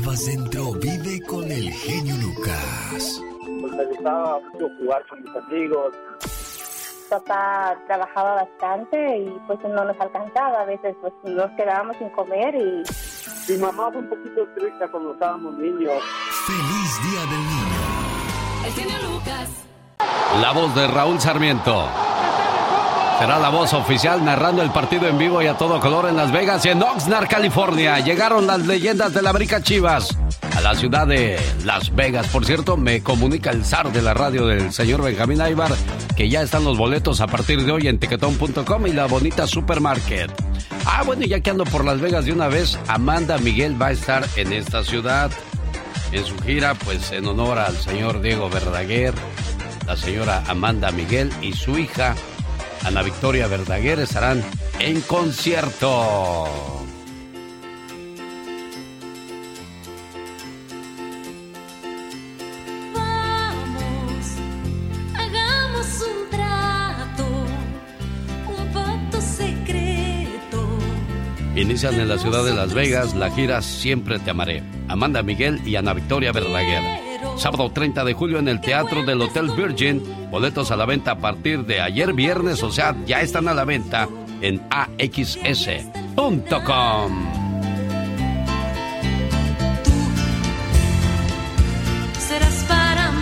Llevas 0.00 0.26
dentro 0.26 0.72
vive 0.72 1.20
con 1.26 1.50
el 1.50 1.70
genio 1.70 2.14
Lucas. 2.16 3.22
Pues 3.60 3.72
me 3.72 3.84
gustaba 3.86 4.40
mucho 4.40 4.68
jugar 4.78 5.06
con 5.08 5.22
mis 5.22 5.36
amigos. 5.36 5.94
Papá 7.08 7.76
trabajaba 7.86 8.34
bastante 8.36 9.18
y 9.18 9.38
pues 9.46 9.58
no 9.62 9.84
nos 9.84 10.00
alcanzaba. 10.00 10.62
A 10.62 10.64
veces 10.64 10.96
pues 11.00 11.12
nos 11.24 11.50
quedábamos 11.52 11.96
sin 11.98 12.08
comer 12.10 12.54
y... 12.54 12.82
Mi 13.50 13.58
mamá 13.58 13.90
fue 13.90 14.00
un 14.00 14.08
poquito 14.08 14.42
estricta 14.44 14.88
cuando 14.88 15.12
estábamos 15.12 15.54
niños. 15.58 16.02
Feliz 16.46 17.10
Día 17.10 17.20
del 17.22 17.40
Niño. 17.40 18.66
El 18.66 18.72
genio 18.72 19.10
Lucas. 19.10 19.69
La 20.40 20.52
voz 20.52 20.74
de 20.74 20.86
Raúl 20.86 21.20
Sarmiento. 21.20 21.88
Será 23.18 23.38
la 23.38 23.50
voz 23.50 23.74
oficial 23.74 24.24
narrando 24.24 24.62
el 24.62 24.70
partido 24.70 25.06
en 25.06 25.18
vivo 25.18 25.42
y 25.42 25.46
a 25.46 25.58
todo 25.58 25.78
color 25.80 26.08
en 26.08 26.16
Las 26.16 26.32
Vegas 26.32 26.64
y 26.64 26.70
en 26.70 26.82
Oxnard, 26.82 27.28
California. 27.28 27.98
Llegaron 28.00 28.46
las 28.46 28.66
leyendas 28.66 29.12
de 29.12 29.20
la 29.20 29.30
América 29.30 29.62
Chivas 29.62 30.16
a 30.56 30.60
la 30.60 30.74
ciudad 30.74 31.06
de 31.06 31.38
Las 31.64 31.94
Vegas. 31.94 32.28
Por 32.28 32.46
cierto, 32.46 32.76
me 32.76 33.02
comunica 33.02 33.50
el 33.50 33.64
zar 33.64 33.92
de 33.92 34.00
la 34.00 34.14
radio 34.14 34.46
del 34.46 34.72
señor 34.72 35.02
Benjamín 35.02 35.40
Aybar 35.40 35.72
que 36.20 36.28
ya 36.28 36.42
están 36.42 36.64
los 36.64 36.76
boletos 36.76 37.22
a 37.22 37.26
partir 37.26 37.64
de 37.64 37.72
hoy 37.72 37.88
en 37.88 37.98
tiquetón.com 37.98 38.86
y 38.86 38.92
la 38.92 39.06
bonita 39.06 39.46
supermarket. 39.46 40.30
Ah, 40.84 41.02
bueno, 41.04 41.24
ya 41.24 41.40
que 41.40 41.48
ando 41.48 41.64
por 41.64 41.82
Las 41.82 41.98
Vegas 41.98 42.26
de 42.26 42.32
una 42.32 42.48
vez, 42.48 42.78
Amanda 42.88 43.38
Miguel 43.38 43.80
va 43.80 43.86
a 43.86 43.92
estar 43.92 44.26
en 44.36 44.52
esta 44.52 44.84
ciudad 44.84 45.30
en 46.12 46.24
su 46.26 46.38
gira, 46.40 46.74
pues 46.74 47.10
en 47.12 47.26
honor 47.26 47.58
al 47.58 47.74
señor 47.76 48.20
Diego 48.20 48.50
Verdaguer, 48.50 49.14
la 49.90 49.96
señora 49.96 50.44
Amanda 50.46 50.92
Miguel 50.92 51.32
y 51.42 51.52
su 51.52 51.76
hija 51.76 52.14
Ana 52.84 53.02
Victoria 53.02 53.48
Verdaguer 53.48 53.98
estarán 53.98 54.40
en 54.78 55.00
concierto. 55.00 56.44
Vamos, 62.94 64.26
hagamos 65.16 66.04
un 66.06 66.30
trato, 66.30 67.26
un 68.46 68.72
pacto 68.72 69.20
secreto. 69.20 70.68
Inician 71.56 71.98
en 71.98 72.08
la 72.08 72.16
ciudad 72.16 72.44
de 72.44 72.54
Las 72.54 72.72
Vegas 72.74 73.16
la 73.16 73.28
gira 73.32 73.60
Siempre 73.60 74.20
te 74.20 74.30
amaré. 74.30 74.62
Amanda 74.86 75.24
Miguel 75.24 75.60
y 75.66 75.74
Ana 75.74 75.94
Victoria 75.94 76.30
Verdaguer. 76.30 77.09
Sábado 77.40 77.70
30 77.72 78.04
de 78.04 78.12
julio 78.12 78.38
en 78.38 78.48
el 78.48 78.60
Teatro 78.60 79.02
del 79.02 79.22
Hotel 79.22 79.50
Virgin. 79.56 80.02
Boletos 80.30 80.70
a 80.72 80.76
la 80.76 80.84
venta 80.84 81.12
a 81.12 81.18
partir 81.18 81.64
de 81.64 81.80
ayer 81.80 82.12
viernes, 82.12 82.62
o 82.62 82.70
sea, 82.70 82.94
ya 83.06 83.22
están 83.22 83.48
a 83.48 83.54
la 83.54 83.64
venta 83.64 84.10
en 84.42 84.60
axs.com. 84.68 85.80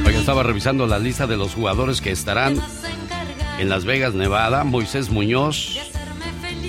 Hoy 0.04 0.14
estaba 0.16 0.42
revisando 0.42 0.88
la 0.88 0.98
lista 0.98 1.28
de 1.28 1.36
los 1.36 1.54
jugadores 1.54 2.00
que 2.00 2.10
estarán 2.10 2.56
en 3.60 3.68
Las 3.68 3.84
Vegas, 3.84 4.14
Nevada. 4.14 4.64
Moisés 4.64 5.10
Muñoz, 5.10 5.78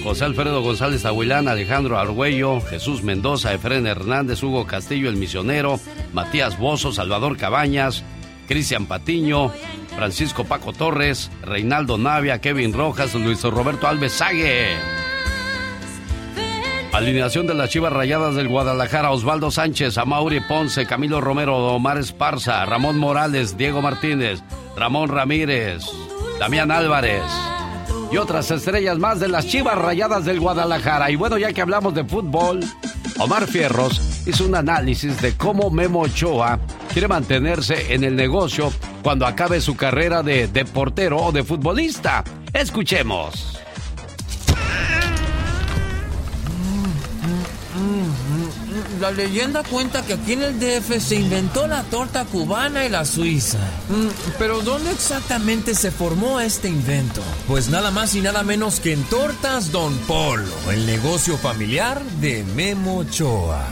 José 0.03 0.25
Alfredo 0.25 0.61
González 0.61 1.05
Aguilán, 1.05 1.47
Alejandro 1.47 1.99
Argüello, 1.99 2.61
Jesús 2.61 3.03
Mendoza, 3.03 3.53
Efren 3.53 3.85
Hernández, 3.85 4.41
Hugo 4.41 4.65
Castillo 4.65 5.09
el 5.09 5.17
Misionero, 5.17 5.79
Matías 6.13 6.57
Bozo, 6.57 6.91
Salvador 6.91 7.37
Cabañas, 7.37 8.03
Cristian 8.47 8.85
Patiño, 8.85 9.51
Francisco 9.95 10.45
Paco 10.45 10.71
Torres, 10.71 11.29
Reinaldo 11.43 11.97
Navia, 11.97 12.39
Kevin 12.39 12.73
Rojas, 12.73 13.13
Luis 13.13 13.43
Roberto 13.43 13.87
Alves 13.87 14.13
Sague. 14.13 14.69
Alineación 16.93 17.45
de 17.45 17.53
las 17.53 17.69
Chivas 17.69 17.93
Rayadas 17.93 18.35
del 18.35 18.47
Guadalajara, 18.47 19.11
Osvaldo 19.11 19.51
Sánchez, 19.51 19.97
Amaury 19.97 20.39
Ponce, 20.39 20.87
Camilo 20.87 21.21
Romero, 21.21 21.57
Omar 21.75 21.97
Esparza, 21.97 22.65
Ramón 22.65 22.97
Morales, 22.97 23.57
Diego 23.57 23.81
Martínez, 23.81 24.41
Ramón 24.75 25.09
Ramírez, 25.09 25.83
Damián 26.39 26.71
Álvarez 26.71 27.21
y 28.11 28.17
otras 28.17 28.49
estrellas 28.51 28.97
más 28.97 29.19
de 29.19 29.27
las 29.27 29.47
Chivas 29.47 29.77
Rayadas 29.77 30.25
del 30.25 30.39
Guadalajara. 30.39 31.11
Y 31.11 31.15
bueno, 31.15 31.37
ya 31.37 31.53
que 31.53 31.61
hablamos 31.61 31.93
de 31.93 32.03
fútbol, 32.03 32.59
Omar 33.19 33.47
Fierros 33.47 34.23
hizo 34.25 34.45
un 34.45 34.55
análisis 34.55 35.21
de 35.21 35.35
cómo 35.35 35.69
Memo 35.69 36.01
Ochoa 36.01 36.59
quiere 36.91 37.07
mantenerse 37.07 37.93
en 37.93 38.03
el 38.03 38.15
negocio 38.15 38.71
cuando 39.03 39.25
acabe 39.25 39.61
su 39.61 39.75
carrera 39.75 40.23
de, 40.23 40.47
de 40.47 40.65
portero 40.65 41.17
o 41.17 41.31
de 41.31 41.43
futbolista. 41.43 42.23
Escuchemos. 42.53 43.58
La 48.99 49.11
leyenda 49.11 49.63
cuenta 49.63 50.01
que 50.05 50.13
aquí 50.13 50.33
en 50.33 50.43
el 50.43 50.59
DF 50.59 50.99
se 50.99 51.15
inventó 51.15 51.67
la 51.67 51.83
torta 51.83 52.25
cubana 52.25 52.85
y 52.85 52.89
la 52.89 53.05
suiza. 53.05 53.57
Mm, 53.87 54.07
Pero 54.37 54.61
¿dónde 54.61 54.91
exactamente 54.91 55.73
se 55.73 55.89
formó 55.89 56.39
este 56.41 56.67
invento? 56.67 57.21
Pues 57.47 57.69
nada 57.69 57.91
más 57.91 58.13
y 58.15 58.21
nada 58.21 58.43
menos 58.43 58.81
que 58.81 58.91
en 58.91 59.03
Tortas 59.03 59.71
Don 59.71 59.97
Polo, 59.99 60.51
el 60.71 60.85
negocio 60.85 61.37
familiar 61.37 62.03
de 62.19 62.43
Memo 62.55 62.97
Ochoa. 62.97 63.65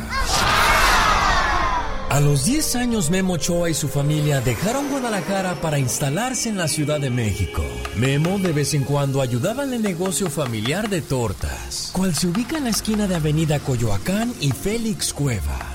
A 2.10 2.22
los 2.22 2.46
10 2.46 2.78
años 2.78 3.10
Memo 3.10 3.34
Ochoa 3.34 3.70
y 3.70 3.74
su 3.74 3.90
familia 3.90 4.40
dejaron 4.40 4.90
Guadalajara 4.90 5.56
para 5.56 5.78
instalarse 5.78 6.48
en 6.48 6.58
la 6.58 6.70
Ciudad 6.70 7.02
de 7.02 7.10
México. 7.10 7.62
Memo 7.98 8.40
de 8.40 8.54
vez 8.54 8.74
en 8.74 8.86
cuando 8.86 9.22
ayudaba 9.22 9.66
en 9.66 9.74
el 9.74 9.82
negocio 9.82 10.30
familiar 10.30 10.90
de 10.90 11.02
tortas, 11.02 11.90
cual 11.92 12.16
se 12.16 12.28
ubica 12.28 12.58
en 12.58 12.64
la 12.64 12.70
esquina 12.70 13.08
de 13.08 13.16
Avenida 13.16 13.60
Coyoacán 13.60 14.34
y 14.40 14.52
Félix 14.52 15.14
Cuevas. 15.14 15.67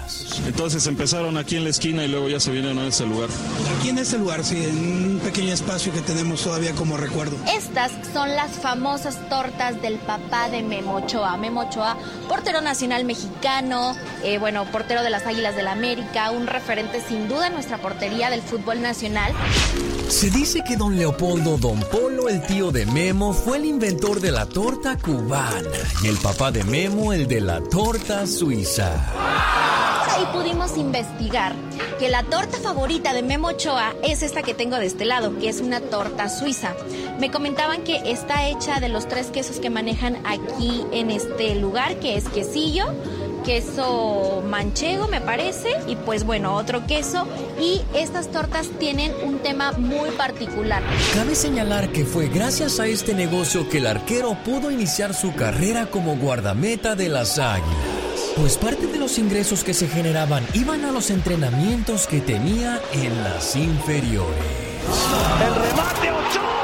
Entonces 0.47 0.87
empezaron 0.87 1.37
aquí 1.37 1.57
en 1.57 1.65
la 1.65 1.71
esquina 1.71 2.05
y 2.05 2.09
luego 2.09 2.29
ya 2.29 2.41
se 2.41 2.51
vinieron 2.51 2.79
a 2.79 2.87
ese 2.87 3.07
lugar. 3.07 3.29
Aquí 3.79 3.89
en 3.89 3.99
ese 3.99 4.19
lugar, 4.19 4.45
sí, 4.45 4.63
en 4.63 5.15
un 5.15 5.21
pequeño 5.21 5.53
espacio 5.53 5.93
que 5.93 6.01
tenemos 6.01 6.43
todavía 6.43 6.73
como 6.73 6.97
recuerdo. 6.97 7.37
Estas 7.57 7.93
son 8.13 8.29
las 8.35 8.51
famosas 8.53 9.29
tortas 9.29 9.81
del 9.81 9.97
papá 9.99 10.49
de 10.51 10.63
Memo 10.63 10.97
Ochoa. 10.97 11.37
Memo 11.37 11.63
Ochoa, 11.63 11.97
portero 12.29 12.61
nacional 12.61 13.05
mexicano, 13.05 13.97
eh, 14.23 14.39
bueno, 14.39 14.65
portero 14.67 15.03
de 15.03 15.11
las 15.11 15.27
Águilas 15.27 15.57
del 15.57 15.63
la 15.63 15.73
América, 15.73 16.31
un 16.33 16.47
referente 16.47 17.01
sin 17.07 17.29
duda 17.29 17.47
en 17.47 17.55
nuestra 17.55 17.79
portería 17.79 18.31
del 18.31 18.43
fútbol 18.43 18.83
nacional. 18.83 19.33
Se 20.09 20.31
dice 20.31 20.63
que 20.67 20.77
don 20.77 20.97
Leopoldo 20.97 21.57
Don 21.59 21.81
Polo, 21.81 22.29
el 22.29 22.45
tío 22.47 22.71
de 22.71 22.87
Memo, 22.87 23.33
fue 23.33 23.57
el 23.59 23.65
inventor 23.65 24.21
de 24.21 24.31
la 24.31 24.47
torta 24.47 24.97
cubana 24.99 25.63
y 26.03 26.09
el 26.09 26.17
papá 26.17 26.51
de 26.53 26.65
Memo 26.65 27.13
el 27.13 27.27
de 27.27 27.41
la 27.41 27.61
torta 27.63 28.27
suiza. 28.27 28.93
Ahí 30.15 30.27
pudimos 30.33 30.77
investigar 30.77 31.55
que 31.99 32.09
la 32.11 32.23
torta 32.23 32.59
favorita 32.59 33.15
de 33.15 33.23
Memo 33.23 33.49
Ochoa 33.49 33.95
es 34.03 34.23
esta 34.23 34.43
que 34.43 34.55
tengo 34.55 34.77
de 34.77 34.87
este 34.87 35.05
lado, 35.05 35.39
que 35.39 35.49
es 35.49 35.61
una 35.61 35.81
torta 35.81 36.29
suiza. 36.29 36.75
Me 37.19 37.31
comentaban 37.31 37.83
que 37.83 38.11
está 38.11 38.47
hecha 38.49 38.79
de 38.81 38.89
los 38.89 39.09
tres 39.09 39.29
quesos 39.29 39.59
que 39.59 39.71
manejan 39.71 40.19
aquí 40.27 40.85
en 40.93 41.11
este 41.11 41.55
lugar, 41.55 41.97
que 42.01 42.17
es 42.17 42.29
quesillo, 42.29 42.87
queso 43.43 44.43
manchego, 44.47 45.09
me 45.09 45.21
parece, 45.21 45.77
y 45.87 45.97
pues 45.97 46.25
bueno, 46.25 46.55
otro 46.55 46.87
queso. 46.87 47.27
Y 47.61 47.83
estas 47.95 48.29
tortas 48.29 48.69
tienen 48.79 49.13
un 49.25 49.39
tema 49.39 49.73
muy 49.73 50.11
particular. 50.11 50.83
Cabe 51.15 51.35
señalar 51.35 51.91
que 51.91 52.05
fue 52.05 52.29
gracias 52.29 52.81
a 52.81 52.87
este 52.87 53.15
negocio 53.15 53.69
que 53.69 53.79
el 53.79 53.87
arquero 53.87 54.37
pudo 54.45 54.71
iniciar 54.71 55.15
su 55.15 55.35
carrera 55.35 55.87
como 55.87 56.17
guardameta 56.17 56.95
de 56.95 57.09
las 57.09 57.39
águilas. 57.39 57.93
Pues 58.37 58.57
parte 58.57 58.87
de 58.87 58.99
los 58.99 59.19
ingresos 59.19 59.63
que 59.63 59.75
se 59.75 59.89
generaban 59.89 60.47
iban 60.55 60.85
a 60.85 60.93
los 60.93 61.11
entrenamientos 61.11 62.07
que 62.07 62.21
tenía 62.21 62.81
en 62.93 63.23
las 63.23 63.57
inferiores. 63.57 64.73
El 65.41 65.55
remate 65.55 66.11
8. 66.31 66.62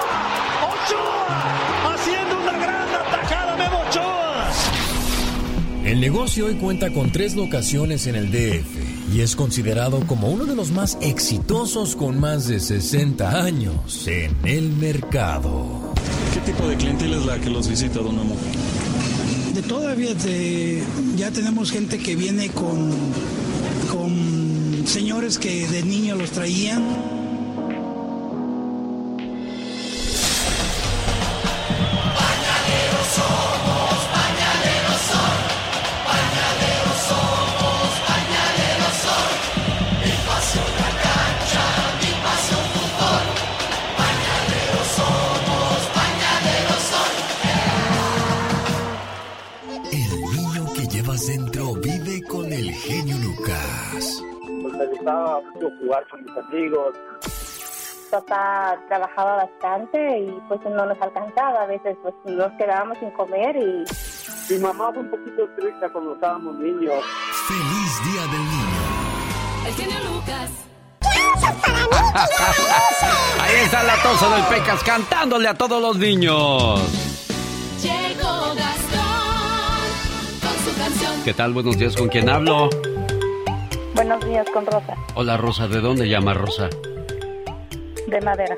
El 5.89 6.01
negocio 6.01 6.45
hoy 6.45 6.57
cuenta 6.57 6.93
con 6.93 7.11
tres 7.13 7.35
locaciones 7.35 8.07
en 8.07 8.15
el 8.15 8.31
DF. 8.31 9.15
y 9.15 9.23
es 9.23 9.35
considerado 9.35 10.01
como 10.07 10.29
uno 10.29 10.45
de 10.45 10.55
los 10.55 10.71
más 10.71 10.99
exitosos 11.01 11.97
con 11.97 12.21
más 12.21 12.47
de 12.47 12.61
60 12.61 13.43
años 13.43 14.07
en 14.07 14.37
el 14.45 14.69
mercado. 14.69 15.95
¿Qué 16.35 16.41
tipo 16.53 16.69
de 16.69 16.77
clientela 16.77 17.17
es 17.17 17.25
la 17.25 17.39
que 17.39 17.49
los 17.49 17.71
visita, 17.71 18.01
don 18.01 18.17
Memo? 18.17 18.37
De 19.55 19.63
todavía 19.63 20.13
de, 20.13 20.83
ya 21.17 21.31
tenemos 21.31 21.71
gente 21.71 21.97
que 21.97 22.17
viene 22.17 22.51
con, 22.51 22.91
con 23.91 24.83
señores 24.85 25.39
que 25.39 25.67
de 25.69 25.83
niño 25.85 26.17
los 26.17 26.33
traían. 26.33 27.18
Me 54.79 54.87
gustaba 54.87 55.41
mucho 55.41 55.71
jugar 55.81 56.07
con 56.09 56.25
mis 56.25 56.37
amigos. 56.37 56.95
Papá 58.11 58.79
trabajaba 58.89 59.37
bastante 59.37 60.21
y 60.21 60.31
pues 60.49 60.61
no 60.63 60.87
nos 60.87 61.01
alcanzaba. 61.03 61.63
A 61.63 61.67
veces 61.67 61.97
pues 62.03 62.15
nos 62.25 62.53
quedábamos 62.53 62.99
sin 62.99 63.11
comer 63.11 63.57
y... 63.57 63.85
Mi 64.51 64.59
mamá 64.61 64.91
fue 64.93 65.03
un 65.03 65.11
poquito 65.11 65.47
triste 65.59 65.91
cuando 65.93 66.15
estábamos 66.15 66.57
niños. 66.59 67.05
Feliz 67.47 68.03
Día 68.05 68.23
del 68.23 68.41
Niño. 68.41 69.67
El 69.67 69.75
genio 69.75 69.99
Lucas. 70.11 70.51
Ahí 73.41 73.57
está 73.65 73.83
la 73.83 74.03
tosa 74.03 74.35
del 74.35 74.45
Pecas 74.45 74.83
cantándole 74.83 75.49
a 75.49 75.55
todos 75.55 75.83
los 75.83 75.99
niños. 75.99 76.81
Llegó 77.83 78.55
Gastón 78.55 79.91
con 80.41 80.65
su 80.65 80.79
canción. 80.79 81.25
¿Qué 81.25 81.35
tal? 81.35 81.53
Buenos 81.53 81.77
días, 81.77 81.95
¿con 81.95 82.09
quién 82.09 82.31
hablo? 82.31 82.71
Buenos 83.99 84.25
días 84.25 84.47
con 84.55 84.65
Rosa, 84.65 84.95
Hola 85.17 85.37
Rosa, 85.37 85.67
¿de 85.67 85.81
dónde 85.81 86.09
llama 86.09 86.33
Rosa? 86.33 86.69
de 88.07 88.21
madera. 88.23 88.57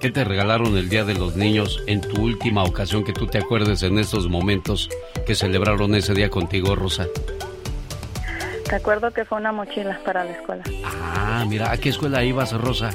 ¿Qué 0.00 0.10
te 0.10 0.22
regalaron 0.22 0.76
el 0.76 0.88
Día 0.90 1.04
de 1.04 1.14
los 1.14 1.34
Niños 1.34 1.82
en 1.86 2.02
tu 2.02 2.22
última 2.22 2.62
ocasión 2.62 3.02
que 3.04 3.12
tú 3.14 3.26
te 3.26 3.38
acuerdes 3.38 3.82
en 3.82 3.98
estos 3.98 4.28
momentos 4.28 4.88
que 5.26 5.34
celebraron 5.34 5.94
ese 5.94 6.12
día 6.14 6.28
contigo, 6.28 6.76
Rosa? 6.76 7.06
Recuerdo 8.68 9.10
que 9.12 9.24
fue 9.24 9.38
una 9.38 9.50
mochila 9.50 9.98
para 10.04 10.24
la 10.24 10.32
escuela. 10.32 10.62
Ah, 10.84 11.44
mira, 11.48 11.72
¿a 11.72 11.78
qué 11.78 11.88
escuela 11.88 12.22
ibas, 12.22 12.52
Rosa? 12.52 12.90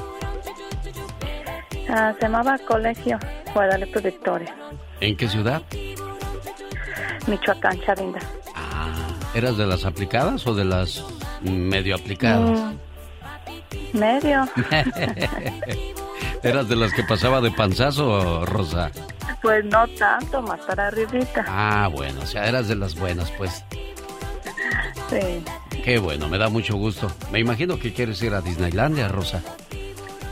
Ah, 1.90 2.14
se 2.18 2.22
llamaba 2.22 2.56
Colegio 2.66 3.18
Guadalupe 3.54 4.00
Victoria, 4.00 4.54
¿En 5.00 5.16
qué 5.16 5.28
ciudad? 5.28 5.62
Michoacán, 7.26 7.80
Chavinda. 7.82 8.20
¿Eras 9.34 9.56
de 9.58 9.66
las 9.66 9.84
aplicadas 9.84 10.46
o 10.46 10.54
de 10.54 10.64
las 10.64 11.04
medio 11.42 11.94
aplicadas? 11.96 12.74
Mm, 13.92 13.98
medio. 13.98 14.48
¿Eras 16.42 16.68
de 16.68 16.76
las 16.76 16.92
que 16.92 17.02
pasaba 17.02 17.40
de 17.40 17.50
panzazo, 17.50 18.44
Rosa? 18.46 18.90
pues 19.42 19.64
no 19.66 19.86
tanto, 19.88 20.42
más 20.42 20.60
para 20.60 20.88
arribita. 20.88 21.44
Ah, 21.46 21.88
bueno, 21.92 22.20
o 22.22 22.26
sea, 22.26 22.46
eras 22.48 22.66
de 22.68 22.74
las 22.76 22.94
buenas, 22.96 23.30
pues. 23.32 23.64
Sí, 25.10 25.42
Qué 25.84 25.98
bueno, 25.98 26.28
me 26.28 26.38
da 26.38 26.48
mucho 26.48 26.76
gusto. 26.76 27.10
Me 27.32 27.38
imagino 27.38 27.78
que 27.78 27.92
quieres 27.92 28.20
ir 28.22 28.34
a 28.34 28.40
Disneylandia, 28.40 29.08
Rosa. 29.08 29.42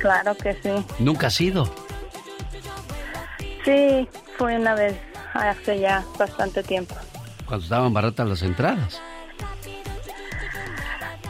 claro 0.01 0.35
que 0.37 0.55
sí. 0.55 0.70
¿Nunca 0.99 1.28
has 1.28 1.41
ido? 1.41 1.73
Sí, 3.65 4.09
fue 4.37 4.57
una 4.57 4.74
vez 4.74 4.97
hace 5.35 5.81
ya 5.81 6.05
bastante 6.19 6.62
tiempo. 6.62 6.95
Cuando 7.47 7.65
estaban 7.65 7.93
baratas 7.95 8.28
las 8.28 8.43
entradas. 8.43 9.01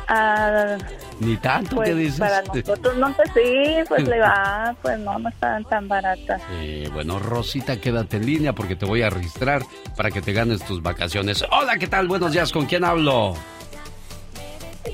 Ah, 0.08 0.76
Ni 1.20 1.36
tanto, 1.36 1.76
pues 1.76 1.88
¿qué 1.88 1.94
dices? 1.96 2.20
para 2.20 2.42
nosotros 2.42 2.96
no 2.96 3.08
sé, 3.16 3.22
sí, 3.34 3.84
pues 3.88 4.06
le 4.06 4.20
va, 4.20 4.74
pues 4.82 4.98
no, 5.00 5.18
no 5.18 5.28
estaban 5.28 5.64
tan 5.64 5.88
baratas. 5.88 6.40
Eh, 6.60 6.88
bueno, 6.92 7.18
Rosita, 7.18 7.80
quédate 7.80 8.18
en 8.18 8.26
línea 8.26 8.52
porque 8.52 8.76
te 8.76 8.86
voy 8.86 9.02
a 9.02 9.10
registrar 9.10 9.62
para 9.96 10.10
que 10.10 10.22
te 10.22 10.32
ganes 10.32 10.64
tus 10.64 10.82
vacaciones. 10.82 11.44
Hola, 11.50 11.76
¿qué 11.78 11.88
tal? 11.88 12.06
Buenos 12.06 12.32
días, 12.32 12.52
¿con 12.52 12.66
quién 12.66 12.84
hablo? 12.84 13.34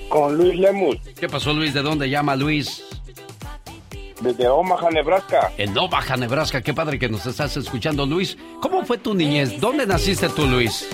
Con 0.09 0.37
Luis 0.39 0.59
Lemus. 0.59 0.97
¿Qué 1.19 1.29
pasó, 1.29 1.53
Luis? 1.53 1.75
¿De 1.75 1.83
dónde 1.83 2.09
llama 2.09 2.35
Luis? 2.37 2.83
Desde 4.21 4.49
Omaha, 4.49 4.89
Nebraska. 4.91 5.51
En 5.59 5.77
Omaha, 5.77 6.17
Nebraska. 6.17 6.63
Qué 6.63 6.73
padre 6.73 6.99
que 6.99 7.09
nos 7.09 7.27
estás 7.27 7.57
escuchando, 7.57 8.07
Luis. 8.07 8.39
¿Cómo 8.61 8.85
fue 8.85 8.97
tu 8.99 9.15
niñez? 9.15 9.61
¿Dónde 9.61 9.87
naciste 9.87 10.29
tú, 10.29 10.47
Luis? 10.47 10.89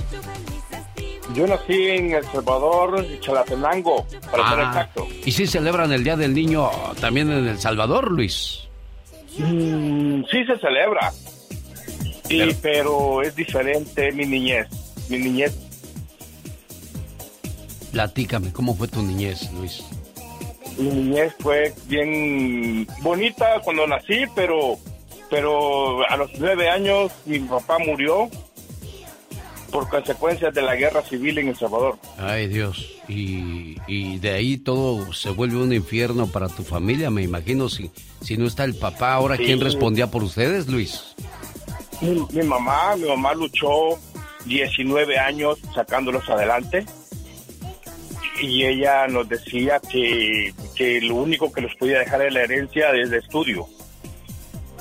Yo 1.35 1.47
nací 1.47 1.89
en 1.89 2.13
El 2.13 2.25
Salvador, 2.25 3.05
Chalatenango, 3.21 4.07
para 4.31 4.49
ser 4.49 4.61
Ah, 4.61 4.65
exacto. 4.69 5.07
¿Y 5.25 5.33
si 5.33 5.47
celebran 5.47 5.93
el 5.93 6.03
Día 6.03 6.17
del 6.17 6.35
Niño 6.35 6.71
también 7.01 7.31
en 7.31 7.47
El 7.47 7.59
Salvador, 7.59 8.11
Luis? 8.11 8.61
Mm, 9.37 10.23
sí 10.31 10.45
se 10.45 10.59
celebra. 10.59 11.13
Y, 12.29 12.53
pero... 12.55 13.23
es 13.23 13.35
diferente 13.37 14.11
mi 14.13 14.27
niñez. 14.27 14.69
Mi 15.09 15.19
niñez, 15.19 15.57
Platícame, 17.93 18.53
¿cómo 18.53 18.75
fue 18.75 18.87
tu 18.89 19.03
niñez, 19.03 19.51
Luis? 19.53 19.83
mi 20.77 20.91
niñez 20.91 21.35
fue 21.41 21.73
bien 21.87 22.87
bonita 23.01 23.61
cuando 23.65 23.87
nací, 23.87 24.25
pero, 24.35 24.79
pero 25.31 26.09
a 26.09 26.17
los 26.17 26.31
nueve 26.39 26.69
años 26.71 27.11
mi 27.25 27.41
papá 27.41 27.79
murió 27.79 28.29
por 29.71 29.89
consecuencias 29.89 30.55
de 30.55 30.63
la 30.63 30.75
guerra 30.77 31.03
civil 31.03 31.39
en 31.39 31.49
El 31.49 31.57
Salvador. 31.57 31.99
Ay, 32.19 32.47
Dios. 32.49 32.87
Y, 33.09 33.77
y 33.87 34.19
de 34.19 34.31
ahí 34.33 34.57
todo 34.59 35.13
se 35.13 35.31
vuelve 35.31 35.57
un 35.57 35.73
infierno 35.73 36.27
para 36.27 36.49
tu 36.49 36.63
familia, 36.63 37.11
me 37.11 37.23
imagino. 37.23 37.69
Si, 37.69 37.91
si 38.21 38.37
no 38.37 38.47
está 38.47 38.65
el 38.65 38.75
papá, 38.75 39.15
¿ahora 39.15 39.37
Sí. 39.37 39.45
quién 39.45 39.61
respondía 39.61 40.11
por 40.11 40.23
ustedes, 40.23 40.67
Luis? 40.69 41.15
Mi, 42.01 42.11
mi 42.33 42.43
mamá, 42.47 42.97
mi 42.97 43.09
mamá 43.09 43.35
luchó 43.35 43.99
19 44.47 45.19
años 45.19 45.59
sacándolos 45.75 46.29
adelante 46.29 46.87
y 48.41 48.65
ella 48.65 49.09
nos 49.09 49.29
decía 49.29 49.81
que, 49.81 50.55
que 50.77 51.01
lo 51.01 51.17
único 51.17 51.51
que 51.53 51.61
nos 51.61 51.75
podía 51.75 51.99
dejar 51.99 52.23
en 52.23 52.35
la 52.35 52.43
herencia 52.45 52.91
es 52.95 53.11
de 53.11 53.19
estudio. 53.19 53.67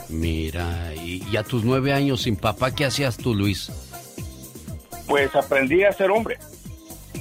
Mira, 0.10 0.94
y, 0.96 1.24
y 1.30 1.36
a 1.38 1.44
tus 1.44 1.64
nueve 1.64 1.92
años 1.92 2.22
sin 2.22 2.36
papá, 2.38 2.74
¿qué 2.74 2.86
hacías 2.86 3.18
tú, 3.18 3.34
Luis? 3.36 3.70
Pues 5.08 5.36
aprendí 5.36 5.84
a 5.84 5.92
ser 5.92 6.12
hombre. 6.12 6.38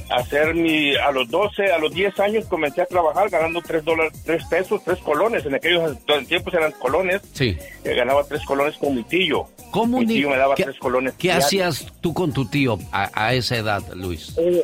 A 0.09 0.17
hacer 0.21 0.55
mi, 0.55 0.95
a 0.95 1.11
los 1.11 1.29
12, 1.29 1.73
a 1.73 1.79
los 1.79 1.93
10 1.93 2.21
años 2.21 2.45
comencé 2.47 2.81
a 2.83 2.87
trabajar 2.87 3.29
ganando 3.29 3.61
3 3.61 3.85
dólares, 3.85 4.13
3 4.25 4.45
pesos, 4.45 4.81
3 4.85 4.99
colones. 5.01 5.45
En 5.47 5.55
aquellos 5.55 5.97
tiempos 6.29 6.55
eran 6.55 6.71
colones. 6.73 7.23
Sí. 7.33 7.57
Eh, 7.83 7.95
ganaba 7.95 8.23
3 8.25 8.45
colones 8.45 8.77
con 8.77 8.95
mi 8.95 9.03
tío. 9.03 9.47
¿Cómo 9.73 9.99
mi 9.99 10.07
tío 10.07 10.31
me 10.31 10.37
daba 10.37 10.55
qué- 10.55 10.63
3 10.65 10.79
colones. 10.79 11.15
¿Qué 11.15 11.29
diarios. 11.29 11.47
hacías 11.47 11.93
tú 12.01 12.15
con 12.15 12.33
tu 12.33 12.45
tío 12.49 12.79
a, 12.93 13.11
a 13.15 13.35
esa 13.35 13.57
edad, 13.57 13.83
Luis? 13.95 14.33
Eh, 14.39 14.63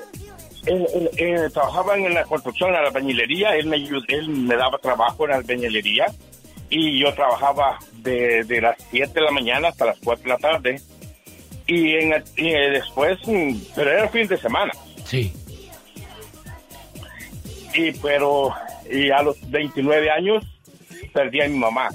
él, 0.66 0.86
él- 0.94 1.10
él 1.16 1.52
trabajaba 1.52 1.96
en 1.96 2.14
la 2.14 2.22
construcción, 2.24 2.68
en 2.68 2.76
la 2.76 2.88
albañilería, 2.88 3.56
él 3.56 3.66
me, 3.66 3.76
él 3.78 4.28
me 4.28 4.54
daba 4.54 4.78
trabajo 4.78 5.24
en 5.24 5.30
la 5.30 5.36
albañilería 5.38 6.06
y 6.70 7.00
yo 7.00 7.12
trabajaba 7.14 7.78
de, 7.94 8.44
de 8.44 8.60
las 8.60 8.76
7 8.92 9.12
de 9.12 9.20
la 9.22 9.32
mañana 9.32 9.68
hasta 9.68 9.86
las 9.86 9.98
4 10.04 10.22
de 10.22 10.28
la 10.28 10.38
tarde 10.38 10.80
y, 11.74 11.94
en, 11.96 12.12
el- 12.12 12.24
y, 12.36 12.48
eh, 12.48 12.70
después, 12.70 13.18
mm, 13.26 13.54
pero 13.74 13.90
era 13.90 14.08
fin 14.08 14.26
de 14.26 14.36
semana. 14.38 14.72
Sí. 15.04 15.32
Y 17.74 17.92
pero 17.92 18.52
y 18.90 19.10
a 19.10 19.22
los 19.22 19.36
29 19.50 20.10
años 20.10 20.44
perdí 21.12 21.40
a 21.40 21.48
mi 21.48 21.58
mamá. 21.58 21.88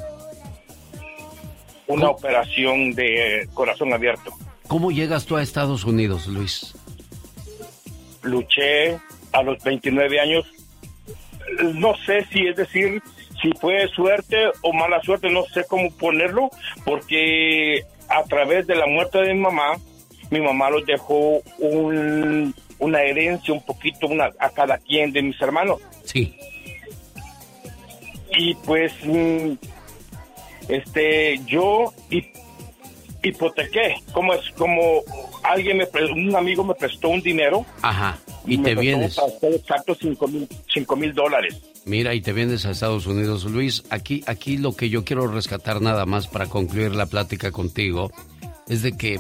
Una 1.88 2.10
operación 2.10 2.92
de 2.94 3.48
corazón 3.54 3.94
abierto. 3.94 4.32
¿Cómo 4.68 4.92
llegas 4.92 5.26
tú 5.26 5.38
a 5.38 5.42
Estados 5.42 5.86
Unidos, 5.86 6.28
Luis? 6.28 6.74
luché 8.24 8.98
a 9.32 9.42
los 9.42 9.64
29 9.64 10.20
años. 10.20 10.46
No 11.76 11.96
sé 12.06 12.26
si 12.32 12.46
es 12.48 12.58
decir, 12.58 13.02
si 13.42 13.52
fue 13.62 13.88
suerte 13.96 14.36
o 14.64 14.74
mala 14.74 15.02
suerte, 15.02 15.30
no 15.30 15.46
sé 15.46 15.64
cómo 15.70 15.90
ponerlo, 15.96 16.50
porque 16.84 17.84
a 18.10 18.24
través 18.24 18.66
de 18.68 18.76
la 18.76 18.86
muerte 18.88 19.18
de 19.20 19.34
mi 19.34 19.40
mamá, 19.42 19.78
mi 20.30 20.42
mamá 20.42 20.70
nos 20.70 20.86
dejó 20.86 21.42
un- 21.60 22.54
una 22.80 23.02
herencia 23.02 23.54
un 23.54 23.66
poquito 23.66 24.08
una, 24.08 24.30
a 24.40 24.50
cada 24.50 24.78
quien 24.78 25.12
de 25.12 25.22
mis 25.24 25.42
hermanos. 25.42 25.80
Sí. 26.04 26.36
Y 28.32 28.54
pues, 28.56 28.94
mm, 29.04 29.54
este, 30.70 31.40
yo 31.46 31.94
hi- 32.10 32.32
hipotequé, 33.24 33.96
como 34.14 34.34
es, 34.34 34.42
como 34.58 35.02
alguien 35.44 35.78
me, 35.78 35.88
un 36.12 36.36
amigo 36.36 36.64
me 36.64 36.76
prestó 36.76 37.10
un 37.10 37.22
dinero 37.22 37.66
Ajá. 37.82 38.18
Y 38.48 38.58
me 38.58 38.70
te 38.70 38.82
vienes. 38.82 39.18
exacto 39.42 39.96
cinco 40.00 40.28
mil, 40.28 40.48
cinco 40.74 40.96
mil 40.96 41.14
dólares. 41.14 41.56
Mira, 41.86 42.14
y 42.16 42.22
te 42.22 42.34
vienes 42.34 42.66
a 42.66 42.72
Estados 42.72 43.06
Unidos, 43.06 43.46
Luis. 43.46 43.84
Aquí, 43.90 44.24
aquí 44.26 44.58
lo 44.58 44.76
que 44.76 44.90
yo 44.90 45.04
quiero 45.04 45.28
rescatar 45.28 45.82
nada 45.82 46.06
más 46.06 46.28
para 46.28 46.48
concluir 46.48 46.96
la 46.96 47.06
plática 47.06 47.52
contigo 47.52 48.12
es 48.68 48.82
de 48.82 48.94
que 48.98 49.20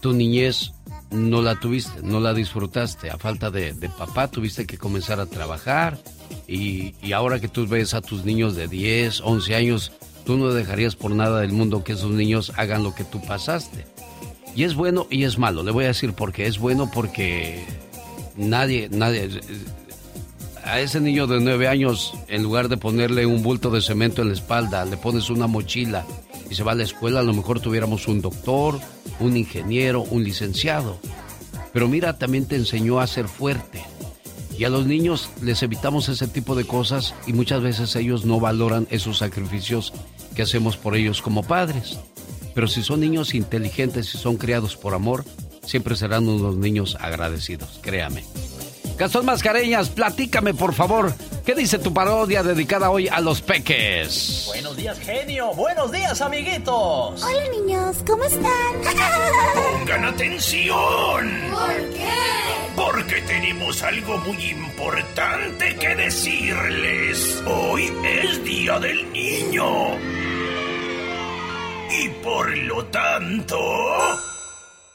tu 0.00 0.12
niñez 0.12 0.72
no 1.10 1.42
la 1.42 1.58
tuviste, 1.58 2.02
no 2.02 2.20
la 2.20 2.34
disfrutaste. 2.34 3.10
A 3.10 3.18
falta 3.18 3.50
de, 3.50 3.72
de 3.72 3.88
papá 3.88 4.28
tuviste 4.28 4.66
que 4.66 4.78
comenzar 4.78 5.20
a 5.20 5.26
trabajar 5.26 5.98
y, 6.46 6.94
y 7.02 7.12
ahora 7.12 7.40
que 7.40 7.48
tú 7.48 7.66
ves 7.66 7.94
a 7.94 8.02
tus 8.02 8.24
niños 8.24 8.56
de 8.56 8.68
10, 8.68 9.20
11 9.22 9.54
años, 9.54 9.92
tú 10.26 10.36
no 10.36 10.48
dejarías 10.48 10.96
por 10.96 11.12
nada 11.12 11.40
del 11.40 11.52
mundo 11.52 11.84
que 11.84 11.92
esos 11.92 12.10
niños 12.10 12.52
hagan 12.56 12.82
lo 12.82 12.94
que 12.94 13.04
tú 13.04 13.20
pasaste. 13.22 13.86
Y 14.56 14.64
es 14.64 14.74
bueno 14.74 15.06
y 15.10 15.24
es 15.24 15.38
malo. 15.38 15.62
Le 15.62 15.72
voy 15.72 15.84
a 15.84 15.88
decir 15.88 16.12
por 16.12 16.32
qué. 16.32 16.46
Es 16.46 16.58
bueno 16.58 16.90
porque 16.92 17.64
nadie, 18.36 18.88
nadie, 18.90 19.28
a 20.64 20.80
ese 20.80 21.00
niño 21.00 21.26
de 21.26 21.40
nueve 21.40 21.68
años, 21.68 22.14
en 22.28 22.42
lugar 22.42 22.68
de 22.68 22.76
ponerle 22.76 23.26
un 23.26 23.42
bulto 23.42 23.70
de 23.70 23.82
cemento 23.82 24.22
en 24.22 24.28
la 24.28 24.34
espalda, 24.34 24.84
le 24.84 24.96
pones 24.96 25.28
una 25.28 25.46
mochila 25.46 26.06
y 26.50 26.54
se 26.54 26.62
va 26.62 26.72
a 26.72 26.74
la 26.74 26.84
escuela, 26.84 27.20
a 27.20 27.24
lo 27.24 27.34
mejor 27.34 27.60
tuviéramos 27.60 28.08
un 28.08 28.22
doctor, 28.22 28.80
un 29.20 29.36
ingeniero, 29.36 30.02
un 30.02 30.24
licenciado. 30.24 30.98
Pero 31.72 31.88
mira, 31.88 32.18
también 32.18 32.46
te 32.46 32.56
enseñó 32.56 33.00
a 33.00 33.06
ser 33.06 33.28
fuerte. 33.28 33.82
Y 34.56 34.64
a 34.64 34.68
los 34.68 34.86
niños 34.86 35.30
les 35.42 35.62
evitamos 35.62 36.08
ese 36.08 36.28
tipo 36.28 36.54
de 36.54 36.64
cosas 36.64 37.14
y 37.26 37.32
muchas 37.32 37.60
veces 37.60 37.94
ellos 37.96 38.24
no 38.24 38.38
valoran 38.38 38.86
esos 38.90 39.18
sacrificios 39.18 39.92
que 40.34 40.42
hacemos 40.42 40.76
por 40.76 40.96
ellos 40.96 41.20
como 41.20 41.42
padres. 41.42 41.98
Pero 42.54 42.68
si 42.68 42.82
son 42.82 43.00
niños 43.00 43.34
inteligentes 43.34 44.14
y 44.14 44.18
son 44.18 44.36
criados 44.36 44.76
por 44.76 44.94
amor, 44.94 45.24
siempre 45.66 45.96
serán 45.96 46.28
unos 46.28 46.56
niños 46.56 46.96
agradecidos, 47.00 47.78
créame. 47.82 48.24
Gastón 48.96 49.26
Mascareñas, 49.26 49.88
platícame 49.88 50.54
por 50.54 50.72
favor, 50.72 51.12
¿qué 51.44 51.54
dice 51.54 51.80
tu 51.80 51.92
parodia 51.92 52.44
dedicada 52.44 52.90
hoy 52.90 53.08
a 53.08 53.20
los 53.20 53.42
peques? 53.42 54.44
Buenos 54.46 54.76
días, 54.76 54.98
genio. 55.00 55.52
Buenos 55.54 55.90
días, 55.90 56.20
amiguitos. 56.20 57.22
Hola 57.22 57.48
niños, 57.50 57.96
¿cómo 58.06 58.22
están? 58.22 58.44
Pongan 59.80 60.04
atención. 60.04 61.40
¿Por 61.50 61.90
qué? 61.90 62.14
Porque 62.76 63.20
tenemos 63.22 63.82
algo 63.82 64.16
muy 64.18 64.50
importante 64.50 65.74
que 65.74 65.94
decirles. 65.96 67.42
Hoy 67.46 67.92
es 68.04 68.44
Día 68.44 68.78
del 68.78 69.12
Niño. 69.12 69.96
Y 71.90 72.08
por 72.22 72.56
lo 72.56 72.84
tanto... 72.86 74.33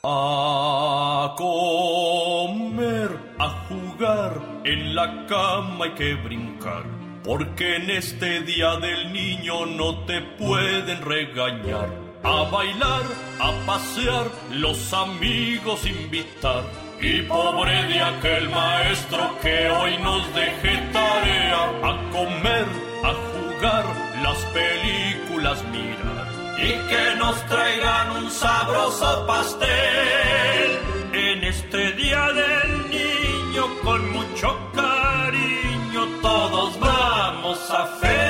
A 0.01 1.35
comer, 1.37 3.09
a 3.37 3.49
jugar, 3.67 4.61
en 4.63 4.95
la 4.95 5.25
cama 5.27 5.83
hay 5.83 5.91
que 5.91 6.13
brincar. 6.15 6.83
Porque 7.21 7.75
en 7.75 7.89
este 7.89 8.39
día 8.43 8.77
del 8.77 9.11
niño 9.11 9.65
no 9.65 10.05
te 10.05 10.21
pueden 10.21 11.01
regañar. 11.01 11.89
A 12.23 12.43
bailar, 12.49 13.03
a 13.41 13.51
pasear, 13.65 14.27
los 14.51 14.93
amigos 14.93 15.85
invitar. 15.85 16.63
Y 17.01 17.23
pobre 17.23 17.83
de 17.83 18.01
aquel 18.01 18.47
maestro 18.47 19.37
que 19.41 19.69
hoy 19.69 19.97
nos 19.97 20.33
deje 20.33 20.77
tarea. 20.93 21.63
A 21.83 22.09
comer, 22.13 22.67
a 23.03 23.13
jugar, 23.33 23.85
las 24.23 24.37
películas 24.53 25.61
mirar 25.73 26.18
y 26.61 26.71
que 26.89 27.15
nos 27.17 27.35
traigan 27.47 28.11
un 28.17 28.31
sabroso 28.31 29.25
pastel. 29.25 30.79
En 31.13 31.43
este 31.43 31.91
día 31.93 32.27
del 32.33 32.89
niño, 32.89 33.63
con 33.83 34.11
mucho 34.11 34.57
cariño, 34.73 36.01
todos 36.21 36.79
vamos 36.79 37.59
a 37.71 37.85
festejar. 37.85 38.28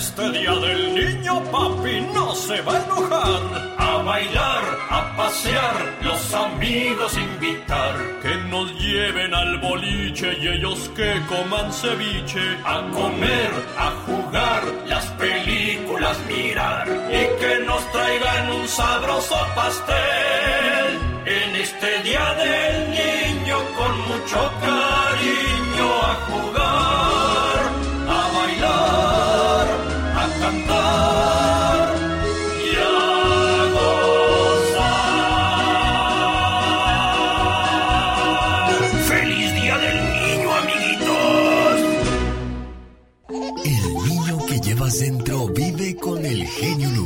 Este 0.00 0.30
día 0.30 0.54
del 0.54 0.94
niño, 0.94 1.42
papi 1.52 2.00
no 2.14 2.34
se 2.34 2.60
va 2.62 2.72
a 2.72 2.84
enojar. 2.84 3.42
A 3.78 4.02
bailar, 4.02 4.64
a 4.88 5.16
pasear, 5.16 5.76
los 6.02 6.34
amigos 6.34 7.12
invitar. 7.18 7.94
Que 8.22 8.34
nos 8.52 8.66
lleven 8.80 9.34
al 9.34 9.58
boliche 9.58 10.38
y 10.40 10.48
ellos 10.48 10.90
que 10.96 11.10
coman 11.28 11.70
ceviche. 11.72 12.46
A 12.64 12.76
comer, 12.98 13.50
a 13.86 13.88
jugar, 14.06 14.62
las 14.86 15.06
películas 15.22 16.16
mirar. 16.28 16.86
Y 17.20 17.22
que 17.40 17.52
nos 17.66 17.82
traigan 17.92 18.52
un 18.52 18.66
sabroso 18.68 19.36
pastel. 19.54 20.88
En 21.26 21.56
este 21.56 21.90
día 22.02 22.26
del 22.44 22.90
niño, 23.00 23.56
con 23.76 23.92
mucho 24.08 24.40
cariño, 24.66 25.88
a 26.10 26.14
jugar, 26.28 26.59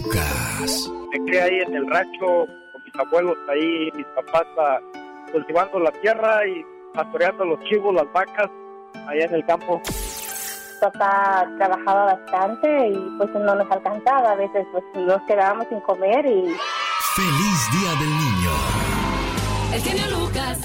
Lucas. 0.05 0.91
Me 1.13 1.25
crié 1.25 1.43
ahí 1.43 1.59
en 1.67 1.75
el 1.75 1.87
rancho 1.89 2.47
con 2.73 2.83
mis 2.85 2.95
abuelos 2.97 3.37
ahí, 3.49 3.91
mis 3.95 4.07
papás 4.15 4.47
ah, 4.59 4.79
cultivando 5.33 5.79
la 5.81 5.93
tierra 5.93 6.47
y 6.47 6.65
pastoreando 6.95 7.45
los 7.45 7.61
chivos, 7.65 7.95
las 7.95 8.13
vacas, 8.13 8.51
allá 9.09 9.25
en 9.25 9.35
el 9.35 9.47
campo. 9.47 9.81
Papá 10.81 11.47
trabajaba 11.59 12.15
bastante 12.15 12.89
y 12.89 13.17
pues 13.17 13.31
no 13.31 13.55
nos 13.55 13.71
alcanzaba. 13.71 14.33
A 14.33 14.37
veces 14.37 14.67
pues 14.73 14.85
nos 14.95 15.23
quedábamos 15.23 15.67
sin 15.69 15.81
comer 15.81 16.27
y 16.27 16.55
¡Feliz 17.15 17.71
Día 17.71 17.91
del 18.01 18.11
Niño! 18.11 18.51
El 19.73 19.83
genio 19.83 20.19
Lucas. 20.19 20.59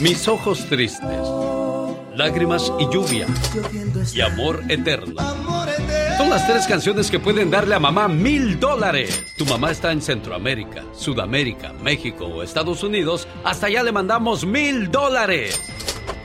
Mis 0.00 0.28
ojos 0.28 0.64
tristes, 0.68 1.28
lágrimas 2.14 2.72
y 2.78 2.88
lluvia 2.90 3.26
y 4.14 4.20
amor 4.20 4.62
eterno. 4.68 5.20
Son 6.18 6.30
las 6.30 6.48
tres 6.48 6.66
canciones 6.66 7.12
que 7.12 7.20
pueden 7.20 7.48
darle 7.48 7.76
a 7.76 7.78
mamá 7.78 8.08
mil 8.08 8.58
dólares. 8.58 9.32
Tu 9.36 9.46
mamá 9.46 9.70
está 9.70 9.92
en 9.92 10.02
Centroamérica, 10.02 10.82
Sudamérica, 10.92 11.72
México 11.74 12.26
o 12.26 12.42
Estados 12.42 12.82
Unidos. 12.82 13.28
Hasta 13.44 13.68
allá 13.68 13.84
le 13.84 13.92
mandamos 13.92 14.44
mil 14.44 14.90
dólares. 14.90 15.62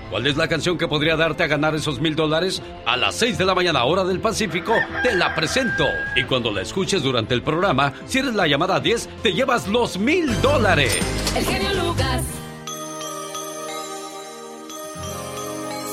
¿Cuál 0.09 0.25
es 0.25 0.35
la 0.35 0.47
canción 0.47 0.79
que 0.79 0.87
podría 0.87 1.15
darte 1.15 1.43
a 1.43 1.47
ganar 1.47 1.75
esos 1.75 2.01
mil 2.01 2.15
dólares? 2.15 2.63
A 2.87 2.97
las 2.97 3.13
6 3.17 3.37
de 3.37 3.45
la 3.45 3.53
mañana, 3.53 3.83
hora 3.83 4.03
del 4.03 4.19
Pacífico, 4.19 4.73
te 5.03 5.13
la 5.15 5.35
presento. 5.35 5.85
Y 6.15 6.23
cuando 6.23 6.51
la 6.51 6.63
escuches 6.63 7.03
durante 7.03 7.35
el 7.35 7.43
programa, 7.43 7.93
si 8.07 8.17
eres 8.17 8.33
la 8.33 8.47
llamada 8.47 8.79
10, 8.79 9.07
te 9.21 9.31
llevas 9.31 9.67
los 9.67 9.99
mil 9.99 10.41
dólares. 10.41 10.97
El 11.37 11.45
genio 11.45 11.71
Lucas. 11.83 12.23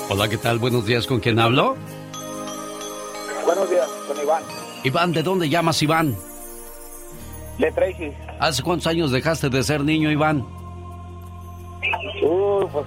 Hola, 0.08 0.26
¿qué 0.26 0.38
tal? 0.38 0.58
Buenos 0.58 0.86
días, 0.86 1.06
¿con 1.06 1.20
quién 1.20 1.38
hablo? 1.38 1.76
Buenos 3.50 3.68
días, 3.68 3.88
con 4.06 4.16
Iván. 4.16 4.42
Iván, 4.84 5.12
¿de 5.12 5.22
dónde 5.24 5.48
llamas, 5.48 5.82
Iván? 5.82 6.14
De 7.58 7.72
Tracy. 7.72 8.12
¿Hace 8.38 8.62
cuántos 8.62 8.86
años 8.86 9.10
dejaste 9.10 9.50
de 9.50 9.60
ser 9.64 9.80
niño, 9.82 10.08
Iván? 10.08 10.46
Uh, 12.22 12.64
pues 12.70 12.86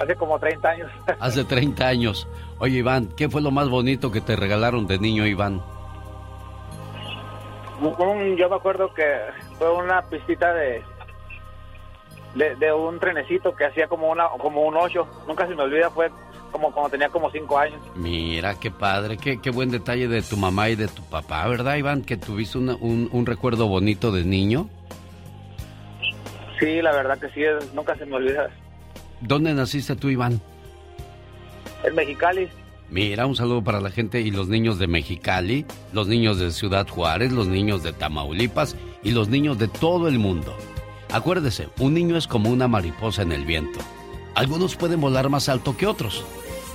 hace 0.00 0.16
como 0.16 0.40
30 0.40 0.68
años. 0.68 0.90
Hace 1.20 1.44
30 1.44 1.86
años. 1.86 2.26
Oye, 2.58 2.78
Iván, 2.78 3.06
¿qué 3.16 3.28
fue 3.28 3.40
lo 3.42 3.52
más 3.52 3.68
bonito 3.68 4.10
que 4.10 4.20
te 4.20 4.34
regalaron 4.34 4.88
de 4.88 4.98
niño, 4.98 5.24
Iván? 5.24 5.62
Un- 7.80 8.36
yo 8.36 8.48
me 8.50 8.56
acuerdo 8.56 8.92
que 8.92 9.04
fue 9.56 9.72
una 9.72 10.02
pistita 10.02 10.52
de, 10.52 10.82
de 12.34 12.56
de 12.56 12.72
un 12.72 12.98
trenecito 12.98 13.54
que 13.54 13.66
hacía 13.66 13.86
como 13.86 14.10
una 14.10 14.28
como 14.30 14.62
un 14.62 14.76
ocho. 14.76 15.06
Nunca 15.28 15.46
se 15.46 15.54
me 15.54 15.62
olvida, 15.62 15.90
fue 15.90 16.10
como 16.54 16.70
cuando 16.72 16.88
tenía 16.90 17.08
como 17.08 17.28
5 17.32 17.58
años. 17.58 17.80
Mira, 17.96 18.54
qué 18.60 18.70
padre, 18.70 19.16
qué, 19.16 19.40
qué 19.40 19.50
buen 19.50 19.72
detalle 19.72 20.06
de 20.06 20.22
tu 20.22 20.36
mamá 20.36 20.68
y 20.70 20.76
de 20.76 20.86
tu 20.86 21.02
papá, 21.02 21.48
¿verdad, 21.48 21.74
Iván? 21.74 22.02
Que 22.02 22.16
tuviste 22.16 22.58
una- 22.58 22.76
un, 22.76 23.08
un 23.10 23.26
recuerdo 23.26 23.66
bonito 23.66 24.12
de 24.12 24.22
niño. 24.24 24.68
Sí, 26.60 26.80
la 26.80 26.92
verdad 26.92 27.18
que 27.18 27.28
sí, 27.30 27.40
nunca 27.74 27.96
se 27.96 28.06
me 28.06 28.14
olvida. 28.14 28.48
¿Dónde 29.20 29.52
naciste 29.52 29.96
tú, 29.96 30.08
Iván? 30.10 30.40
En 31.82 31.94
Mexicali. 31.96 32.48
Mira, 32.88 33.26
un 33.26 33.34
saludo 33.34 33.64
para 33.64 33.80
la 33.80 33.90
gente 33.90 34.20
y 34.20 34.30
los 34.30 34.46
niños 34.48 34.78
de 34.78 34.86
Mexicali, 34.86 35.66
los 35.92 36.06
niños 36.06 36.38
de 36.38 36.52
Ciudad 36.52 36.86
Juárez, 36.86 37.32
los 37.32 37.48
niños 37.48 37.82
de 37.82 37.92
Tamaulipas 37.92 38.76
y 39.02 39.10
los 39.10 39.28
niños 39.28 39.58
de 39.58 39.66
todo 39.66 40.06
el 40.06 40.20
mundo. 40.20 40.54
Acuérdese, 41.12 41.68
un 41.80 41.94
niño 41.94 42.16
es 42.16 42.28
como 42.28 42.50
una 42.50 42.68
mariposa 42.68 43.22
en 43.22 43.32
el 43.32 43.44
viento. 43.44 43.80
Algunos 44.36 44.76
pueden 44.76 45.00
volar 45.00 45.28
más 45.28 45.48
alto 45.48 45.76
que 45.76 45.86
otros, 45.86 46.24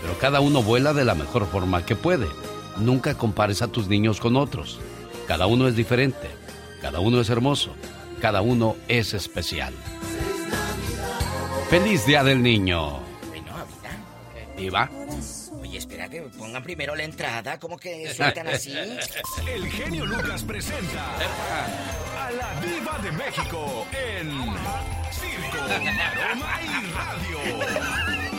pero 0.01 0.17
cada 0.17 0.39
uno 0.39 0.63
vuela 0.63 0.93
de 0.93 1.05
la 1.05 1.15
mejor 1.15 1.47
forma 1.47 1.85
que 1.85 1.95
puede. 1.95 2.27
Nunca 2.77 3.15
compares 3.15 3.61
a 3.61 3.67
tus 3.67 3.88
niños 3.88 4.19
con 4.19 4.35
otros. 4.35 4.80
Cada 5.27 5.45
uno 5.45 5.67
es 5.67 5.76
diferente, 5.76 6.30
cada 6.81 6.99
uno 6.99 7.21
es 7.21 7.30
hermoso, 7.30 7.76
cada 8.21 8.41
uno 8.41 8.76
es 8.88 9.13
especial. 9.13 9.73
Feliz 11.69 12.05
Día 12.05 12.23
del 12.23 12.41
Niño. 12.41 12.99
Bueno, 13.27 13.51
ahorita. 13.55 14.57
Diva. 14.57 14.89
Oye, 15.61 15.77
espérate, 15.77 16.21
pongan 16.35 16.63
primero 16.63 16.95
la 16.95 17.03
entrada, 17.03 17.59
¿cómo 17.59 17.77
que 17.77 18.11
sueltan 18.11 18.47
así? 18.47 18.73
El 19.53 19.67
genio 19.67 20.05
Lucas 20.05 20.41
presenta 20.43 21.15
a 22.17 22.31
la 22.31 22.59
Diva 22.61 22.97
de 23.03 23.11
México 23.11 23.85
en 23.91 24.98
Circo, 25.30 25.68
Maroma 25.68 26.60
y 26.64 26.91
Radio. 26.93 27.39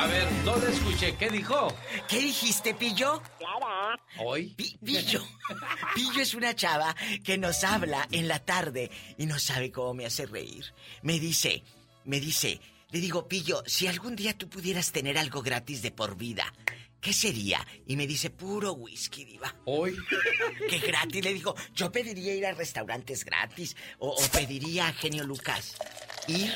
A 0.00 0.06
ver, 0.06 0.32
no 0.44 0.56
le 0.56 0.70
escuché. 0.70 1.14
¿Qué 1.16 1.30
dijo? 1.30 1.74
¿Qué 2.08 2.18
dijiste, 2.20 2.74
Pillo? 2.74 3.22
¿Hoy? 4.18 4.54
Pi- 4.56 4.76
Pillo. 4.84 5.22
Pillo 5.94 6.20
es 6.22 6.34
una 6.34 6.54
chava 6.54 6.94
que 7.24 7.38
nos 7.38 7.64
habla 7.64 8.08
en 8.10 8.26
la 8.28 8.38
tarde 8.38 8.90
y 9.18 9.26
no 9.26 9.38
sabe 9.38 9.70
cómo 9.70 9.94
me 9.94 10.06
hace 10.06 10.26
reír. 10.26 10.64
Me 11.02 11.18
dice, 11.18 11.62
me 12.04 12.18
dice, 12.20 12.60
le 12.90 13.00
digo, 13.00 13.28
Pillo, 13.28 13.62
si 13.66 13.86
algún 13.86 14.16
día 14.16 14.36
tú 14.36 14.48
pudieras 14.48 14.90
tener 14.92 15.18
algo 15.18 15.42
gratis 15.42 15.82
de 15.82 15.90
por 15.90 16.16
vida, 16.16 16.52
¿qué 17.00 17.12
sería? 17.12 17.66
Y 17.86 17.96
me 17.96 18.06
dice, 18.06 18.30
puro 18.30 18.72
whisky, 18.72 19.24
diva. 19.24 19.54
¿Hoy? 19.64 19.96
¿Qué 20.68 20.78
gratis? 20.78 21.24
Le 21.24 21.32
digo, 21.34 21.54
yo 21.74 21.90
pediría 21.90 22.34
ir 22.34 22.46
a 22.46 22.52
restaurantes 22.52 23.24
gratis 23.24 23.76
o, 23.98 24.10
o 24.10 24.28
pediría 24.30 24.88
a 24.88 24.92
Genio 24.92 25.24
Lucas 25.24 25.76
ir 26.28 26.52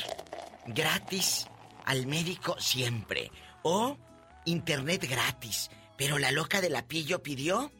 gratis 0.67 1.47
al 1.85 2.07
médico 2.07 2.55
siempre 2.59 3.31
o 3.63 3.97
internet 4.45 5.07
gratis. 5.09 5.69
Pero 5.97 6.17
la 6.17 6.31
loca 6.31 6.61
de 6.61 6.69
la 6.69 6.87
pillo 6.87 7.23
pidió 7.23 7.71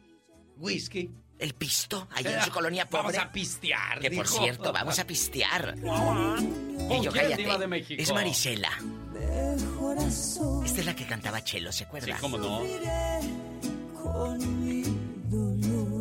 whisky. 0.56 1.10
El 1.38 1.52
pisto, 1.52 2.08
allá 2.12 2.38
en 2.38 2.44
su 2.44 2.50
colonia 2.50 2.88
pobre. 2.88 3.18
Vamos 3.18 3.28
a 3.28 3.30
pistear, 3.30 4.00
Que 4.00 4.10
por 4.10 4.26
cierto, 4.26 4.72
vamos 4.72 4.98
a 4.98 5.06
pistear. 5.06 5.78
¿Con 5.82 6.88
Pillo, 6.88 7.12
quién, 7.12 7.24
cállate. 7.24 7.42
diva 7.42 7.58
de 7.58 7.66
México? 7.66 8.02
Es 8.02 8.10
Marisela. 8.10 8.70
Esta 10.64 10.80
es 10.80 10.86
la 10.86 10.94
que 10.94 11.06
cantaba 11.06 11.42
Chelo, 11.42 11.72
¿se 11.72 11.84
acuerda? 11.84 12.16
Sí, 12.16 12.20
cómo 12.20 12.38
no. 12.38 12.60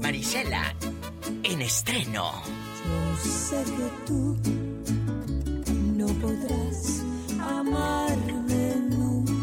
Marisela, 0.02 0.76
en 1.44 1.62
estreno. 1.62 2.32
Yo 2.86 3.30
sé 3.30 3.64
que 3.64 3.90
tú 4.06 4.38
no 5.96 6.08
podrás 6.08 7.04
amarme 7.40 8.76
nunca. 8.90 9.34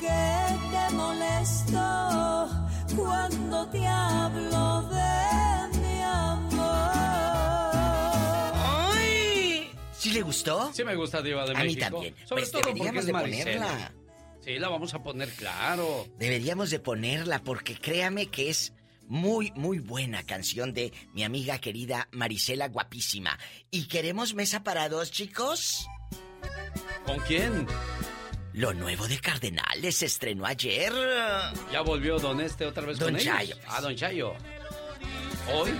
Que 0.00 0.56
te 0.70 0.94
molesto 0.94 2.48
cuando 2.96 3.66
te 3.68 3.86
hablo 3.86 4.81
¿Sí 10.12 10.18
le 10.18 10.22
gustó? 10.24 10.70
Sí 10.74 10.84
me 10.84 10.94
gusta 10.94 11.22
Diva 11.22 11.44
de 11.46 11.52
A 11.52 11.60
mí 11.60 11.74
México. 11.74 11.80
también. 11.90 12.14
Sobre 12.26 12.42
Pues 12.42 12.50
todo 12.52 12.62
deberíamos 12.66 13.06
de 13.06 13.12
ponerla. 13.12 13.92
Sí, 14.44 14.58
la 14.58 14.68
vamos 14.68 14.92
a 14.94 15.02
poner 15.02 15.28
claro. 15.30 16.06
Deberíamos 16.18 16.70
de 16.70 16.80
ponerla 16.80 17.42
porque 17.44 17.76
créame 17.76 18.26
que 18.26 18.50
es 18.50 18.72
muy, 19.06 19.52
muy 19.54 19.78
buena 19.78 20.24
canción 20.24 20.72
de 20.74 20.92
mi 21.14 21.22
amiga 21.24 21.58
querida 21.58 22.08
Marisela 22.12 22.68
Guapísima. 22.68 23.38
¿Y 23.70 23.86
queremos 23.86 24.34
mesa 24.34 24.62
para 24.64 24.88
dos, 24.88 25.10
chicos? 25.12 25.86
¿Con 27.06 27.18
quién? 27.20 27.66
Lo 28.52 28.74
nuevo 28.74 29.06
de 29.08 29.18
Cardenales 29.18 29.96
se 29.96 30.06
estrenó 30.06 30.44
ayer. 30.44 30.92
Ya 31.72 31.80
volvió 31.82 32.18
Don 32.18 32.40
Este 32.40 32.66
otra 32.66 32.84
vez 32.84 32.98
Don 32.98 33.12
con 33.12 33.20
ellos. 33.20 33.34
Chayo. 33.34 33.56
Ah, 33.66 33.80
Don 33.80 33.94
Chayo. 33.96 34.34
Hoy. 35.54 35.70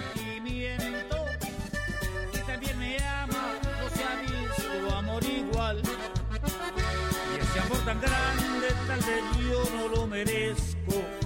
Tan 7.85 8.01
grande, 8.01 8.69
tal 8.87 9.01
vez 9.01 9.23
yo 9.51 9.63
no 9.77 9.89
lo 9.89 10.07
merezco. 10.07 11.22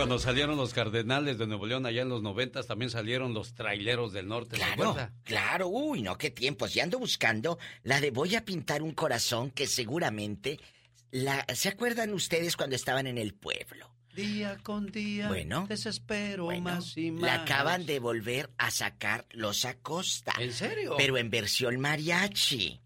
Cuando 0.00 0.18
salieron 0.18 0.56
los 0.56 0.72
Cardenales 0.72 1.36
de 1.36 1.46
Nuevo 1.46 1.66
León 1.66 1.84
allá 1.84 2.00
en 2.00 2.08
los 2.08 2.22
noventas, 2.22 2.66
también 2.66 2.90
salieron 2.90 3.34
los 3.34 3.52
traileros 3.52 4.14
del 4.14 4.28
norte, 4.28 4.56
¿se 4.56 4.62
Claro, 4.62 4.96
claro, 5.24 5.68
uy, 5.68 6.00
no, 6.00 6.16
qué 6.16 6.30
tiempos. 6.30 6.72
Ya 6.72 6.84
ando 6.84 6.98
buscando 6.98 7.58
la 7.82 8.00
de 8.00 8.10
Voy 8.10 8.34
a 8.34 8.44
pintar 8.44 8.82
un 8.82 8.92
corazón 8.92 9.50
que 9.50 9.66
seguramente 9.66 10.58
la 11.10 11.44
¿se 11.54 11.68
acuerdan 11.68 12.14
ustedes 12.14 12.56
cuando 12.56 12.76
estaban 12.76 13.06
en 13.06 13.18
el 13.18 13.34
pueblo? 13.34 13.94
Día 14.14 14.58
con 14.62 14.90
día. 14.90 15.28
Bueno, 15.28 15.66
Desespero 15.68 16.44
bueno, 16.44 16.62
más 16.62 16.96
y 16.96 17.10
más. 17.10 17.22
La 17.22 17.34
acaban 17.42 17.84
de 17.84 17.98
volver 17.98 18.50
a 18.56 18.70
sacar 18.70 19.26
los 19.32 19.66
Acosta. 19.66 20.32
¿En 20.38 20.54
serio? 20.54 20.94
Pero 20.96 21.18
en 21.18 21.28
versión 21.28 21.78
mariachi. 21.78 22.80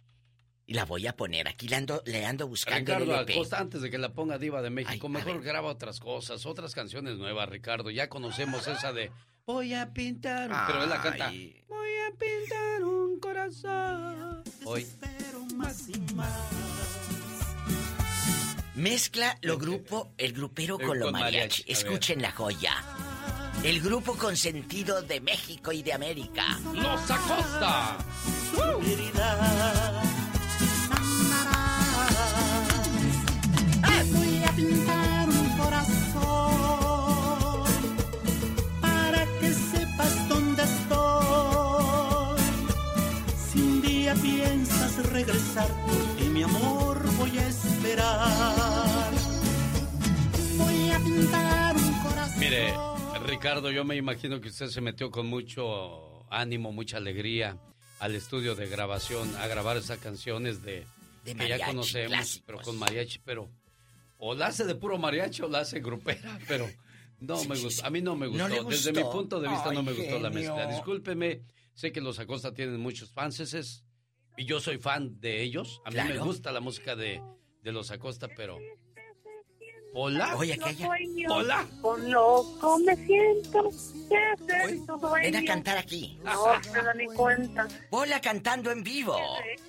Y 0.67 0.75
la 0.75 0.85
voy 0.87 1.07
a 1.07 1.15
poner. 1.15 1.47
Aquí 1.47 1.69
le 1.69 1.77
ando, 1.77 2.03
le 2.07 2.25
ando 2.25 2.49
buscando 2.49 2.95
Ricardo. 2.99 3.17
Acosta, 3.17 3.59
antes 3.59 3.83
de 3.83 3.91
que 3.91 3.99
la 3.99 4.13
ponga 4.15 4.39
Diva 4.39 4.63
de 4.63 4.71
México, 4.71 5.07
Ay, 5.09 5.13
mejor 5.13 5.43
graba 5.43 5.69
otras 5.69 6.01
cosas, 6.01 6.47
otras 6.47 6.75
canciones 6.75 7.19
nuevas, 7.19 7.49
Ricardo. 7.49 7.91
Ya 7.91 8.09
conocemos 8.09 8.67
esa 8.67 8.93
de 8.93 9.11
Voy 9.47 9.75
a 9.75 9.93
pintar. 9.93 10.51
un-". 10.51 10.57
Pero 10.67 10.85
él 10.85 10.89
la 10.89 11.03
canta. 11.03 11.29
Ay. 11.29 11.63
Voy 11.69 11.91
a 12.09 12.11
pintar 12.19 12.85
un 12.85 13.21
corazón. 13.21 14.43
Hoy. 14.65 14.87
Mezcla 18.75 19.39
lo 19.43 19.57
grupo, 19.59 20.13
el 20.19 20.33
grupero 20.33 20.79
Eh, 20.81 20.85
con 20.85 20.99
lo 20.99 21.13
mariachi. 21.13 21.65
Escuchen 21.67 22.21
la 22.23 22.33
joya. 22.33 22.73
El 23.63 23.81
grupo 23.81 24.15
consentido 24.17 25.01
de 25.03 25.21
México 25.21 25.73
y 25.73 25.83
de 25.83 25.93
América. 25.93 26.59
Los 26.73 27.11
Acosta. 27.11 27.99
Voy 28.57 28.95
regresar, 45.27 45.69
porque 45.87 46.25
mi 46.31 46.43
amor 46.43 47.03
voy 47.17 47.39
a 47.39 47.49
esperar. 47.49 49.13
Voy 50.59 50.91
a 50.91 50.99
pintar 50.99 51.77
un 51.77 51.93
corazón. 52.03 52.39
Mire, 52.41 52.75
Ricardo, 53.27 53.71
yo 53.71 53.85
me 53.85 53.97
imagino 53.97 54.41
que 54.41 54.49
usted 54.49 54.69
se 54.69 54.81
metió 54.81 55.11
con 55.11 55.27
mucho 55.27 56.27
ánimo, 56.33 56.73
mucha 56.73 56.99
alegría 56.99 57.57
al 58.01 58.15
estudio 58.15 58.55
de 58.55 58.69
grabación, 58.69 59.35
a 59.37 59.47
grabar 59.47 59.77
esas 59.77 59.99
canciones 59.99 60.63
de, 60.63 60.87
De 61.25 61.35
que 61.35 61.49
ya 61.49 61.65
conocemos, 61.65 62.09
clásicos. 62.13 62.43
pero 62.47 62.59
con 62.61 62.79
mariachi, 62.79 63.21
pero 63.25 63.49
o 64.19 64.35
la 64.35 64.47
hace 64.49 64.65
de 64.65 64.75
puro 64.75 64.99
mariachi 64.99 65.43
o 65.43 65.49
la 65.49 65.61
hace 65.61 65.81
grupera, 65.81 66.39
pero 66.49 66.69
no 67.21 67.43
me 67.45 67.57
gustó, 67.59 67.87
a 67.87 67.91
mí 67.91 68.03
no 68.03 68.17
me 68.17 68.27
gustó, 68.27 68.49
¿No 68.49 68.65
desde 68.65 68.93
mi 68.93 69.03
punto 69.05 69.41
de 69.41 69.49
vista 69.49 69.73
no 69.73 69.81
Ay, 69.81 69.87
me 69.87 69.93
gustó 69.93 70.19
la 70.19 70.31
genio. 70.31 70.55
mezcla. 70.55 70.67
Discúlpeme, 70.75 71.43
sé 71.73 71.93
que 71.93 72.01
los 72.01 72.19
Acosta 72.19 72.53
tienen 72.53 72.79
muchos 72.81 73.11
fanses 73.11 73.55
y 74.37 74.45
yo 74.45 74.61
soy 74.61 74.79
fan 74.79 75.21
de 75.21 75.43
ellos, 75.43 75.81
a 75.85 75.91
mí 75.91 75.97
me 75.97 76.19
gusta 76.19 76.53
la 76.53 76.61
música 76.61 76.97
de, 76.97 77.23
de 77.63 77.73
los 77.73 77.91
Acosta, 77.91 78.29
pero 78.37 78.59
Hola. 79.97 80.35
Oye, 80.37 80.59
que 80.59 80.65
haya. 80.71 80.89
Hola. 81.29 81.65
Con 81.81 82.11
loco 82.11 82.79
me 82.81 82.97
siento. 82.97 83.71
Ven 85.23 85.37
a 85.37 85.45
cantar 85.45 85.79
aquí. 85.79 86.19
No 86.25 86.61
se 86.63 86.83
da 86.83 86.95
ni 86.95 87.07
cuenta. 87.07 87.69
Hola 87.91 88.21
cantando 88.21 88.73
en 88.73 88.83
vivo. 88.83 89.17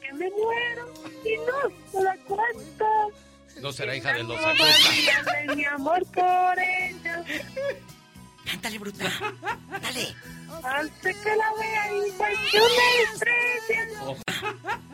Que 0.01 0.13
me 0.13 0.27
muero 0.31 0.93
y 1.23 1.37
no 1.37 1.91
se 1.91 2.03
da 2.03 2.17
cuenta. 2.25 2.85
No 3.61 3.71
será 3.71 3.95
hija 3.95 4.13
de 4.13 4.23
los 4.23 4.37
Acosta. 4.43 5.43
de 5.47 5.55
mi 5.55 5.65
amor 5.65 6.03
por 6.11 6.59
ella. 6.59 7.23
Cántale, 8.45 8.79
bruta. 8.79 9.05
Dale. 9.79 10.07
Antes 10.63 11.17
que 11.17 11.35
la 11.35 11.53
vea 11.59 11.93
y 11.93 12.11
yo 12.51 12.63
me. 12.77 12.93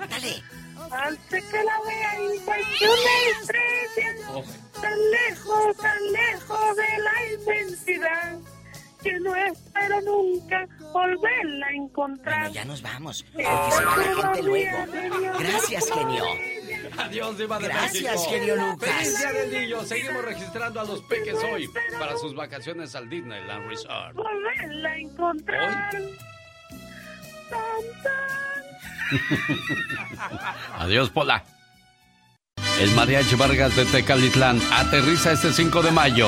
Dale. 0.08 0.44
Antes 0.92 1.44
que 1.46 1.64
la 1.64 1.82
vea 1.88 2.20
y 2.20 2.24
yo 2.80 2.92
me. 2.96 3.22
Tan 4.82 5.12
lejos, 5.12 5.78
tan 5.78 6.12
lejos 6.12 6.76
de 6.76 6.98
la 6.98 7.16
inmensidad. 7.34 8.40
Que 9.04 9.20
no 9.20 9.36
espero 9.36 10.02
nunca 10.02 10.68
volverla 10.94 11.68
a 11.68 11.72
encontrar. 11.74 12.40
Bueno, 12.42 12.54
ya 12.54 12.66
nos 12.66 12.82
vamos. 12.82 13.26
Porque 13.34 13.44
se 13.72 13.84
va 13.86 13.98
la 13.98 14.14
gente 14.24 14.44
luego. 14.44 14.78
Gracias, 15.40 15.92
genio. 15.92 16.24
Adiós, 16.98 17.38
Diva 17.38 17.60
de 17.60 17.68
Gracias, 17.68 18.14
México. 18.16 18.32
genio 18.32 18.56
Lucas. 18.58 18.90
Feliz 18.90 19.18
Día 19.18 19.32
del 19.32 19.52
Niño. 19.52 19.84
Seguimos 19.84 20.26
registrando 20.26 20.82
a 20.82 20.84
los 20.84 21.02
peques 21.04 21.36
hoy 21.52 21.70
para 22.00 22.18
sus 22.18 22.36
vacaciones 22.36 22.96
al 22.96 23.10
Disneyland 23.10 23.68
Resort. 23.68 24.16
Poderla 24.16 24.98
encontrar. 24.98 25.92
Tan, 27.50 28.22
Adiós, 30.80 31.10
Pola. 31.10 31.44
El 32.80 32.92
Mariachi 32.92 33.36
Vargas 33.36 33.76
de 33.76 33.86
Tecalitlán 33.86 34.60
aterriza 34.74 35.32
este 35.34 35.52
5 35.52 35.82
de 35.84 35.92
mayo 35.92 36.28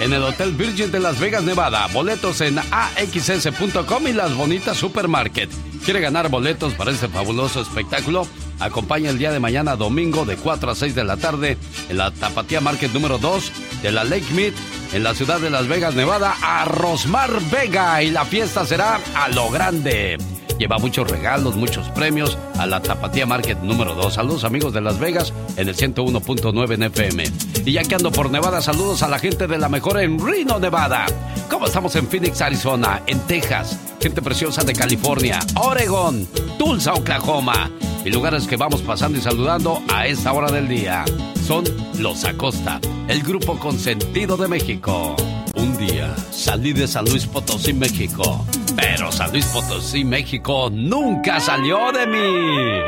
en 0.00 0.12
el 0.12 0.22
Hotel 0.22 0.52
Virgin 0.52 0.90
de 0.90 1.00
Las 1.00 1.18
Vegas, 1.18 1.44
Nevada. 1.44 1.86
Boletos 1.88 2.40
en 2.40 2.58
axs.com 2.58 4.06
y 4.06 4.12
las 4.12 4.34
bonitas 4.34 4.76
supermarket. 4.76 5.50
¿Quiere 5.84 6.00
ganar 6.00 6.28
boletos 6.28 6.74
para 6.74 6.90
este 6.90 7.08
fabuloso 7.08 7.60
espectáculo? 7.60 8.26
Acompaña 8.60 9.10
el 9.10 9.18
día 9.18 9.32
de 9.32 9.40
mañana, 9.40 9.76
domingo, 9.76 10.24
de 10.24 10.36
4 10.36 10.70
a 10.70 10.74
6 10.74 10.94
de 10.94 11.04
la 11.04 11.16
tarde, 11.16 11.56
en 11.88 11.98
la 11.98 12.12
Tapatía 12.12 12.60
Market 12.60 12.92
número 12.92 13.18
2 13.18 13.52
de 13.82 13.90
la 13.90 14.04
Lake 14.04 14.32
Mead, 14.32 14.52
en 14.92 15.02
la 15.02 15.14
ciudad 15.14 15.40
de 15.40 15.50
Las 15.50 15.66
Vegas, 15.66 15.94
Nevada, 15.94 16.36
a 16.40 16.64
Rosmar 16.64 17.30
Vega. 17.50 18.02
Y 18.02 18.10
la 18.10 18.24
fiesta 18.24 18.64
será 18.64 19.00
a 19.14 19.28
lo 19.28 19.50
grande. 19.50 20.18
Lleva 20.58 20.78
muchos 20.78 21.10
regalos, 21.10 21.56
muchos 21.56 21.88
premios 21.90 22.38
a 22.58 22.66
la 22.66 22.80
Tapatía 22.80 23.26
Market 23.26 23.58
número 23.60 23.94
2. 23.94 24.14
Saludos 24.14 24.44
amigos 24.44 24.72
de 24.72 24.80
Las 24.80 24.98
Vegas 24.98 25.32
en 25.56 25.68
el 25.68 25.76
101.9 25.76 26.74
en 26.74 26.82
FM. 26.84 27.24
Y 27.64 27.72
ya 27.72 27.82
que 27.82 27.94
ando 27.94 28.12
por 28.12 28.30
Nevada, 28.30 28.60
saludos 28.60 29.02
a 29.02 29.08
la 29.08 29.18
gente 29.18 29.46
de 29.46 29.58
la 29.58 29.68
mejor 29.68 30.00
en 30.00 30.24
Reno, 30.24 30.58
Nevada. 30.58 31.06
¿Cómo 31.50 31.66
estamos 31.66 31.94
en 31.96 32.06
Phoenix, 32.06 32.40
Arizona, 32.40 33.02
en 33.06 33.18
Texas? 33.20 33.78
Gente 34.00 34.22
preciosa 34.22 34.62
de 34.62 34.72
California, 34.72 35.40
Oregon, 35.56 36.26
Tulsa, 36.58 36.94
Oklahoma. 36.94 37.70
Y 38.04 38.10
lugares 38.10 38.46
que 38.46 38.56
vamos 38.56 38.82
pasando 38.82 39.18
y 39.18 39.22
saludando 39.22 39.80
a 39.92 40.06
esta 40.06 40.32
hora 40.32 40.50
del 40.50 40.68
día. 40.68 41.04
Son 41.46 41.64
Los 41.98 42.24
Acosta, 42.24 42.80
el 43.08 43.22
grupo 43.22 43.58
consentido 43.58 44.36
de 44.36 44.48
México. 44.48 45.14
Un 45.54 45.76
día 45.76 46.14
salí 46.30 46.72
de 46.72 46.86
San 46.88 47.04
Luis 47.04 47.26
Potosí, 47.26 47.72
México. 47.74 48.44
Pero 48.76 49.12
San 49.12 49.30
Luis 49.32 49.46
Potosí, 49.46 50.04
México 50.04 50.70
nunca 50.72 51.40
salió 51.40 51.92
de 51.92 52.06
mí. 52.06 52.78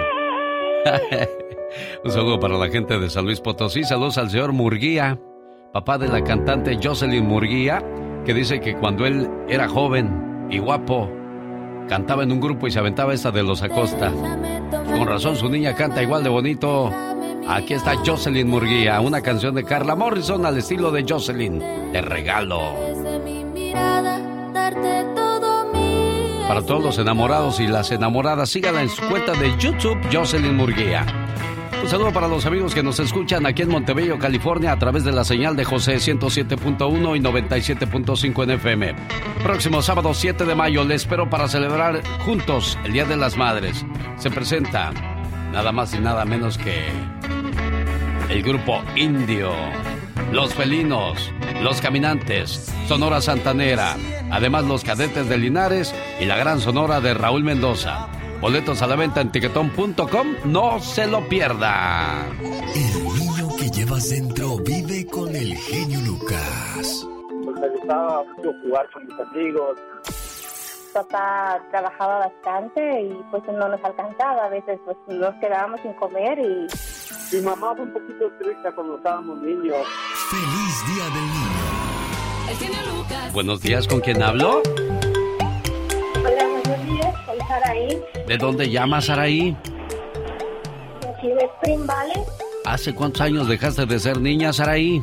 Un 2.05 2.11
saludo 2.11 2.41
para 2.41 2.57
la 2.57 2.69
gente 2.69 2.99
de 2.99 3.11
San 3.11 3.24
Luis 3.24 3.41
Potosí. 3.41 3.85
Saludos 3.85 4.16
al 4.19 4.31
señor 4.31 4.53
Murguía, 4.53 5.19
papá 5.73 5.99
de 5.99 6.09
la 6.09 6.23
cantante 6.24 6.78
Jocelyn 6.82 7.27
Murguía, 7.27 7.82
que 8.24 8.32
dice 8.32 8.61
que 8.61 8.77
cuando 8.77 9.05
él 9.07 9.28
era 9.49 9.69
joven 9.69 10.47
y 10.51 10.59
guapo, 10.59 11.11
cantaba 11.89 12.23
en 12.23 12.32
un 12.32 12.41
grupo 12.41 12.66
y 12.66 12.70
se 12.70 12.78
aventaba 12.78 13.12
esta 13.12 13.31
de 13.31 13.43
los 13.43 13.62
Acosta. 13.62 14.11
Con 14.70 15.07
razón 15.07 15.36
su 15.36 15.49
niña 15.49 15.74
canta 15.74 16.03
igual 16.03 16.23
de 16.23 16.31
bonito. 16.31 16.91
Aquí 17.47 17.75
está 17.75 17.95
Jocelyn 18.05 18.49
Murguía, 18.49 19.01
una 19.01 19.21
canción 19.21 19.55
de 19.55 19.65
Carla 19.65 19.95
Morrison 19.95 20.47
al 20.47 20.57
estilo 20.57 20.91
de 20.91 21.05
Jocelyn. 21.07 21.59
De 21.93 22.01
regalo. 22.01 22.75
Para 26.49 26.62
todos 26.62 26.83
los 26.83 26.99
enamorados 26.99 27.61
y 27.61 27.66
las 27.66 27.91
enamoradas, 27.91 28.49
síganla 28.49 28.83
en 28.83 28.89
su 28.89 29.03
cuenta 29.09 29.33
de 29.33 29.57
YouTube, 29.59 29.99
Jocelyn 30.12 30.57
Murguía. 30.57 31.05
Un 31.83 31.91
saludo 31.91 32.15
para 32.15 32.29
los 32.29 32.47
amigos 32.47 32.75
que 32.75 32.83
nos 32.83 32.99
escuchan 32.99 33.45
aquí 33.45 33.61
en 33.61 33.69
Montebello, 33.69 34.19
California, 34.19 34.73
a 34.73 34.79
través 34.79 35.05
de 35.05 35.12
la 35.12 35.23
señal 35.23 35.55
de 35.55 35.65
José 35.65 35.97
107.1 35.97 37.16
y 37.16 37.21
97.5 37.21 38.43
en 38.43 38.51
FM. 38.53 38.95
Próximo 39.43 39.83
sábado 39.83 40.15
7 40.15 40.47
de 40.47 40.55
mayo, 40.55 40.83
les 40.85 41.03
espero 41.03 41.29
para 41.29 41.47
celebrar 41.47 42.03
juntos 42.25 42.79
el 42.85 42.95
Día 42.95 43.05
de 43.05 43.16
las 43.16 43.37
Madres. 43.37 43.85
Se 44.16 44.31
presenta 44.31 45.14
nada 45.55 45.70
más 45.70 45.94
y 45.94 46.01
nada 46.01 46.24
menos 46.24 46.59
que 46.59 46.89
el 48.28 48.43
grupo 48.43 48.82
Indio, 48.97 49.52
Los 50.32 50.52
Felinos, 50.52 51.32
Los 51.62 51.81
Caminantes, 51.81 52.74
Sonora 52.89 53.20
Santanera, 53.20 53.97
además 54.32 54.64
los 54.64 54.82
Cadetes 54.82 55.28
de 55.28 55.39
Linares 55.39 55.94
y 56.20 56.24
la 56.24 56.36
Gran 56.36 56.59
Sonora 56.60 57.01
de 57.01 57.14
Raúl 57.14 57.44
Mendoza. 57.44 58.09
Boletos 58.40 58.82
a 58.82 58.89
la 58.89 58.97
venta 58.97 59.20
en 59.20 59.31
tiquetón.com, 59.31 60.26
no 60.47 60.81
se 60.81 61.06
lo 61.06 61.26
pierda. 61.28 62.26
El 62.74 63.05
niño 63.14 63.48
que 63.56 63.70
llevas 63.70 64.10
dentro 64.10 64.56
vive 64.59 65.06
con 65.06 65.35
el 65.36 65.55
genio 65.56 66.01
Lucas. 66.01 67.06
Pues 67.44 67.60
me 67.60 67.68
gustaba 67.68 68.24
mucho 68.36 68.51
jugar 68.60 68.90
con 68.93 69.06
mis 69.06 69.20
amigos. 69.20 69.78
Papá 70.95 71.61
trabajaba 71.73 72.19
bastante 72.21 73.03
y 73.03 73.21
pues 73.33 73.43
no 73.49 73.69
nos 73.69 73.83
alcanzaba. 73.83 74.45
A 74.45 74.49
veces 74.49 74.79
pues 74.85 74.97
nos 75.09 75.35
quedábamos 75.41 75.81
sin 75.81 75.93
comer 75.95 76.39
y... 76.39 76.69
Mi 77.35 77.41
mamá 77.43 77.75
fue 77.75 77.85
un 77.85 77.93
poquito 77.93 78.31
triste 78.41 78.71
cuando 78.77 78.97
estábamos 78.97 79.37
niños. 79.43 79.85
Feliz 80.31 80.95
Día 80.95 81.05
del 81.07 81.25
Niño. 81.25 82.49
El 82.49 82.57
genio 82.57 82.79
Lucas. 82.97 83.33
Buenos 83.33 83.61
días, 83.61 83.89
¿con 83.89 84.01
quién 84.01 84.23
hablo? 84.23 84.62
Hola, 86.21 86.47
buenos 86.62 86.87
días, 86.87 87.15
soy 87.27 87.39
Saraí, 87.49 88.03
¿De 88.29 88.39
dónde 88.39 88.71
llamas, 88.71 89.11
Araí? 89.11 89.57
de 91.01 91.09
aquí 91.09 91.27
de 91.29 91.45
Spring 91.57 91.87
Valley. 91.87 92.23
¿Hace 92.66 92.95
cuántos 92.95 93.21
años 93.23 93.49
dejaste 93.49 93.85
de 93.87 93.99
ser 93.99 94.21
niña, 94.21 94.53
Saraí? 94.53 95.01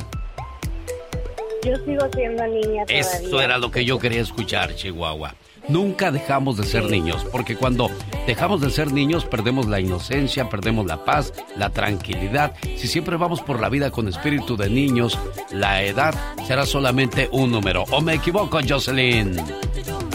Yo 1.64 1.76
sigo 1.84 2.06
siendo 2.14 2.46
niña 2.46 2.86
todavía. 2.86 3.00
Esto 3.00 3.40
era 3.42 3.58
lo 3.58 3.70
que 3.70 3.84
yo 3.84 3.98
quería 3.98 4.22
escuchar, 4.22 4.74
Chihuahua. 4.74 5.34
Nunca 5.68 6.10
dejamos 6.10 6.56
de 6.56 6.64
ser 6.64 6.84
niños, 6.90 7.24
porque 7.30 7.56
cuando 7.56 7.88
dejamos 8.26 8.60
de 8.60 8.70
ser 8.70 8.92
niños 8.92 9.24
perdemos 9.24 9.66
la 9.66 9.80
inocencia, 9.80 10.48
perdemos 10.48 10.86
la 10.86 11.04
paz, 11.04 11.32
la 11.56 11.70
tranquilidad. 11.70 12.52
Si 12.76 12.88
siempre 12.88 13.16
vamos 13.16 13.40
por 13.40 13.60
la 13.60 13.68
vida 13.68 13.90
con 13.90 14.08
espíritu 14.08 14.56
de 14.56 14.68
niños, 14.68 15.18
la 15.50 15.82
edad 15.82 16.14
será 16.46 16.66
solamente 16.66 17.28
un 17.32 17.52
número. 17.52 17.84
¿O 17.90 18.00
me 18.00 18.14
equivoco, 18.14 18.58
Jocelyn? 18.66 19.36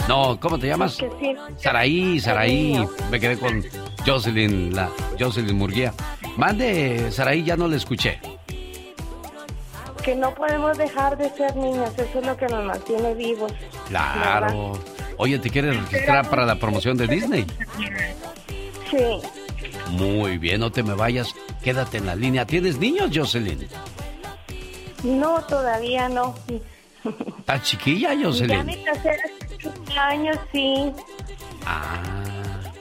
No, 0.08 0.38
¿cómo 0.40 0.58
te 0.58 0.66
llamas? 0.66 0.96
Que 0.96 1.10
sí. 1.20 1.36
Saraí, 1.56 2.20
Saraí. 2.20 2.86
Me 3.10 3.20
quedé 3.20 3.38
con 3.38 3.64
Jocelyn, 4.06 4.74
la 4.74 4.90
Jocelyn 5.18 5.56
Murguía. 5.56 5.92
Mande, 6.36 7.10
Saraí, 7.10 7.42
ya 7.42 7.56
no 7.56 7.68
le 7.68 7.76
escuché. 7.76 8.20
Que 10.02 10.14
no 10.14 10.34
podemos 10.34 10.78
dejar 10.78 11.18
de 11.18 11.28
ser 11.30 11.56
niños, 11.56 11.92
eso 11.98 12.20
es 12.20 12.26
lo 12.26 12.36
que 12.36 12.46
nos 12.46 12.64
mantiene 12.64 13.14
vivos. 13.14 13.52
Claro. 13.88 14.78
Oye, 15.18 15.38
¿te 15.38 15.50
quieres 15.50 15.76
registrar 15.76 16.30
para 16.30 16.46
la 16.46 16.56
promoción 16.56 16.96
de 16.96 17.06
Disney? 17.08 17.44
Sí, 18.90 18.96
Muy 19.90 20.38
bien, 20.38 20.60
no 20.60 20.70
te 20.72 20.82
me 20.82 20.94
vayas. 20.94 21.34
Quédate 21.62 21.98
en 21.98 22.06
la 22.06 22.14
línea. 22.14 22.46
¿Tienes 22.46 22.78
niños, 22.78 23.10
Jocelyn? 23.12 23.66
no, 25.04 25.40
todavía 25.42 26.08
no. 26.08 26.34
¿Estás 27.38 27.62
chiquilla, 27.62 28.14
Ya 28.14 28.24
Jocelyn? 28.26 28.66
mi 28.66 28.76
tercer 28.76 29.20
años, 29.98 30.36
sí. 30.52 30.90
Ah, 31.66 32.00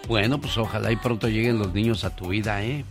bueno, 0.07 0.39
pues 0.39 0.57
ojalá 0.57 0.91
y 0.91 0.95
pronto 0.95 1.27
lleguen 1.27 1.59
los 1.59 1.73
niños 1.73 2.03
a 2.03 2.15
tu 2.15 2.27
vida, 2.30 2.64
¿eh? 2.64 2.85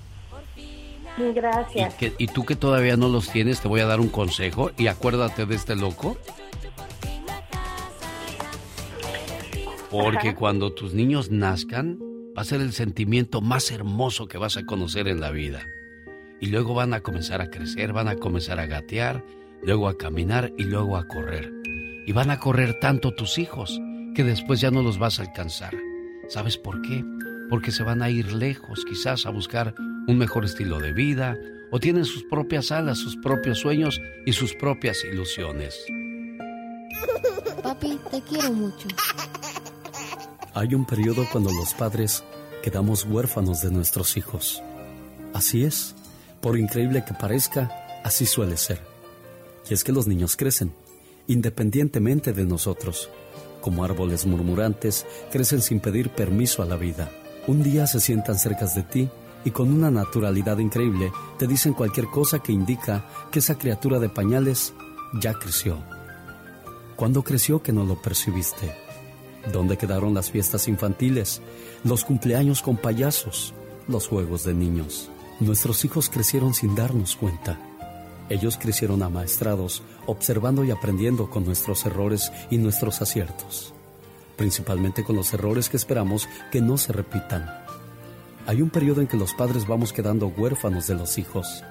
Y, 1.19 1.33
Gracias. 1.33 1.95
que- 1.95 2.13
y 2.19 2.27
tú 2.27 2.45
que 2.45 2.57
todavía 2.57 2.97
no 2.97 3.09
los 3.09 3.31
tienes, 3.31 3.61
te 3.61 3.69
voy 3.69 3.81
a 3.81 3.87
dar 3.87 4.01
un 4.01 4.09
consejo 4.11 4.71
y 4.77 4.89
acuérdate 4.89 5.47
de 5.47 5.55
este 5.55 5.75
loco. 5.75 6.17
Porque 9.91 10.29
Ajá. 10.29 10.37
cuando 10.37 10.73
tus 10.73 10.95
niños 10.95 11.31
nazcan, 11.31 11.99
va 12.37 12.43
a 12.43 12.45
ser 12.45 12.61
el 12.61 12.73
sentimiento 12.73 13.41
más 13.41 13.71
hermoso 13.71 14.27
que 14.27 14.39
vas 14.39 14.57
a 14.57 14.67
conocer 14.67 15.09
en 15.09 15.21
la 15.21 15.31
vida. 15.31 15.67
Y 16.41 16.47
luego 16.47 16.75
van 16.75 16.93
a 16.93 17.01
comenzar 17.01 17.41
a 17.41 17.51
crecer, 17.51 17.93
van 17.93 18.09
a 18.09 18.17
comenzar 18.17 18.61
a 18.61 18.67
gatear, 18.67 19.25
luego 19.63 19.89
a 19.89 19.97
caminar 19.97 20.53
y 20.59 20.65
luego 20.65 20.97
a 20.97 21.07
correr. 21.07 21.53
Y 22.07 22.13
van 22.13 22.31
a 22.31 22.39
correr 22.39 22.79
tanto 22.81 23.15
tus 23.15 23.39
hijos 23.39 23.81
que 24.15 24.25
después 24.25 24.61
ya 24.61 24.71
no 24.71 24.83
los 24.83 24.99
vas 24.99 25.19
a 25.19 25.23
alcanzar. 25.23 25.75
¿Sabes 26.29 26.59
por 26.59 26.83
qué? 26.83 27.05
Porque 27.49 27.71
se 27.71 27.83
van 27.83 28.03
a 28.03 28.11
ir 28.11 28.33
lejos, 28.33 28.85
quizás 28.85 29.25
a 29.27 29.31
buscar 29.31 29.75
un 30.07 30.19
mejor 30.19 30.45
estilo 30.45 30.79
de 30.79 30.93
vida, 30.93 31.37
o 31.71 31.81
tienen 31.81 32.05
sus 32.05 32.25
propias 32.25 32.71
alas, 32.71 32.99
sus 32.99 33.17
propios 33.17 33.59
sueños 33.59 34.01
y 34.25 34.33
sus 34.33 34.55
propias 34.55 35.05
ilusiones. 35.05 35.85
Papi, 37.63 37.99
te 38.11 38.21
quiero 38.23 38.53
mucho. 38.53 38.89
Hay 40.57 40.75
un 40.75 40.87
periodo 40.87 41.27
cuando 41.31 41.53
los 41.53 41.75
padres 41.75 42.25
quedamos 42.63 43.05
huérfanos 43.05 43.61
de 43.61 43.71
nuestros 43.71 44.17
hijos. 44.17 44.63
Así 45.35 45.65
es, 45.65 45.95
por 46.41 46.59
increíble 46.59 47.05
que 47.05 47.13
parezca, 47.13 47.71
así 48.03 48.25
suele 48.25 48.57
ser. 48.57 48.81
Y 49.69 49.75
es 49.75 49.85
que 49.85 49.93
los 49.93 50.07
niños 50.07 50.35
crecen, 50.35 50.73
independientemente 51.27 52.33
de 52.33 52.47
nosotros. 52.47 53.11
Como 53.61 53.85
árboles 53.85 54.25
murmurantes, 54.25 55.05
crecen 55.31 55.61
sin 55.61 55.79
pedir 55.79 56.09
permiso 56.09 56.63
a 56.63 56.65
la 56.65 56.77
vida. 56.77 57.11
Un 57.47 57.63
día 57.63 57.87
se 57.87 58.01
sientan 58.01 58.39
cerca 58.39 58.65
de 58.65 58.83
ti 58.83 59.11
y 59.45 59.51
con 59.51 59.71
una 59.71 59.91
naturalidad 59.91 60.57
increíble 60.57 61.13
te 61.39 61.47
dicen 61.47 61.75
cualquier 61.75 62.07
cosa 62.07 62.39
que 62.39 62.53
indica 62.53 63.05
que 63.31 63.41
esa 63.41 63.59
criatura 63.59 63.99
de 63.99 64.09
pañales 64.09 64.73
ya 65.21 65.35
creció. 65.35 65.77
¿Cuándo 66.97 67.23
creció 67.23 67.63
que 67.63 67.75
no 67.75 67.85
lo 67.85 68.01
percibiste? 68.01 68.86
¿Dónde 69.53 69.77
quedaron 69.77 70.15
las 70.15 70.31
fiestas 70.31 70.67
infantiles, 70.67 71.41
los 71.85 72.05
cumpleaños 72.05 72.63
con 72.63 72.77
payasos, 72.77 73.55
los 73.87 74.09
juegos 74.09 74.45
de 74.45 74.55
niños? 74.55 75.09
Nuestros 75.39 75.85
hijos 75.85 76.09
crecieron 76.09 76.55
sin 76.55 76.75
darnos 76.75 77.15
cuenta. 77.15 77.61
Ellos 78.29 78.59
crecieron 78.61 79.03
amaestrados, 79.03 79.83
observando 80.07 80.65
y 80.65 80.73
aprendiendo 80.73 81.31
con 81.31 81.45
nuestros 81.45 81.87
errores 81.87 82.33
y 82.51 82.59
nuestros 82.59 83.01
aciertos, 83.01 83.73
principalmente 84.37 85.05
con 85.05 85.15
los 85.15 85.33
errores 85.33 85.69
que 85.69 85.77
esperamos 85.77 86.29
que 86.51 86.61
no 86.61 86.77
se 86.77 86.93
repitan. 86.93 87.49
Hay 88.47 88.63
un 88.63 88.71
periodo 88.71 89.01
en 89.01 89.07
que 89.07 89.17
los 89.17 89.35
padres 89.35 89.67
vamos 89.67 89.93
quedando 89.93 90.27
huérfanos 90.29 90.89
de 90.89 90.95
los 90.95 91.19
hijos. 91.19 91.63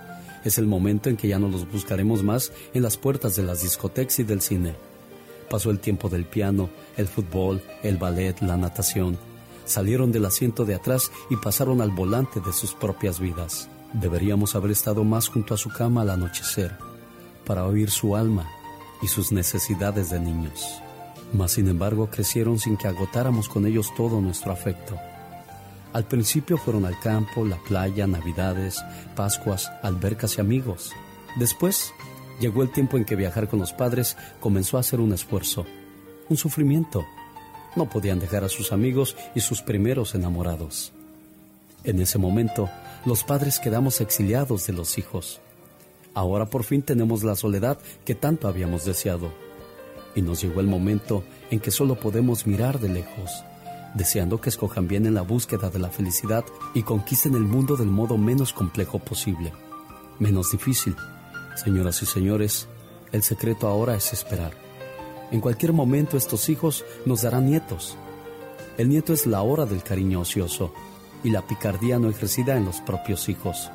Es 0.45 0.57
el 0.57 0.68
momento 0.68 1.10
en 1.10 1.18
que 1.18 1.27
ya 1.27 1.39
no 1.39 1.49
los 1.49 1.69
buscaremos 1.69 2.23
más 2.23 2.53
en 2.73 2.84
las 2.84 2.95
puertas 2.95 3.35
de 3.35 3.43
las 3.43 3.61
discotecas 3.61 4.19
y 4.19 4.23
del 4.23 4.41
cine. 4.41 4.76
Pasó 5.49 5.69
el 5.72 5.80
tiempo 5.80 6.09
del 6.09 6.26
piano, 6.26 6.69
el 6.97 7.07
fútbol, 7.07 7.61
el 7.84 7.97
ballet, 7.97 8.41
la 8.41 8.57
natación. 8.57 9.17
Salieron 9.65 10.11
del 10.11 10.26
asiento 10.26 10.65
de 10.65 10.76
atrás 10.76 11.11
y 11.30 11.38
pasaron 11.38 11.81
al 11.81 11.91
volante 11.91 12.39
de 12.39 12.53
sus 12.53 12.73
propias 12.73 13.19
vidas. 13.19 13.69
Deberíamos 13.93 14.55
haber 14.55 14.72
estado 14.72 15.03
más 15.03 15.27
junto 15.27 15.53
a 15.53 15.57
su 15.57 15.69
cama 15.69 16.01
al 16.01 16.09
anochecer 16.09 16.77
para 17.45 17.65
oír 17.65 17.89
su 17.89 18.15
alma 18.15 18.49
y 19.01 19.07
sus 19.07 19.31
necesidades 19.31 20.09
de 20.09 20.19
niños. 20.19 20.81
Mas 21.34 21.53
sin 21.53 21.67
embargo 21.67 22.09
crecieron 22.09 22.59
sin 22.59 22.77
que 22.77 22.88
agotáramos 22.88 23.47
con 23.47 23.65
ellos 23.65 23.93
todo 23.95 24.22
nuestro 24.22 24.51
afecto. 24.51 24.97
Al 25.93 26.05
principio 26.05 26.57
fueron 26.57 26.85
al 26.85 26.99
campo, 26.99 27.45
la 27.45 27.57
playa, 27.57 28.05
navidades, 28.05 28.84
pascuas, 29.15 29.72
albercas 29.81 30.38
y 30.38 30.41
amigos. 30.41 30.91
Después 31.38 31.93
llegó 32.40 32.64
el 32.64 32.72
tiempo 32.72 32.98
en 32.98 33.06
que 33.06 33.16
viajar 33.16 33.48
con 33.48 33.60
los 33.60 33.74
padres 33.74 34.18
comenzó 34.40 34.78
a 34.78 34.84
ser 34.84 34.99
un 34.99 35.14
esfuerzo, 35.14 35.66
un 36.30 36.38
sufrimiento. 36.38 37.06
No 37.76 37.90
podían 37.90 38.20
dejar 38.20 38.44
a 38.44 38.49
sus 38.49 38.72
amigos 38.72 39.16
y 39.36 39.41
sus 39.41 39.62
primeros 39.62 40.16
enamorados. 40.16 40.94
En 41.84 42.02
ese 42.02 42.18
momento, 42.18 42.70
los 43.06 43.24
padres 43.24 43.60
quedamos 43.60 44.02
exiliados 44.02 44.66
de 44.66 44.74
los 44.74 44.98
hijos. 44.98 45.40
Ahora 46.16 46.45
por 46.45 46.64
fin 46.64 46.82
tenemos 46.82 47.24
la 47.24 47.36
soledad 47.36 47.78
que 48.06 48.16
tanto 48.16 48.48
habíamos 48.48 48.86
deseado. 48.86 49.32
Y 50.16 50.22
nos 50.22 50.41
llegó 50.41 50.62
el 50.62 50.68
momento 50.68 51.24
en 51.52 51.60
que 51.60 51.72
solo 51.72 51.99
podemos 51.99 52.48
mirar 52.48 52.80
de 52.80 52.90
lejos, 52.90 53.44
deseando 53.94 54.40
que 54.40 54.49
escojan 54.49 54.88
bien 54.88 55.06
en 55.06 55.14
la 55.14 55.22
búsqueda 55.22 55.70
de 55.70 55.80
la 55.80 55.90
felicidad 55.90 56.45
y 56.74 56.84
conquisten 56.84 57.36
el 57.36 57.44
mundo 57.44 57.76
del 57.76 57.88
modo 57.88 58.18
menos 58.18 58.53
complejo 58.53 58.98
posible, 58.98 59.52
menos 60.18 60.52
difícil. 60.52 60.95
Señoras 61.56 62.02
y 62.02 62.06
señores, 62.06 62.68
el 63.14 63.23
secreto 63.23 63.68
ahora 63.68 63.95
es 63.95 64.11
esperar. 64.11 64.52
En 65.32 65.40
cualquier 65.40 65.72
momento 65.72 66.18
estos 66.18 66.49
hijos 66.49 66.84
nos 67.06 67.22
darán 67.22 67.45
nietos. 67.45 67.95
El 68.77 68.90
nieto 68.90 69.14
es 69.14 69.26
la 69.26 69.41
hora 69.41 69.65
del 69.65 69.82
cariño 69.82 70.19
ocioso 70.19 70.73
y 71.23 71.30
la 71.30 71.48
picardía 71.48 71.98
no 71.98 72.10
ejercida 72.10 72.57
en 72.57 72.65
los 72.65 72.82
propios 72.82 73.30
hijos. 73.30 73.72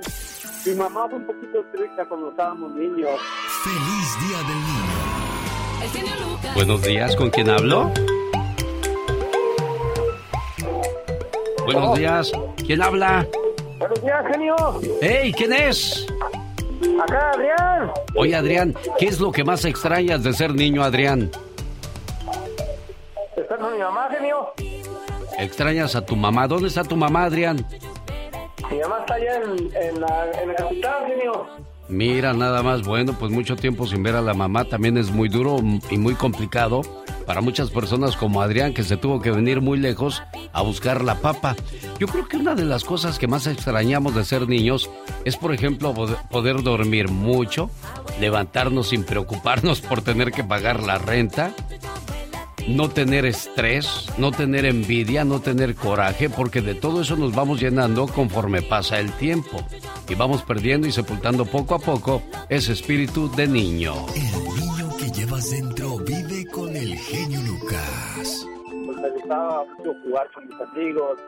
Mi 0.65 0.75
mamá 0.75 1.07
fue 1.07 1.19
un 1.19 1.25
poquito 1.25 1.61
estricta 1.61 2.05
cuando 2.05 2.29
estábamos 2.29 2.71
niños. 2.75 3.19
¡Feliz 3.63 4.27
Día 4.27 4.37
del 4.39 4.57
Niño! 4.57 5.83
El 5.83 5.89
genio 5.89 6.27
Lucas. 6.27 6.53
Buenos 6.53 6.81
días, 6.83 7.15
¿con 7.15 7.29
quién 7.29 7.49
hablo? 7.49 7.91
Buenos 11.65 11.97
días, 11.97 12.31
¿quién 12.65 12.81
habla? 12.81 13.25
Buenos 13.77 14.01
días, 14.01 14.25
genio. 14.31 14.55
¡Hey! 15.01 15.31
¿Quién 15.35 15.53
es? 15.53 16.05
Acá, 17.01 17.31
Adrián. 17.33 17.91
Oye, 18.15 18.35
Adrián, 18.35 18.75
¿qué 18.97 19.07
es 19.07 19.19
lo 19.19 19.31
que 19.31 19.43
más 19.43 19.65
extrañas 19.65 20.23
de 20.23 20.33
ser 20.33 20.53
niño, 20.53 20.83
Adrián? 20.83 21.29
Está 23.35 23.57
con 23.57 23.73
mi 23.73 23.79
mamá, 23.79 24.09
genio. 24.11 24.53
¿Extrañas 25.37 25.95
a 25.95 26.05
tu 26.05 26.15
mamá? 26.15 26.47
¿Dónde 26.47 26.67
está 26.67 26.83
tu 26.83 26.95
mamá, 26.95 27.23
Adrián? 27.23 27.65
Mi 28.71 28.79
mamá 28.79 28.99
está 28.99 29.13
allá 29.15 29.35
en, 29.37 29.51
en, 29.75 30.01
la, 30.01 30.31
en 30.41 30.47
la 30.49 30.55
capital, 30.55 31.05
genio. 31.07 31.47
Mira, 31.87 32.33
nada 32.33 32.61
más, 32.61 32.85
bueno, 32.85 33.15
pues 33.19 33.31
mucho 33.31 33.55
tiempo 33.55 33.87
sin 33.87 34.03
ver 34.03 34.15
a 34.15 34.21
la 34.21 34.33
mamá 34.33 34.65
también 34.65 34.97
es 34.97 35.09
muy 35.09 35.27
duro 35.27 35.57
y 35.89 35.97
muy 35.97 36.13
complicado 36.13 36.81
para 37.29 37.41
muchas 37.41 37.69
personas 37.69 38.17
como 38.17 38.41
Adrián 38.41 38.73
que 38.73 38.83
se 38.83 38.97
tuvo 38.97 39.21
que 39.21 39.29
venir 39.29 39.61
muy 39.61 39.77
lejos 39.77 40.23
a 40.51 40.63
buscar 40.63 41.03
la 41.03 41.13
papa. 41.13 41.55
Yo 41.99 42.07
creo 42.07 42.27
que 42.27 42.37
una 42.37 42.55
de 42.55 42.65
las 42.65 42.83
cosas 42.83 43.19
que 43.19 43.27
más 43.27 43.45
extrañamos 43.45 44.15
de 44.15 44.25
ser 44.25 44.47
niños 44.47 44.89
es, 45.25 45.37
por 45.37 45.53
ejemplo, 45.53 45.93
poder 46.31 46.63
dormir 46.63 47.07
mucho, 47.09 47.69
levantarnos 48.19 48.89
sin 48.89 49.03
preocuparnos 49.03 49.79
por 49.89 50.01
tener 50.01 50.31
que 50.31 50.43
pagar 50.43 50.81
la 50.81 50.97
renta, 50.97 51.53
no 52.67 52.89
tener 52.89 53.27
estrés, 53.27 54.07
no 54.17 54.31
tener 54.31 54.65
envidia, 54.65 55.23
no 55.23 55.39
tener 55.39 55.75
coraje, 55.75 56.31
porque 56.31 56.61
de 56.61 56.73
todo 56.73 57.03
eso 57.03 57.15
nos 57.15 57.35
vamos 57.35 57.61
llenando 57.61 58.07
conforme 58.07 58.63
pasa 58.63 58.99
el 58.99 59.11
tiempo 59.11 59.63
y 60.09 60.15
vamos 60.15 60.41
perdiendo 60.41 60.87
y 60.87 60.91
sepultando 60.91 61.45
poco 61.45 61.75
a 61.75 61.79
poco 61.79 62.23
ese 62.49 62.73
espíritu 62.73 63.29
de 63.29 63.47
niño. 63.47 63.93
El 64.15 64.59
niño 64.59 64.97
que 64.97 65.11
llevas 65.11 65.51
dentro 65.51 65.88
genio 66.99 67.41
Lucas. 67.41 68.47
Pues 68.85 68.97
me 68.97 69.09
gustaba 69.11 69.65
mucho 69.65 69.93
jugar 70.03 70.31
con 70.31 70.47
mis 70.47 70.61
amigos. 70.61 71.19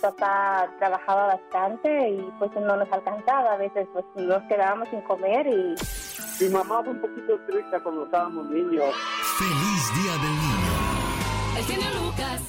Papá 0.00 0.68
trabajaba 0.78 1.34
bastante 1.34 2.10
y 2.10 2.24
pues 2.38 2.52
no 2.54 2.76
nos 2.76 2.92
alcanzaba. 2.92 3.54
A 3.54 3.56
veces 3.56 3.88
pues 3.92 4.04
nos 4.16 4.42
quedábamos 4.44 4.88
sin 4.90 5.00
comer 5.02 5.46
y... 5.46 5.74
Mi 6.38 6.50
mamá 6.50 6.82
fue 6.82 6.92
un 6.92 7.00
poquito 7.00 7.34
estricta 7.34 7.80
cuando 7.82 8.04
estábamos 8.04 8.50
niños. 8.50 8.94
¡Feliz 9.38 9.90
Día 10.02 10.12
del 10.12 10.32
Niño! 10.32 10.76
El 11.56 11.64
genio 11.64 11.86
Lucas. 12.04 12.42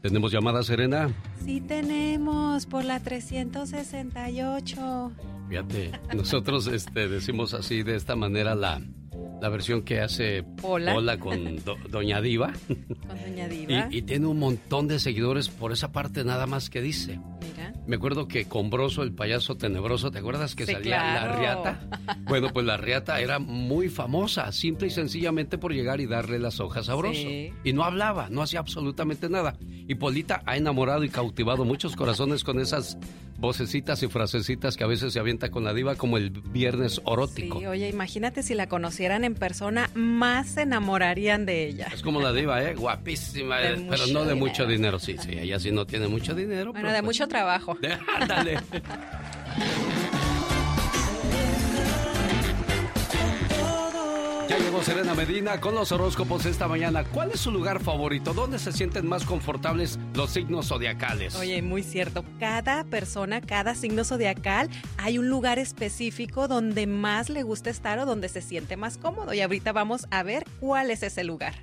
¿Tenemos 0.00 0.32
llamada, 0.32 0.62
Serena? 0.62 1.10
Sí 1.44 1.60
tenemos, 1.60 2.64
por 2.66 2.84
la 2.84 3.00
368. 3.00 5.12
Fíjate, 5.48 5.90
nosotros 6.14 6.68
este, 6.68 7.08
decimos 7.08 7.52
así 7.52 7.82
de 7.82 7.96
esta 7.96 8.16
manera 8.16 8.54
la, 8.54 8.80
la 9.40 9.48
versión 9.48 9.82
que 9.82 10.00
hace 10.00 10.44
Hola, 10.62 11.18
con 11.18 11.56
Doña 11.90 12.20
Diva. 12.20 12.52
Con 12.66 13.20
Doña 13.22 13.48
Diva. 13.48 13.88
Y, 13.90 13.98
y, 13.98 14.02
tiene 14.02 14.26
un 14.26 14.38
montón 14.38 14.88
de 14.88 14.98
seguidores 14.98 15.48
por 15.48 15.72
esa 15.72 15.92
parte 15.92 16.24
nada 16.24 16.46
más 16.46 16.70
que 16.70 16.80
dice. 16.80 17.20
Mira. 17.40 17.72
Me 17.86 17.96
acuerdo 17.96 18.28
que 18.28 18.46
Combroso, 18.46 19.02
el 19.02 19.12
payaso 19.12 19.56
tenebroso, 19.56 20.10
¿te 20.10 20.18
acuerdas 20.18 20.54
que 20.54 20.66
salía 20.66 21.14
la 21.14 21.36
riata? 21.36 21.80
Bueno, 22.28 22.48
pues 22.52 22.66
la 22.66 22.76
riata 22.76 23.20
era 23.20 23.38
muy 23.38 23.88
famosa, 23.88 24.52
simple 24.52 24.88
y 24.88 24.90
sencillamente 24.90 25.56
por 25.56 25.72
llegar 25.72 26.00
y 26.00 26.06
darle 26.06 26.38
las 26.38 26.60
hojas 26.60 26.88
a 26.90 26.94
Broso. 26.94 27.26
Y 27.64 27.72
no 27.72 27.84
hablaba, 27.84 28.28
no 28.28 28.42
hacía 28.42 28.60
absolutamente 28.60 29.30
nada. 29.30 29.56
Y 29.60 29.94
Polita 29.94 30.42
ha 30.44 30.56
enamorado 30.56 31.04
y 31.04 31.08
cautivado 31.08 31.64
muchos 31.64 31.96
corazones 31.96 32.44
con 32.44 32.60
esas 32.60 32.98
vocecitas 33.38 34.02
y 34.02 34.08
frasecitas 34.08 34.76
que 34.76 34.84
a 34.84 34.86
veces 34.86 35.12
se 35.12 35.20
avienta 35.20 35.50
con 35.50 35.64
la 35.64 35.72
diva 35.72 35.94
como 35.94 36.16
el 36.16 36.30
viernes 36.30 37.00
orótico. 37.04 37.60
Sí, 37.60 37.66
oye, 37.66 37.88
imagínate 37.88 38.42
si 38.42 38.54
la 38.54 38.68
conocieran 38.68 39.24
en 39.24 39.34
persona, 39.34 39.90
más 39.94 40.48
se 40.48 40.62
enamorarían 40.62 41.46
de 41.46 41.66
ella. 41.66 41.88
Es 41.92 42.02
como 42.02 42.20
la 42.20 42.32
diva, 42.32 42.62
¿eh? 42.62 42.74
Guapísima, 42.74 43.62
eh, 43.62 43.86
pero 43.88 44.06
no 44.08 44.24
de 44.24 44.34
mucho 44.34 44.66
dinero. 44.66 44.98
Sí, 44.98 45.16
sí, 45.18 45.32
ella 45.32 45.58
sí 45.58 45.70
no 45.70 45.86
tiene 45.86 46.08
mucho 46.08 46.34
dinero. 46.34 46.72
Bueno, 46.72 46.88
de 46.88 46.94
pues 46.94 47.04
mucho 47.04 47.28
trabajo. 47.28 47.78
Ándale. 48.20 48.58
Serena 54.82 55.14
Medina 55.14 55.60
con 55.60 55.74
los 55.74 55.92
horóscopos 55.92 56.46
esta 56.46 56.68
mañana. 56.68 57.04
¿Cuál 57.04 57.32
es 57.32 57.40
su 57.40 57.50
lugar 57.50 57.80
favorito? 57.80 58.32
¿Dónde 58.32 58.58
se 58.58 58.72
sienten 58.72 59.06
más 59.06 59.24
confortables 59.24 59.98
los 60.14 60.30
signos 60.30 60.68
zodiacales? 60.68 61.34
Oye, 61.36 61.60
muy 61.62 61.82
cierto. 61.82 62.24
Cada 62.38 62.84
persona, 62.84 63.40
cada 63.40 63.74
signo 63.74 64.04
zodiacal, 64.04 64.68
hay 64.96 65.18
un 65.18 65.28
lugar 65.28 65.58
específico 65.58 66.48
donde 66.48 66.86
más 66.86 67.28
le 67.28 67.42
gusta 67.42 67.70
estar 67.70 67.98
o 67.98 68.06
donde 68.06 68.28
se 68.28 68.40
siente 68.40 68.76
más 68.76 68.98
cómodo. 68.98 69.34
Y 69.34 69.40
ahorita 69.40 69.72
vamos 69.72 70.06
a 70.10 70.22
ver 70.22 70.44
cuál 70.60 70.90
es 70.90 71.02
ese 71.02 71.24
lugar. 71.24 71.54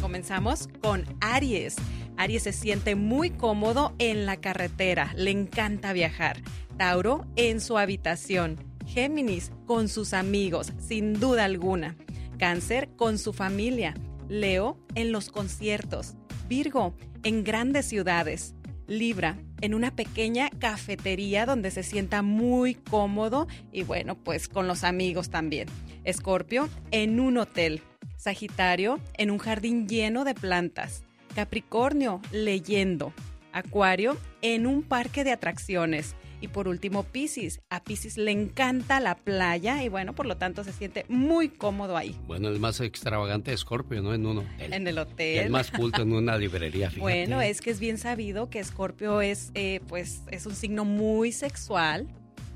Comenzamos 0.00 0.68
con 0.82 1.04
Aries. 1.20 1.76
Aries 2.16 2.42
se 2.42 2.52
siente 2.52 2.94
muy 2.94 3.30
cómodo 3.30 3.94
en 3.98 4.26
la 4.26 4.36
carretera, 4.36 5.12
le 5.16 5.30
encanta 5.30 5.92
viajar. 5.92 6.42
Tauro 6.76 7.26
en 7.36 7.60
su 7.60 7.78
habitación. 7.78 8.69
Géminis 8.90 9.52
con 9.66 9.88
sus 9.88 10.12
amigos, 10.12 10.72
sin 10.80 11.12
duda 11.14 11.44
alguna. 11.44 11.94
Cáncer 12.38 12.88
con 12.96 13.18
su 13.18 13.32
familia. 13.32 13.94
Leo 14.28 14.84
en 14.96 15.12
los 15.12 15.30
conciertos. 15.30 16.14
Virgo 16.48 16.96
en 17.22 17.44
grandes 17.44 17.86
ciudades. 17.86 18.56
Libra 18.88 19.38
en 19.60 19.74
una 19.74 19.94
pequeña 19.94 20.50
cafetería 20.50 21.46
donde 21.46 21.70
se 21.70 21.84
sienta 21.84 22.22
muy 22.22 22.74
cómodo 22.74 23.46
y 23.70 23.84
bueno, 23.84 24.16
pues 24.16 24.48
con 24.48 24.66
los 24.66 24.82
amigos 24.82 25.30
también. 25.30 25.68
Escorpio 26.02 26.68
en 26.90 27.20
un 27.20 27.38
hotel. 27.38 27.82
Sagitario 28.16 28.98
en 29.14 29.30
un 29.30 29.38
jardín 29.38 29.86
lleno 29.86 30.24
de 30.24 30.34
plantas. 30.34 31.04
Capricornio 31.36 32.20
leyendo. 32.32 33.12
Acuario 33.52 34.16
en 34.42 34.66
un 34.66 34.82
parque 34.82 35.22
de 35.22 35.30
atracciones. 35.30 36.16
Y 36.40 36.48
por 36.48 36.68
último, 36.68 37.02
Piscis. 37.04 37.60
A 37.68 37.82
Piscis 37.82 38.16
le 38.16 38.30
encanta 38.30 38.98
la 39.00 39.14
playa 39.14 39.82
y 39.82 39.88
bueno, 39.88 40.14
por 40.14 40.26
lo 40.26 40.36
tanto 40.36 40.64
se 40.64 40.72
siente 40.72 41.04
muy 41.08 41.48
cómodo 41.48 41.96
ahí. 41.96 42.16
Bueno, 42.26 42.48
el 42.48 42.58
más 42.58 42.80
extravagante 42.80 43.52
es 43.52 43.60
Scorpio, 43.60 44.02
¿no? 44.02 44.14
En 44.14 44.24
un 44.26 44.38
hotel. 44.38 44.72
En 44.72 44.86
el 44.86 44.98
hotel. 44.98 45.36
Y 45.36 45.38
el 45.38 45.50
más 45.50 45.70
culto 45.70 46.02
en 46.02 46.12
una 46.12 46.36
librería, 46.38 46.88
fíjate. 46.88 47.00
Bueno, 47.00 47.40
es 47.40 47.60
que 47.60 47.70
es 47.70 47.80
bien 47.80 47.98
sabido 47.98 48.48
que 48.48 48.62
Scorpio 48.64 49.20
es, 49.20 49.50
eh, 49.54 49.80
pues, 49.88 50.22
es 50.30 50.46
un 50.46 50.54
signo 50.54 50.84
muy 50.84 51.32
sexual. 51.32 52.08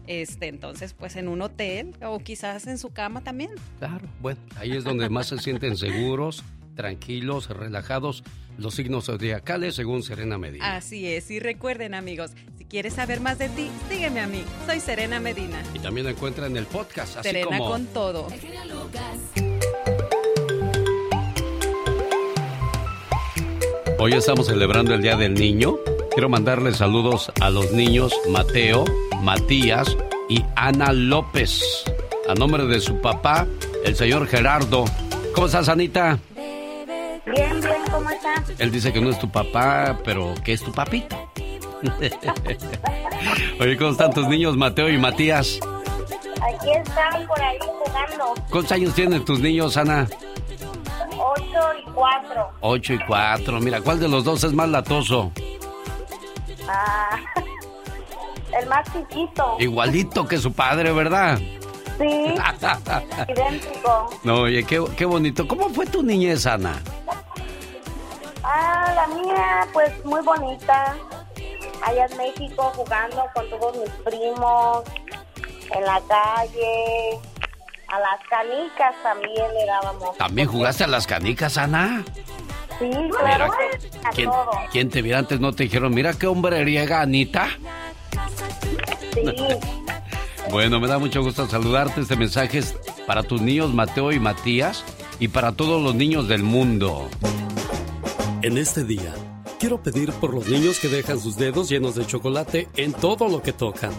Este, 0.06 0.48
entonces, 0.48 0.93
pues 0.93 1.16
en 1.16 1.28
un 1.28 1.40
hotel 1.40 1.94
o 2.02 2.19
quizás 2.19 2.66
en 2.66 2.77
su 2.77 2.90
cama 2.90 3.23
también. 3.23 3.51
Claro, 3.78 4.06
bueno, 4.20 4.39
ahí 4.56 4.73
es 4.73 4.85
donde 4.85 5.09
más 5.09 5.28
se 5.28 5.39
sienten 5.39 5.78
seguros, 5.78 6.44
tranquilos, 6.74 7.48
relajados 7.48 8.24
los 8.59 8.74
signos 8.74 9.06
zodiacales 9.06 9.74
según 9.74 10.02
Serena 10.02 10.38
Medina. 10.38 10.76
Así 10.76 11.06
es, 11.06 11.30
y 11.30 11.40
recuerden 11.40 11.94
amigos, 11.94 12.32
si 12.56 12.64
quieres 12.64 12.94
saber 12.94 13.20
más 13.20 13.38
de 13.38 13.48
ti, 13.48 13.70
sígueme 13.88 14.20
a 14.20 14.26
mí, 14.26 14.44
soy 14.66 14.80
Serena 14.80 15.20
Medina. 15.20 15.62
Y 15.74 15.78
también 15.78 16.06
encuentra 16.09 16.46
en 16.46 16.56
el 16.56 16.66
podcast, 16.66 17.16
así 17.16 17.28
Serena 17.28 17.59
como... 17.59 17.70
con 17.70 17.86
todo. 17.86 18.28
Hoy 23.98 24.12
estamos 24.12 24.46
celebrando 24.46 24.92
el 24.94 25.02
Día 25.02 25.16
del 25.16 25.34
Niño. 25.34 25.76
Quiero 26.12 26.28
mandarles 26.28 26.76
saludos 26.76 27.32
a 27.40 27.51
los 27.51 27.72
niños 27.72 28.12
Mateo, 28.28 28.84
Matías 29.22 29.96
y 30.28 30.44
Ana 30.56 30.92
López. 30.92 31.62
A 32.28 32.34
nombre 32.34 32.66
de 32.66 32.80
su 32.80 33.01
papá, 33.01 33.46
el 33.84 33.96
señor 33.96 34.26
Gerardo. 34.26 34.84
¿Cómo 35.34 35.46
estás, 35.46 35.68
Anita? 35.68 36.18
Bien, 37.26 37.60
bien, 37.60 37.82
¿cómo 37.90 38.10
estás? 38.10 38.52
Él 38.59 38.70
dice 38.70 38.92
que 38.92 39.01
no 39.01 39.10
es 39.10 39.18
tu 39.18 39.30
papá, 39.30 39.98
pero 40.05 40.34
que 40.44 40.52
es 40.52 40.62
tu 40.62 40.72
papito. 40.72 41.16
Oye, 43.60 43.76
¿cómo 43.76 43.90
están 43.90 44.12
tus 44.12 44.28
niños 44.28 44.56
Mateo 44.56 44.88
y 44.88 44.98
Matías? 44.98 45.59
Aquí 46.42 46.70
están 46.70 47.26
por 47.26 47.40
ahí 47.40 47.59
jugando. 47.60 48.34
¿Cuántos 48.51 48.72
años 48.72 48.94
tienen 48.94 49.24
tus 49.24 49.40
niños, 49.40 49.76
Ana? 49.76 50.06
Ocho 51.18 51.60
y 51.80 51.90
cuatro. 51.92 52.51
Ocho 52.60 52.94
y 52.94 52.98
cuatro. 53.06 53.60
Mira, 53.60 53.80
¿cuál 53.80 54.01
de 54.01 54.09
los 54.09 54.24
dos 54.24 54.44
es 54.44 54.52
más 54.52 54.68
latoso? 54.68 55.32
Ah, 56.68 57.18
el 58.60 58.68
más 58.68 58.86
chiquito. 58.92 59.56
Igualito 59.59 60.26
que 60.26 60.38
su 60.38 60.52
padre, 60.52 60.92
¿verdad? 60.92 61.38
Sí, 61.99 62.35
idéntico. 63.29 64.11
No, 64.25 64.41
oye, 64.43 64.65
qué, 64.65 64.83
qué 64.97 65.05
bonito. 65.05 65.47
¿Cómo 65.47 65.69
fue 65.71 65.87
tu 65.87 66.03
niñez, 66.03 66.47
Ana? 66.47 66.81
Ah, 68.43 68.93
la 68.95 69.07
mía, 69.15 69.66
pues 69.73 70.05
muy 70.05 70.21
bonita. 70.23 70.97
Allá 71.83 72.07
en 72.07 72.16
México 72.16 72.73
jugando 72.75 73.25
con 73.35 73.49
todos 73.51 73.77
mis 73.77 73.91
primos, 74.05 74.85
en 75.71 75.85
la 75.85 76.01
calle, 76.09 77.19
a 77.89 78.01
las 78.01 78.21
canicas 78.29 78.95
también 79.03 79.55
le 79.55 79.66
dábamos. 79.66 80.16
¿También 80.16 80.49
jugaste 80.49 80.85
a 80.85 80.87
las 80.87 81.07
canicas, 81.07 81.59
Ana? 81.59 82.05
Sí, 82.79 82.91
claro, 83.11 83.53
a 84.05 84.11
¿Quién, 84.11 84.31
quién 84.73 84.91
te 84.91 85.01
viera 85.01 85.21
antes 85.21 85.39
no 85.39 85.53
te 85.53 85.65
dijeron, 85.65 85.95
mira 85.95 86.12
qué 86.15 86.27
hombre 86.27 86.65
riega, 86.65 87.03
Anita? 87.03 87.49
Sí, 89.12 89.23
Bueno, 90.51 90.79
me 90.79 90.89
da 90.89 90.99
mucho 90.99 91.23
gusto 91.23 91.47
saludarte. 91.47 92.01
Este 92.01 92.16
mensaje 92.16 92.59
es 92.59 92.75
para 93.07 93.23
tus 93.23 93.41
niños 93.41 93.73
Mateo 93.73 94.12
y 94.12 94.21
Matías 94.21 94.85
y 95.19 95.29
para 95.29 95.53
todos 95.53 95.83
los 95.83 95.95
niños 95.95 96.29
del 96.29 96.43
mundo. 96.43 97.09
En 98.43 98.59
este 98.59 98.85
día, 98.85 99.15
quiero 99.59 99.83
pedir 99.83 100.12
por 100.12 100.35
los 100.35 100.47
niños 100.47 100.79
que 100.79 100.89
dejan 100.89 101.19
sus 101.19 101.37
dedos 101.37 101.69
llenos 101.69 101.95
de 101.95 102.07
chocolate 102.07 102.69
en 102.77 102.93
todo 102.93 103.29
lo 103.29 103.43
que 103.43 103.53
tocan, 103.53 103.93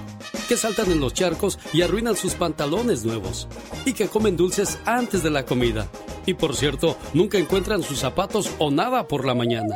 que 0.48 0.56
saltan 0.56 0.92
en 0.92 1.00
los 1.00 1.14
charcos 1.14 1.58
y 1.74 1.82
arruinan 1.82 2.16
sus 2.16 2.36
pantalones 2.36 3.04
nuevos, 3.04 3.48
y 3.86 3.94
que 3.94 4.08
comen 4.08 4.38
dulces 4.38 4.80
antes 4.86 5.24
de 5.24 5.32
la 5.32 5.46
comida. 5.46 5.88
Y 6.26 6.36
por 6.36 6.56
cierto, 6.56 6.96
nunca 7.14 7.38
encuentran 7.38 7.82
sus 7.82 8.00
zapatos 8.00 8.52
o 8.60 8.72
nada 8.72 9.08
por 9.08 9.26
la 9.26 9.34
mañana. 9.34 9.76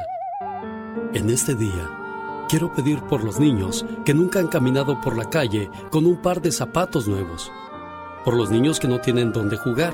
En 1.13 1.29
este 1.29 1.55
día, 1.55 1.89
quiero 2.49 2.73
pedir 2.73 2.99
por 3.03 3.23
los 3.23 3.39
niños 3.39 3.85
que 4.03 4.15
nunca 4.15 4.39
han 4.39 4.47
caminado 4.47 4.99
por 5.01 5.15
la 5.15 5.29
calle 5.29 5.69
con 5.91 6.07
un 6.07 6.19
par 6.19 6.41
de 6.41 6.51
zapatos 6.51 7.07
nuevos, 7.07 7.51
por 8.25 8.35
los 8.35 8.49
niños 8.49 8.79
que 8.79 8.87
no 8.87 8.99
tienen 8.99 9.31
dónde 9.31 9.55
jugar 9.55 9.93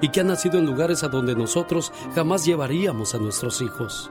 y 0.00 0.08
que 0.08 0.20
han 0.20 0.28
nacido 0.28 0.58
en 0.58 0.64
lugares 0.64 1.04
a 1.04 1.08
donde 1.08 1.36
nosotros 1.36 1.92
jamás 2.14 2.46
llevaríamos 2.46 3.14
a 3.14 3.18
nuestros 3.18 3.60
hijos. 3.60 4.10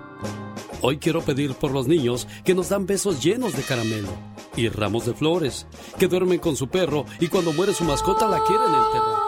Hoy 0.82 1.00
quiero 1.00 1.22
pedir 1.22 1.56
por 1.56 1.72
los 1.72 1.88
niños 1.88 2.28
que 2.46 2.54
nos 2.54 2.70
dan 2.70 2.86
besos 2.86 3.24
llenos 3.24 3.56
de 3.58 3.64
caramelo 3.64 4.10
y 4.56 4.70
ramos 4.70 5.08
de 5.08 5.16
flores, 5.16 5.66
que 5.98 6.08
duermen 6.08 6.38
con 6.38 6.56
su 6.56 6.68
perro 6.68 7.06
y 7.20 7.28
cuando 7.28 7.54
muere 7.54 7.74
su 7.74 7.86
mascota 7.86 8.28
la 8.28 8.44
quieren 8.44 8.68
enterrar. 8.68 9.20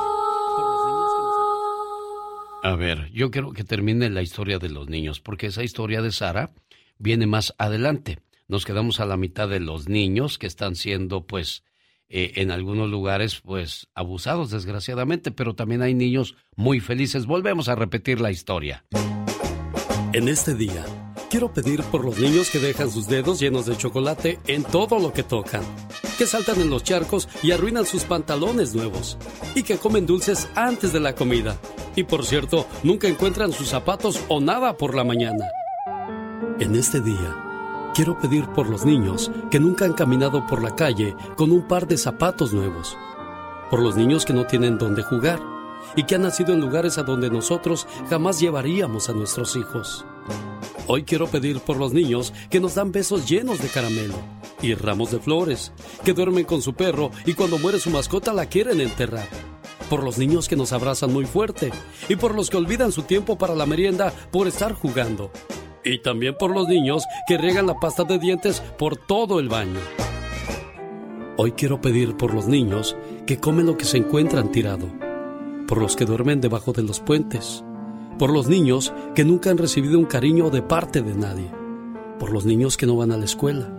A 2.63 2.75
ver, 2.75 3.09
yo 3.11 3.31
quiero 3.31 3.53
que 3.53 3.63
termine 3.63 4.11
la 4.11 4.21
historia 4.21 4.59
de 4.59 4.69
los 4.69 4.87
niños, 4.87 5.19
porque 5.19 5.47
esa 5.47 5.63
historia 5.63 6.03
de 6.03 6.11
Sara 6.11 6.51
viene 6.99 7.25
más 7.25 7.55
adelante. 7.57 8.19
Nos 8.51 8.65
quedamos 8.65 8.99
a 8.99 9.05
la 9.05 9.15
mitad 9.15 9.47
de 9.47 9.61
los 9.61 9.87
niños 9.87 10.37
que 10.37 10.45
están 10.45 10.75
siendo, 10.75 11.25
pues, 11.25 11.63
eh, 12.09 12.33
en 12.35 12.51
algunos 12.51 12.89
lugares, 12.89 13.39
pues, 13.39 13.87
abusados, 13.95 14.51
desgraciadamente, 14.51 15.31
pero 15.31 15.55
también 15.55 15.81
hay 15.81 15.93
niños 15.93 16.35
muy 16.57 16.81
felices. 16.81 17.27
Volvemos 17.27 17.69
a 17.69 17.75
repetir 17.75 18.19
la 18.19 18.29
historia. 18.29 18.83
En 20.11 20.27
este 20.27 20.53
día, 20.53 20.83
quiero 21.29 21.53
pedir 21.53 21.81
por 21.83 22.03
los 22.03 22.19
niños 22.19 22.49
que 22.49 22.59
dejan 22.59 22.91
sus 22.91 23.07
dedos 23.07 23.39
llenos 23.39 23.67
de 23.67 23.77
chocolate 23.77 24.37
en 24.47 24.65
todo 24.65 24.99
lo 24.99 25.13
que 25.13 25.23
tocan, 25.23 25.63
que 26.17 26.25
saltan 26.25 26.59
en 26.59 26.69
los 26.69 26.83
charcos 26.83 27.29
y 27.41 27.51
arruinan 27.51 27.85
sus 27.85 28.03
pantalones 28.03 28.75
nuevos, 28.75 29.17
y 29.55 29.63
que 29.63 29.77
comen 29.77 30.05
dulces 30.05 30.49
antes 30.55 30.91
de 30.91 30.99
la 30.99 31.15
comida. 31.15 31.57
Y 31.95 32.03
por 32.03 32.25
cierto, 32.25 32.67
nunca 32.83 33.07
encuentran 33.07 33.53
sus 33.53 33.69
zapatos 33.69 34.21
o 34.27 34.41
nada 34.41 34.75
por 34.75 34.93
la 34.93 35.05
mañana. 35.05 35.45
En 36.59 36.75
este 36.75 36.99
día, 36.99 37.50
quiero 37.93 38.17
pedir 38.17 38.47
por 38.47 38.69
los 38.69 38.85
niños 38.85 39.31
que 39.49 39.59
nunca 39.59 39.85
han 39.85 39.93
caminado 39.93 40.45
por 40.47 40.63
la 40.63 40.75
calle 40.75 41.15
con 41.35 41.51
un 41.51 41.67
par 41.67 41.87
de 41.87 41.97
zapatos 41.97 42.53
nuevos, 42.53 42.97
por 43.69 43.81
los 43.81 43.95
niños 43.95 44.25
que 44.25 44.33
no 44.33 44.45
tienen 44.45 44.77
dónde 44.77 45.03
jugar 45.03 45.41
y 45.95 46.03
que 46.03 46.15
han 46.15 46.21
nacido 46.21 46.53
en 46.53 46.61
lugares 46.61 46.97
a 46.97 47.03
donde 47.03 47.29
nosotros 47.29 47.87
jamás 48.09 48.39
llevaríamos 48.39 49.09
a 49.09 49.13
nuestros 49.13 49.55
hijos. 49.55 50.05
Hoy 50.87 51.03
quiero 51.03 51.27
pedir 51.27 51.59
por 51.59 51.77
los 51.77 51.93
niños 51.93 52.33
que 52.49 52.59
nos 52.59 52.75
dan 52.75 52.91
besos 52.91 53.27
llenos 53.27 53.61
de 53.61 53.67
caramelo 53.67 54.15
y 54.61 54.73
ramos 54.73 55.11
de 55.11 55.19
flores, 55.19 55.71
que 56.03 56.13
duermen 56.13 56.45
con 56.45 56.61
su 56.61 56.73
perro 56.73 57.11
y 57.25 57.33
cuando 57.33 57.57
muere 57.57 57.79
su 57.79 57.89
mascota 57.89 58.33
la 58.33 58.45
quieren 58.45 58.79
enterrar. 58.79 59.27
Por 59.89 60.03
los 60.03 60.17
niños 60.17 60.47
que 60.47 60.55
nos 60.55 60.71
abrazan 60.71 61.11
muy 61.11 61.25
fuerte 61.25 61.71
y 62.07 62.15
por 62.15 62.35
los 62.35 62.49
que 62.49 62.57
olvidan 62.57 62.93
su 62.93 63.03
tiempo 63.03 63.37
para 63.37 63.55
la 63.55 63.65
merienda 63.65 64.13
por 64.31 64.47
estar 64.47 64.73
jugando. 64.73 65.31
Y 65.83 65.99
también 65.99 66.35
por 66.37 66.51
los 66.51 66.67
niños 66.67 67.05
que 67.27 67.37
riegan 67.37 67.67
la 67.67 67.79
pasta 67.79 68.03
de 68.03 68.19
dientes 68.19 68.61
por 68.77 68.97
todo 68.97 69.39
el 69.39 69.49
baño. 69.49 69.79
Hoy 71.37 71.53
quiero 71.53 71.81
pedir 71.81 72.17
por 72.17 72.33
los 72.33 72.47
niños 72.47 72.95
que 73.25 73.37
comen 73.37 73.65
lo 73.65 73.77
que 73.77 73.85
se 73.85 73.97
encuentran 73.97 74.51
tirado, 74.51 74.87
por 75.67 75.79
los 75.79 75.95
que 75.95 76.05
duermen 76.05 76.39
debajo 76.39 76.71
de 76.71 76.83
los 76.83 76.99
puentes, 76.99 77.63
por 78.19 78.31
los 78.31 78.47
niños 78.47 78.93
que 79.15 79.25
nunca 79.25 79.49
han 79.49 79.57
recibido 79.57 79.97
un 79.97 80.05
cariño 80.05 80.51
de 80.51 80.61
parte 80.61 81.01
de 81.01 81.15
nadie, 81.15 81.49
por 82.19 82.31
los 82.31 82.45
niños 82.45 82.77
que 82.77 82.85
no 82.85 82.95
van 82.95 83.11
a 83.11 83.17
la 83.17 83.25
escuela, 83.25 83.73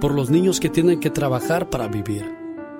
por 0.00 0.12
los 0.12 0.28
niños 0.28 0.60
que 0.60 0.68
tienen 0.68 1.00
que 1.00 1.08
trabajar 1.08 1.70
para 1.70 1.88
vivir 1.88 2.26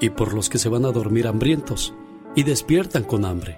y 0.01 0.11
por 0.11 0.35
los 0.35 0.51
que 0.51 0.59
se 0.59 0.69
van 0.69 0.85
a 0.85 0.93
dormir 0.93 1.27
hambrientos 1.27 1.95
y 2.35 2.43
despiertan 2.43 3.05
con 3.05 3.25
hambre, 3.25 3.57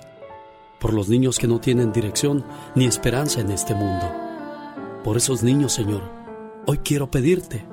por 0.78 0.94
los 0.94 1.08
niños 1.08 1.38
que 1.38 1.48
no 1.48 1.58
tienen 1.58 1.90
dirección 1.90 2.44
ni 2.76 2.84
esperanza 2.84 3.40
en 3.40 3.50
este 3.50 3.74
mundo. 3.74 4.29
Por 5.04 5.16
esos 5.16 5.42
niños, 5.42 5.72
Señor, 5.72 6.02
hoy 6.66 6.78
quiero 6.78 7.10
pedirte, 7.10 7.64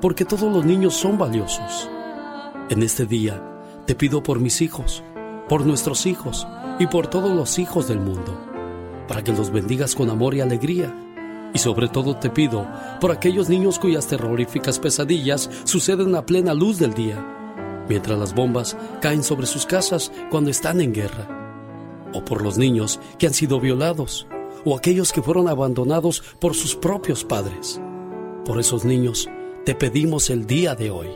porque 0.00 0.24
todos 0.24 0.52
los 0.52 0.64
niños 0.64 0.94
son 0.94 1.18
valiosos. 1.18 1.90
En 2.70 2.84
este 2.84 3.04
día 3.04 3.42
te 3.84 3.96
pido 3.96 4.22
por 4.22 4.38
mis 4.38 4.62
hijos, 4.62 5.02
por 5.48 5.66
nuestros 5.66 6.06
hijos 6.06 6.46
y 6.78 6.86
por 6.86 7.08
todos 7.08 7.32
los 7.34 7.58
hijos 7.58 7.88
del 7.88 7.98
mundo, 7.98 8.40
para 9.08 9.24
que 9.24 9.32
los 9.32 9.50
bendigas 9.50 9.96
con 9.96 10.08
amor 10.08 10.36
y 10.36 10.40
alegría. 10.40 10.94
Y 11.52 11.58
sobre 11.58 11.88
todo 11.88 12.14
te 12.14 12.30
pido 12.30 12.64
por 13.00 13.10
aquellos 13.10 13.48
niños 13.48 13.80
cuyas 13.80 14.06
terroríficas 14.06 14.78
pesadillas 14.78 15.50
suceden 15.64 16.14
a 16.14 16.26
plena 16.26 16.54
luz 16.54 16.78
del 16.78 16.94
día, 16.94 17.84
mientras 17.88 18.16
las 18.20 18.36
bombas 18.36 18.76
caen 19.00 19.24
sobre 19.24 19.46
sus 19.46 19.66
casas 19.66 20.12
cuando 20.30 20.50
están 20.50 20.80
en 20.80 20.94
guerra. 20.94 21.26
O 22.14 22.24
por 22.24 22.40
los 22.40 22.56
niños 22.56 23.00
que 23.18 23.26
han 23.26 23.34
sido 23.34 23.58
violados, 23.58 24.28
o 24.64 24.76
aquellos 24.76 25.12
que 25.12 25.22
fueron 25.22 25.48
abandonados 25.48 26.22
por 26.40 26.54
sus 26.54 26.74
propios 26.74 27.24
padres. 27.24 27.80
Por 28.44 28.60
esos 28.60 28.84
niños 28.84 29.28
te 29.64 29.74
pedimos 29.74 30.30
el 30.30 30.46
día 30.46 30.74
de 30.74 30.90
hoy 30.90 31.08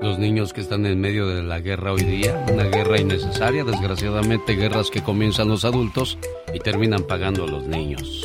los 0.00 0.18
niños 0.18 0.52
que 0.52 0.60
están 0.60 0.84
en 0.86 1.00
medio 1.00 1.26
de 1.26 1.42
la 1.42 1.60
guerra 1.60 1.92
hoy 1.92 2.02
día, 2.02 2.44
una 2.52 2.64
guerra 2.64 3.00
innecesaria, 3.00 3.64
desgraciadamente 3.64 4.54
guerras 4.54 4.90
que 4.90 5.02
comienzan 5.02 5.48
los 5.48 5.64
adultos 5.64 6.18
y 6.52 6.58
terminan 6.58 7.04
pagando 7.04 7.46
los 7.46 7.64
niños. 7.64 8.24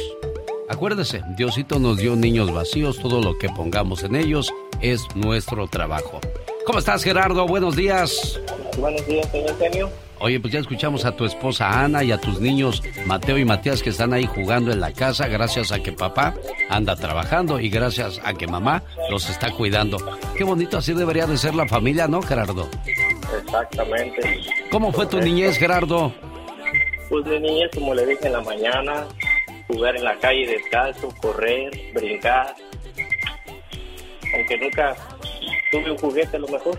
Acuérdese, 0.68 1.22
Diosito 1.38 1.80
nos 1.80 1.98
dio 1.98 2.16
niños 2.16 2.54
vacíos, 2.54 2.98
todo 3.00 3.22
lo 3.22 3.38
que 3.38 3.50
pongamos 3.50 4.04
en 4.04 4.16
ellos 4.16 4.54
es 4.82 5.06
nuestro 5.16 5.68
trabajo. 5.68 6.20
¿Cómo 6.66 6.80
estás 6.80 7.04
Gerardo? 7.04 7.46
Buenos 7.46 7.76
días. 7.76 8.40
Buenos 8.78 9.06
días, 9.08 9.30
señor 9.32 9.52
Antonio. 9.52 9.90
Oye, 10.22 10.40
pues 10.40 10.54
ya 10.54 10.60
escuchamos 10.60 11.04
a 11.06 11.16
tu 11.16 11.26
esposa 11.26 11.84
Ana 11.84 12.04
y 12.04 12.12
a 12.12 12.20
tus 12.20 12.40
niños 12.40 12.84
Mateo 13.08 13.40
y 13.40 13.46
Matías 13.46 13.82
que 13.82 13.90
están 13.90 14.14
ahí 14.14 14.28
jugando 14.28 14.72
en 14.72 14.80
la 14.80 14.94
casa 14.94 15.28
gracias 15.28 15.72
a 15.72 15.82
que 15.82 15.92
papá 15.92 16.36
anda 16.70 16.96
trabajando 16.96 17.60
y 17.60 17.70
gracias 17.70 18.22
a 18.24 18.34
que 18.36 18.46
mamá 18.46 18.84
los 19.10 19.28
está 19.32 19.52
cuidando. 19.52 19.98
Qué 20.38 20.44
bonito, 20.44 20.78
así 20.78 20.94
debería 20.94 21.26
de 21.26 21.38
ser 21.38 21.56
la 21.56 21.68
familia, 21.68 22.08
¿no, 22.08 22.22
Gerardo? 22.22 22.70
Exactamente. 23.44 24.42
¿Cómo 24.70 24.92
fue 24.92 25.08
tu 25.08 25.20
niñez, 25.20 25.58
Gerardo? 25.58 26.14
Pues 27.10 27.26
de 27.26 27.40
niñez, 27.40 27.72
como 27.74 27.96
le 27.96 28.06
dije 28.06 28.28
en 28.28 28.34
la 28.34 28.42
mañana, 28.42 29.08
jugar 29.68 29.96
en 29.96 30.04
la 30.04 30.16
calle 30.20 30.46
descalzo, 30.46 31.10
correr, 31.20 31.72
brincar. 31.96 32.56
Aunque 34.36 34.58
nunca 34.58 34.96
tuve 35.72 35.92
un 35.92 35.98
juguete 35.98 36.38
a 36.38 36.40
lo 36.40 36.48
mejor. 36.48 36.78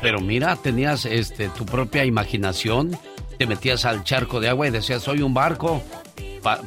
Pero 0.00 0.20
mira, 0.20 0.56
tenías 0.56 1.04
este 1.04 1.48
tu 1.48 1.64
propia 1.66 2.04
imaginación, 2.04 2.98
te 3.38 3.46
metías 3.46 3.84
al 3.84 4.04
charco 4.04 4.40
de 4.40 4.48
agua 4.48 4.68
y 4.68 4.70
decías, 4.70 5.02
soy 5.02 5.22
un 5.22 5.34
barco. 5.34 5.82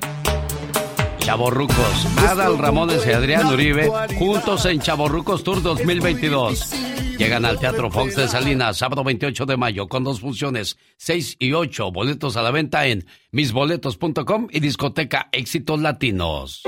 Chaborrucos, 1.26 2.06
Adal 2.18 2.60
Ramones 2.60 3.04
y 3.08 3.12
Adrián 3.12 3.48
Uribe, 3.48 3.90
juntos 4.20 4.64
en 4.68 4.80
Chaborrucos 4.80 5.44
Tour 5.44 5.64
2022. 5.64 6.72
Llegan 7.18 7.46
al 7.46 7.60
Teatro 7.60 7.90
Fox 7.90 8.16
de 8.16 8.28
Salinas, 8.28 8.78
sábado 8.78 9.04
28 9.04 9.48
de 9.48 9.58
mayo, 9.58 9.88
con 9.88 10.04
dos 10.04 10.20
funciones, 10.20 10.78
6 10.98 11.38
y 11.40 11.54
8, 11.54 11.92
boletos 11.92 12.38
a 12.38 12.44
la 12.44 12.52
venta 12.52 12.86
en 12.86 13.08
misboletos.com 13.32 14.50
y 14.52 14.60
discoteca 14.60 15.30
Éxitos 15.32 15.82
Latinos. 15.82 16.62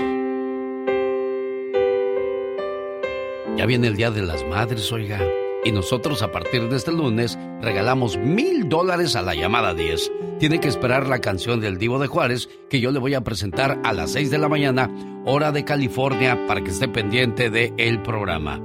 Ya 3.58 3.66
viene 3.68 3.88
el 3.88 3.96
Día 3.96 4.10
de 4.10 4.24
las 4.24 4.44
Madres, 4.44 4.92
oiga. 4.92 5.20
Y 5.64 5.72
nosotros 5.72 6.22
a 6.22 6.32
partir 6.32 6.70
de 6.70 6.78
este 6.78 6.92
lunes 6.92 7.38
regalamos 7.62 8.18
mil 8.18 8.70
dólares 8.70 9.16
a 9.16 9.22
la 9.22 9.36
llamada 9.36 9.74
10. 9.74 10.12
Tiene 10.40 10.60
que 10.60 10.68
esperar 10.68 11.08
la 11.08 11.20
canción 11.20 11.60
del 11.60 11.78
Divo 11.78 12.00
de 12.00 12.08
Juárez 12.08 12.50
que 12.70 12.80
yo 12.80 12.92
le 12.92 13.00
voy 13.00 13.16
a 13.16 13.22
presentar 13.22 13.80
a 13.84 13.92
las 13.94 14.12
6 14.12 14.30
de 14.30 14.38
la 14.38 14.50
mañana, 14.50 14.90
hora 15.26 15.52
de 15.52 15.66
California, 15.66 16.46
para 16.48 16.62
que 16.62 16.70
esté 16.70 16.88
pendiente 16.88 17.50
del 17.50 17.74
el 17.78 18.02
programa. 18.02 18.60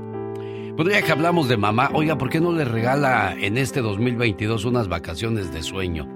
Bueno, 0.76 0.90
ya 0.90 1.02
que 1.02 1.12
hablamos 1.12 1.48
de 1.48 1.56
mamá, 1.56 1.90
oiga, 1.92 2.16
¿por 2.18 2.30
qué 2.30 2.40
no 2.40 2.52
le 2.52 2.64
regala 2.64 3.34
en 3.38 3.58
este 3.58 3.80
2022 3.80 4.64
unas 4.64 4.88
vacaciones 4.88 5.52
de 5.52 5.62
sueño? 5.62 6.08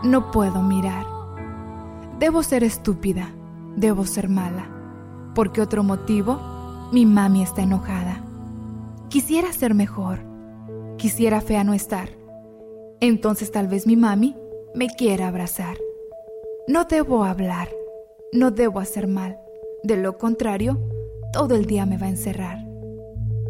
no 0.04 0.30
puedo 0.32 0.62
mirar. 0.62 1.06
Debo 2.20 2.44
ser 2.44 2.66
estúpida, 2.66 3.34
debo 3.78 4.06
ser 4.06 4.28
mala, 4.28 4.73
porque 5.36 5.62
otro 5.62 5.84
motivo, 5.84 6.40
mi 6.92 7.06
mami 7.06 7.42
está 7.42 7.64
enojada. 7.64 8.24
Quisiera 9.10 9.52
ser 9.54 9.74
mejor, 9.74 10.20
quisiera 10.98 11.42
fea 11.42 11.64
no 11.64 11.74
estar. 11.74 12.10
Entonces 13.00 13.52
tal 13.52 13.68
vez 13.68 13.86
mi 13.86 13.96
mami 13.96 14.36
me 14.76 14.88
quiera 14.88 15.28
abrazar. 15.28 15.78
No 16.68 16.86
debo 16.86 17.24
hablar, 17.24 17.70
no 18.32 18.52
debo 18.52 18.80
hacer 18.80 19.08
mal. 19.08 19.38
De 19.84 19.98
lo 19.98 20.18
contrario, 20.18 20.80
todo 21.34 21.56
el 21.56 21.66
día 21.66 21.86
me 21.86 21.98
va 21.98 22.06
a 22.06 22.10
encerrar. 22.10 22.60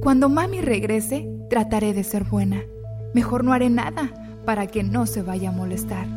Cuando 0.01 0.29
mami 0.29 0.61
regrese, 0.61 1.29
trataré 1.49 1.93
de 1.93 2.03
ser 2.03 2.23
buena. 2.23 2.63
Mejor 3.13 3.43
no 3.43 3.53
haré 3.53 3.69
nada 3.69 4.11
para 4.45 4.67
que 4.67 4.83
no 4.83 5.05
se 5.05 5.21
vaya 5.21 5.49
a 5.49 5.53
molestar. 5.53 6.07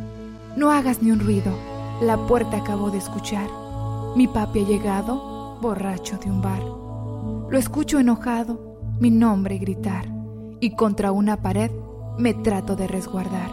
No 0.56 0.70
hagas 0.70 1.02
ni 1.02 1.10
un 1.10 1.20
ruido, 1.20 1.52
la 2.00 2.16
puerta 2.26 2.56
acabo 2.56 2.90
de 2.90 2.98
escuchar. 2.98 3.46
Mi 4.16 4.26
papi 4.26 4.60
ha 4.60 4.66
llegado, 4.66 5.35
borracho 5.60 6.18
de 6.18 6.30
un 6.30 6.42
bar. 6.42 6.62
Lo 7.50 7.58
escucho 7.58 7.98
enojado, 7.98 8.78
mi 9.00 9.10
nombre 9.10 9.58
gritar, 9.58 10.06
y 10.60 10.74
contra 10.74 11.12
una 11.12 11.42
pared 11.42 11.70
me 12.18 12.34
trato 12.34 12.76
de 12.76 12.86
resguardar. 12.86 13.50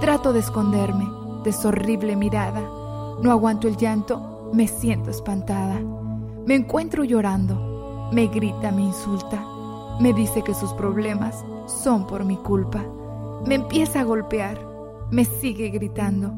Trato 0.00 0.32
de 0.32 0.40
esconderme 0.40 1.08
de 1.44 1.52
su 1.52 1.68
horrible 1.68 2.16
mirada. 2.16 2.60
No 3.22 3.30
aguanto 3.30 3.68
el 3.68 3.76
llanto, 3.76 4.50
me 4.52 4.66
siento 4.66 5.10
espantada. 5.10 5.80
Me 6.46 6.54
encuentro 6.54 7.04
llorando, 7.04 8.10
me 8.12 8.26
grita, 8.28 8.72
me 8.72 8.82
insulta, 8.82 9.44
me 10.00 10.12
dice 10.12 10.42
que 10.42 10.54
sus 10.54 10.72
problemas 10.72 11.44
son 11.66 12.06
por 12.06 12.24
mi 12.24 12.36
culpa. 12.36 12.84
Me 13.46 13.56
empieza 13.56 14.00
a 14.00 14.04
golpear, 14.04 14.58
me 15.10 15.24
sigue 15.24 15.68
gritando, 15.68 16.32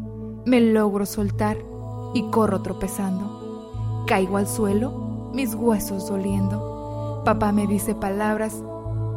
me 0.45 0.61
logro 0.61 1.07
soltar 1.07 1.57
y 2.15 2.23
corro 2.31 2.63
tropezando. 2.63 3.42
Caigo 4.07 4.37
al 4.37 4.47
suelo, 4.47 5.31
mis 5.33 5.55
huesos 5.55 6.09
doliendo. 6.09 7.23
Papá 7.25 7.53
me 7.53 7.67
dice 7.67 7.95
palabras 7.95 8.63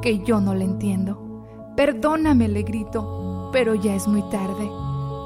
que 0.02 0.20
yo 0.20 0.40
no 0.40 0.54
le 0.54 0.66
entiendo. 0.66 1.44
Perdóname, 1.76 2.48
le 2.48 2.64
grito, 2.64 3.50
pero 3.52 3.76
ya 3.76 3.96
es 3.96 4.08
muy 4.08 4.22
tarde. 4.30 4.70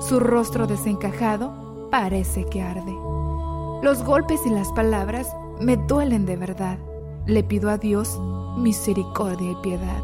Su 0.02 0.20
rostro 0.20 0.66
desencajado 0.66 1.90
parece 1.92 2.46
que 2.46 2.62
arde. 2.62 2.96
Los 3.84 4.04
golpes 4.04 4.46
y 4.46 4.50
las 4.50 4.72
palabras 4.72 5.36
me 5.60 5.76
duelen 5.76 6.26
de 6.26 6.38
verdad. 6.38 6.80
Le 7.26 7.44
pido 7.44 7.70
a 7.70 7.78
Dios 7.78 8.20
misericordia 8.58 9.52
y 9.52 9.56
piedad. 9.56 10.02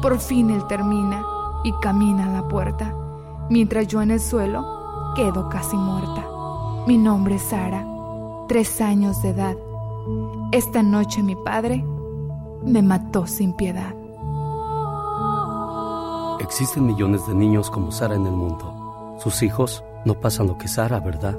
Por 0.00 0.18
fin 0.18 0.50
él 0.50 0.66
termina 0.66 1.24
y 1.64 1.72
camina 1.80 2.26
a 2.26 2.42
la 2.42 2.48
puerta, 2.48 2.94
mientras 3.50 3.86
yo 3.86 4.02
en 4.02 4.10
el 4.10 4.20
suelo 4.20 5.12
quedo 5.14 5.48
casi 5.48 5.76
muerta. 5.76 6.24
Mi 6.86 6.98
nombre 6.98 7.36
es 7.36 7.42
Sara, 7.42 7.86
tres 8.48 8.80
años 8.80 9.22
de 9.22 9.30
edad. 9.30 9.56
Esta 10.52 10.82
noche 10.82 11.22
mi 11.22 11.36
padre 11.36 11.84
me 12.64 12.82
mató 12.82 13.26
sin 13.26 13.54
piedad. 13.54 13.94
Existen 16.40 16.86
millones 16.86 17.26
de 17.26 17.34
niños 17.34 17.70
como 17.70 17.92
Sara 17.92 18.14
en 18.14 18.26
el 18.26 18.32
mundo. 18.32 19.16
Sus 19.18 19.42
hijos 19.42 19.84
no 20.04 20.14
pasan 20.14 20.48
lo 20.48 20.58
que 20.58 20.68
Sara, 20.68 21.00
¿verdad? 21.00 21.36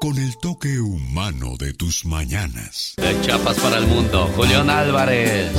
Con 0.00 0.18
el 0.18 0.36
toque 0.36 0.78
humano 0.78 1.56
de 1.58 1.72
tus 1.72 2.04
mañanas. 2.04 2.94
De 2.98 3.18
Chapas 3.22 3.58
para 3.58 3.78
el 3.78 3.86
mundo, 3.86 4.30
Julián 4.36 4.68
Álvarez. 4.68 5.52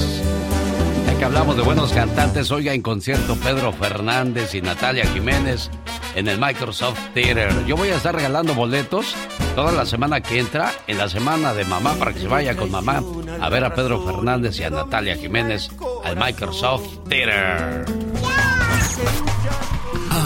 Ya 1.08 1.18
que 1.18 1.26
hablamos 1.26 1.56
de 1.58 1.64
buenos 1.64 1.92
cantantes, 1.92 2.52
oiga 2.52 2.74
en 2.74 2.84
concierto 2.84 3.36
Pedro 3.38 3.74
Fernández 3.74 4.54
y 4.54 4.62
Natalia 4.62 5.06
Jiménez 5.08 5.72
en 6.16 6.28
el 6.28 6.40
Microsoft 6.40 7.00
Theater. 7.16 7.66
Yo 7.66 7.76
voy 7.76 7.90
a 7.90 7.96
estar 7.96 8.14
regalando 8.14 8.54
boletos 8.54 9.16
toda 9.56 9.72
la 9.72 9.86
semana 9.88 10.22
que 10.22 10.40
entra, 10.40 10.72
en 10.86 11.00
la 11.00 11.10
semana 11.10 11.54
de 11.56 11.66
mamá, 11.66 11.96
para 11.96 12.14
que 12.14 12.20
se 12.20 12.28
vaya 12.28 12.56
con 12.56 12.70
mamá 12.70 13.04
a 13.42 13.50
ver 13.50 13.64
a 13.64 13.74
Pedro 13.74 14.06
Fernández 14.06 14.60
y 14.60 14.64
a 14.64 14.70
Natalia 14.70 15.16
Jiménez 15.16 15.70
al 16.06 16.16
Microsoft 16.16 17.08
Theater. 17.10 17.86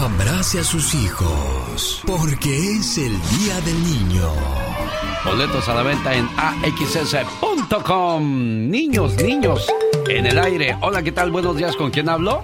Abrace 0.04 0.60
a 0.60 0.64
sus 0.64 0.94
hijos, 0.94 2.02
porque 2.06 2.72
es 2.72 2.98
el 2.98 3.12
Día 3.38 3.58
del 3.62 3.82
Niño. 3.84 4.28
Boletos 5.24 5.66
a 5.70 5.74
la 5.74 5.82
venta 5.82 6.14
en 6.14 6.28
axs.com. 6.36 8.22
Niños, 8.68 9.16
niños, 9.16 9.66
en 10.10 10.26
el 10.26 10.38
aire. 10.38 10.76
Hola, 10.82 11.02
¿qué 11.02 11.10
tal? 11.10 11.30
Buenos 11.30 11.56
días, 11.56 11.74
¿con 11.76 11.90
quién 11.90 12.10
hablo? 12.10 12.42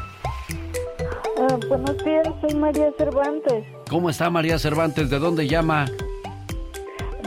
Ah, 1.38 1.58
buenos 1.68 2.02
días, 2.02 2.26
soy 2.40 2.54
María 2.54 2.90
Cervantes, 2.96 3.62
¿Cómo 3.90 4.08
está 4.08 4.30
María 4.30 4.58
Cervantes? 4.58 5.10
¿De 5.10 5.18
dónde 5.18 5.46
llama? 5.46 5.84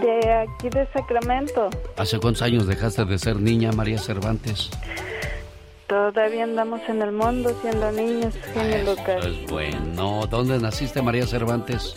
de 0.02 0.34
aquí 0.34 0.68
de 0.70 0.88
Sacramento. 0.94 1.70
¿Hace 1.96 2.20
cuántos 2.20 2.42
años 2.42 2.66
dejaste 2.66 3.06
de 3.06 3.20
ser 3.20 3.40
niña, 3.40 3.72
María 3.72 4.00
Cervantes? 4.00 4.72
Todavía 5.94 6.44
andamos 6.46 6.82
en 6.88 7.04
el 7.04 7.12
mundo 7.12 7.56
siendo 7.62 7.92
niños, 7.92 8.34
genio 8.52 8.80
Lucas. 8.96 9.24
Pues 9.24 9.46
bueno, 9.52 10.26
¿dónde 10.26 10.58
naciste, 10.58 11.04
María 11.04 11.28
Cervantes? 11.28 11.96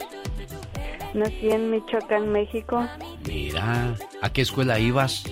Nací 1.14 1.48
en 1.48 1.70
Michoacán, 1.70 2.30
México. 2.30 2.86
Mira, 3.26 3.94
¿a 4.20 4.28
qué 4.30 4.42
escuela 4.42 4.78
ibas? 4.78 5.24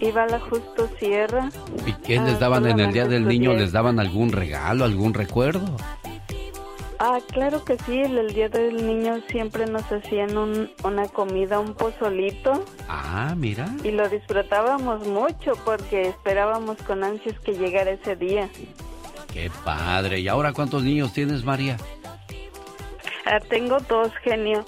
Iba 0.00 0.24
a 0.24 0.26
la 0.26 0.40
Justo 0.40 0.90
Sierra. 0.98 1.48
¿Y 1.86 1.92
qué 2.04 2.18
Ah, 2.18 2.24
les 2.26 2.38
daban 2.38 2.66
en 2.66 2.78
el 2.80 2.92
Día 2.92 3.06
del 3.06 3.26
Niño? 3.26 3.54
¿Les 3.54 3.72
daban 3.72 3.98
algún 3.98 4.30
regalo, 4.30 4.84
algún 4.84 5.14
recuerdo? 5.14 5.74
Ah, 7.02 7.18
claro 7.32 7.64
que 7.64 7.78
sí, 7.86 7.98
el, 7.98 8.18
el 8.18 8.34
Día 8.34 8.50
del 8.50 8.86
Niño 8.86 9.22
siempre 9.30 9.64
nos 9.64 9.90
hacían 9.90 10.36
un- 10.36 10.70
una 10.84 11.08
comida, 11.08 11.58
un 11.58 11.72
pozolito. 11.74 12.62
Ah, 12.88 13.34
mira. 13.38 13.74
Y 13.82 13.90
lo 13.90 14.06
disfrutábamos 14.10 15.06
mucho 15.06 15.52
porque 15.64 16.02
esperábamos 16.08 16.76
con 16.82 17.02
ansias 17.02 17.38
que 17.40 17.52
llegara 17.54 17.92
ese 17.92 18.16
día. 18.16 18.50
Qué 19.32 19.50
padre. 19.64 20.20
¿Y 20.20 20.28
ahora 20.28 20.52
cuántos 20.52 20.82
niños 20.82 21.14
tienes, 21.14 21.42
María? 21.42 21.78
Ah, 23.24 23.40
tengo 23.48 23.78
dos, 23.88 24.12
genio. 24.22 24.64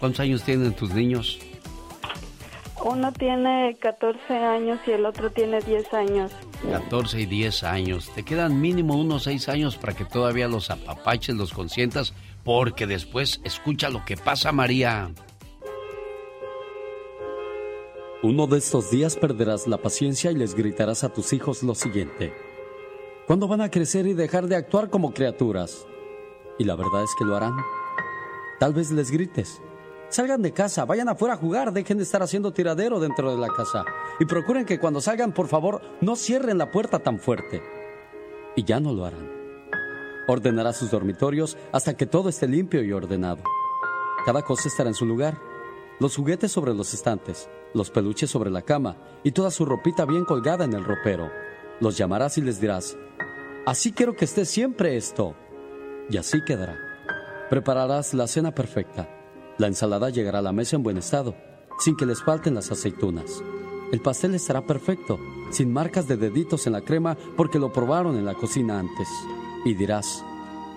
¿Cuántos 0.00 0.20
años 0.20 0.42
tienen 0.42 0.72
tus 0.74 0.92
niños? 0.92 1.38
Uno 2.88 3.10
tiene 3.10 3.76
14 3.80 4.32
años 4.32 4.78
y 4.86 4.92
el 4.92 5.06
otro 5.06 5.32
tiene 5.32 5.60
10 5.60 5.92
años. 5.92 6.30
14 6.70 7.22
y 7.22 7.26
10 7.26 7.64
años. 7.64 8.12
Te 8.14 8.22
quedan 8.22 8.60
mínimo 8.60 8.94
unos 8.94 9.24
6 9.24 9.48
años 9.48 9.76
para 9.76 9.92
que 9.92 10.04
todavía 10.04 10.46
los 10.46 10.70
apapaches, 10.70 11.34
los 11.34 11.52
consientas, 11.52 12.14
porque 12.44 12.86
después 12.86 13.40
escucha 13.42 13.90
lo 13.90 14.04
que 14.04 14.16
pasa, 14.16 14.52
María. 14.52 15.10
Uno 18.22 18.46
de 18.46 18.58
estos 18.58 18.88
días 18.92 19.16
perderás 19.16 19.66
la 19.66 19.78
paciencia 19.78 20.30
y 20.30 20.36
les 20.36 20.54
gritarás 20.54 21.02
a 21.02 21.12
tus 21.12 21.32
hijos 21.32 21.64
lo 21.64 21.74
siguiente. 21.74 22.32
¿Cuándo 23.26 23.48
van 23.48 23.62
a 23.62 23.70
crecer 23.72 24.06
y 24.06 24.14
dejar 24.14 24.46
de 24.46 24.54
actuar 24.54 24.90
como 24.90 25.12
criaturas? 25.12 25.88
Y 26.56 26.62
la 26.62 26.76
verdad 26.76 27.02
es 27.02 27.10
que 27.18 27.24
lo 27.24 27.34
harán. 27.34 27.56
Tal 28.60 28.74
vez 28.74 28.92
les 28.92 29.10
grites. 29.10 29.60
Salgan 30.08 30.40
de 30.40 30.52
casa, 30.52 30.84
vayan 30.84 31.08
afuera 31.08 31.34
a 31.34 31.38
jugar, 31.38 31.72
dejen 31.72 31.98
de 31.98 32.04
estar 32.04 32.22
haciendo 32.22 32.52
tiradero 32.52 33.00
dentro 33.00 33.32
de 33.32 33.38
la 33.38 33.48
casa. 33.48 33.84
Y 34.20 34.24
procuren 34.24 34.64
que 34.64 34.78
cuando 34.78 35.00
salgan, 35.00 35.32
por 35.32 35.48
favor, 35.48 35.80
no 36.00 36.14
cierren 36.14 36.58
la 36.58 36.70
puerta 36.70 37.00
tan 37.00 37.18
fuerte. 37.18 37.62
Y 38.54 38.64
ya 38.64 38.78
no 38.78 38.92
lo 38.92 39.04
harán. 39.04 39.28
Ordenará 40.28 40.72
sus 40.72 40.90
dormitorios 40.90 41.56
hasta 41.72 41.96
que 41.96 42.06
todo 42.06 42.28
esté 42.28 42.46
limpio 42.46 42.82
y 42.82 42.92
ordenado. 42.92 43.42
Cada 44.24 44.42
cosa 44.42 44.68
estará 44.68 44.88
en 44.88 44.94
su 44.94 45.06
lugar. 45.06 45.38
Los 45.98 46.16
juguetes 46.16 46.52
sobre 46.52 46.74
los 46.74 46.94
estantes, 46.94 47.48
los 47.74 47.90
peluches 47.90 48.30
sobre 48.30 48.50
la 48.50 48.62
cama 48.62 48.96
y 49.24 49.32
toda 49.32 49.50
su 49.50 49.64
ropita 49.64 50.04
bien 50.04 50.24
colgada 50.24 50.64
en 50.64 50.72
el 50.72 50.84
ropero. 50.84 51.30
Los 51.80 51.96
llamarás 51.96 52.38
y 52.38 52.42
les 52.42 52.60
dirás, 52.60 52.96
así 53.66 53.92
quiero 53.92 54.14
que 54.14 54.24
esté 54.24 54.44
siempre 54.44 54.96
esto. 54.96 55.34
Y 56.10 56.16
así 56.16 56.44
quedará. 56.44 56.76
Prepararás 57.50 58.14
la 58.14 58.26
cena 58.26 58.54
perfecta. 58.54 59.15
La 59.58 59.68
ensalada 59.68 60.10
llegará 60.10 60.40
a 60.40 60.42
la 60.42 60.52
mesa 60.52 60.76
en 60.76 60.82
buen 60.82 60.98
estado, 60.98 61.34
sin 61.78 61.96
que 61.96 62.06
les 62.06 62.22
falten 62.22 62.54
las 62.54 62.70
aceitunas. 62.70 63.42
El 63.92 64.00
pastel 64.00 64.34
estará 64.34 64.66
perfecto, 64.66 65.18
sin 65.50 65.72
marcas 65.72 66.08
de 66.08 66.16
deditos 66.16 66.66
en 66.66 66.74
la 66.74 66.82
crema 66.82 67.16
porque 67.36 67.58
lo 67.58 67.72
probaron 67.72 68.16
en 68.16 68.24
la 68.24 68.34
cocina 68.34 68.78
antes. 68.78 69.08
Y 69.64 69.74
dirás, 69.74 70.24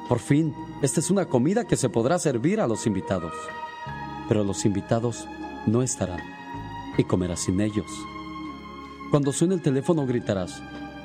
por 0.08 0.20
fin, 0.20 0.54
esta 0.82 1.00
es 1.00 1.12
una 1.12 1.26
comida 1.26 1.66
que 1.66 1.76
se 1.76 1.90
podrá 1.90 2.20
servir 2.20 2.62
a 2.62 2.68
los 2.68 2.88
invitados. 2.88 3.34
Pero 4.28 4.44
los 4.44 4.66
invitados 4.66 5.28
no 5.66 5.82
estarán 5.82 6.22
y 6.98 7.04
comerás 7.04 7.42
sin 7.42 7.60
ellos. 7.60 7.92
Cuando 9.12 9.34
suene 9.34 9.56
el 9.56 9.62
teléfono 9.62 10.06
gritarás. 10.06 10.62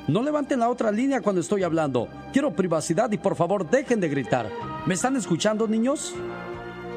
No 0.07 0.23
levanten 0.23 0.61
la 0.61 0.69
otra 0.69 0.93
línea 0.93 1.23
cuando 1.23 1.41
estoy 1.41 1.62
hablando. 1.62 2.09
Quiero 2.33 2.55
privacidad 2.55 3.11
y 3.12 3.19
por 3.19 3.35
favor 3.35 3.69
dejen 3.69 4.01
de 4.01 4.11
gritar. 4.11 4.51
¿Me 4.86 4.94
están 4.94 5.17
escuchando, 5.17 5.67
niños? 5.67 6.15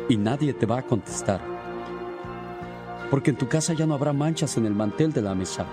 Y 0.09 0.17
nadie 0.17 0.53
te 0.53 0.65
va 0.65 0.79
a 0.79 0.83
contestar. 0.83 1.41
Porque 3.09 3.31
en 3.31 3.37
tu 3.37 3.47
casa 3.47 3.73
ya 3.73 3.85
no 3.85 3.93
habrá 3.93 4.13
manchas 4.13 4.57
en 4.57 4.65
el 4.65 4.73
mantel 4.73 5.11
de 5.11 5.21
la 5.21 5.35
mesa. 5.35 5.65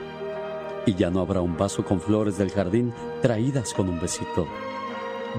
Y 0.86 0.94
ya 0.94 1.10
no 1.10 1.20
habrá 1.20 1.40
un 1.40 1.56
vaso 1.56 1.84
con 1.84 2.00
flores 2.00 2.36
del 2.36 2.50
jardín 2.50 2.92
traídas 3.22 3.72
con 3.74 3.88
un 3.88 4.00
besito. 4.00 4.46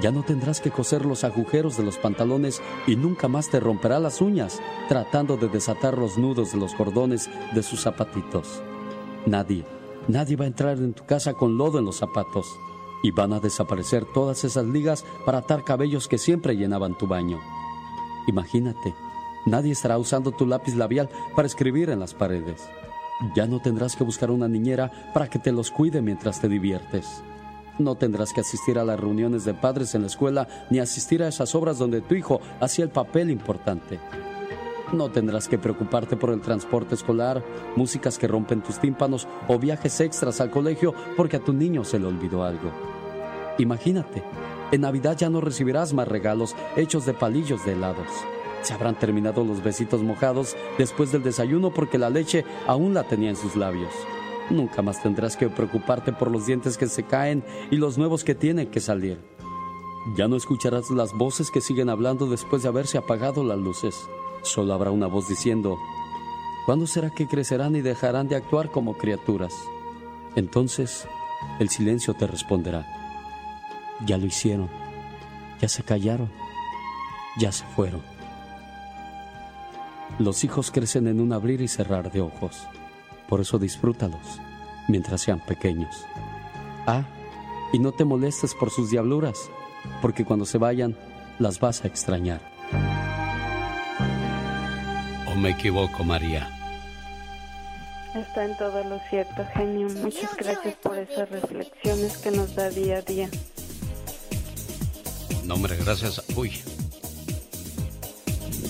Ya 0.02 0.12
no 0.12 0.24
tendrás 0.24 0.60
que 0.60 0.72
coser 0.72 1.06
los 1.06 1.24
agujeros 1.24 1.78
de 1.78 1.84
los 1.84 1.98
pantalones 1.98 2.62
y 2.86 2.96
nunca 2.96 3.28
más 3.28 3.50
te 3.50 3.60
romperá 3.60 4.00
las 4.00 4.22
uñas 4.22 4.62
tratando 4.90 5.38
de 5.38 5.48
desatar 5.48 5.98
los 5.98 6.18
nudos 6.18 6.52
de 6.52 6.60
los 6.60 6.74
cordones 6.74 7.30
de 7.54 7.64
sus 7.64 7.82
zapatitos. 7.82 8.62
Nadie, 9.26 9.66
nadie 10.08 10.36
va 10.36 10.46
a 10.46 10.48
entrar 10.48 10.78
en 10.78 10.94
tu 10.94 11.06
casa 11.06 11.34
con 11.34 11.58
lodo 11.58 11.80
en 11.80 11.86
los 11.86 11.98
zapatos 11.98 12.46
y 13.04 13.12
van 13.12 13.34
a 13.34 13.40
desaparecer 13.40 14.04
todas 14.04 14.44
esas 14.44 14.66
ligas 14.66 15.06
para 15.26 15.40
atar 15.40 15.64
cabellos 15.64 16.08
que 16.08 16.18
siempre 16.18 16.58
llenaban 16.58 16.98
tu 16.98 17.08
baño. 17.08 17.40
Imagínate, 18.28 18.94
nadie 19.46 19.72
estará 19.72 19.98
usando 19.98 20.32
tu 20.32 20.46
lápiz 20.46 20.76
labial 20.76 21.10
para 21.36 21.48
escribir 21.48 21.90
en 21.90 22.00
las 22.00 22.14
paredes. 22.14 22.68
Ya 23.36 23.48
no 23.48 23.62
tendrás 23.62 23.96
que 23.96 24.04
buscar 24.04 24.32
una 24.32 24.48
niñera 24.48 24.92
para 25.14 25.30
que 25.30 25.40
te 25.40 25.52
los 25.52 25.72
cuide 25.72 26.02
mientras 26.02 26.42
te 26.42 26.50
diviertes. 26.50 27.24
No 27.78 27.96
tendrás 27.96 28.34
que 28.34 28.42
asistir 28.42 28.80
a 28.80 28.86
las 28.86 29.00
reuniones 29.00 29.46
de 29.46 29.54
padres 29.54 29.96
en 29.96 30.02
la 30.02 30.08
escuela 30.08 30.48
ni 30.70 30.80
asistir 30.80 31.24
a 31.24 31.28
esas 31.28 31.56
obras 31.56 31.78
donde 31.78 32.02
tu 32.02 32.16
hijo 32.16 32.40
hacía 32.60 32.86
el 32.86 32.92
papel 32.92 33.30
importante. 33.30 34.00
No 34.94 35.10
tendrás 35.10 35.48
que 35.48 35.58
preocuparte 35.58 36.16
por 36.16 36.30
el 36.30 36.42
transporte 36.42 36.96
escolar, 36.96 37.44
músicas 37.76 38.18
que 38.18 38.28
rompen 38.28 38.62
tus 38.62 38.80
tímpanos 38.80 39.28
o 39.48 39.60
viajes 39.60 40.00
extras 40.00 40.40
al 40.40 40.52
colegio 40.52 40.94
porque 41.18 41.38
a 41.38 41.44
tu 41.44 41.54
niño 41.54 41.84
se 41.84 42.00
le 42.00 42.06
olvidó 42.06 42.44
algo. 42.44 42.72
Imagínate, 43.58 44.24
en 44.72 44.82
Navidad 44.82 45.18
ya 45.18 45.30
no 45.30 45.42
recibirás 45.42 45.94
más 45.94 46.08
regalos 46.08 46.56
hechos 46.76 47.06
de 47.06 47.14
palillos 47.14 47.66
de 47.66 47.74
helados. 47.74 48.08
Se 48.62 48.74
habrán 48.74 48.98
terminado 48.98 49.44
los 49.44 49.64
besitos 49.64 50.02
mojados 50.02 50.56
después 50.78 51.12
del 51.12 51.24
desayuno 51.24 51.72
porque 51.72 52.00
la 52.00 52.10
leche 52.10 52.44
aún 52.66 52.94
la 52.94 53.04
tenía 53.04 53.30
en 53.30 53.36
sus 53.36 53.56
labios. 53.56 53.94
Nunca 54.50 54.82
más 54.82 55.02
tendrás 55.02 55.38
que 55.38 55.50
preocuparte 55.50 56.12
por 56.14 56.32
los 56.32 56.46
dientes 56.46 56.78
que 56.78 56.88
se 56.88 57.04
caen 57.04 57.44
y 57.72 57.78
los 57.78 57.98
nuevos 57.98 58.24
que 58.24 58.36
tienen 58.36 58.68
que 58.72 58.80
salir. 58.80 59.20
Ya 60.16 60.28
no 60.28 60.36
escucharás 60.36 60.90
las 60.92 61.14
voces 61.14 61.50
que 61.50 61.62
siguen 61.62 61.90
hablando 61.90 62.28
después 62.28 62.62
de 62.64 62.70
haberse 62.70 62.98
apagado 62.98 63.44
las 63.44 63.58
luces. 63.58 63.96
Solo 64.44 64.74
habrá 64.74 64.92
una 64.92 65.08
voz 65.08 65.28
diciendo, 65.28 65.78
¿cuándo 66.66 66.86
será 66.86 67.10
que 67.10 67.28
crecerán 67.28 67.76
y 67.76 67.82
dejarán 67.82 68.28
de 68.28 68.36
actuar 68.36 68.72
como 68.72 68.98
criaturas? 68.98 69.54
Entonces, 70.36 71.08
el 71.60 71.70
silencio 71.70 72.14
te 72.14 72.28
responderá, 72.28 73.05
ya 74.06 74.18
lo 74.18 74.26
hicieron, 74.26 74.70
ya 75.62 75.70
se 75.70 75.84
callaron, 75.84 76.32
ya 77.38 77.52
se 77.52 77.66
fueron. 77.66 78.02
Los 80.20 80.44
hijos 80.44 80.72
crecen 80.72 81.08
en 81.08 81.20
un 81.20 81.34
abrir 81.34 81.62
y 81.62 81.68
cerrar 81.68 82.12
de 82.12 82.22
ojos. 82.22 82.68
Por 83.28 83.42
eso 83.42 83.58
disfrútalos 83.58 84.40
mientras 84.88 85.22
sean 85.22 85.40
pequeños. 85.40 86.06
Ah, 86.88 87.04
y 87.74 87.80
no 87.80 87.92
te 87.92 88.06
molestes 88.06 88.54
por 88.54 88.70
sus 88.70 88.92
diabluras, 88.92 89.50
porque 90.02 90.24
cuando 90.24 90.46
se 90.46 90.58
vayan 90.58 90.96
las 91.40 91.60
vas 91.60 91.84
a 91.84 91.88
extrañar. 91.88 92.40
¿O 95.28 95.36
me 95.36 95.50
equivoco, 95.50 96.04
María? 96.04 96.50
Está 98.16 98.46
en 98.46 98.56
todo 98.56 98.84
lo 98.86 99.00
cierto, 99.10 99.46
genio. 99.54 99.90
Muchas 100.02 100.38
gracias 100.38 100.76
por 100.76 100.98
esas 100.98 101.30
reflexiones 101.30 102.18
que 102.18 102.32
nos 102.32 102.56
da 102.56 102.70
día 102.70 103.00
a 103.00 103.02
día. 103.02 103.30
No, 105.46 105.56
hombre, 105.56 105.78
gracias. 105.78 106.22
Uy. 106.36 106.52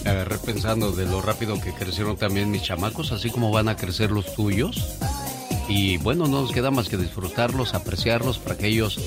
Me 0.04 0.12
agarré 0.12 0.38
pensando 0.38 0.92
de 0.92 1.06
lo 1.06 1.22
rápido 1.22 1.60
que 1.60 1.74
crecieron 1.74 2.16
también 2.18 2.52
mis 2.52 2.62
chamacos, 2.62 3.12
así 3.12 3.30
como 3.30 3.52
van 3.52 3.70
a 3.70 3.76
crecer 3.76 4.12
los 4.12 4.36
tuyos. 4.36 4.98
Y 5.68 5.98
bueno, 5.98 6.28
no 6.28 6.42
nos 6.42 6.52
queda 6.52 6.70
más 6.70 6.90
que 6.90 6.98
disfrutarlos, 6.98 7.74
apreciarlos 7.74 8.38
para 8.38 8.58
que 8.58 8.68
ellos 8.68 9.00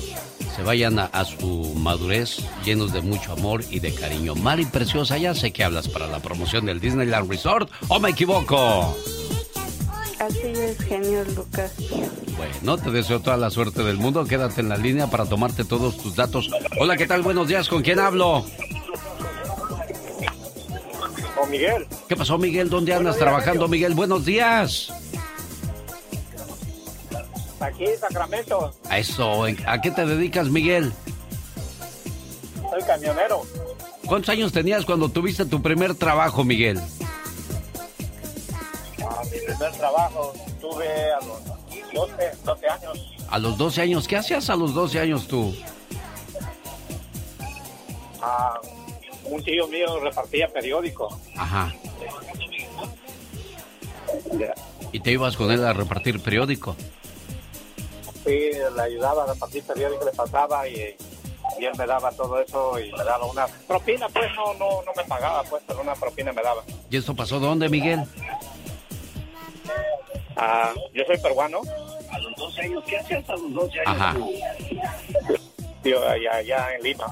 se 0.55 0.63
vayan 0.63 0.99
a, 0.99 1.23
su 1.23 1.73
madurez 1.75 2.39
llenos 2.65 2.91
de 2.91 3.01
mucho 3.01 3.31
amor 3.31 3.63
y 3.69 3.79
de 3.79 3.93
cariño. 3.93 4.35
Mari 4.35 4.65
Preciosa, 4.65 5.17
ya 5.17 5.33
sé 5.33 5.51
que 5.51 5.63
hablas 5.63 5.87
para 5.87 6.07
la 6.07 6.19
promoción 6.19 6.65
del 6.65 6.81
Disneyland 6.81 7.29
Resort, 7.29 7.71
¿o 7.87 7.99
me 7.99 8.09
equivoco? 8.09 8.93
Así 10.19 10.51
es, 10.53 10.77
genio 10.79 11.23
Lucas. 11.35 11.71
Bueno, 12.37 12.77
te 12.77 12.91
deseo 12.91 13.21
toda 13.21 13.37
la 13.37 13.49
suerte 13.49 13.83
del 13.83 13.97
mundo. 13.97 14.25
Quédate 14.25 14.61
en 14.61 14.69
la 14.69 14.77
línea 14.77 15.07
para 15.07 15.25
tomarte 15.25 15.63
todos 15.63 15.97
tus 15.97 16.15
datos. 16.15 16.49
Hola, 16.79 16.97
¿qué 16.97 17.07
tal? 17.07 17.21
Buenos 17.21 17.47
días, 17.47 17.69
¿con 17.69 17.81
quién 17.81 17.99
hablo? 17.99 18.45
Con 21.35 21.49
Miguel. 21.49 21.87
¿Qué 22.09 22.17
pasó, 22.17 22.37
Miguel? 22.37 22.69
¿Dónde 22.69 22.93
andas 22.93 23.17
trabajando, 23.17 23.67
Miguel? 23.69 23.93
Buenos 23.93 24.25
días. 24.25 24.91
Aquí 27.61 27.85
en 27.85 27.97
Sacramento. 27.97 28.73
A 28.89 28.99
eso, 28.99 29.45
¿a 29.65 29.81
qué 29.81 29.91
te 29.91 30.05
dedicas, 30.05 30.47
Miguel? 30.49 30.91
Soy 32.69 32.81
camionero. 32.83 33.43
¿Cuántos 34.05 34.29
años 34.29 34.51
tenías 34.51 34.85
cuando 34.85 35.09
tuviste 35.09 35.45
tu 35.45 35.61
primer 35.61 35.95
trabajo, 35.95 36.43
Miguel? 36.43 36.79
Ah, 39.09 39.23
mi 39.23 39.39
primer 39.39 39.71
trabajo 39.71 40.33
tuve 40.61 41.11
a 41.11 41.19
los 41.25 41.43
12, 41.93 42.31
12 42.43 42.67
años. 42.67 43.15
A 43.29 43.39
los 43.39 43.57
12 43.57 43.81
años, 43.81 44.07
¿qué 44.07 44.17
hacías 44.17 44.49
a 44.49 44.55
los 44.55 44.73
12 44.73 44.99
años 44.99 45.27
tú? 45.27 45.55
Ah, 48.21 48.59
un 49.25 49.43
tío 49.43 49.67
mío 49.67 49.99
repartía 49.99 50.47
periódico. 50.47 51.09
Ajá. 51.35 51.73
¿Y 54.91 54.99
te 54.99 55.11
ibas 55.11 55.35
con 55.35 55.51
él 55.51 55.65
a 55.65 55.73
repartir 55.73 56.21
periódico? 56.21 56.75
Sí, 58.25 58.51
le 58.75 58.81
ayudaba 58.81 59.23
a 59.23 59.33
repartir 59.33 59.63
periódico, 59.63 60.05
le 60.05 60.11
pasaba 60.11 60.67
y, 60.67 60.95
y 61.59 61.65
él 61.65 61.71
me 61.77 61.85
daba 61.85 62.11
todo 62.11 62.39
eso 62.41 62.79
y 62.79 62.91
me 62.91 63.03
daba 63.03 63.25
una 63.25 63.47
propina, 63.67 64.07
pues 64.09 64.27
no, 64.35 64.53
no, 64.55 64.83
no 64.83 64.91
me 64.95 65.03
pagaba, 65.05 65.43
pues, 65.43 65.63
pero 65.65 65.81
una 65.81 65.95
propina 65.95 66.31
me 66.31 66.41
daba. 66.43 66.63
¿Y 66.89 66.97
esto 66.97 67.15
pasó 67.15 67.39
dónde, 67.39 67.69
Miguel? 67.69 68.03
Ah, 70.41 70.71
yo 70.93 71.03
soy 71.05 71.17
peruano. 71.17 71.59
A 72.11 72.19
los 72.19 72.35
12 72.37 72.61
años, 72.61 72.83
¿qué 72.87 72.97
hacías 72.97 73.29
a 73.29 73.33
los 73.33 73.53
12 73.53 73.79
años? 73.81 74.01
Ajá. 74.01 74.15
Tío, 75.83 76.07
allá, 76.07 76.35
allá 76.35 76.75
en 76.75 76.83
Lima. 76.83 77.05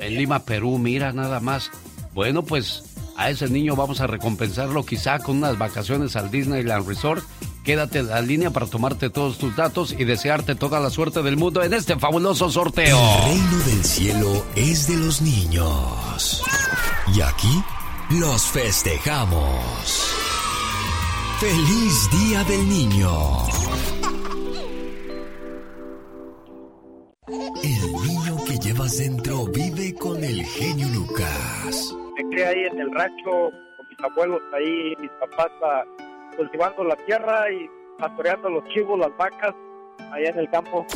En 0.00 0.14
Lima, 0.14 0.44
Perú, 0.44 0.78
mira 0.78 1.12
nada 1.12 1.40
más. 1.40 1.72
Bueno, 2.12 2.42
pues 2.42 2.84
a 3.16 3.30
ese 3.30 3.48
niño 3.48 3.74
vamos 3.74 4.00
a 4.00 4.06
recompensarlo 4.06 4.84
quizá 4.84 5.18
con 5.18 5.38
unas 5.38 5.58
vacaciones 5.58 6.14
al 6.14 6.30
Disneyland 6.30 6.86
Resort. 6.86 7.24
Quédate 7.64 8.00
en 8.00 8.10
la 8.10 8.20
línea 8.20 8.50
para 8.50 8.66
tomarte 8.66 9.10
todos 9.10 9.38
tus 9.38 9.56
datos 9.56 9.92
y 9.92 10.04
desearte 10.04 10.54
toda 10.54 10.78
la 10.80 10.90
suerte 10.90 11.22
del 11.22 11.36
mundo 11.36 11.64
en 11.64 11.74
este 11.74 11.98
fabuloso 11.98 12.50
sorteo. 12.50 12.98
El 12.98 13.24
reino 13.24 13.58
del 13.64 13.84
cielo 13.84 14.44
es 14.54 14.86
de 14.86 14.96
los 14.96 15.20
niños. 15.20 16.44
Y 17.12 17.22
aquí 17.22 17.62
los 18.10 18.42
festejamos. 18.42 20.23
¡Feliz 21.40 22.10
Día 22.10 22.44
del 22.44 22.68
Niño! 22.68 23.10
El 27.62 27.92
niño 28.06 28.36
que 28.46 28.56
llevas 28.58 28.98
dentro 28.98 29.44
vive 29.46 29.94
con 29.98 30.22
el 30.22 30.44
genio 30.44 30.88
Lucas. 30.94 31.94
Me 32.16 32.28
crié 32.30 32.46
ahí 32.46 32.64
en 32.64 32.78
el 32.78 32.92
rancho 32.92 33.50
con 33.76 33.88
mis 33.88 34.00
abuelos 34.00 34.40
ahí, 34.54 34.94
mis 35.00 35.10
papás 35.20 35.50
ah, 35.64 35.84
cultivando 36.36 36.84
la 36.84 36.96
tierra 37.04 37.50
y 37.50 37.68
pastoreando 37.98 38.50
los 38.50 38.64
chivos, 38.68 38.98
las 38.98 39.16
vacas, 39.16 39.54
allá 40.12 40.30
en 40.30 40.38
el 40.38 40.50
campo. 40.50 40.86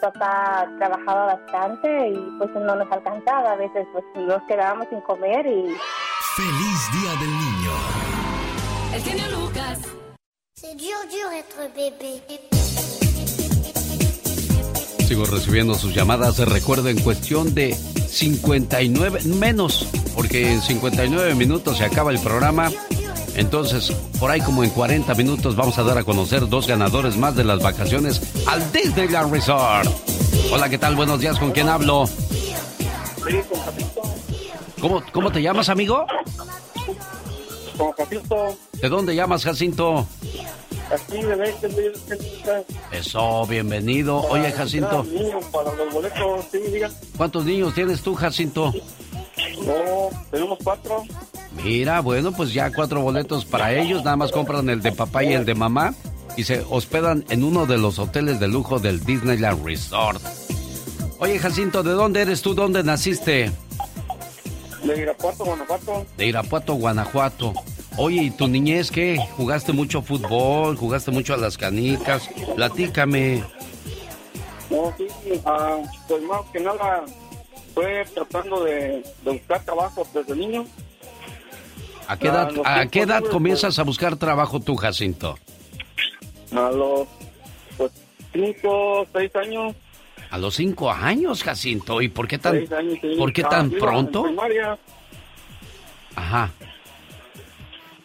Papá 0.00 0.70
trabajaba 0.78 1.34
bastante 1.34 2.08
y 2.08 2.38
pues 2.38 2.50
no 2.52 2.76
nos 2.76 2.90
alcanzaba. 2.90 3.52
A 3.52 3.56
veces 3.56 3.86
pues 3.92 4.04
nos 4.14 4.42
quedábamos 4.44 4.86
sin 4.90 5.00
comer 5.00 5.44
y 5.44 5.74
¡Feliz 6.36 6.92
Día 6.92 7.10
del 7.20 7.30
Niño! 7.30 7.72
El 8.94 9.02
genio 9.02 9.24
Lucas. 9.28 9.39
C'est 10.60 10.76
dur, 10.76 10.94
dur 11.10 11.32
être 11.32 11.72
bébé. 11.74 12.20
Sigo 15.08 15.24
recibiendo 15.24 15.74
sus 15.74 15.94
llamadas. 15.94 16.38
Recuerdo 16.38 16.90
en 16.90 17.00
cuestión 17.00 17.54
de 17.54 17.74
59 17.74 19.22
menos, 19.24 19.86
porque 20.14 20.52
en 20.52 20.60
59 20.60 21.34
minutos 21.34 21.78
se 21.78 21.84
acaba 21.84 22.10
el 22.10 22.18
programa. 22.18 22.70
Entonces, 23.36 23.90
por 24.18 24.30
ahí 24.30 24.42
como 24.42 24.62
en 24.62 24.68
40 24.68 25.14
minutos 25.14 25.56
vamos 25.56 25.78
a 25.78 25.82
dar 25.82 25.96
a 25.96 26.04
conocer 26.04 26.46
dos 26.46 26.66
ganadores 26.66 27.16
más 27.16 27.34
de 27.34 27.44
las 27.44 27.62
vacaciones 27.62 28.20
al 28.46 28.70
Disneyland 28.70 29.32
Resort. 29.32 29.88
Hola, 30.52 30.68
¿qué 30.68 30.76
tal? 30.76 30.94
Buenos 30.94 31.20
días, 31.20 31.38
¿con 31.38 31.52
quién 31.52 31.70
hablo? 31.70 32.04
¿Cómo, 34.78 35.02
cómo 35.10 35.32
te 35.32 35.40
llamas, 35.40 35.70
amigo? 35.70 36.04
Con 37.80 37.92
Jacinto. 37.92 38.56
¿De 38.74 38.88
dónde 38.90 39.14
llamas, 39.14 39.42
Jacinto? 39.42 40.06
aquí 40.92 41.22
de 41.22 41.34
20 41.34 41.68
mil. 41.68 41.92
Eso, 42.92 43.46
bienvenido. 43.46 44.20
Oye, 44.28 44.52
Jacinto. 44.52 45.06
Para 45.50 45.72
los 45.74 45.90
boletos, 45.94 46.44
sí, 46.52 46.58
diga. 46.70 46.90
¿Cuántos 47.16 47.46
niños 47.46 47.72
tienes 47.72 48.02
tú, 48.02 48.14
Jacinto? 48.14 48.74
No, 49.64 50.10
tenemos 50.30 50.58
cuatro. 50.62 51.04
Mira, 51.64 52.00
bueno, 52.00 52.32
pues 52.32 52.52
ya 52.52 52.70
cuatro 52.70 53.00
boletos 53.00 53.46
para 53.46 53.72
ellos. 53.72 54.04
Nada 54.04 54.16
más 54.16 54.30
compran 54.30 54.68
el 54.68 54.82
de 54.82 54.92
papá 54.92 55.24
y 55.24 55.32
el 55.32 55.46
de 55.46 55.54
mamá. 55.54 55.94
Y 56.36 56.44
se 56.44 56.62
hospedan 56.68 57.24
en 57.30 57.44
uno 57.44 57.64
de 57.64 57.78
los 57.78 57.98
hoteles 57.98 58.40
de 58.40 58.48
lujo 58.48 58.78
del 58.78 59.02
Disneyland 59.02 59.64
Resort. 59.64 60.20
Oye, 61.18 61.38
Jacinto, 61.38 61.82
¿de 61.82 61.92
dónde 61.92 62.20
eres 62.20 62.42
tú? 62.42 62.54
¿Dónde 62.54 62.82
naciste? 62.84 63.50
De 64.84 64.98
Irapuato, 65.02 65.44
Guanajuato. 65.44 66.06
De 66.16 66.26
Irapuato, 66.26 66.74
Guanajuato. 66.74 67.52
Oye, 67.96 68.22
¿y 68.22 68.30
tu 68.30 68.48
niñez 68.48 68.90
qué? 68.90 69.18
¿Jugaste 69.36 69.72
mucho 69.72 70.00
fútbol? 70.02 70.76
¿Jugaste 70.76 71.10
mucho 71.10 71.34
a 71.34 71.36
las 71.36 71.58
canicas? 71.58 72.28
Platícame. 72.54 73.44
No, 74.70 74.94
sí, 74.96 75.06
ah, 75.44 75.78
pues 76.08 76.22
más 76.22 76.40
que 76.52 76.60
nada 76.60 77.04
fue 77.74 78.04
tratando 78.14 78.64
de, 78.64 79.02
de 79.24 79.30
buscar 79.32 79.64
trabajo 79.64 80.06
desde 80.14 80.36
niño. 80.36 80.64
¿A 82.06 82.16
qué 82.16 82.28
edad, 82.28 82.50
Ah, 82.64 82.80
a 82.80 82.86
qué 82.86 83.02
edad 83.02 83.22
comienzas 83.24 83.78
a 83.78 83.82
buscar 83.82 84.16
trabajo 84.16 84.60
tú, 84.60 84.76
Jacinto? 84.76 85.38
A 86.52 86.70
los 86.70 87.06
pues, 87.76 87.92
cinco, 88.32 89.06
seis 89.12 89.34
años. 89.36 89.74
A 90.30 90.38
los 90.38 90.54
cinco 90.54 90.90
años, 90.90 91.42
Jacinto. 91.42 92.00
¿Y 92.00 92.08
por 92.08 92.28
qué 92.28 92.38
tan, 92.38 92.52
seis 92.58 92.72
años, 92.72 92.98
sí. 93.00 93.14
¿por 93.18 93.32
qué 93.32 93.42
Ah, 93.44 93.48
tan 93.48 93.66
iba 93.66 93.74
en 93.74 93.80
pronto? 93.80 94.22
primaria, 94.24 94.78
Ajá. 96.14 96.50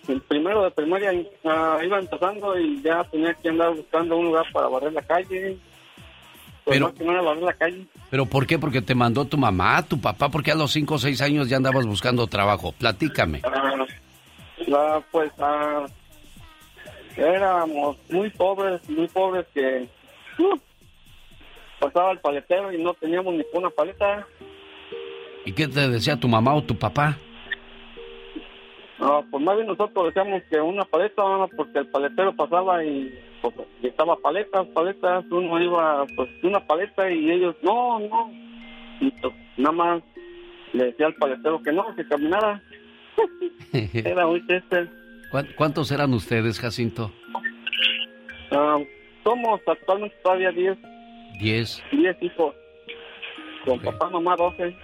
en 0.08 0.20
primero 0.22 0.64
de 0.64 0.72
primaria 0.72 1.12
ah, 1.46 1.80
iba 1.84 2.00
empezando 2.00 2.60
y 2.60 2.82
ya 2.82 3.04
tenía 3.06 3.34
que 3.36 3.50
andar 3.50 3.74
buscando 3.76 4.18
un 4.18 4.26
lugar 4.26 4.46
para 4.52 4.68
barrer 4.68 4.94
la 4.94 5.02
calle. 5.02 5.58
Pues 6.64 6.78
Pero- 6.80 6.88
más 6.88 6.96
que 6.96 7.04
barrer 7.04 7.44
la 7.44 7.54
calle. 7.54 7.86
¿Pero 8.10 8.26
por 8.26 8.48
qué? 8.48 8.58
¿Porque 8.58 8.82
te 8.82 8.96
mandó 8.96 9.26
tu 9.26 9.38
mamá, 9.38 9.84
tu 9.84 10.00
papá? 10.00 10.30
¿Por 10.30 10.42
qué 10.44 10.52
a 10.52 10.56
los 10.56 10.72
cinco 10.72 10.96
o 10.96 11.00
seis 11.00 11.22
años 11.22 11.50
ya 11.50 11.58
andabas 11.58 11.86
buscando 11.86 12.26
trabajo? 12.28 12.72
Platícame. 12.72 13.42
Ah, 13.44 13.86
la, 14.68 15.04
pues 15.12 15.32
ah, 15.40 15.86
éramos 17.18 17.98
muy 18.10 18.30
pobres, 18.32 18.82
muy 18.90 19.08
pobres 19.08 19.46
que 19.54 19.88
uh, 20.40 20.58
pasaba 21.86 22.12
el 22.12 22.20
paletero 22.20 22.72
y 22.72 22.82
no 22.82 22.94
teníamos 22.96 23.34
ni 23.36 23.44
una 23.54 23.70
paleta. 23.70 24.26
¿Y 25.46 25.52
qué 25.54 25.68
te 25.68 25.88
decía 25.90 26.20
tu 26.20 26.28
mamá 26.28 26.56
o 26.56 26.64
tu 26.64 26.76
papá? 26.76 27.18
Ah, 29.00 29.22
pues 29.30 29.44
más 29.44 29.56
bien 29.56 29.68
nosotros 29.68 30.06
decíamos 30.08 30.42
que 30.50 30.60
una 30.60 30.84
paleta, 30.86 31.22
porque 31.56 31.80
el 31.80 31.88
paletero 31.90 32.34
pasaba 32.36 32.84
y 32.84 33.14
pues, 33.42 33.54
estaba 33.84 34.16
paletas, 34.18 34.66
paletas, 34.68 35.26
uno 35.30 35.62
iba 35.62 36.06
pues 36.16 36.30
una 36.44 36.60
paleta 36.66 37.12
y 37.12 37.30
ellos 37.30 37.56
no, 37.62 38.00
no. 38.00 38.32
Y 39.02 39.12
pues, 39.22 39.34
nada 39.58 39.72
más 39.76 40.04
le 40.74 40.86
decía 40.86 41.08
al 41.08 41.16
paletero 41.16 41.62
que 41.62 41.72
no, 41.72 41.94
que 41.96 42.08
caminara. 42.08 42.62
Era 43.94 44.26
muy 44.26 44.42
triste. 44.48 44.90
¿Cuán- 45.32 45.48
¿Cuántos 45.58 45.92
eran 45.92 46.14
ustedes, 46.14 46.60
Jacinto? 46.60 47.12
Ah, 48.52 48.78
somos 49.24 49.60
actualmente 49.68 50.16
todavía 50.24 50.52
10, 50.52 50.78
Diez. 51.40 51.82
10 51.92 52.18
hijos. 52.22 52.56
Con 53.66 53.82
papá, 53.82 54.10
mamá, 54.10 54.36
12. 54.36 54.76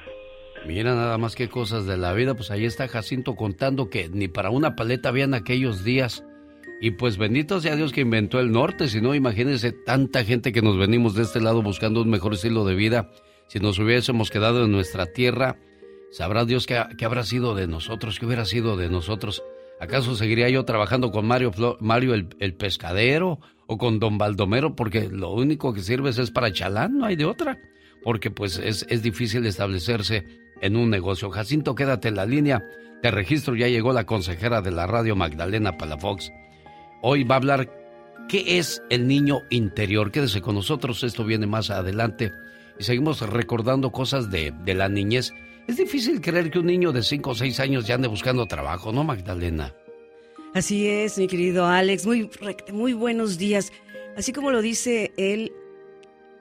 Mira 0.66 0.94
nada 0.96 1.18
más 1.18 1.36
qué 1.36 1.50
cosas 1.50 1.86
de 1.86 1.98
la 1.98 2.14
vida. 2.14 2.36
Pues 2.36 2.52
ahí 2.52 2.66
está 2.66 2.88
Jacinto 2.88 3.36
contando 3.36 3.90
que 3.90 4.10
ni 4.10 4.28
para 4.28 4.50
una 4.50 4.76
paleta 4.76 5.10
habían 5.10 5.34
aquellos 5.34 5.84
días. 5.84 6.24
Y 6.80 6.92
pues 6.92 7.18
bendito 7.18 7.60
sea 7.60 7.76
Dios 7.76 7.92
que 7.92 8.02
inventó 8.02 8.40
el 8.40 8.52
norte. 8.52 8.88
Si 8.88 9.02
no, 9.02 9.14
imagínense 9.14 9.72
tanta 9.72 10.24
gente 10.24 10.52
que 10.52 10.62
nos 10.62 10.78
venimos 10.78 11.14
de 11.16 11.24
este 11.24 11.40
lado 11.40 11.62
buscando 11.62 12.02
un 12.02 12.10
mejor 12.10 12.34
estilo 12.34 12.66
de 12.66 12.76
vida. 12.76 13.12
Si 13.48 13.60
nos 13.60 13.78
hubiésemos 13.80 14.32
quedado 14.32 14.66
en 14.66 14.72
nuestra 14.72 15.06
tierra, 15.08 15.58
sabrá 16.12 16.46
Dios 16.46 16.66
qué, 16.66 16.82
qué 16.98 17.06
habrá 17.06 17.24
sido 17.24 17.54
de 17.54 17.68
nosotros, 17.68 18.20
qué 18.20 18.26
hubiera 18.26 18.46
sido 18.46 18.78
de 18.78 18.90
nosotros. 18.90 19.44
¿Acaso 19.80 20.16
seguiría 20.16 20.48
yo 20.50 20.64
trabajando 20.64 21.12
con 21.12 21.26
Mario, 21.26 21.52
Mario 21.80 22.14
el, 22.14 22.28
el 22.40 22.54
pescadero 22.54 23.40
o 23.72 23.78
con 23.78 24.00
Don 24.00 24.18
Baldomero? 24.18 24.76
Porque 24.76 25.08
lo 25.10 25.32
único 25.32 25.74
que 25.74 25.82
sirves 25.82 26.18
es 26.18 26.30
para 26.30 26.52
chalán, 26.52 26.98
no 26.98 27.06
hay 27.06 27.16
de 27.16 27.24
otra. 27.24 27.58
Porque 28.04 28.30
pues 28.30 28.58
es, 28.58 28.86
es 28.90 29.02
difícil 29.02 29.46
establecerse 29.46 30.26
en 30.62 30.76
un 30.76 30.90
negocio. 30.90 31.30
Jacinto, 31.30 31.74
quédate 31.74 32.10
en 32.10 32.16
la 32.16 32.26
línea. 32.26 32.66
Te 33.02 33.12
registro, 33.12 33.56
ya 33.56 33.70
llegó 33.70 33.94
la 33.94 34.06
consejera 34.06 34.62
de 34.62 34.72
la 34.72 34.88
radio 34.88 35.16
Magdalena 35.16 35.78
Palafox. 35.78 36.32
Hoy 37.02 37.24
va 37.24 37.36
a 37.36 37.38
hablar 37.38 37.72
qué 38.28 38.58
es 38.58 38.84
el 38.90 39.08
niño 39.08 39.40
interior. 39.50 40.12
Quédese 40.12 40.42
con 40.42 40.56
nosotros, 40.56 41.04
esto 41.06 41.24
viene 41.24 41.48
más 41.48 41.70
adelante. 41.70 42.34
Y 42.78 42.84
seguimos 42.84 43.22
recordando 43.22 43.94
cosas 43.94 44.30
de, 44.30 44.54
de 44.66 44.74
la 44.74 44.90
niñez. 44.90 45.34
Es 45.68 45.78
difícil 45.78 46.20
creer 46.20 46.52
que 46.52 46.60
un 46.60 46.66
niño 46.66 46.92
de 46.92 47.04
5 47.04 47.30
o 47.30 47.36
6 47.36 47.60
años 47.62 47.88
ya 47.88 47.96
ande 47.96 48.10
buscando 48.10 48.46
trabajo, 48.48 48.92
¿no, 48.92 49.06
Magdalena? 49.06 49.74
Así 50.54 50.88
es, 50.88 51.18
mi 51.18 51.28
querido 51.28 51.66
Alex. 51.66 52.06
Muy, 52.06 52.30
muy 52.74 52.94
buenos 52.94 53.38
días. 53.38 53.72
Así 54.18 54.34
como 54.34 54.52
lo 54.52 54.62
dice 54.62 55.14
él, 55.18 55.54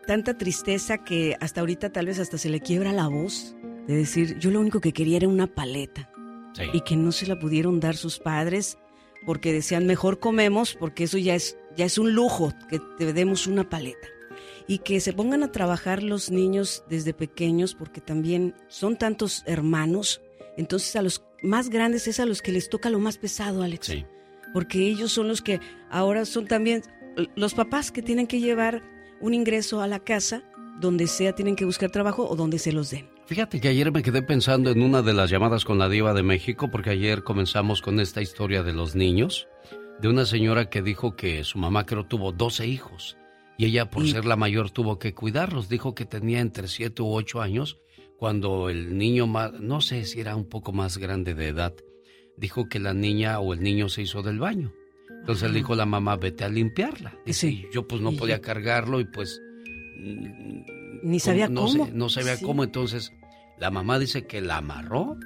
tanta 0.06 0.36
tristeza 0.36 1.04
que 1.04 1.36
hasta 1.40 1.60
ahorita 1.60 1.92
tal 1.92 2.06
vez 2.06 2.18
hasta 2.18 2.36
se 2.38 2.48
le 2.48 2.60
quiebra 2.60 2.92
la 2.92 3.06
voz 3.06 3.54
de 3.86 3.94
decir, 3.94 4.38
yo 4.38 4.50
lo 4.50 4.60
único 4.60 4.80
que 4.80 4.92
quería 4.92 5.18
era 5.18 5.28
una 5.28 5.46
paleta 5.46 6.10
Sí. 6.52 6.64
y 6.72 6.80
que 6.80 6.96
no 6.96 7.12
se 7.12 7.28
la 7.28 7.38
pudieron 7.38 7.78
dar 7.78 7.96
sus 7.96 8.18
padres 8.18 8.76
porque 9.24 9.52
decían, 9.52 9.86
mejor 9.86 10.18
comemos 10.18 10.74
porque 10.74 11.04
eso 11.04 11.16
ya 11.16 11.36
es, 11.36 11.56
ya 11.76 11.84
es 11.84 11.96
un 11.96 12.12
lujo, 12.12 12.52
que 12.68 12.80
te 12.98 13.12
demos 13.12 13.46
una 13.46 13.68
paleta. 13.70 14.08
Y 14.66 14.78
que 14.78 14.98
se 15.00 15.12
pongan 15.12 15.44
a 15.44 15.52
trabajar 15.52 16.02
los 16.02 16.30
niños 16.30 16.82
desde 16.88 17.14
pequeños 17.14 17.74
porque 17.76 18.00
también 18.00 18.54
son 18.68 18.96
tantos 18.96 19.44
hermanos. 19.46 20.20
Entonces 20.56 20.94
a 20.96 21.02
los 21.02 21.22
más 21.42 21.70
grandes 21.70 22.06
es 22.08 22.20
a 22.20 22.26
los 22.26 22.42
que 22.42 22.52
les 22.52 22.68
toca 22.68 22.90
lo 22.90 22.98
más 22.98 23.18
pesado, 23.18 23.62
Alex. 23.62 23.94
Porque 24.52 24.86
ellos 24.86 25.12
son 25.12 25.28
los 25.28 25.42
que 25.42 25.60
ahora 25.90 26.24
son 26.24 26.46
también 26.46 26.82
los 27.36 27.54
papás 27.54 27.92
que 27.92 28.02
tienen 28.02 28.26
que 28.26 28.40
llevar 28.40 28.82
un 29.20 29.34
ingreso 29.34 29.80
a 29.80 29.86
la 29.86 30.00
casa, 30.00 30.42
donde 30.80 31.06
sea 31.06 31.34
tienen 31.34 31.56
que 31.56 31.64
buscar 31.64 31.90
trabajo 31.90 32.28
o 32.28 32.36
donde 32.36 32.58
se 32.58 32.72
los 32.72 32.90
den. 32.90 33.08
Fíjate 33.26 33.60
que 33.60 33.68
ayer 33.68 33.92
me 33.92 34.02
quedé 34.02 34.22
pensando 34.22 34.70
en 34.70 34.82
una 34.82 35.02
de 35.02 35.12
las 35.12 35.30
llamadas 35.30 35.64
con 35.64 35.78
la 35.78 35.88
diva 35.88 36.14
de 36.14 36.22
México, 36.22 36.68
porque 36.70 36.90
ayer 36.90 37.22
comenzamos 37.22 37.80
con 37.80 38.00
esta 38.00 38.22
historia 38.22 38.62
de 38.62 38.72
los 38.72 38.96
niños, 38.96 39.46
de 40.00 40.08
una 40.08 40.24
señora 40.24 40.68
que 40.68 40.82
dijo 40.82 41.14
que 41.14 41.44
su 41.44 41.58
mamá 41.58 41.86
creo 41.86 42.06
tuvo 42.06 42.32
12 42.32 42.66
hijos 42.66 43.16
y 43.60 43.66
ella 43.66 43.90
por 43.90 44.08
ser 44.08 44.24
la 44.24 44.36
mayor 44.36 44.70
tuvo 44.70 44.98
que 44.98 45.12
cuidarlos. 45.12 45.68
Dijo 45.68 45.94
que 45.94 46.06
tenía 46.06 46.40
entre 46.40 46.66
7 46.66 47.02
u 47.02 47.12
8 47.12 47.42
años 47.42 47.78
cuando 48.20 48.68
el 48.70 48.96
niño 48.96 49.26
más, 49.26 49.54
no 49.60 49.80
sé 49.80 50.04
si 50.04 50.20
era 50.20 50.36
un 50.36 50.44
poco 50.48 50.72
más 50.72 50.98
grande 50.98 51.34
de 51.34 51.48
edad, 51.48 51.74
dijo 52.36 52.68
que 52.68 52.78
la 52.78 52.94
niña 52.94 53.40
o 53.40 53.52
el 53.54 53.60
niño 53.62 53.88
se 53.88 54.02
hizo 54.02 54.22
del 54.22 54.38
baño. 54.38 54.72
Entonces 55.20 55.50
le 55.50 55.56
dijo 55.58 55.74
la 55.74 55.86
mamá, 55.86 56.16
vete 56.16 56.44
a 56.44 56.48
limpiarla. 56.48 57.18
Dice, 57.26 57.48
y 57.48 57.66
yo 57.72 57.88
pues 57.88 58.00
no 58.00 58.12
podía 58.12 58.40
cargarlo 58.40 59.00
y 59.00 59.04
pues... 59.06 59.40
Ni 61.02 61.18
sabía 61.18 61.48
no 61.48 61.62
cómo. 61.66 61.86
sé- 61.86 61.92
no 61.92 62.08
sabía 62.08 62.36
Sí. 62.36 62.44
cómo, 62.44 62.62
entonces 62.64 63.12
la 63.58 63.70
mamá 63.70 63.98
dice 63.98 64.26
que 64.26 64.40
la 64.40 64.58
amarró, 64.58 65.16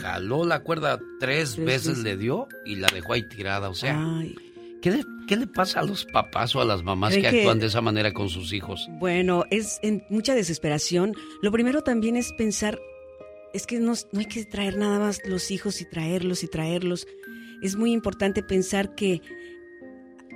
jaló 0.00 0.44
la 0.44 0.60
cuerda 0.62 0.98
tres, 1.20 1.54
Tres 1.54 1.64
veces, 1.64 1.88
veces. 1.88 2.04
le 2.04 2.16
dio 2.16 2.48
y 2.64 2.76
la 2.76 2.88
dejó 2.88 3.12
ahí 3.14 3.28
tirada. 3.28 3.68
O 3.68 3.74
sea, 3.74 3.98
Ay. 4.18 4.34
¿qué, 4.80 4.90
le, 4.92 5.04
qué 5.28 5.36
le 5.36 5.46
pasa 5.46 5.80
a 5.80 5.84
los 5.84 6.04
papás 6.04 6.54
o 6.54 6.60
a 6.60 6.64
las 6.64 6.82
mamás 6.82 7.10
¿Creen 7.12 7.24
que 7.24 7.30
que- 7.30 7.38
actúan 7.40 7.58
de 7.58 7.66
esa 7.66 7.80
manera 7.80 8.12
con 8.12 8.28
sus 8.28 8.52
hijos? 8.52 8.88
Bueno, 8.98 9.44
es 9.50 9.78
en 9.82 10.04
mucha 10.10 10.34
desesperación. 10.34 11.14
Lo 11.42 11.50
primero 11.52 11.82
también 11.82 12.16
es 12.16 12.32
pensar, 12.32 12.78
es 13.52 13.66
que 13.66 13.78
no, 13.78 13.92
no 14.12 14.20
hay 14.20 14.26
que 14.26 14.44
traer 14.44 14.76
nada 14.76 14.98
más 14.98 15.20
los 15.26 15.50
hijos 15.50 15.80
y 15.80 15.84
traerlos 15.88 16.42
y 16.42 16.48
traerlos. 16.48 17.06
Es 17.62 17.76
muy 17.76 17.92
importante 17.92 18.42
pensar 18.42 18.94
que 18.94 19.20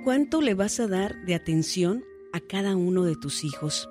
cuánto 0.03 0.41
le 0.41 0.53
vas 0.53 0.79
a 0.79 0.87
dar 0.87 1.15
de 1.25 1.35
atención 1.35 2.03
a 2.33 2.39
cada 2.39 2.75
uno 2.75 3.03
de 3.03 3.15
tus 3.15 3.43
hijos. 3.43 3.89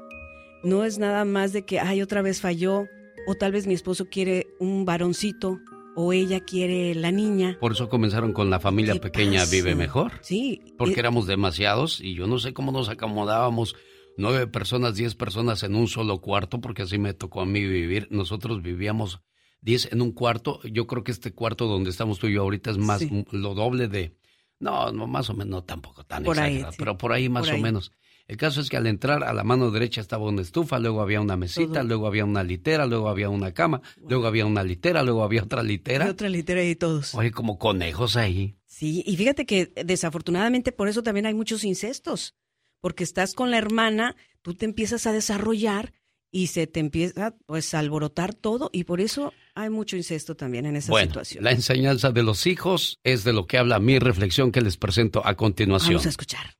No 0.62 0.84
es 0.84 0.98
nada 0.98 1.24
más 1.24 1.52
de 1.52 1.64
que, 1.64 1.78
ay, 1.80 2.02
otra 2.02 2.22
vez 2.22 2.40
falló, 2.40 2.86
o 3.26 3.34
tal 3.34 3.52
vez 3.52 3.66
mi 3.66 3.74
esposo 3.74 4.06
quiere 4.08 4.46
un 4.58 4.84
varoncito, 4.84 5.60
o 5.96 6.12
ella 6.12 6.40
quiere 6.40 6.94
la 6.94 7.10
niña. 7.10 7.56
Por 7.60 7.72
eso 7.72 7.88
comenzaron 7.88 8.32
con 8.32 8.50
la 8.50 8.60
familia 8.60 8.94
pequeña 9.00 9.40
pasa? 9.40 9.50
vive 9.52 9.74
mejor. 9.74 10.12
Sí. 10.22 10.62
Porque 10.78 10.94
eh, 10.94 11.00
éramos 11.00 11.26
demasiados 11.26 12.00
y 12.00 12.14
yo 12.14 12.26
no 12.26 12.38
sé 12.38 12.52
cómo 12.52 12.70
nos 12.70 12.88
acomodábamos 12.88 13.74
nueve 14.18 14.46
personas, 14.46 14.94
diez 14.94 15.14
personas 15.14 15.62
en 15.62 15.74
un 15.74 15.88
solo 15.88 16.20
cuarto, 16.20 16.60
porque 16.60 16.82
así 16.82 16.98
me 16.98 17.14
tocó 17.14 17.40
a 17.40 17.46
mí 17.46 17.60
vivir. 17.64 18.08
Nosotros 18.10 18.62
vivíamos 18.62 19.20
diez 19.60 19.90
en 19.92 20.02
un 20.02 20.12
cuarto. 20.12 20.60
Yo 20.64 20.86
creo 20.86 21.02
que 21.02 21.12
este 21.12 21.32
cuarto 21.34 21.66
donde 21.66 21.90
estamos 21.90 22.18
tú 22.18 22.26
y 22.28 22.34
yo 22.34 22.42
ahorita 22.42 22.70
es 22.70 22.78
más 22.78 23.00
Sí. 23.00 23.24
lo 23.32 23.54
doble 23.54 23.88
de... 23.88 24.16
No, 24.58 24.90
no, 24.92 25.06
más 25.06 25.28
o 25.28 25.34
menos, 25.34 25.48
no 25.50 25.64
tampoco 25.64 26.04
tan 26.04 26.22
Por 26.24 26.38
ahí, 26.38 26.52
exagerado, 26.56 26.72
sí. 26.72 26.76
pero 26.78 26.96
por 26.98 27.12
ahí 27.12 27.28
más 27.28 27.44
Por 27.44 27.52
o 27.52 27.56
ahí. 27.56 27.62
menos. 27.62 27.92
El 28.28 28.36
caso 28.36 28.60
es 28.60 28.68
que 28.68 28.76
al 28.76 28.86
entrar 28.86 29.22
a 29.22 29.32
la 29.32 29.44
mano 29.44 29.70
derecha 29.70 30.00
estaba 30.00 30.24
una 30.26 30.42
estufa, 30.42 30.80
luego 30.80 31.00
había 31.00 31.20
una 31.20 31.36
mesita, 31.36 31.74
Todo. 31.74 31.84
luego 31.84 32.06
había 32.08 32.24
una 32.24 32.42
litera, 32.42 32.86
luego 32.86 33.08
había 33.08 33.28
una 33.28 33.52
cama, 33.52 33.82
luego 34.08 34.26
había 34.26 34.44
una 34.46 34.64
litera, 34.64 35.04
luego 35.04 35.22
había 35.22 35.44
otra 35.44 35.62
litera. 35.62 36.06
y 36.06 36.10
otra 36.10 36.28
litera 36.28 36.64
y 36.64 36.74
todos. 36.74 37.14
Oye, 37.14 37.30
como 37.30 37.58
conejos 37.58 38.16
ahí. 38.16 38.56
Sí, 38.66 39.04
y 39.06 39.16
fíjate 39.16 39.46
que 39.46 39.72
desafortunadamente 39.84 40.72
por 40.72 40.88
eso 40.88 41.02
también 41.04 41.26
hay 41.26 41.34
muchos 41.34 41.62
incestos, 41.62 42.34
porque 42.80 43.04
estás 43.04 43.32
con 43.34 43.52
la 43.52 43.58
hermana, 43.58 44.16
tú 44.42 44.54
te 44.54 44.64
empiezas 44.64 45.06
a 45.06 45.12
desarrollar 45.12 45.92
y 46.32 46.48
se 46.48 46.66
te 46.66 46.80
empieza 46.80 47.36
pues 47.46 47.72
a 47.74 47.78
alborotar 47.78 48.34
todo 48.34 48.70
y 48.72 48.84
por 48.84 49.00
eso 49.00 49.32
hay 49.54 49.70
mucho 49.70 49.96
incesto 49.96 50.34
también 50.34 50.66
en 50.66 50.76
esa 50.76 50.90
bueno, 50.90 51.08
situación. 51.08 51.44
La 51.44 51.52
enseñanza 51.52 52.10
de 52.10 52.22
los 52.24 52.46
hijos 52.46 52.98
es 53.04 53.24
de 53.24 53.32
lo 53.32 53.46
que 53.46 53.56
habla 53.56 53.78
mi 53.78 53.98
reflexión 53.98 54.50
que 54.50 54.60
les 54.60 54.76
presento 54.76 55.24
a 55.24 55.34
continuación. 55.36 55.94
Vamos 55.94 56.06
a 56.06 56.10
escuchar. 56.10 56.56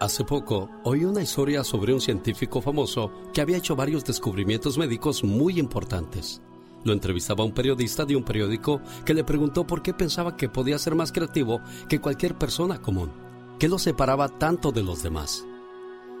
Hace 0.00 0.24
poco 0.24 0.70
oí 0.84 1.04
una 1.04 1.22
historia 1.22 1.64
sobre 1.64 1.92
un 1.92 2.00
científico 2.00 2.60
famoso 2.60 3.10
que 3.34 3.40
había 3.40 3.56
hecho 3.56 3.74
varios 3.74 4.04
descubrimientos 4.04 4.78
médicos 4.78 5.24
muy 5.24 5.58
importantes. 5.58 6.40
Lo 6.84 6.92
entrevistaba 6.92 7.42
un 7.42 7.50
periodista 7.50 8.04
de 8.04 8.14
un 8.14 8.22
periódico 8.22 8.80
que 9.04 9.12
le 9.12 9.24
preguntó 9.24 9.66
por 9.66 9.82
qué 9.82 9.92
pensaba 9.92 10.36
que 10.36 10.48
podía 10.48 10.78
ser 10.78 10.94
más 10.94 11.10
creativo 11.10 11.60
que 11.88 12.00
cualquier 12.00 12.38
persona 12.38 12.80
común. 12.80 13.10
¿Qué 13.58 13.68
lo 13.68 13.76
separaba 13.80 14.28
tanto 14.28 14.70
de 14.70 14.84
los 14.84 15.02
demás? 15.02 15.44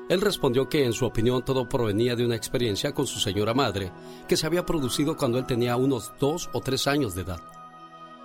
Él 0.08 0.22
respondió 0.22 0.68
que 0.68 0.84
en 0.84 0.92
su 0.92 1.06
opinión 1.06 1.44
todo 1.44 1.68
provenía 1.68 2.16
de 2.16 2.26
una 2.26 2.34
experiencia 2.34 2.92
con 2.92 3.06
su 3.06 3.20
señora 3.20 3.54
madre 3.54 3.92
que 4.26 4.36
se 4.36 4.46
había 4.46 4.66
producido 4.66 5.16
cuando 5.16 5.38
él 5.38 5.46
tenía 5.46 5.76
unos 5.76 6.12
dos 6.18 6.50
o 6.52 6.60
tres 6.60 6.88
años 6.88 7.14
de 7.14 7.22
edad. 7.22 7.40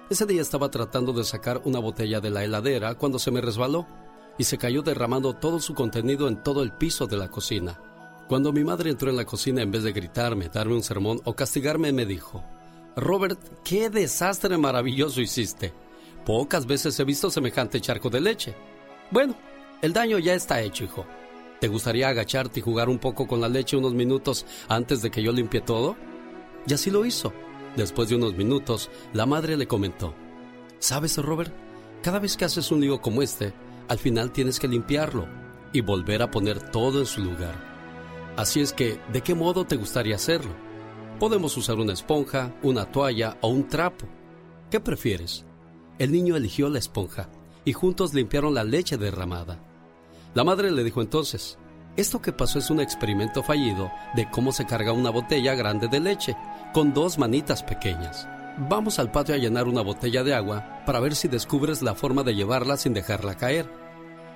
Ese 0.10 0.26
día 0.26 0.42
estaba 0.42 0.72
tratando 0.72 1.14
de 1.14 1.24
sacar 1.24 1.62
una 1.66 1.78
botella 1.78 2.20
de 2.20 2.32
la 2.32 2.44
heladera 2.44 2.96
cuando 2.96 3.20
se 3.20 3.30
me 3.30 3.42
resbaló 3.42 3.86
y 4.38 4.44
se 4.44 4.58
cayó 4.58 4.82
derramando 4.82 5.34
todo 5.34 5.60
su 5.60 5.74
contenido 5.74 6.28
en 6.28 6.42
todo 6.44 6.64
el 6.64 6.72
piso 6.72 7.08
de 7.08 7.18
la 7.18 7.30
cocina. 7.30 7.80
Cuando 8.28 8.52
mi 8.54 8.64
madre 8.64 8.90
entró 8.90 9.10
en 9.10 9.18
la 9.18 9.26
cocina, 9.26 9.62
en 9.62 9.72
vez 9.72 9.84
de 9.84 9.92
gritarme, 9.92 10.50
darme 10.50 10.76
un 10.76 10.84
sermón 10.84 11.22
o 11.26 11.36
castigarme, 11.36 11.92
me 11.92 12.06
dijo, 12.06 12.44
Robert, 12.96 13.40
qué 13.64 13.90
desastre 13.90 14.58
maravilloso 14.58 15.22
hiciste. 15.22 15.74
Pocas 16.26 16.66
veces 16.66 17.00
he 17.00 17.04
visto 17.04 17.30
semejante 17.30 17.82
charco 17.82 18.10
de 18.10 18.22
leche. 18.22 18.56
Bueno, 19.12 19.36
el 19.82 19.94
daño 19.94 20.20
ya 20.20 20.34
está 20.34 20.62
hecho, 20.62 20.86
hijo. 20.86 21.06
¿Te 21.60 21.68
gustaría 21.68 22.10
agacharte 22.10 22.60
y 22.60 22.64
jugar 22.64 22.90
un 22.90 23.00
poco 23.00 23.28
con 23.28 23.42
la 23.42 23.50
leche 23.50 23.78
unos 23.78 23.94
minutos 23.94 24.46
antes 24.68 25.02
de 25.02 25.12
que 25.12 25.22
yo 25.22 25.32
limpie 25.32 25.62
todo? 25.62 25.96
Y 26.66 26.74
así 26.74 26.92
lo 26.92 27.06
hizo. 27.06 27.34
Después 27.76 28.10
de 28.10 28.16
unos 28.16 28.36
minutos, 28.36 28.90
la 29.14 29.26
madre 29.26 29.58
le 29.58 29.68
comentó, 29.68 30.14
¿sabes, 30.80 31.18
Robert? 31.18 31.52
Cada 32.02 32.20
vez 32.20 32.38
que 32.38 32.46
haces 32.46 32.72
un 32.72 32.82
lío 32.82 33.02
como 33.02 33.22
este, 33.22 33.54
al 33.88 34.00
final 34.00 34.32
tienes 34.32 34.60
que 34.60 34.68
limpiarlo 34.68 35.28
y 35.72 35.82
volver 35.82 36.22
a 36.22 36.32
poner 36.32 36.60
todo 36.60 37.00
en 37.00 37.06
su 37.06 37.22
lugar. 37.22 37.56
Así 38.38 38.62
es 38.62 38.74
que, 38.74 39.00
¿de 39.12 39.22
qué 39.22 39.36
modo 39.36 39.66
te 39.66 39.76
gustaría 39.76 40.16
hacerlo? 40.16 40.52
Podemos 41.20 41.56
usar 41.58 41.78
una 41.78 41.94
esponja, 41.94 42.54
una 42.64 42.86
toalla 42.86 43.38
o 43.42 43.50
un 43.50 43.68
trapo. 43.68 44.08
¿Qué 44.72 44.80
prefieres? 44.80 45.46
El 46.00 46.12
niño 46.12 46.36
eligió 46.36 46.70
la 46.70 46.80
esponja 46.80 47.30
y 47.66 47.74
juntos 47.74 48.14
limpiaron 48.14 48.54
la 48.54 48.64
leche 48.64 48.98
derramada. 48.98 49.60
La 50.34 50.44
madre 50.44 50.72
le 50.72 50.84
dijo 50.84 51.02
entonces, 51.02 51.58
esto 51.96 52.22
que 52.22 52.34
pasó 52.34 52.58
es 52.58 52.72
un 52.72 52.80
experimento 52.80 53.44
fallido 53.44 53.92
de 54.16 54.30
cómo 54.32 54.52
se 54.52 54.66
carga 54.66 54.94
una 54.94 55.12
botella 55.12 55.54
grande 55.54 55.88
de 55.88 56.00
leche 56.00 56.36
con 56.74 56.94
dos 56.94 57.20
manitas 57.20 57.62
pequeñas. 57.62 58.28
Vamos 58.58 59.00
al 59.00 59.12
patio 59.12 59.34
a 59.34 59.40
llenar 59.40 59.68
una 59.68 59.82
botella 59.82 60.24
de 60.24 60.36
agua 60.36 60.84
para 60.86 61.00
ver 61.00 61.16
si 61.16 61.28
descubres 61.28 61.82
la 61.82 61.96
forma 61.96 62.22
de 62.22 62.36
llevarla 62.36 62.78
sin 62.78 62.94
dejarla 62.94 63.36
caer. 63.36 63.68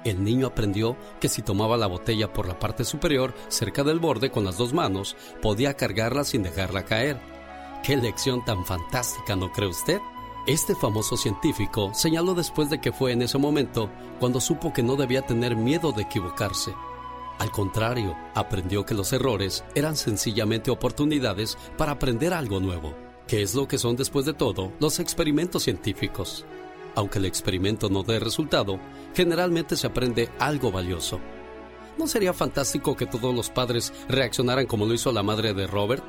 El 0.06 0.24
niño 0.24 0.48
aprendió 0.48 0.98
que 1.20 1.30
si 1.30 1.44
tomaba 1.44 1.78
la 1.78 1.86
botella 1.86 2.34
por 2.34 2.48
la 2.48 2.58
parte 2.58 2.84
superior, 2.84 3.36
cerca 3.48 3.84
del 3.84 4.00
borde 4.00 4.32
con 4.32 4.44
las 4.44 4.58
dos 4.58 4.74
manos, 4.74 5.16
podía 5.40 5.76
cargarla 5.76 6.24
sin 6.24 6.42
dejarla 6.42 6.84
caer. 6.84 7.20
¡Qué 7.84 7.96
lección 7.96 8.44
tan 8.44 8.66
fantástica, 8.66 9.36
¿no 9.36 9.52
cree 9.52 9.70
usted? 9.70 10.00
Este 10.48 10.74
famoso 10.74 11.16
científico 11.16 11.94
señaló 11.94 12.34
después 12.34 12.72
de 12.72 12.82
que 12.82 12.92
fue 12.92 13.12
en 13.12 13.22
ese 13.22 13.38
momento 13.38 13.90
cuando 14.20 14.42
supo 14.42 14.74
que 14.74 14.82
no 14.82 14.96
debía 14.96 15.28
tener 15.28 15.56
miedo 15.56 15.92
de 15.92 16.04
equivocarse. 16.04 16.74
Al 17.38 17.52
contrario, 17.52 18.16
aprendió 18.34 18.84
que 18.84 18.96
los 18.96 19.14
errores 19.14 19.64
eran 19.76 19.96
sencillamente 19.96 20.72
oportunidades 20.72 21.56
para 21.78 21.92
aprender 21.92 22.34
algo 22.34 22.60
nuevo, 22.60 22.96
que 23.27 23.41
es 23.41 23.56
lo 23.56 23.67
que 23.67 23.77
son 23.77 23.95
después 23.95 24.25
de 24.25 24.33
todo 24.33 24.72
los 24.80 24.99
experimentos 24.99 25.64
científicos. 25.64 26.45
Aunque 26.95 27.19
el 27.19 27.25
experimento 27.25 27.89
no 27.89 28.03
dé 28.03 28.19
resultado, 28.19 28.80
generalmente 29.14 29.75
se 29.75 29.88
aprende 29.88 30.30
algo 30.39 30.72
valioso. 30.72 31.19
¿No 31.97 32.07
sería 32.07 32.33
fantástico 32.33 32.95
que 32.95 33.06
todos 33.06 33.35
los 33.35 33.49
padres 33.49 33.93
reaccionaran 34.07 34.65
como 34.65 34.85
lo 34.85 34.93
hizo 34.93 35.11
la 35.11 35.23
madre 35.23 35.53
de 35.53 35.67
Robert? 35.67 36.03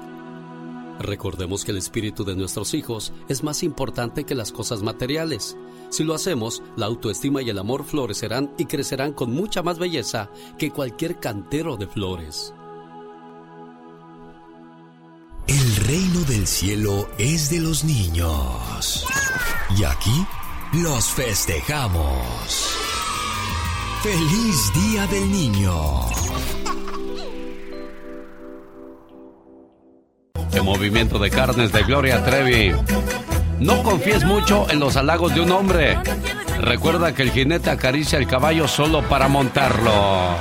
Recordemos 0.99 1.65
que 1.65 1.71
el 1.71 1.79
espíritu 1.79 2.25
de 2.25 2.35
nuestros 2.35 2.75
hijos 2.75 3.13
es 3.29 3.43
más 3.45 3.63
importante 3.63 4.25
que 4.25 4.35
las 4.35 4.51
cosas 4.51 4.83
materiales. 4.83 5.57
Si 5.91 6.05
lo 6.05 6.15
hacemos, 6.15 6.63
la 6.77 6.87
autoestima 6.87 7.41
y 7.41 7.51
el 7.51 7.59
amor 7.59 7.85
florecerán 7.85 8.53
y 8.59 8.67
crecerán 8.67 9.13
con 9.13 9.33
mucha 9.33 9.63
más 9.63 9.79
belleza 9.79 10.31
que 10.59 10.71
cualquier 10.71 11.21
cantero 11.21 11.77
de 11.77 11.87
flores. 11.87 12.53
Reino 15.89 16.21
del 16.25 16.47
cielo 16.47 17.09
es 17.17 17.49
de 17.49 17.61
los 17.61 17.83
niños. 17.83 19.07
Y 19.75 19.85
aquí 19.85 20.27
los 20.75 21.07
festejamos. 21.07 22.77
¡Feliz 24.03 24.73
Día 24.75 25.07
del 25.07 25.33
Niño! 25.33 26.11
¡Qué 30.53 30.61
movimiento 30.61 31.19
de 31.19 31.31
carnes 31.31 31.73
de 31.73 31.83
Gloria 31.85 32.23
Trevi! 32.23 32.75
No 33.59 33.83
confíes 33.83 34.27
mucho 34.27 34.67
en 34.69 34.81
los 34.81 34.95
halagos 34.99 35.35
de 35.35 35.41
un 35.41 35.53
hombre. 35.53 35.99
Recuerda 36.61 37.15
que 37.15 37.23
el 37.23 37.31
jinete 37.31 37.71
acaricia 37.71 38.19
el 38.19 38.27
caballo 38.27 38.69
solo 38.69 39.09
para 39.09 39.29
montarlo. 39.29 40.37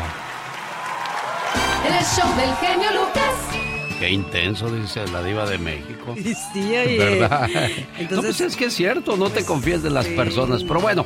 El 1.87 2.03
show 2.03 2.35
del 2.35 2.53
genio 2.57 2.91
Lucas. 2.91 3.46
Qué 3.99 4.11
intenso, 4.11 4.69
dice 4.69 5.07
la 5.11 5.23
diva 5.23 5.49
de 5.49 5.57
México. 5.57 6.15
Sí, 6.53 6.59
oye. 6.59 6.97
¿Verdad? 6.97 7.49
Entonces- 7.97 8.11
no, 8.11 8.21
pues 8.21 8.41
es 8.41 8.55
que 8.55 8.65
es 8.65 8.73
cierto, 8.75 9.17
no 9.17 9.29
te 9.29 9.43
confíes 9.43 9.81
de 9.81 9.89
las 9.89 10.05
personas. 10.07 10.63
Pero 10.63 10.79
bueno, 10.79 11.05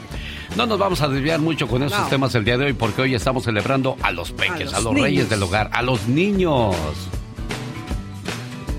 no 0.57 0.65
nos 0.65 0.77
vamos 0.77 1.01
a 1.01 1.07
desviar 1.07 1.39
mucho 1.39 1.67
con 1.67 1.83
esos 1.83 1.99
No. 1.99 2.07
temas 2.07 2.35
el 2.35 2.43
día 2.43 2.57
de 2.57 2.65
hoy 2.65 2.73
porque 2.73 3.01
hoy 3.03 3.15
estamos 3.15 3.43
celebrando 3.45 3.95
a 4.01 4.11
los 4.11 4.31
peques, 4.33 4.73
a 4.73 4.81
los 4.81 4.93
reyes 4.93 5.29
del 5.29 5.41
hogar, 5.43 5.69
a 5.73 5.81
los 5.81 6.07
niños. 6.09 6.75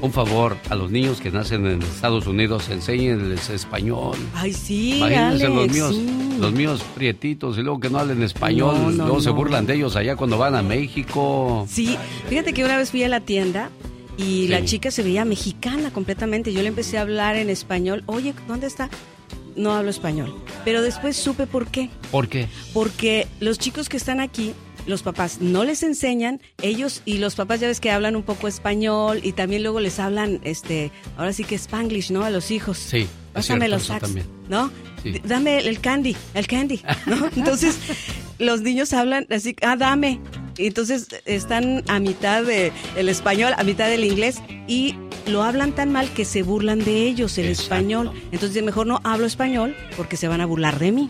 Un 0.03 0.13
favor, 0.13 0.57
a 0.69 0.75
los 0.75 0.91
niños 0.91 1.21
que 1.21 1.31
nacen 1.31 1.65
en 1.65 1.81
Estados 1.81 2.27
Unidos, 2.27 2.69
enséñenles 2.71 3.49
español. 3.51 4.17
Ay, 4.35 4.53
sí, 4.53 4.97
Imagínense 4.97 5.47
Alex, 5.47 5.55
los 5.55 5.69
míos, 5.71 5.95
sí. 5.95 6.37
los 6.41 6.53
míos 6.53 6.85
prietitos 6.97 7.57
y 7.57 7.63
luego 7.63 7.79
que 7.79 7.89
no 7.89 8.01
hablen 8.01 8.21
español, 8.25 8.75
No, 8.83 8.91
no, 8.91 9.05
luego 9.05 9.21
se 9.21 9.31
burlan 9.31 9.65
de 9.65 9.77
ellos 9.77 9.95
allá 9.95 10.17
cuando 10.17 10.39
van 10.39 10.57
a 10.57 10.63
México. 10.63 11.65
Sí, 11.71 11.97
fíjate 12.29 12.53
que 12.53 12.65
una 12.65 12.77
vez 12.77 12.91
fui 12.91 13.05
a 13.05 13.09
la 13.09 13.21
tienda 13.21 13.71
y 14.17 14.43
Sí. 14.43 14.49
la 14.49 14.65
chica 14.65 14.91
se 14.91 15.03
veía 15.03 15.25
mexicana 15.25 15.93
completamente. 15.93 16.53
Yo 16.53 16.63
le 16.63 16.69
empecé 16.69 16.99
a 16.99 17.03
hablar 17.03 17.37
en 17.37 17.51
español. 17.51 18.03
Oye, 18.07 18.35
¿dónde 18.49 18.67
está? 18.67 18.89
No 19.57 19.73
hablo 19.73 19.91
español. 19.91 20.35
Pero 20.65 20.81
después 20.83 21.17
supe 21.17 21.47
por 21.47 21.67
qué. 21.69 21.91
¿Por 22.11 22.29
qué? 22.29 22.49
Porque 22.73 23.27
los 23.41 23.59
chicos 23.59 23.89
que 23.89 23.97
están 23.99 24.21
aquí, 24.21 24.53
los 24.87 25.03
papás 25.03 25.41
no 25.41 25.63
les 25.65 25.83
enseñan, 25.83 26.41
ellos 26.63 27.03
y 27.05 27.19
los 27.19 27.35
papás 27.35 27.61
ya 27.61 27.67
ves 27.69 27.79
que 27.79 27.91
hablan 27.91 28.17
un 28.17 28.23
poco 28.23 28.49
español 28.49 29.21
y 29.23 29.33
también 29.33 29.63
luego 29.63 29.79
les 29.81 29.99
hablan, 29.99 30.41
este, 30.43 30.91
ahora 31.17 31.33
sí 31.33 31.45
que 31.45 31.55
spanglish, 31.57 32.11
¿no? 32.11 32.25
A 32.25 32.31
los 32.31 32.51
hijos. 32.51 32.79
Sí, 32.79 33.07
Pásame 33.33 33.69
los 33.69 33.87
también. 33.87 34.27
¿no? 34.49 34.71
Sí. 35.03 35.21
Dame 35.25 35.59
el 35.59 35.81
candy, 35.81 36.17
el 36.35 36.47
candy, 36.47 36.81
¿no? 37.07 37.29
Entonces, 37.37 37.77
los 38.39 38.61
niños 38.63 38.93
hablan 38.93 39.27
así, 39.31 39.55
ah, 39.63 39.77
dame. 39.77 40.21
Entonces 40.59 41.09
están 41.25 41.83
a 41.89 41.99
mitad 41.99 42.43
de 42.43 42.73
el 42.97 43.09
español, 43.09 43.53
a 43.57 43.65
mitad 43.65 43.89
del 43.89 44.05
inglés 44.05 44.43
y 44.67 44.95
lo 45.27 45.43
hablan 45.43 45.73
tan 45.73 45.93
mal 45.93 46.09
que 46.13 46.25
se 46.25 46.43
burlan 46.43 46.85
de 46.85 47.07
ellos 47.07 47.39
el 47.39 47.47
español. 47.47 48.11
Entonces, 48.33 48.63
mejor 48.63 48.87
no 48.87 49.01
hablo 49.05 49.27
español 49.27 49.75
porque 49.97 50.17
se 50.17 50.29
van 50.29 50.41
a 50.41 50.47
burlar 50.47 50.79
de 50.79 50.93
mí. 50.93 51.09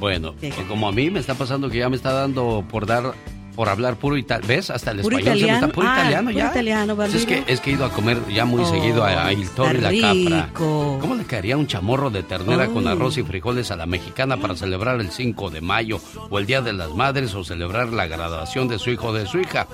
Bueno, 0.00 0.34
como 0.68 0.88
a 0.88 0.92
mí 0.92 1.10
me 1.10 1.18
está 1.18 1.34
pasando 1.34 1.68
que 1.68 1.78
ya 1.78 1.88
me 1.88 1.96
está 1.96 2.12
dando 2.12 2.64
por 2.70 2.86
dar 2.86 3.14
por 3.58 3.68
hablar 3.68 3.96
puro 3.96 4.16
italiano. 4.16 4.46
¿Ves? 4.46 4.70
Hasta 4.70 4.92
el 4.92 5.00
Puro 5.00 5.18
español 5.18 5.36
se 5.40 5.44
me 5.46 5.48
italiano. 5.48 5.66
está 5.66 5.74
puro 5.74 5.88
Ah, 5.90 5.94
italiano 5.98 6.30
puro 6.30 6.38
ya. 6.38 6.46
italiano, 6.50 7.02
es 7.02 7.26
que 7.26 7.42
es 7.48 7.60
que 7.60 7.70
he 7.70 7.72
ido 7.72 7.84
a 7.86 7.90
comer 7.90 8.18
ya 8.32 8.44
muy 8.44 8.62
Oh, 8.62 8.70
seguido 8.70 9.02
a, 9.02 9.26
a 9.26 9.32
Il 9.32 9.50
Toro 9.50 9.72
y 9.76 9.80
la 9.80 9.90
Capra. 9.90 10.50
¿Cómo 10.54 11.16
le 11.16 11.24
caería 11.24 11.56
un 11.56 11.66
chamorro 11.66 12.08
de 12.08 12.22
ternera 12.22 12.68
con 12.68 12.86
Oh. 12.86 12.90
arroz 12.90 13.18
y 13.18 13.24
frijoles 13.24 13.72
a 13.72 13.76
la 13.76 13.86
mexicana 13.86 14.36
para 14.36 14.54
celebrar 14.54 15.00
el 15.00 15.10
5 15.10 15.50
de 15.50 15.60
mayo 15.60 15.98
o 16.30 16.38
el 16.38 16.46
Día 16.46 16.62
de 16.62 16.72
las 16.72 16.94
Madres 16.94 17.34
o 17.34 17.42
celebrar 17.42 17.88
la 17.88 18.06
graduación 18.06 18.68
de 18.68 18.78
su 18.78 18.90
hijo 18.90 19.08
o 19.08 19.12
de 19.12 19.26
su 19.26 19.40
hija? 19.40 19.66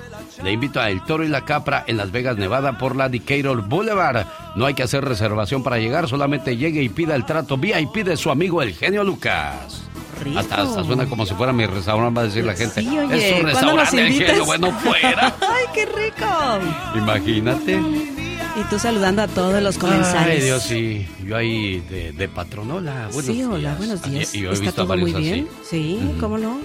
Le 0.43 0.51
invito 0.53 0.81
a 0.81 0.89
El 0.89 1.03
Toro 1.05 1.23
y 1.23 1.29
la 1.29 1.45
Capra 1.45 1.85
en 1.87 1.99
Las 1.99 2.11
Vegas, 2.11 2.39
Nevada 2.39 2.79
por 2.79 2.97
la 2.97 3.11
Decatur 3.11 3.69
Boulevard. 3.69 4.25
No 4.57 4.65
hay 4.65 4.73
que 4.73 4.83
hacer 4.85 5.05
reservación 5.05 5.63
para 5.63 5.77
llegar, 5.77 6.09
solamente 6.09 6.57
llegue 6.57 6.83
y 6.83 6.89
pida 6.89 7.15
el 7.17 7.27
trato 7.27 7.59
VIP 7.59 7.97
de 8.03 8.17
su 8.17 8.31
amigo 8.31 8.63
el 8.63 8.73
genio 8.73 9.05
Lucas. 9.05 9.83
Hasta, 10.37 10.63
hasta 10.63 10.85
suena 10.85 11.07
como 11.07 11.27
si 11.27 11.35
fuera 11.35 11.53
mi 11.53 11.67
restaurante, 11.67 12.15
va 12.17 12.23
a 12.23 12.25
decir 12.27 12.45
la 12.45 12.55
gente. 12.55 12.81
Sí, 12.81 12.89
oye, 12.99 13.29
es 13.29 13.35
un 13.45 13.51
¿cuándo 13.51 13.73
nos 13.75 13.77
restaurante, 13.81 14.07
invitas? 14.07 14.27
genio, 14.31 14.45
bueno, 14.47 14.73
fuera. 14.81 15.35
¡Ay, 15.41 15.65
qué 15.75 15.87
rico! 15.87 16.27
Imagínate. 16.97 17.73
Y 18.57 18.63
tú 18.71 18.79
saludando 18.79 19.23
a 19.23 19.27
todos 19.29 19.61
los 19.63 19.77
comensales. 19.79 20.39
Ay, 20.39 20.41
Dios, 20.45 20.63
sí. 20.63 21.07
Yo 21.27 21.37
ahí 21.37 21.81
de, 21.91 22.13
de 22.13 22.29
patronola. 22.29 23.09
Buenos 23.13 23.25
sí, 23.35 23.43
hola, 23.43 23.59
días. 23.59 23.79
buenos 23.79 24.03
días. 24.03 24.35
Y 24.35 24.41
yo 24.43 24.51
he 24.51 24.53
¿Está 24.53 24.65
visto 24.67 24.83
a 24.83 24.87
todo 24.87 24.97
muy 24.97 25.13
bien? 25.13 25.49
así. 25.61 25.69
Sí, 25.69 26.01
Ujú. 26.11 26.21
¿cómo 26.21 26.39
no? 26.39 26.59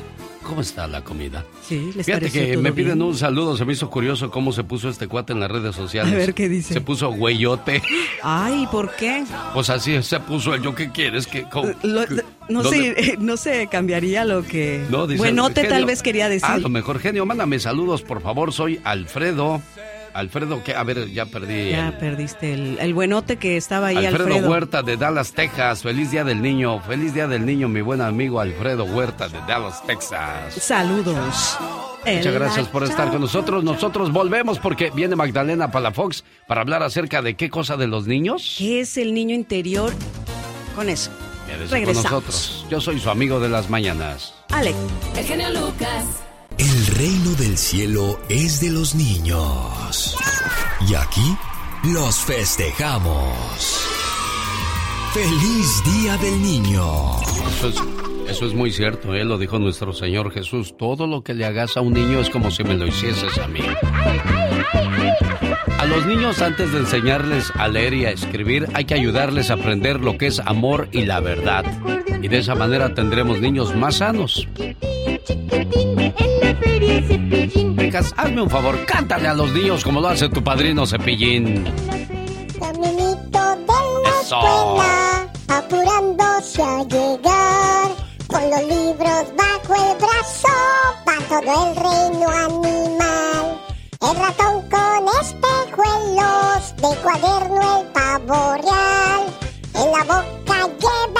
¿Cómo 0.50 0.62
está 0.62 0.88
la 0.88 1.04
comida? 1.04 1.46
Sí, 1.62 1.92
les 1.96 2.08
Fíjate 2.08 2.32
que 2.32 2.54
todo 2.54 2.64
me 2.64 2.72
piden 2.72 2.96
bien? 2.98 3.08
un 3.08 3.16
saludo. 3.16 3.56
Se 3.56 3.66
me 3.66 3.74
hizo 3.74 3.88
curioso 3.90 4.32
cómo 4.32 4.52
se 4.52 4.64
puso 4.64 4.90
este 4.90 5.08
cuate 5.08 5.32
en 5.34 5.40
las 5.40 5.52
redes 5.52 5.76
sociales. 5.76 6.12
A 6.12 6.18
ver, 6.18 6.34
¿qué 6.34 6.50
dice? 6.50 6.74
Se 6.74 6.82
puso 6.82 7.12
güeyote. 7.12 7.84
Ay, 8.24 8.68
¿por 8.72 8.96
qué? 8.96 9.24
Pues 9.54 9.70
así 9.70 10.02
se 10.02 10.20
puso 10.20 10.56
el 10.56 10.64
yo 10.64 10.74
qué 10.74 10.92
quieres 10.92 11.28
que 11.28 11.44
que- 11.48 11.76
no, 12.50 12.64
¿dónde- 12.64 12.96
sé, 12.96 13.18
no 13.20 13.38
se 13.38 13.68
cambiaría 13.68 14.26
lo 14.26 14.44
que... 14.44 14.84
No, 14.90 15.06
dice, 15.06 15.20
Buenote 15.20 15.62
genio. 15.62 15.70
tal 15.70 15.86
vez 15.86 16.02
quería 16.02 16.28
decir. 16.30 16.50
Ah, 16.50 16.58
lo 16.58 16.70
mejor 16.70 16.98
genio, 17.00 17.28
mándame 17.28 17.60
saludos, 17.60 18.02
por 18.02 18.20
favor. 18.22 18.52
Soy 18.52 18.82
Alfredo. 18.84 19.62
Alfredo, 20.14 20.64
que 20.64 20.76
a 20.76 20.84
ver, 20.84 21.10
ya 21.12 21.26
perdí. 21.26 21.72
Ya 21.72 21.88
el- 21.90 21.94
perdiste 21.98 22.54
el, 22.54 22.78
el 22.80 22.94
buenote 22.94 23.38
que 23.38 23.58
estaba 23.58 23.88
ahí, 23.88 24.06
Alfredo, 24.06 24.26
Alfredo. 24.28 24.50
Huerta 24.50 24.82
de 24.84 24.98
Dallas, 24.98 25.34
Texas. 25.34 25.84
Feliz 25.84 26.12
Día 26.12 26.24
del 26.24 26.42
Niño. 26.42 26.80
Feliz 26.82 27.14
Día 27.14 27.28
del 27.28 27.46
Niño, 27.46 27.68
mi 27.70 27.82
buen 27.82 28.02
amigo 28.02 28.40
Alfredo 28.40 28.84
Huerta 28.86 29.28
de 29.30 29.40
Dallas, 29.48 29.86
Texas. 29.86 30.54
Saludos. 30.56 31.58
Muchas 32.06 32.34
gracias 32.34 32.68
por 32.70 32.84
estar 32.84 33.10
con 33.12 33.22
nosotros. 33.22 33.64
Nosotros 33.64 34.12
volvemos 34.12 34.58
porque 34.60 34.90
viene 34.92 35.16
Magdalena 35.16 35.70
Palafox 35.72 36.24
para 36.48 36.62
hablar 36.62 36.82
acerca 36.84 37.22
de 37.22 37.36
qué 37.36 37.50
cosa 37.50 37.78
de 37.78 37.88
los 37.88 38.08
niños. 38.08 38.56
¿Qué 38.58 38.80
es 38.82 38.98
el 38.98 39.14
niño 39.14 39.36
interior? 39.36 39.92
Con 40.76 40.90
eso. 40.90 41.12
Quédese 41.46 41.64
con 41.66 41.72
Regresamos. 41.72 42.12
nosotros. 42.12 42.66
Yo 42.70 42.80
soy 42.80 43.00
su 43.00 43.10
amigo 43.10 43.40
de 43.40 43.50
las 43.50 43.70
mañanas. 43.70 44.34
Alex. 44.50 44.78
El 45.18 45.26
genio 45.26 45.50
Lucas. 45.50 46.06
El 46.60 46.88
reino 46.88 47.32
del 47.36 47.58
cielo 47.58 48.20
es 48.28 48.60
de 48.60 48.70
los 48.70 48.94
niños. 48.94 50.18
Y 50.90 50.94
aquí 50.94 51.38
los 51.86 52.18
festejamos. 52.18 53.88
¡Feliz 55.14 55.84
Día 55.86 56.18
del 56.18 56.42
Niño! 56.42 57.22
Eso 58.28 58.46
es, 58.46 58.54
muy 58.54 58.74
cierto, 58.74 59.16
¿eh? 59.16 59.24
lo 59.24 59.38
dijo 59.38 59.58
nuestro 59.58 59.94
Señor 59.94 60.34
Jesús. 60.34 60.76
Todo 60.78 61.08
lo 61.08 61.24
que 61.24 61.34
le 61.34 61.46
hagas 61.46 61.78
a 61.78 61.82
un 61.82 61.94
niño 61.94 62.20
es 62.20 62.30
como 62.30 62.52
si 62.52 62.66
me 62.66 62.74
lo 62.74 62.86
hicieses 62.86 63.38
a 63.38 63.48
mí. 63.48 63.62
A 65.78 65.86
los 65.86 66.06
niños 66.08 66.42
antes 66.42 66.74
de 66.74 66.80
enseñarles 66.80 67.54
a 67.56 67.70
leer 67.70 67.94
y 67.94 68.06
a 68.06 68.12
escribir 68.12 68.68
hay 68.74 68.84
que 68.84 68.96
ayudarles 68.96 69.50
a 69.50 69.54
aprender 69.54 70.02
lo 70.02 70.18
que 70.18 70.28
es 70.28 70.40
amor 70.40 70.90
y 70.92 71.06
la 71.06 71.22
verdad. 71.22 71.64
Y 72.22 72.28
de 72.28 72.40
esa 72.40 72.54
manera 72.54 72.94
tendremos 72.94 73.40
niños 73.40 73.74
más 73.78 73.96
sanos. 73.96 74.46
Pecas, 77.76 78.14
hazme 78.18 78.42
un 78.42 78.50
favor, 78.50 78.86
cántale 78.86 79.28
a 79.28 79.34
los 79.34 79.52
niños 79.54 79.84
como 79.84 80.02
lo 80.02 80.10
hace 80.10 80.30
tu 80.30 80.44
padrino 80.44 80.86
Cepillín. 80.86 81.66
Caminito 82.60 83.56
de 83.56 83.80
la 84.04 84.10
escuela, 84.22 85.28
apurándose 85.48 86.62
a 86.62 86.84
llegar, 86.84 87.90
con 88.28 88.50
los 88.50 88.64
libros 88.64 89.26
bajo 89.36 89.74
el 89.76 89.98
brazo, 89.98 90.56
va 91.08 91.18
todo 91.28 91.52
el 91.68 91.76
reino 91.76 92.28
animal. 92.30 93.60
El 94.02 94.16
ratón 94.16 94.56
con 94.70 95.02
espejuelos, 95.22 96.62
de 96.78 96.92
cuaderno 97.02 97.80
el 97.80 97.86
pavo 97.88 98.40
real. 98.62 99.24
En 99.76 99.88
la 99.92 100.04
boca 100.04 100.58
lleva 100.80 101.19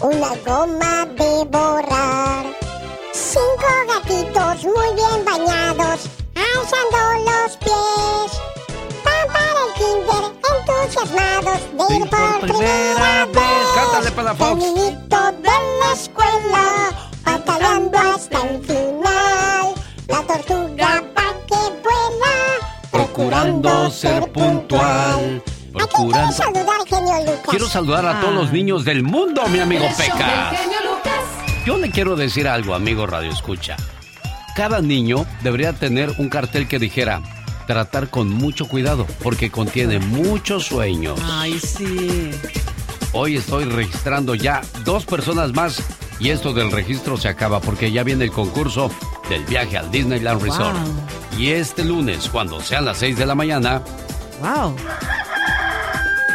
una 0.00 0.34
goma 0.46 1.06
de 1.06 1.44
borrar. 1.44 2.46
Cinco 3.12 3.70
gatitos 3.88 4.64
muy 4.64 4.94
bien 4.94 5.24
bañados, 5.24 6.08
alzando 6.34 7.30
los 7.30 7.56
pies. 7.56 8.40
Van 9.04 9.26
para 9.32 9.60
el 9.66 9.72
kinder 9.74 10.24
entusiasmados 10.58 11.60
de 11.72 11.96
ir 11.96 12.10
por 12.10 12.40
primera 12.40 13.26
vez. 13.26 13.66
Cántale, 13.74 14.10
Palafox. 14.12 14.48
Caminito 14.50 15.32
de 15.42 15.56
la 15.80 15.92
escuela, 15.92 17.10
pataleando 17.24 17.98
hasta 17.98 18.40
el 18.48 18.64
final. 18.64 19.74
La 20.06 20.22
tortuga 20.22 21.04
pa' 21.14 21.34
que 21.46 21.62
vuela, 21.82 22.34
Procurando 22.90 23.90
ser 23.90 24.30
puntual. 24.32 25.42
¿A 25.82 25.86
quién 25.86 25.88
Procurando... 26.10 26.34
quieres 26.34 26.36
saludar, 26.36 26.78
genio 26.86 27.18
Lucas? 27.20 27.46
Quiero 27.50 27.68
saludar 27.68 28.06
a 28.06 28.20
todos 28.20 28.34
los 28.34 28.52
niños 28.52 28.84
del 28.84 29.02
mundo, 29.02 29.42
mi 29.48 29.60
amigo 29.60 29.86
Peca. 29.96 30.52
Yo 31.66 31.76
le 31.76 31.90
quiero 31.90 32.16
decir 32.16 32.48
algo, 32.48 32.74
amigo 32.74 33.06
Radio 33.06 33.30
Escucha. 33.30 33.76
Cada 34.56 34.80
niño 34.80 35.26
debería 35.42 35.72
tener 35.72 36.12
un 36.18 36.28
cartel 36.28 36.66
que 36.66 36.78
dijera 36.78 37.22
tratar 37.66 38.08
con 38.08 38.28
mucho 38.30 38.66
cuidado 38.66 39.06
porque 39.22 39.50
contiene 39.50 39.98
muchos 39.98 40.64
sueños. 40.66 41.20
Ay, 41.24 41.58
sí. 41.60 42.30
Hoy 43.12 43.36
estoy 43.36 43.64
registrando 43.64 44.34
ya 44.34 44.62
dos 44.84 45.04
personas 45.04 45.52
más 45.52 45.82
y 46.18 46.30
esto 46.30 46.52
del 46.52 46.72
registro 46.72 47.16
se 47.16 47.28
acaba 47.28 47.60
porque 47.60 47.92
ya 47.92 48.02
viene 48.02 48.24
el 48.24 48.32
concurso 48.32 48.90
del 49.28 49.44
viaje 49.44 49.76
al 49.78 49.90
Disneyland 49.90 50.42
Resort. 50.42 50.76
Y 51.38 51.50
este 51.50 51.84
lunes, 51.84 52.28
cuando 52.30 52.60
sean 52.60 52.84
las 52.84 52.96
6 52.98 53.16
de 53.16 53.26
la 53.26 53.34
mañana, 53.34 53.82
Wow. 54.40 54.76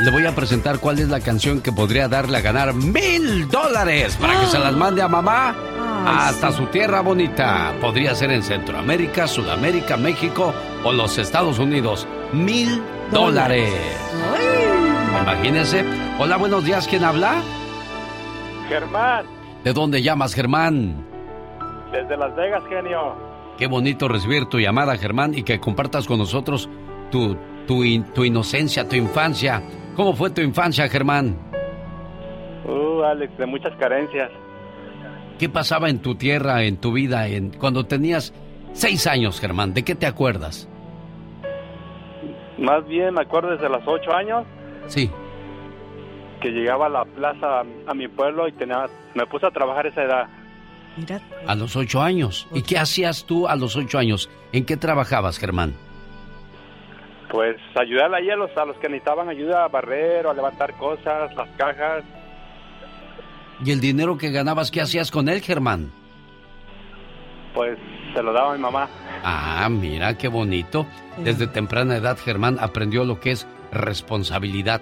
Le 0.04 0.12
voy 0.12 0.26
a 0.26 0.36
presentar 0.36 0.80
cuál 0.80 1.00
es 1.00 1.08
la 1.10 1.20
canción 1.20 1.62
que 1.62 1.72
podría 1.72 2.08
darle 2.08 2.38
a 2.38 2.42
ganar 2.42 2.74
mil 2.74 3.48
dólares 3.48 4.18
para 4.20 4.40
que 4.40 4.48
se 4.48 4.60
las 4.60 4.74
mande 4.76 5.02
a 5.02 5.08
mamá 5.08 5.56
hasta 6.06 6.52
su 6.52 6.66
tierra 6.68 7.02
bonita. 7.02 7.74
Podría 7.80 8.14
ser 8.14 8.32
en 8.32 8.44
Centroamérica, 8.44 9.28
Sudamérica, 9.28 9.96
México 9.96 10.54
o 10.84 10.92
los 10.92 11.18
Estados 11.18 11.58
Unidos. 11.60 12.06
Mil 12.34 12.82
dólares. 13.12 13.70
Imagínense. 15.22 15.86
Hola, 16.20 16.36
buenos 16.38 16.66
días. 16.66 16.88
¿Quién 16.88 17.04
habla? 17.06 17.36
Germán, 18.68 19.26
¿De 19.64 19.72
dónde 19.74 20.02
llamas, 20.02 20.34
Germán? 20.34 21.06
desde 21.92 22.18
Las 22.18 22.36
Vegas, 22.36 22.64
genio. 22.68 23.16
Qué 23.58 23.68
bonito 23.68 24.08
recibir 24.08 24.46
tu 24.48 24.60
llamada, 24.60 24.98
Germán, 24.98 25.36
y 25.36 25.44
que 25.44 25.60
compartas 25.60 26.08
con 26.08 26.18
nosotros 26.18 26.68
tu, 27.12 27.38
tu, 27.68 27.84
in- 27.84 28.04
tu 28.16 28.24
inocencia, 28.26 28.90
tu 28.90 28.96
infancia. 28.96 29.62
¿Cómo 29.96 30.14
fue 30.16 30.30
tu 30.32 30.42
infancia, 30.42 30.88
Germán? 30.90 31.38
Uh, 32.66 33.04
Alex, 33.04 33.38
de 33.38 33.46
muchas 33.46 33.76
carencias. 33.78 34.32
¿Qué 35.38 35.50
pasaba 35.50 35.90
en 35.90 36.00
tu 36.00 36.16
tierra, 36.16 36.64
en 36.64 36.78
tu 36.78 36.94
vida, 36.94 37.28
en, 37.28 37.52
cuando 37.52 37.86
tenías 37.86 38.34
seis 38.74 39.06
años, 39.08 39.40
Germán? 39.40 39.74
¿De 39.74 39.84
qué 39.84 39.96
te 39.96 40.06
acuerdas? 40.06 40.68
Más 42.58 42.88
bien 42.88 43.14
me 43.14 43.22
acuerdo 43.22 43.52
desde 43.52 43.68
los 43.70 43.82
ocho 43.86 44.14
años 44.14 44.46
Sí. 44.88 45.10
que 46.42 46.50
llegaba 46.52 46.86
a 46.86 46.90
la 46.90 47.06
plaza 47.06 47.62
a, 47.62 47.64
a 47.88 47.94
mi 47.94 48.08
pueblo 48.08 48.48
y 48.48 48.52
tenía, 48.54 48.86
me 49.16 49.26
puse 49.26 49.46
a 49.48 49.52
trabajar 49.52 49.88
esa 49.88 50.04
edad. 50.04 50.28
Mira. 50.96 51.20
A 51.48 51.56
los 51.56 51.76
ocho 51.76 52.02
años. 52.02 52.48
¿Y 52.54 52.62
qué 52.62 52.78
hacías 52.78 53.26
tú 53.26 53.48
a 53.48 53.56
los 53.56 53.76
ocho 53.76 53.98
años? 53.98 54.30
¿En 54.52 54.66
qué 54.66 54.78
trabajabas, 54.78 55.40
Germán? 55.40 55.74
Pues 57.34 57.58
ayudar 57.76 58.14
ahí 58.14 58.30
a 58.30 58.36
los, 58.36 58.56
a 58.56 58.64
los 58.64 58.78
que 58.78 58.88
necesitaban 58.88 59.28
ayuda 59.28 59.66
a 59.66 59.68
barrer 59.68 60.28
o 60.28 60.30
a 60.30 60.34
levantar 60.36 60.78
cosas, 60.78 61.34
las 61.36 61.50
cajas. 61.58 62.04
¿Y 63.66 63.72
el 63.72 63.82
dinero 63.82 64.20
que 64.20 64.30
ganabas, 64.30 64.70
qué 64.70 64.82
hacías 64.82 65.10
con 65.10 65.28
él, 65.28 65.42
Germán? 65.42 65.92
Pues 67.56 67.80
se 68.14 68.22
lo 68.22 68.34
daba 68.34 68.52
a 68.54 68.56
mi 68.56 68.62
mamá. 68.62 68.88
Ah, 69.24 69.68
mira, 69.72 70.16
qué 70.16 70.28
bonito. 70.28 70.86
Desde 71.18 71.48
temprana 71.48 71.96
edad, 71.96 72.20
Germán 72.24 72.58
aprendió 72.60 73.04
lo 73.04 73.20
que 73.20 73.32
es 73.32 73.48
responsabilidad. 73.72 74.82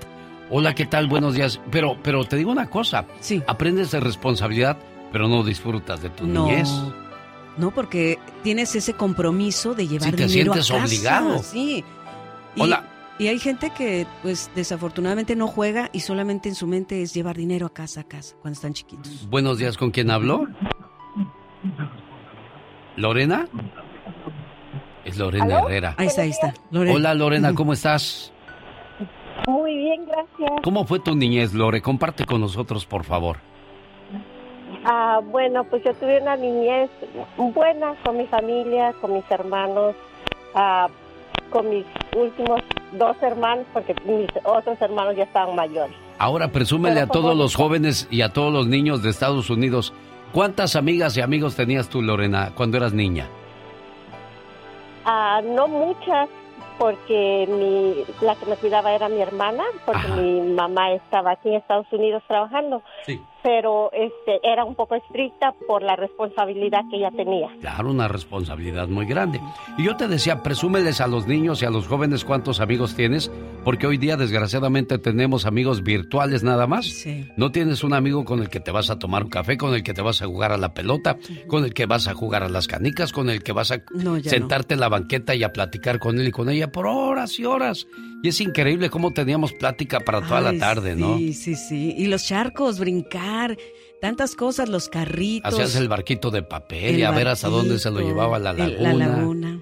Hola, 0.49 0.75
¿qué 0.75 0.85
tal? 0.85 1.07
Buenos 1.07 1.35
días. 1.35 1.61
Pero, 1.71 1.95
pero 2.03 2.25
te 2.25 2.35
digo 2.35 2.51
una 2.51 2.69
cosa. 2.69 3.05
Sí. 3.21 3.41
Aprendes 3.47 3.91
de 3.91 4.01
responsabilidad, 4.01 4.77
pero 5.13 5.29
no 5.29 5.41
disfrutas 5.43 6.01
de 6.01 6.09
tu 6.09 6.27
No. 6.27 6.47
niñez. 6.47 6.69
No, 7.57 7.71
porque 7.71 8.19
tienes 8.43 8.75
ese 8.75 8.93
compromiso 8.93 9.73
de 9.73 9.87
llevar 9.87 10.09
Sí, 10.09 10.15
te 10.17 10.25
dinero 10.25 10.51
a 10.53 10.61
sientes 10.61 10.67
casa. 10.69 10.83
obligado. 10.85 11.43
Sí. 11.43 11.83
Y- 12.55 12.61
Hola. 12.61 12.83
Y 13.19 13.27
hay 13.27 13.37
gente 13.37 13.69
que, 13.69 14.07
pues, 14.23 14.49
desafortunadamente 14.55 15.35
no 15.35 15.45
juega 15.47 15.89
y 15.93 15.99
solamente 15.99 16.49
en 16.49 16.55
su 16.55 16.65
mente 16.65 17.03
es 17.03 17.13
llevar 17.13 17.35
dinero 17.37 17.67
a 17.67 17.69
casa 17.73 18.01
a 18.01 18.03
casa 18.03 18.35
cuando 18.41 18.55
están 18.55 18.73
chiquitos. 18.73 19.29
Buenos 19.29 19.59
días, 19.59 19.77
¿con 19.77 19.91
quién 19.91 20.09
hablo? 20.09 20.47
¿Lorena? 22.95 23.47
Es 25.05 25.17
Lorena 25.17 25.59
¿Aló? 25.59 25.67
Herrera. 25.69 25.95
Ahí 25.97 26.07
está, 26.07 26.23
ahí 26.23 26.29
está. 26.31 26.53
Lorena. 26.71 26.95
Hola, 26.95 27.13
Lorena, 27.13 27.53
¿cómo 27.53 27.73
estás? 27.73 28.33
Muy 29.47 29.75
bien, 29.75 30.05
gracias. 30.05 30.61
¿Cómo 30.63 30.85
fue 30.85 30.99
tu 30.99 31.15
niñez, 31.15 31.53
Lore? 31.53 31.81
Comparte 31.81 32.25
con 32.25 32.41
nosotros, 32.41 32.85
por 32.85 33.03
favor. 33.03 33.37
Ah, 34.85 35.19
bueno, 35.23 35.63
pues 35.65 35.83
yo 35.83 35.93
tuve 35.95 36.21
una 36.21 36.35
niñez 36.37 36.89
buena 37.37 37.93
con 38.03 38.17
mi 38.17 38.25
familia, 38.27 38.93
con 38.99 39.13
mis 39.13 39.29
hermanos, 39.29 39.95
ah, 40.55 40.87
con 41.51 41.69
mis 41.69 41.85
últimos 42.17 42.61
dos 42.93 43.15
hermanos, 43.21 43.65
porque 43.73 43.93
mis 44.05 44.29
otros 44.43 44.81
hermanos 44.81 45.15
ya 45.15 45.23
estaban 45.23 45.55
mayores. 45.55 45.95
Ahora 46.17 46.47
presúmele 46.47 47.01
Pero 47.01 47.05
a 47.05 47.09
todos 47.11 47.37
los 47.37 47.55
jóvenes 47.55 48.07
y 48.09 48.21
a 48.21 48.29
todos 48.29 48.51
los 48.51 48.67
niños 48.67 49.03
de 49.03 49.09
Estados 49.09 49.49
Unidos. 49.49 49.93
¿Cuántas 50.31 50.75
amigas 50.75 51.17
y 51.17 51.21
amigos 51.21 51.55
tenías 51.55 51.89
tú, 51.89 52.01
Lorena, 52.01 52.53
cuando 52.55 52.77
eras 52.77 52.93
niña? 52.93 53.27
Ah, 55.05 55.41
no 55.43 55.67
muchas, 55.67 56.29
porque 56.77 57.47
mi, 57.49 58.25
la 58.25 58.35
que 58.35 58.45
me 58.45 58.55
cuidaba 58.55 58.93
era 58.93 59.09
mi 59.09 59.21
hermana, 59.21 59.63
porque 59.85 60.07
mi 60.07 60.41
mamá 60.53 60.91
estaba 60.93 61.31
aquí 61.31 61.49
en 61.49 61.55
Estados 61.55 61.87
Unidos 61.91 62.23
trabajando. 62.27 62.81
Pero 63.43 63.91
este, 63.91 64.39
era 64.43 64.63
un 64.63 64.75
poco 64.75 64.95
estricta 64.95 65.53
por 65.67 65.81
la 65.81 65.95
responsabilidad 65.95 66.81
que 66.89 66.97
ella 66.97 67.11
tenía. 67.15 67.49
Claro, 67.59 67.89
una 67.91 68.07
responsabilidad 68.07 68.87
muy 68.87 69.05
grande. 69.05 69.39
Y 69.77 69.83
yo 69.85 69.95
te 69.97 70.07
decía, 70.07 70.43
presúmeles 70.43 71.01
a 71.01 71.07
los 71.07 71.27
niños 71.27 71.61
y 71.61 71.65
a 71.65 71.69
los 71.71 71.87
jóvenes 71.87 72.23
cuántos 72.23 72.59
amigos 72.59 72.95
tienes, 72.95 73.31
porque 73.63 73.87
hoy 73.87 73.97
día 73.97 74.17
desgraciadamente 74.17 74.97
tenemos 74.99 75.45
amigos 75.45 75.83
virtuales 75.83 76.43
nada 76.43 76.67
más. 76.67 77.05
No 77.35 77.51
tienes 77.51 77.83
un 77.83 77.93
amigo 77.93 78.25
con 78.25 78.39
el 78.41 78.49
que 78.49 78.59
te 78.59 78.71
vas 78.71 78.89
a 78.89 78.99
tomar 78.99 79.23
un 79.23 79.29
café, 79.29 79.57
con 79.57 79.73
el 79.73 79.83
que 79.83 79.93
te 79.93 80.01
vas 80.01 80.21
a 80.21 80.27
jugar 80.27 80.51
a 80.51 80.57
la 80.57 80.73
pelota, 80.73 81.17
con 81.47 81.63
el 81.65 81.73
que 81.73 81.85
vas 81.85 82.07
a 82.07 82.13
jugar 82.13 82.43
a 82.43 82.49
las 82.49 82.67
canicas, 82.67 83.11
con 83.11 83.29
el 83.29 83.43
que 83.43 83.51
vas 83.53 83.71
a 83.71 83.77
No, 83.93 84.19
sentarte 84.19 84.73
en 84.75 84.79
la 84.79 84.89
banqueta 84.89 85.33
y 85.35 85.43
a 85.43 85.51
platicar 85.51 85.99
con 85.99 86.19
él 86.19 86.27
y 86.27 86.31
con 86.31 86.49
ella 86.49 86.71
por 86.71 86.87
horas 86.87 87.39
y 87.39 87.45
horas. 87.45 87.87
Y 88.23 88.27
es 88.29 88.39
increíble 88.41 88.89
cómo 88.89 89.11
teníamos 89.11 89.51
plática 89.53 89.99
para 89.99 90.21
toda 90.21 90.47
Ay, 90.49 90.57
la 90.57 90.59
tarde, 90.59 90.95
¿no? 90.95 91.17
Sí, 91.17 91.33
sí, 91.33 91.55
sí. 91.55 91.95
Y 91.97 92.05
los 92.05 92.23
charcos, 92.25 92.77
brincar, 92.79 93.57
tantas 93.99 94.35
cosas, 94.35 94.69
los 94.69 94.89
carritos. 94.89 95.51
Hacías 95.53 95.75
el 95.75 95.87
barquito 95.89 96.29
de 96.29 96.43
papel 96.43 96.99
y 96.99 97.03
a 97.03 97.11
ver 97.11 97.27
hasta 97.27 97.47
dónde 97.49 97.79
se 97.79 97.89
lo 97.89 97.99
llevaba 98.01 98.37
la 98.39 98.51
el- 98.51 98.57
laguna. 98.83 98.93
la 98.93 99.07
laguna. 99.17 99.61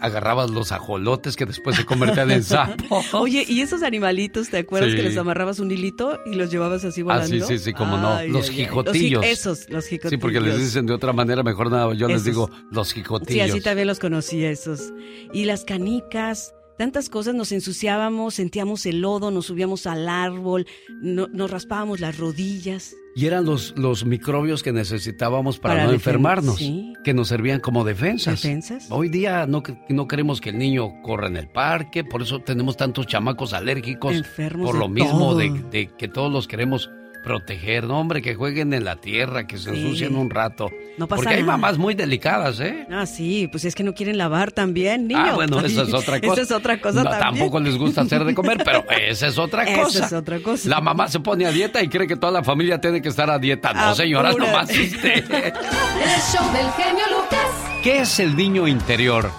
Agarrabas 0.00 0.50
los 0.50 0.70
ajolotes 0.70 1.34
que 1.34 1.44
después 1.44 1.74
se 1.74 1.84
convertían 1.84 2.30
en 2.30 2.44
sapos. 2.44 3.04
Oye, 3.14 3.44
¿y 3.48 3.62
esos 3.62 3.82
animalitos, 3.82 4.48
te 4.48 4.58
acuerdas 4.58 4.90
Sí. 4.92 4.96
que 4.96 5.02
les 5.02 5.16
amarrabas 5.16 5.58
un 5.58 5.72
hilito 5.72 6.20
y 6.24 6.36
los 6.36 6.52
llevabas 6.52 6.84
así 6.84 7.02
volando? 7.02 7.24
Ah, 7.24 7.48
sí, 7.48 7.58
sí, 7.58 7.58
sí, 7.58 7.72
como 7.72 7.96
no. 7.98 8.10
Ay, 8.14 8.30
Los 8.30 8.48
ay, 8.50 8.54
jicotillos. 8.58 9.20
Los 9.22 9.24
ji- 9.26 9.32
esos, 9.32 9.68
los 9.70 9.86
jicotillos. 9.86 10.10
Sí, 10.10 10.16
porque 10.18 10.40
les 10.40 10.56
dicen 10.56 10.86
de 10.86 10.92
otra 10.92 11.12
manera, 11.12 11.42
mejor 11.42 11.68
nada, 11.72 11.92
yo 11.94 12.06
les 12.06 12.22
digo 12.22 12.48
los 12.70 12.90
Sí, 12.90 13.00
jicotillos. 13.00 13.50
así 13.50 13.60
también 13.60 13.88
los 13.88 13.98
conocí 13.98 14.44
esos. 14.44 14.92
Y 15.32 15.46
las 15.46 15.64
canicas, 15.64 16.54
tantas 16.78 17.10
cosas, 17.10 17.34
nos 17.34 17.52
ensuciábamos, 17.52 18.34
sentíamos 18.34 18.86
el 18.86 19.00
lodo, 19.00 19.30
nos 19.30 19.46
subíamos 19.46 19.86
al 19.86 20.08
árbol, 20.08 20.66
no- 21.02 21.26
nos 21.28 21.50
raspábamos 21.50 22.00
las 22.00 22.16
rodillas. 22.16 22.94
Y 23.16 23.26
eran 23.26 23.44
los, 23.44 23.74
los 23.76 24.04
microbios 24.04 24.62
que 24.62 24.72
necesitábamos 24.72 25.58
para, 25.58 25.74
Para 25.74 25.86
no 25.86 25.92
enfermarnos, 25.92 26.56
sí. 26.56 26.92
que 27.02 27.14
nos 27.14 27.28
servían 27.28 27.58
como 27.60 27.84
defensas. 27.84 28.42
Defensas. 28.42 28.86
Hoy 28.90 29.08
día 29.08 29.44
no, 29.46 29.62
no 29.88 30.06
queremos 30.06 30.40
que 30.40 30.50
el 30.50 30.58
niño 30.58 31.02
corra 31.02 31.26
en 31.26 31.36
el 31.36 31.48
parque, 31.48 32.04
por 32.04 32.22
eso 32.22 32.40
tenemos 32.40 32.76
tantos 32.76 33.06
chamacos 33.08 33.52
alérgicos. 33.54 34.14
Enfermos 34.14 34.66
por 34.66 34.74
de 34.76 34.80
lo 34.80 34.88
mismo 34.88 35.34
de 35.34 35.90
que 35.98 36.06
todos 36.08 36.32
los 36.32 36.46
queremos 36.46 36.90
proteger. 37.28 37.84
No, 37.84 38.00
hombre, 38.00 38.22
que 38.22 38.34
jueguen 38.34 38.72
en 38.72 38.84
la 38.84 38.96
tierra, 38.96 39.46
que 39.46 39.58
se 39.58 39.70
Sí. 39.72 39.80
ensucien 39.80 40.16
un 40.16 40.30
rato. 40.30 40.70
No 40.96 41.06
pasa 41.06 41.20
Porque 41.22 41.34
hay 41.36 41.42
nada. 41.42 41.52
mamás 41.58 41.76
muy 41.78 41.94
delicadas, 41.94 42.58
¿eh? 42.60 42.86
Ah, 42.90 43.04
sí, 43.06 43.46
pues 43.48 43.64
es 43.66 43.74
que 43.74 43.84
no 43.84 43.94
quieren 43.94 44.16
lavar 44.18 44.50
también, 44.50 45.06
niño. 45.06 45.20
Ah, 45.22 45.34
bueno, 45.34 45.60
esa 45.60 45.82
es 45.82 45.92
otra 45.94 46.20
cosa. 46.20 46.32
Esa 46.32 46.42
es 46.42 46.50
otra 46.50 46.80
cosa 46.80 47.04
No, 47.04 47.10
también. 47.10 47.34
Tampoco 47.34 47.60
les 47.60 47.76
gusta 47.76 48.00
hacer 48.00 48.24
de 48.24 48.34
comer, 48.34 48.58
pero 48.64 48.84
esa 48.90 49.26
es 49.26 49.38
otra 49.38 49.64
Esa 49.64 49.82
cosa. 49.82 50.06
es 50.06 50.12
otra 50.12 50.40
cosa. 50.40 50.68
La 50.68 50.80
mamá 50.80 51.06
se 51.08 51.20
pone 51.20 51.44
a 51.46 51.52
dieta 51.52 51.82
y 51.82 51.88
cree 51.88 52.06
que 52.08 52.16
toda 52.16 52.32
la 52.32 52.42
familia 52.42 52.80
tiene 52.80 53.00
que 53.02 53.10
estar 53.10 53.30
a 53.30 53.38
dieta. 53.38 53.72
No, 53.74 53.94
señora, 53.94 54.30
Apúrate. 54.30 54.50
nomás 54.50 54.70
usted. 54.70 55.24
El 55.30 56.22
show 56.32 56.52
del 56.52 56.70
genio 56.72 57.04
Lucas. 57.10 57.46
¿Qué 57.84 58.00
es 58.00 58.18
el 58.18 58.34
niño 58.34 58.66
interior? 58.66 59.30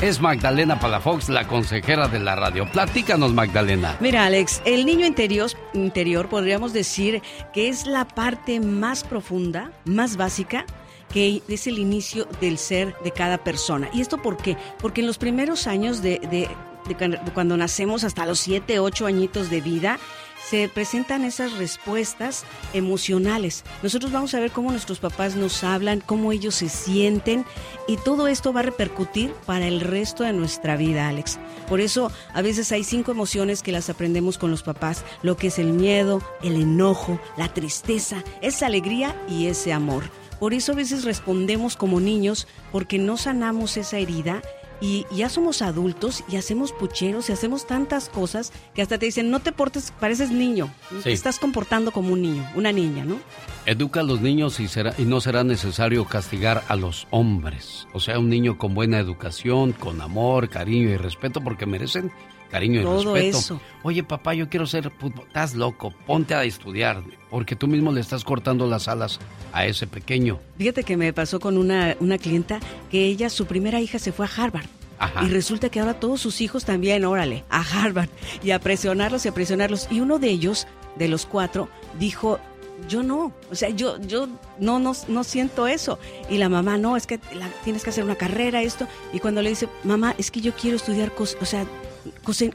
Es 0.00 0.20
Magdalena 0.20 0.78
Palafox, 0.78 1.28
la 1.30 1.46
consejera 1.46 2.08
de 2.08 2.18
la 2.20 2.34
radio. 2.34 2.70
Platícanos, 2.70 3.32
Magdalena. 3.32 3.96
Mira, 4.00 4.26
Alex, 4.26 4.60
el 4.66 4.84
niño 4.84 5.06
interior, 5.06 5.50
interior 5.72 6.28
podríamos 6.28 6.72
decir 6.72 7.22
que 7.54 7.68
es 7.68 7.86
la 7.86 8.04
parte 8.06 8.60
más 8.60 9.02
profunda, 9.04 9.72
más 9.86 10.16
básica, 10.16 10.66
que 11.12 11.42
es 11.48 11.66
el 11.66 11.78
inicio 11.78 12.26
del 12.40 12.58
ser 12.58 12.94
de 13.02 13.12
cada 13.12 13.38
persona. 13.38 13.88
¿Y 13.94 14.00
esto 14.02 14.20
por 14.20 14.36
qué? 14.36 14.56
Porque 14.78 15.00
en 15.00 15.06
los 15.06 15.16
primeros 15.16 15.66
años 15.66 16.02
de, 16.02 16.18
de- 16.30 16.50
de 16.88 17.32
cuando- 17.32 17.56
nacemos, 17.56 18.04
hasta 18.04 18.26
los 18.26 18.40
7, 18.40 18.78
8 18.80 19.06
añitos 19.06 19.48
de 19.48 19.62
vida, 19.62 19.98
se 20.48 20.68
presentan 20.68 21.24
esas 21.24 21.52
respuestas 21.52 22.44
emocionales. 22.72 23.64
Nosotros 23.82 24.12
vamos 24.12 24.34
a 24.34 24.40
ver 24.40 24.50
cómo 24.50 24.70
nuestros 24.70 24.98
papás 24.98 25.36
nos 25.36 25.64
hablan, 25.64 26.00
cómo 26.00 26.32
ellos 26.32 26.56
se 26.56 26.68
sienten 26.68 27.44
y 27.88 27.96
todo 27.96 28.28
esto 28.28 28.52
va 28.52 28.60
a 28.60 28.64
repercutir 28.64 29.32
para 29.46 29.66
el 29.66 29.80
resto 29.80 30.24
de 30.24 30.32
nuestra 30.32 30.76
vida, 30.76 31.08
Alex. 31.08 31.38
Por 31.68 31.80
eso 31.80 32.12
a 32.32 32.42
veces 32.42 32.72
hay 32.72 32.84
cinco 32.84 33.12
emociones 33.12 33.62
que 33.62 33.72
las 33.72 33.88
aprendemos 33.88 34.38
con 34.38 34.50
los 34.50 34.62
papás, 34.62 35.04
lo 35.22 35.36
que 35.36 35.46
es 35.46 35.58
el 35.58 35.72
miedo, 35.72 36.22
el 36.42 36.56
enojo, 36.56 37.18
la 37.36 37.52
tristeza, 37.52 38.22
esa 38.42 38.66
alegría 38.66 39.16
y 39.28 39.46
ese 39.46 39.72
amor. 39.72 40.04
Por 40.38 40.52
eso 40.52 40.72
a 40.72 40.76
veces 40.76 41.04
respondemos 41.04 41.76
como 41.76 42.00
niños 42.00 42.46
porque 42.72 42.98
no 42.98 43.16
sanamos 43.16 43.76
esa 43.76 43.98
herida 43.98 44.42
y 44.80 45.06
ya 45.10 45.28
somos 45.28 45.62
adultos 45.62 46.24
y 46.28 46.36
hacemos 46.36 46.72
pucheros 46.72 47.28
y 47.28 47.32
hacemos 47.32 47.66
tantas 47.66 48.08
cosas 48.08 48.52
que 48.74 48.82
hasta 48.82 48.98
te 48.98 49.06
dicen, 49.06 49.30
no 49.30 49.40
te 49.40 49.52
portes, 49.52 49.92
pareces 50.00 50.30
niño, 50.30 50.72
Sí. 50.90 51.02
te 51.04 51.12
estás 51.12 51.38
comportando 51.38 51.90
como 51.92 52.12
un 52.12 52.22
niño, 52.22 52.48
una 52.54 52.72
niña, 52.72 53.04
¿no? 53.04 53.16
Educa 53.66 54.00
a 54.00 54.02
los 54.02 54.20
niños 54.20 54.60
y, 54.60 54.68
será, 54.68 54.94
y 54.98 55.04
no 55.04 55.20
será 55.20 55.42
necesario 55.44 56.04
castigar 56.04 56.64
a 56.68 56.76
los 56.76 57.06
hombres. 57.10 57.86
O 57.94 58.00
sea, 58.00 58.18
un 58.18 58.28
niño 58.28 58.58
con 58.58 58.74
buena 58.74 58.98
educación, 58.98 59.72
con 59.72 60.00
amor, 60.02 60.50
cariño 60.50 60.90
y 60.90 60.96
respeto, 60.96 61.40
porque 61.40 61.64
merecen 61.64 62.12
cariño 62.50 62.80
y 62.80 62.84
Todo 62.84 63.14
respeto. 63.14 63.38
eso. 63.38 63.60
Oye, 63.82 64.02
papá, 64.02 64.34
yo 64.34 64.48
quiero 64.48 64.66
ser 64.66 64.90
fútbol. 64.90 65.26
Estás 65.26 65.54
loco, 65.54 65.92
ponte 66.06 66.34
a 66.34 66.44
estudiar, 66.44 67.02
porque 67.30 67.56
tú 67.56 67.66
mismo 67.66 67.92
le 67.92 68.00
estás 68.00 68.24
cortando 68.24 68.66
las 68.66 68.88
alas 68.88 69.18
a 69.52 69.66
ese 69.66 69.86
pequeño. 69.86 70.38
Fíjate 70.58 70.84
que 70.84 70.96
me 70.96 71.12
pasó 71.12 71.40
con 71.40 71.58
una, 71.58 71.96
una 72.00 72.18
clienta 72.18 72.60
que 72.90 73.04
ella, 73.06 73.28
su 73.30 73.46
primera 73.46 73.80
hija 73.80 73.98
se 73.98 74.12
fue 74.12 74.26
a 74.26 74.30
Harvard. 74.36 74.66
Ajá. 74.98 75.24
Y 75.24 75.28
resulta 75.28 75.68
que 75.70 75.80
ahora 75.80 75.94
todos 75.94 76.20
sus 76.20 76.40
hijos 76.40 76.64
también, 76.64 77.04
órale, 77.04 77.44
a 77.50 77.60
Harvard. 77.62 78.08
Y 78.44 78.52
a 78.52 78.60
presionarlos 78.60 79.24
y 79.24 79.28
a 79.28 79.34
presionarlos. 79.34 79.88
Y 79.90 79.98
uno 80.00 80.18
de 80.20 80.28
ellos, 80.30 80.66
de 80.96 81.08
los 81.08 81.26
cuatro, 81.26 81.68
dijo, 81.98 82.38
yo 82.88 83.02
no, 83.02 83.32
o 83.50 83.54
sea, 83.54 83.70
yo, 83.70 84.00
yo 84.02 84.28
no, 84.60 84.78
no, 84.78 84.92
no 85.08 85.24
siento 85.24 85.66
eso. 85.66 85.98
Y 86.30 86.38
la 86.38 86.48
mamá, 86.48 86.78
no, 86.78 86.96
es 86.96 87.06
que 87.08 87.18
la- 87.34 87.48
tienes 87.64 87.82
que 87.82 87.90
hacer 87.90 88.04
una 88.04 88.14
carrera, 88.14 88.62
esto. 88.62 88.86
Y 89.12 89.18
cuando 89.18 89.42
le 89.42 89.50
dice, 89.50 89.68
mamá, 89.82 90.14
es 90.16 90.30
que 90.30 90.40
yo 90.40 90.52
quiero 90.54 90.76
estudiar, 90.76 91.12
co- 91.12 91.24
o 91.40 91.44
sea, 91.44 91.66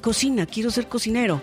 cocina, 0.02 0.46
quiero 0.46 0.72
ser 0.72 0.88
cocinero. 0.88 1.42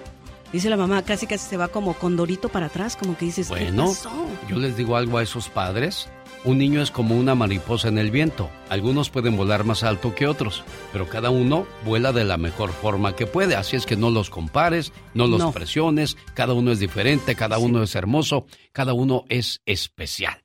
Dice 0.52 0.70
la 0.70 0.76
mamá, 0.76 1.02
casi 1.02 1.26
casi 1.26 1.48
se 1.48 1.56
va 1.56 1.68
como 1.68 1.94
condorito 1.94 2.48
para 2.48 2.66
atrás, 2.66 2.96
como 2.96 3.16
que 3.16 3.24
dices, 3.26 3.48
¿qué 3.48 3.54
Bueno, 3.54 3.86
pasó? 3.88 4.10
yo 4.48 4.56
les 4.58 4.76
digo 4.76 4.96
algo 4.96 5.18
a 5.18 5.22
esos 5.22 5.48
padres. 5.48 6.08
Un 6.44 6.58
niño 6.58 6.80
es 6.80 6.92
como 6.92 7.16
una 7.16 7.34
mariposa 7.34 7.88
en 7.88 7.98
el 7.98 8.12
viento. 8.12 8.48
Algunos 8.68 9.10
pueden 9.10 9.36
volar 9.36 9.64
más 9.64 9.82
alto 9.82 10.14
que 10.14 10.28
otros, 10.28 10.62
pero 10.92 11.08
cada 11.08 11.30
uno 11.30 11.66
vuela 11.84 12.12
de 12.12 12.22
la 12.24 12.36
mejor 12.36 12.70
forma 12.70 13.16
que 13.16 13.26
puede. 13.26 13.56
Así 13.56 13.74
es 13.74 13.84
que 13.84 13.96
no 13.96 14.10
los 14.10 14.30
compares, 14.30 14.92
no 15.12 15.26
los 15.26 15.40
No. 15.40 15.50
presiones. 15.52 16.16
Cada 16.34 16.52
uno 16.52 16.70
es 16.70 16.78
diferente, 16.78 17.34
cada 17.34 17.58
uno 17.58 17.82
es 17.82 17.96
hermoso, 17.96 18.46
cada 18.72 18.92
uno 18.92 19.24
es 19.28 19.60
especial. 19.66 20.44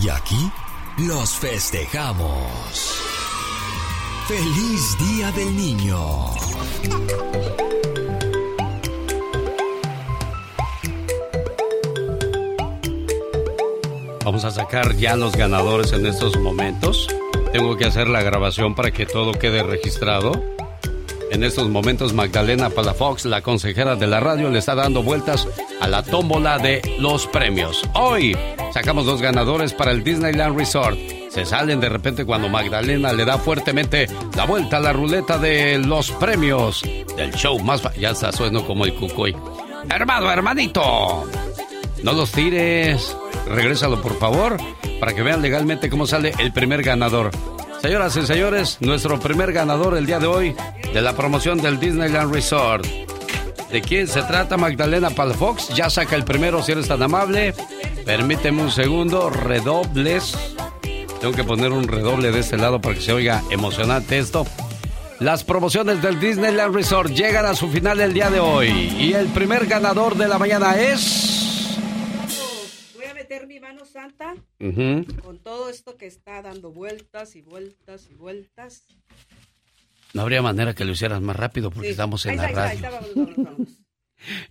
Y 0.01 0.09
aquí 0.09 0.53
los 0.99 1.31
festejamos. 1.31 3.01
¡Feliz 4.29 4.99
Día 4.99 5.33
del 5.33 5.57
Niño! 5.57 6.31
Vamos 14.25 14.45
a 14.47 14.51
sacar 14.51 14.97
ya 14.97 15.17
los 15.17 15.37
ganadores 15.37 15.93
en 15.93 16.07
estos 16.07 16.39
momentos. 16.39 17.09
Tengo 17.53 17.77
que 17.77 17.85
hacer 17.85 18.09
la 18.09 18.23
grabación 18.23 18.75
para 18.75 18.91
que 18.91 19.05
todo 19.05 19.33
quede 19.33 19.63
registrado. 19.63 20.33
En 21.31 21.45
estos 21.45 21.69
momentos 21.69 22.15
Magdalena 22.15 22.71
Palafox, 22.71 23.27
la 23.27 23.43
consejera 23.43 23.97
de 23.97 24.07
la 24.07 24.21
radio, 24.21 24.49
le 24.49 24.61
está 24.61 24.75
dando 24.75 25.03
vueltas 25.03 25.47
a 25.79 25.89
la 25.89 26.03
tómbola 26.03 26.59
de 26.59 26.81
los 26.99 27.27
premios. 27.27 27.83
Hoy 27.95 28.35
sacamos 28.73 29.05
dos 29.05 29.21
ganadores 29.21 29.75
para 29.75 29.91
el 29.91 30.03
Disneyland 30.03 30.57
Resort. 30.57 30.99
Se 31.29 31.45
salen 31.45 31.81
de 31.81 31.91
repente 31.91 32.25
cuando 32.25 32.49
Magdalena 32.49 33.13
le 33.13 33.27
da 33.27 33.37
fuertemente 33.37 34.07
la 34.37 34.47
vuelta 34.47 34.79
a 34.79 34.81
la 34.81 34.95
ruleta 34.95 35.37
de 35.37 35.79
los 35.79 36.11
premios 36.13 36.83
del 37.17 37.35
show 37.35 37.59
más... 37.59 37.83
Ya 37.99 38.11
está, 38.11 38.33
sueno 38.33 38.65
como 38.65 38.87
el 38.87 38.95
cucuy. 38.95 39.37
Hermano, 39.91 40.31
hermanito, 40.31 41.25
no 42.05 42.13
los 42.13 42.31
tires. 42.33 43.17
Regrésalo, 43.49 44.01
por 44.01 44.19
favor, 44.19 44.59
para 45.01 45.15
que 45.15 45.23
vean 45.23 45.43
legalmente 45.43 45.89
cómo 45.89 46.07
sale 46.07 46.35
el 46.39 46.53
primer 46.53 46.83
ganador. 46.83 47.31
Señoras 47.81 48.17
y 48.17 48.27
señores, 48.27 48.79
nuestro 48.81 49.19
primer 49.19 49.53
ganador 49.53 49.97
el 49.97 50.07
día 50.07 50.19
de 50.19 50.27
hoy 50.27 50.55
de 50.93 51.03
la 51.03 51.17
promoción 51.17 51.61
del 51.61 51.81
Disneyland 51.81 52.33
Resort. 52.33 52.87
¿De 53.73 53.81
quién 53.81 54.07
se 54.07 54.23
trata 54.23 54.57
Magdalena 54.57 55.11
Palafox? 55.11 55.71
Ya 55.75 55.91
saca 55.91 56.15
el 56.15 56.25
primero 56.25 56.63
si 56.63 56.73
eres 56.73 56.89
tan 56.89 57.03
amable. 57.03 57.55
Permíteme 58.05 58.63
un 58.63 58.71
segundo, 58.71 59.31
redobles. 59.31 60.37
Tengo 61.21 61.35
que 61.35 61.45
poner 61.45 61.73
un 61.73 61.89
redoble 61.89 62.31
de 62.31 62.41
este 62.41 62.59
lado 62.59 62.81
para 62.81 62.95
que 62.95 63.01
se 63.01 63.13
oiga 63.13 63.43
emocionante 63.51 64.19
esto. 64.19 64.47
Las 65.21 65.43
promociones 65.43 66.03
del 66.03 66.21
Disneyland 66.21 66.75
Resort 66.75 67.13
llegan 67.13 67.47
a 67.47 67.55
su 67.55 67.69
final 67.69 68.01
el 68.01 68.13
día 68.13 68.31
de 68.31 68.41
hoy. 68.41 68.69
Y 68.69 69.15
el 69.15 69.29
primer 69.29 69.67
ganador 69.67 70.17
de 70.17 70.29
la 70.29 70.39
mañana 70.39 70.77
es... 70.77 71.34
Meter 73.35 73.49
mi 73.49 73.59
mano 73.59 73.85
santa 73.85 74.37
con 75.23 75.39
todo 75.43 75.69
esto 75.69 75.97
que 75.97 76.07
está 76.07 76.41
dando 76.41 76.71
vueltas 76.71 77.35
y 77.35 77.43
vueltas 77.43 78.09
y 78.09 78.15
vueltas. 78.15 78.87
No 80.13 80.23
habría 80.23 80.41
manera 80.41 80.73
que 80.73 80.85
lo 80.85 80.93
hicieras 80.93 81.21
más 81.21 81.35
rápido 81.35 81.73
porque 81.73 81.91
estamos 81.91 82.25
en 82.27 82.37
la 82.37 82.47
radio. 82.47 82.89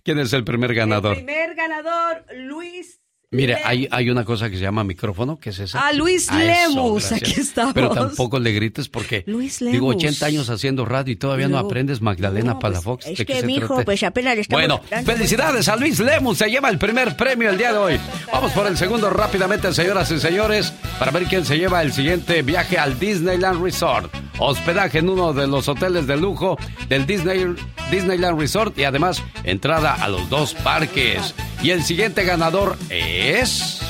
¿Quién 0.02 0.18
es 0.18 0.34
el 0.34 0.44
primer 0.44 0.74
ganador? 0.74 1.16
El 1.16 1.24
primer 1.24 1.54
ganador, 1.54 2.26
Luis 2.34 3.00
Mire, 3.34 3.58
hay, 3.64 3.88
hay 3.90 4.10
una 4.10 4.24
cosa 4.24 4.48
que 4.48 4.56
se 4.56 4.62
llama 4.62 4.84
micrófono, 4.84 5.38
que 5.38 5.50
es 5.50 5.58
esa. 5.58 5.86
Ah, 5.86 5.92
Luis 5.92 6.30
Lemus, 6.32 7.12
aquí 7.12 7.34
estamos. 7.40 7.74
Pero 7.74 7.90
tampoco 7.90 8.38
le 8.38 8.52
grites 8.52 8.88
porque 8.88 9.24
Luis 9.26 9.60
Lemus. 9.60 9.72
digo 9.72 9.88
80 9.88 10.26
años 10.26 10.50
haciendo 10.50 10.84
radio 10.84 11.12
y 11.12 11.16
todavía 11.16 11.48
no 11.48 11.58
aprendes 11.58 12.00
Magdalena 12.00 12.54
no, 12.54 12.58
Palafox. 12.58 13.04
Pues, 13.04 13.20
es 13.20 13.26
que 13.26 13.42
mi 13.42 13.56
hijo, 13.56 13.82
pues 13.84 14.02
apenas 14.02 14.36
le 14.36 14.42
estamos 14.42 14.66
Bueno, 14.66 15.04
felicidades 15.04 15.68
a 15.68 15.76
Luis 15.76 15.98
Lemus, 16.00 16.38
se 16.38 16.48
lleva 16.48 16.70
el 16.70 16.78
primer 16.78 17.16
premio 17.16 17.50
el 17.50 17.58
día 17.58 17.72
de 17.72 17.78
hoy. 17.78 18.00
Vamos 18.32 18.52
por 18.52 18.66
el 18.66 18.76
segundo 18.76 19.10
rápidamente, 19.10 19.72
señoras 19.72 20.10
y 20.10 20.20
señores, 20.20 20.72
para 20.98 21.10
ver 21.10 21.24
quién 21.24 21.44
se 21.44 21.58
lleva 21.58 21.82
el 21.82 21.92
siguiente 21.92 22.42
viaje 22.42 22.78
al 22.78 22.98
Disneyland 22.98 23.62
Resort. 23.62 24.12
Hospedaje 24.38 24.98
en 24.98 25.08
uno 25.08 25.32
de 25.32 25.46
los 25.46 25.68
hoteles 25.68 26.06
de 26.06 26.16
lujo 26.16 26.56
del 26.88 27.06
Disney, 27.06 27.54
Disneyland 27.90 28.38
Resort 28.38 28.76
y 28.78 28.84
además 28.84 29.22
entrada 29.44 29.94
a 29.94 30.08
los 30.08 30.28
dos 30.28 30.54
parques. 30.54 31.34
Y 31.64 31.70
el 31.70 31.82
siguiente 31.82 32.24
ganador 32.24 32.76
es... 32.90 33.80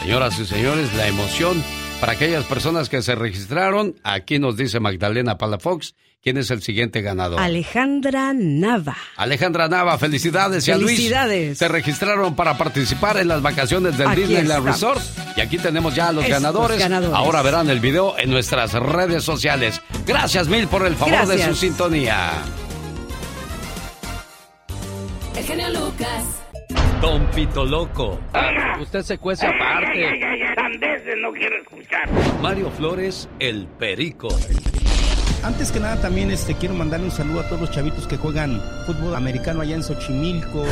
Señoras 0.00 0.38
y 0.38 0.46
señores, 0.46 0.94
la 0.94 1.06
emoción 1.06 1.62
para 2.00 2.12
aquellas 2.12 2.44
personas 2.44 2.88
que 2.88 3.02
se 3.02 3.14
registraron. 3.14 3.94
Aquí 4.02 4.38
nos 4.38 4.56
dice 4.56 4.80
Magdalena 4.80 5.36
Palafox. 5.36 5.94
¿Quién 6.22 6.38
es 6.38 6.50
el 6.50 6.62
siguiente 6.62 7.02
ganador? 7.02 7.38
Alejandra 7.38 8.32
Nava. 8.32 8.96
Alejandra 9.16 9.68
Nava, 9.68 9.98
felicidades. 9.98 10.66
Y 10.66 10.70
a 10.70 10.78
Luis 10.78 10.96
Felicidades. 10.96 11.58
se 11.58 11.68
registraron 11.68 12.34
para 12.34 12.56
participar 12.56 13.18
en 13.18 13.28
las 13.28 13.42
vacaciones 13.42 13.98
del 13.98 14.14
Disneyland 14.14 14.64
Resort. 14.64 15.02
Y 15.36 15.42
aquí 15.42 15.58
tenemos 15.58 15.94
ya 15.94 16.08
a 16.08 16.12
los 16.12 16.26
ganadores. 16.26 16.78
ganadores. 16.78 17.14
Ahora 17.14 17.42
verán 17.42 17.68
el 17.68 17.80
video 17.80 18.18
en 18.18 18.30
nuestras 18.30 18.72
redes 18.72 19.24
sociales. 19.24 19.82
Gracias 20.06 20.48
mil 20.48 20.66
por 20.68 20.86
el 20.86 20.96
favor 20.96 21.26
de 21.26 21.44
su 21.44 21.54
sintonía. 21.54 22.30
El 25.36 25.44
genio 25.44 25.68
Lucas. 25.68 26.41
Don 27.00 27.26
Pito 27.26 27.64
Loco. 27.64 28.18
Usted 28.80 29.02
se 29.02 29.18
cuece 29.18 29.46
aparte. 29.46 30.20
No 31.20 31.32
quiero 31.32 31.56
escuchar. 31.60 32.08
Mario 32.40 32.70
Flores, 32.70 33.28
el 33.38 33.66
Perico. 33.66 34.28
Antes 35.44 35.72
que 35.72 35.80
nada 35.80 36.00
también 36.00 36.30
este 36.30 36.54
quiero 36.54 36.74
mandarle 36.74 37.06
un 37.06 37.12
saludo 37.12 37.40
a 37.40 37.42
todos 37.48 37.60
los 37.62 37.70
chavitos 37.72 38.06
que 38.06 38.16
juegan 38.16 38.62
fútbol 38.86 39.16
americano 39.16 39.60
allá 39.60 39.74
en 39.74 39.82
Xochimilco. 39.82 40.64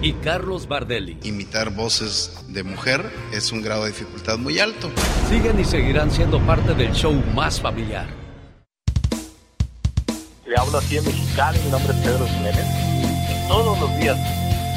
Y 0.00 0.12
Carlos 0.14 0.68
Bardelli. 0.68 1.18
Imitar 1.24 1.70
voces 1.70 2.44
de 2.48 2.62
mujer 2.62 3.04
es 3.32 3.50
un 3.50 3.62
grado 3.62 3.82
de 3.82 3.90
dificultad 3.90 4.38
muy 4.38 4.60
alto. 4.60 4.90
Siguen 5.28 5.58
y 5.58 5.64
seguirán 5.64 6.10
siendo 6.10 6.38
parte 6.40 6.74
del 6.74 6.92
show 6.92 7.12
más 7.34 7.60
familiar. 7.60 8.06
Le 10.46 10.56
hablo 10.56 10.78
aquí 10.78 10.98
en 10.98 11.04
Mexicali, 11.04 11.58
mi 11.64 11.70
nombre 11.70 11.92
es 11.92 11.98
Pedro 12.04 12.26
Jiménez. 12.28 12.66
Todos 13.48 13.80
los 13.80 13.98
días, 13.98 14.16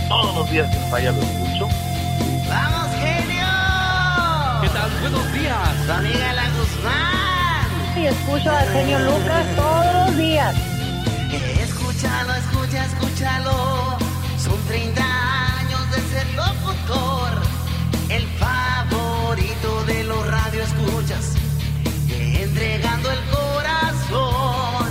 todos 0.09 0.35
los 0.35 0.51
días 0.51 0.69
sin 0.73 0.81
falla 0.89 1.11
lo 1.11 1.21
escucho. 1.21 1.69
¡Vamos, 2.49 2.89
genio! 2.99 3.45
¿Qué 4.61 4.69
tal? 4.69 4.89
Buenos 5.01 5.33
días. 5.33 5.89
Amiga 5.89 6.33
la 6.33 6.49
Guzmán. 6.49 7.95
Y 7.95 8.05
escucho 8.07 8.49
al 8.49 8.69
genio 8.69 8.99
Lucas 8.99 9.45
todos 9.55 10.07
los 10.07 10.17
días. 10.17 10.55
Escúchalo, 11.61 12.33
escucha, 12.33 12.85
escúchalo. 12.85 13.97
Son 14.43 14.57
30 14.67 15.01
años 15.59 15.91
de 15.91 16.01
ser 16.11 16.27
locutor. 16.33 17.41
El 18.09 18.27
favorito 18.39 19.83
de 19.85 20.03
los 20.05 20.27
radioescuchas. 20.27 21.35
Entregando 22.09 23.11
el 23.11 23.19
corazón. 23.29 24.89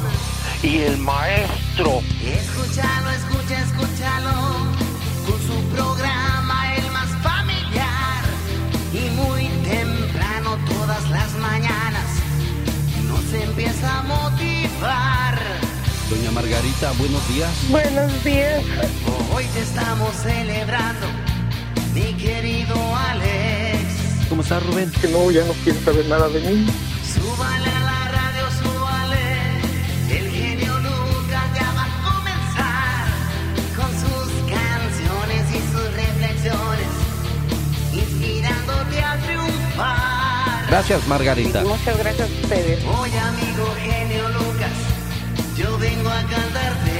Y 0.62 0.78
el 0.78 0.96
maestro. 0.98 2.02
Escúchalo, 2.22 3.10
escucha, 3.10 3.58
escúchalo. 3.62 4.47
Margarita, 16.38 16.92
buenos 16.98 17.28
días. 17.34 17.50
Buenos 17.68 18.22
días. 18.22 18.62
Hoy 19.34 19.44
te 19.46 19.58
estamos 19.58 20.14
celebrando, 20.22 21.08
mi 21.92 22.14
querido 22.14 22.76
Alex. 22.94 23.82
¿Cómo 24.28 24.42
estás, 24.42 24.64
Rubén? 24.64 24.88
Que 25.00 25.08
no, 25.08 25.32
ya 25.32 25.44
no 25.44 25.52
quiere 25.64 25.80
saber 25.80 26.06
nada 26.06 26.28
de 26.28 26.38
mí. 26.38 26.66
Súbale 27.12 27.68
a 27.68 27.80
la 27.80 28.04
radio, 28.12 28.44
súbale. 28.62 29.18
El 30.16 30.30
genio 30.30 30.78
Lucas 30.78 31.48
ya 31.56 31.72
va 31.72 31.86
a 31.86 32.14
comenzar 32.14 33.08
con 33.74 33.90
sus 33.98 34.30
canciones 34.48 35.42
y 35.50 35.60
sus 35.72 35.92
reflexiones, 35.92 36.92
inspirándote 37.92 39.02
a 39.02 39.18
triunfar. 39.26 40.68
Gracias, 40.68 41.04
Margarita. 41.08 41.62
Muchas 41.64 41.98
gracias 41.98 42.30
a 42.30 42.42
ustedes. 42.42 42.84
Hoy, 42.84 43.10
amigo 43.10 43.74
genio 43.80 44.07
vengo 45.78 46.08
a 46.08 46.22
cantarte. 46.22 46.96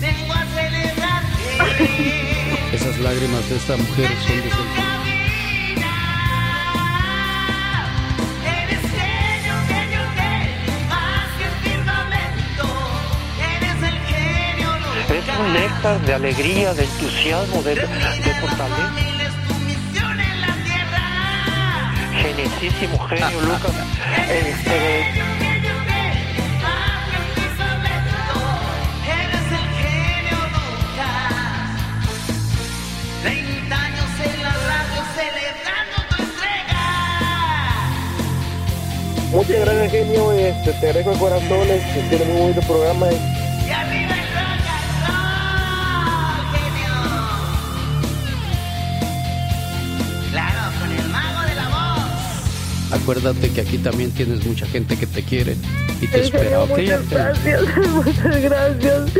Vengo 0.00 0.32
a 0.32 0.44
celebrarte. 0.54 1.42
Esas 2.72 2.98
lágrimas 2.98 3.48
de 3.48 3.56
esta 3.56 3.76
mujer 3.76 4.08
son 4.26 4.36
de 4.36 4.48
Eres 8.44 8.80
genio, 8.80 9.54
genio, 9.68 10.00
genio, 10.16 10.74
más 10.88 11.28
que 11.38 11.44
el 11.44 11.54
firmamento. 11.70 12.66
Eres 13.38 13.78
el 13.90 13.98
genio 14.12 14.70
Lucas. 14.78 15.10
Es 15.10 15.26
un 15.38 15.52
néctar 15.52 16.00
de 16.00 16.14
alegría, 16.14 16.74
de 16.74 16.84
entusiasmo, 16.84 17.62
de, 17.62 17.74
de 17.74 18.34
fortaleza. 18.40 18.92
Genicísimo 22.22 22.98
genio, 23.08 23.40
Lucas. 23.42 23.74
Este, 24.28 25.11
muchas 39.32 39.60
gracias, 39.60 39.90
genio. 39.90 40.32
Este, 40.32 40.72
te 40.72 40.86
agradezco 40.88 41.10
de 41.12 41.18
corazón. 41.18 41.68
Este, 41.68 42.02
tiene 42.08 42.24
muy 42.26 42.40
bonito 42.42 42.60
programa. 42.62 43.06
Y 43.10 43.70
arriba 43.70 44.14
el 44.14 44.28
rock 44.34 44.66
and 44.68 44.90
roll, 45.06 46.46
genio. 46.54 46.94
Claro, 50.30 50.60
con 50.80 50.92
el 50.92 51.08
mago 51.08 51.42
de 51.48 51.54
la 51.54 51.68
voz. 51.68 52.92
Acuérdate 53.00 53.50
que 53.50 53.60
aquí 53.60 53.78
también 53.78 54.10
tienes 54.12 54.44
mucha 54.46 54.66
gente 54.66 54.96
que 54.96 55.06
te 55.06 55.22
quiere 55.22 55.56
y 56.00 56.06
te 56.06 56.20
espera, 56.20 56.62
¿ok? 56.62 56.70
Muchas 56.78 57.08
gracias, 57.08 57.62
muchas 57.88 58.42
gracias. 58.42 59.10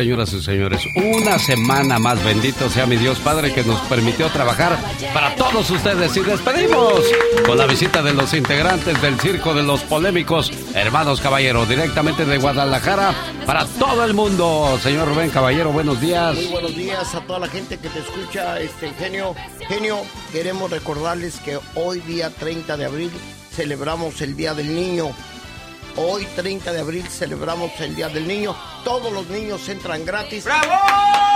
Señoras 0.00 0.32
y 0.32 0.40
señores, 0.40 0.86
una 0.94 1.38
semana 1.38 1.98
más, 1.98 2.24
bendito 2.24 2.70
sea 2.70 2.86
mi 2.86 2.96
Dios 2.96 3.18
Padre 3.18 3.52
que 3.52 3.62
nos 3.64 3.78
permitió 3.82 4.30
trabajar 4.30 4.78
para 5.12 5.36
todos 5.36 5.68
ustedes 5.68 6.16
y 6.16 6.20
despedimos 6.20 7.02
con 7.44 7.58
la 7.58 7.66
visita 7.66 8.00
de 8.00 8.14
los 8.14 8.32
integrantes 8.32 9.02
del 9.02 9.20
Circo 9.20 9.52
de 9.52 9.62
los 9.62 9.82
Polémicos, 9.82 10.50
hermanos 10.72 11.20
Caballero, 11.20 11.66
directamente 11.66 12.24
de 12.24 12.38
Guadalajara 12.38 13.14
para 13.44 13.66
todo 13.66 14.02
el 14.06 14.14
mundo. 14.14 14.78
Señor 14.82 15.06
Rubén 15.06 15.28
Caballero, 15.28 15.70
buenos 15.70 16.00
días. 16.00 16.34
Muy 16.34 16.46
buenos 16.46 16.74
días 16.74 17.14
a 17.14 17.20
toda 17.20 17.40
la 17.40 17.48
gente 17.48 17.76
que 17.76 17.90
te 17.90 17.98
escucha, 17.98 18.58
este 18.58 18.94
genio. 18.94 19.34
Genio, 19.68 19.98
queremos 20.32 20.70
recordarles 20.70 21.40
que 21.40 21.58
hoy 21.74 22.00
día 22.00 22.30
30 22.30 22.78
de 22.78 22.86
abril 22.86 23.10
celebramos 23.54 24.18
el 24.22 24.34
Día 24.34 24.54
del 24.54 24.74
Niño. 24.74 25.10
Hoy 26.02 26.24
30 26.34 26.72
de 26.72 26.80
abril 26.80 27.06
celebramos 27.10 27.78
el 27.78 27.94
Día 27.94 28.08
del 28.08 28.26
Niño. 28.26 28.56
Todos 28.84 29.12
los 29.12 29.26
niños 29.28 29.68
entran 29.68 30.02
gratis. 30.06 30.44
¡Bravo! 30.44 31.29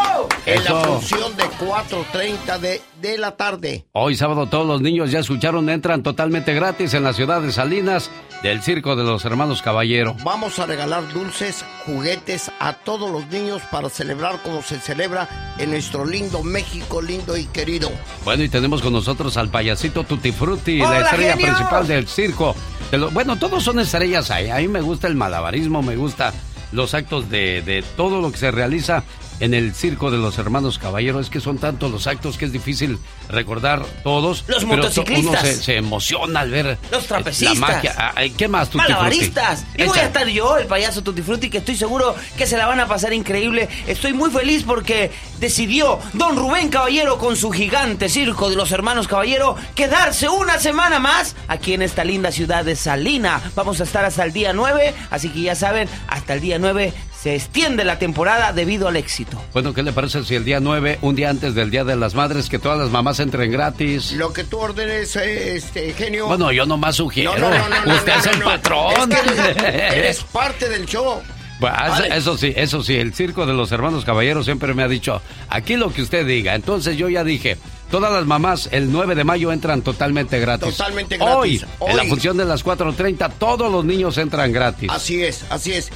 En 0.47 0.62
la 0.65 0.75
función 0.75 1.36
de 1.36 1.44
4.30 1.44 2.59
de, 2.59 2.81
de 3.01 3.18
la 3.18 3.36
tarde. 3.36 3.86
Hoy 3.93 4.15
sábado 4.17 4.47
todos 4.47 4.67
los 4.67 4.81
niños 4.81 5.10
ya 5.10 5.20
escucharon, 5.20 5.68
entran 5.68 6.02
totalmente 6.02 6.52
gratis 6.55 6.94
en 6.94 7.02
la 7.05 7.12
ciudad 7.12 7.41
de 7.41 7.52
Salinas 7.52 8.10
del 8.43 8.62
Circo 8.62 8.94
de 8.97 9.05
los 9.05 9.25
Hermanos 9.25 9.62
Caballero. 9.62 10.15
Vamos 10.23 10.59
a 10.59 10.67
regalar 10.67 11.10
dulces, 11.12 11.65
juguetes 11.86 12.51
a 12.60 12.75
todos 12.75 13.10
los 13.10 13.26
niños 13.28 13.62
para 13.70 13.89
celebrar 13.89 14.43
como 14.43 14.62
se 14.62 14.78
celebra 14.78 15.55
en 15.59 15.70
nuestro 15.70 16.05
lindo 16.05 16.43
México, 16.43 17.01
lindo 17.01 17.36
y 17.36 17.47
querido. 17.47 17.91
Bueno, 18.25 18.43
y 18.43 18.49
tenemos 18.49 18.83
con 18.83 18.93
nosotros 18.93 19.36
al 19.39 19.49
payasito 19.49 20.05
Tutti 20.05 20.33
Frutti, 20.33 20.81
¡Hola, 20.81 21.01
la 21.01 21.07
estrella 21.07 21.33
genio! 21.36 21.47
principal 21.47 21.86
del 21.86 22.07
circo. 22.07 22.55
De 22.91 22.99
lo- 22.99 23.10
bueno, 23.10 23.36
todos 23.36 23.62
son 23.65 23.78
estrellas 23.81 24.31
ahí. 24.31 24.51
A 24.51 24.57
mí 24.57 24.68
me 24.68 24.83
gusta 24.83 25.07
el 25.09 25.15
malabarismo, 25.15 25.81
me 25.83 25.97
gusta 25.97 26.33
los 26.73 26.93
actos 26.93 27.31
de, 27.31 27.62
de 27.62 27.83
todo 27.97 28.20
lo 28.20 28.31
que 28.33 28.36
se 28.39 28.51
realiza 28.51 29.05
en 29.41 29.55
el 29.55 29.75
circo 29.75 30.11
de 30.11 30.19
los 30.19 30.39
hermanos 30.39 30.79
Caballero. 30.79 31.21
Es 31.21 31.31
que 31.31 31.41
son 31.41 31.59
tantos 31.59 31.91
los 31.91 32.07
actos 32.07 32.39
que 32.39 32.45
es 32.45 32.53
difícil 32.53 32.99
recordar 33.29 33.85
todos. 34.03 34.45
Los 34.47 34.65
pero 34.65 34.77
motociclistas. 34.77 35.25
Uno 35.25 35.41
se, 35.41 35.57
se 35.57 35.77
emociona 35.77 36.41
al 36.41 36.51
ver 36.51 36.79
Los 36.91 37.05
eh, 37.05 37.09
trapecistas. 37.09 37.59
la 37.59 37.67
magia. 37.67 37.95
Ah, 37.97 38.13
ay, 38.17 38.31
¿Qué 38.31 38.49
más, 38.49 38.71
Tutti? 38.71 38.85
Malabaristas. 38.85 39.65
Y 39.77 39.85
voy 39.85 39.99
a 39.99 40.05
estar 40.05 40.27
yo, 40.29 40.57
el 40.57 40.67
payaso 40.67 41.03
Tutti 41.03 41.23
Frutti, 41.23 41.51
que 41.51 41.59
estoy 41.59 41.77
seguro 41.77 42.15
que 42.37 42.47
se 42.47 42.57
la 42.57 42.67
van 42.67 42.81
a 42.81 42.87
pasar 42.87 43.13
increíble. 43.13 43.69
Estoy 43.87 44.13
muy 44.13 44.31
feliz 44.31 44.65
porque 44.65 45.11
decidió 45.39 45.99
don 46.13 46.37
Rubén 46.37 46.69
Caballero 46.69 47.19
con 47.19 47.37
su 47.37 47.51
gigante 47.51 48.09
circo 48.09 48.51
de 48.51 48.57
los 48.57 48.73
hermanos 48.73 49.09
Caballero 49.09 49.57
quedarse 49.75 50.29
una 50.29 50.59
semana 50.59 50.99
más 50.99 51.37
aquí 51.49 51.75
en 51.75 51.83
esta 51.83 52.05
linda 52.05 52.33
ciudad 52.33 52.65
de 52.65 52.77
Salina. 52.77 53.41
Vamos 53.55 53.81
a 53.81 53.85
estar 53.85 54.05
hasta 54.05 54.25
el 54.25 54.33
día 54.33 54.53
9, 54.53 54.95
así 55.11 55.29
que 55.31 55.43
ya 55.43 55.55
saben, 55.55 55.89
hasta 56.09 56.35
el 56.35 56.41
día 56.41 56.59
9 56.59 56.93
se 57.25 57.35
extiende 57.35 57.86
la 57.86 57.99
temporada 57.99 58.53
debido 58.53 58.86
al 58.86 58.97
éxito. 58.97 59.43
Bueno, 59.55 59.73
¿qué 59.73 59.83
le 59.83 59.94
parece 59.94 60.23
si 60.25 60.35
el 60.35 60.44
día 60.44 60.61
9, 60.61 60.99
un 61.01 61.15
día 61.17 61.31
antes 61.31 61.55
del 61.55 61.70
Día 61.70 61.83
de 61.83 61.97
las 61.97 62.15
Madres, 62.15 62.51
que 62.51 62.59
todas 62.59 62.77
las 62.78 62.91
mamás 62.91 63.19
entren 63.19 63.51
gratis? 63.51 64.12
Lo 64.12 64.31
que 64.35 64.44
tú 64.44 64.59
ordenes, 64.59 65.17
eh, 65.17 65.57
este 65.57 65.94
genio. 65.94 66.27
Bueno, 66.27 66.53
yo 66.53 66.67
nomás 66.67 66.97
sugiero. 66.97 67.33
No, 67.39 67.49
no, 67.49 67.57
no, 67.59 67.69
no, 67.70 67.85
no, 67.86 67.94
Usted 67.94 68.12
no, 68.12 68.20
es 68.20 68.27
el 68.27 68.39
no. 68.41 68.44
patrón. 68.44 68.93
Es 68.93 69.07
que 69.07 69.41
eres, 69.57 69.62
eres 69.97 70.25
parte 70.25 70.69
del 70.69 70.85
show. 70.85 71.23
Bueno, 71.61 71.77
eso- 71.83 71.91
Vale. 71.93 72.15
eso 72.15 72.36
sí, 72.36 72.53
eso 72.55 72.83
sí, 72.83 72.97
el 72.97 73.15
circo 73.15 73.47
de 73.47 73.55
los 73.55 73.73
hermanos 73.73 74.05
caballeros 74.05 74.44
siempre 74.44 74.75
me 74.75 74.83
ha 74.83 74.89
dicho, 74.89 75.23
aquí 75.49 75.77
lo 75.77 75.91
que 75.94 76.03
usted 76.03 76.27
diga. 76.27 76.55
Entonces 76.55 76.99
yo 76.99 77.09
ya 77.09 77.25
dije, 77.25 77.57
todas 77.91 78.12
las 78.12 78.27
mamás 78.27 78.69
el 78.70 78.93
9 78.93 79.15
de 79.15 79.25
mayo 79.25 79.51
entran 79.51 79.81
totalmente 79.81 80.39
gratis. 80.41 80.77
Totalmente 80.77 81.17
gratis. 81.17 81.65
Hoy, 81.81 81.89
en 81.91 81.97
la 81.97 82.03
Hoy. 82.03 82.09
función 82.11 82.36
de 82.36 82.44
las 82.44 82.62
4.30, 82.62 83.33
todos 83.39 83.73
los 83.73 83.83
niños 83.83 84.19
entran 84.19 84.53
gratis. 84.53 84.91
Así 84.93 85.23
es, 85.23 85.43
así 85.49 85.73
es. 85.73 85.91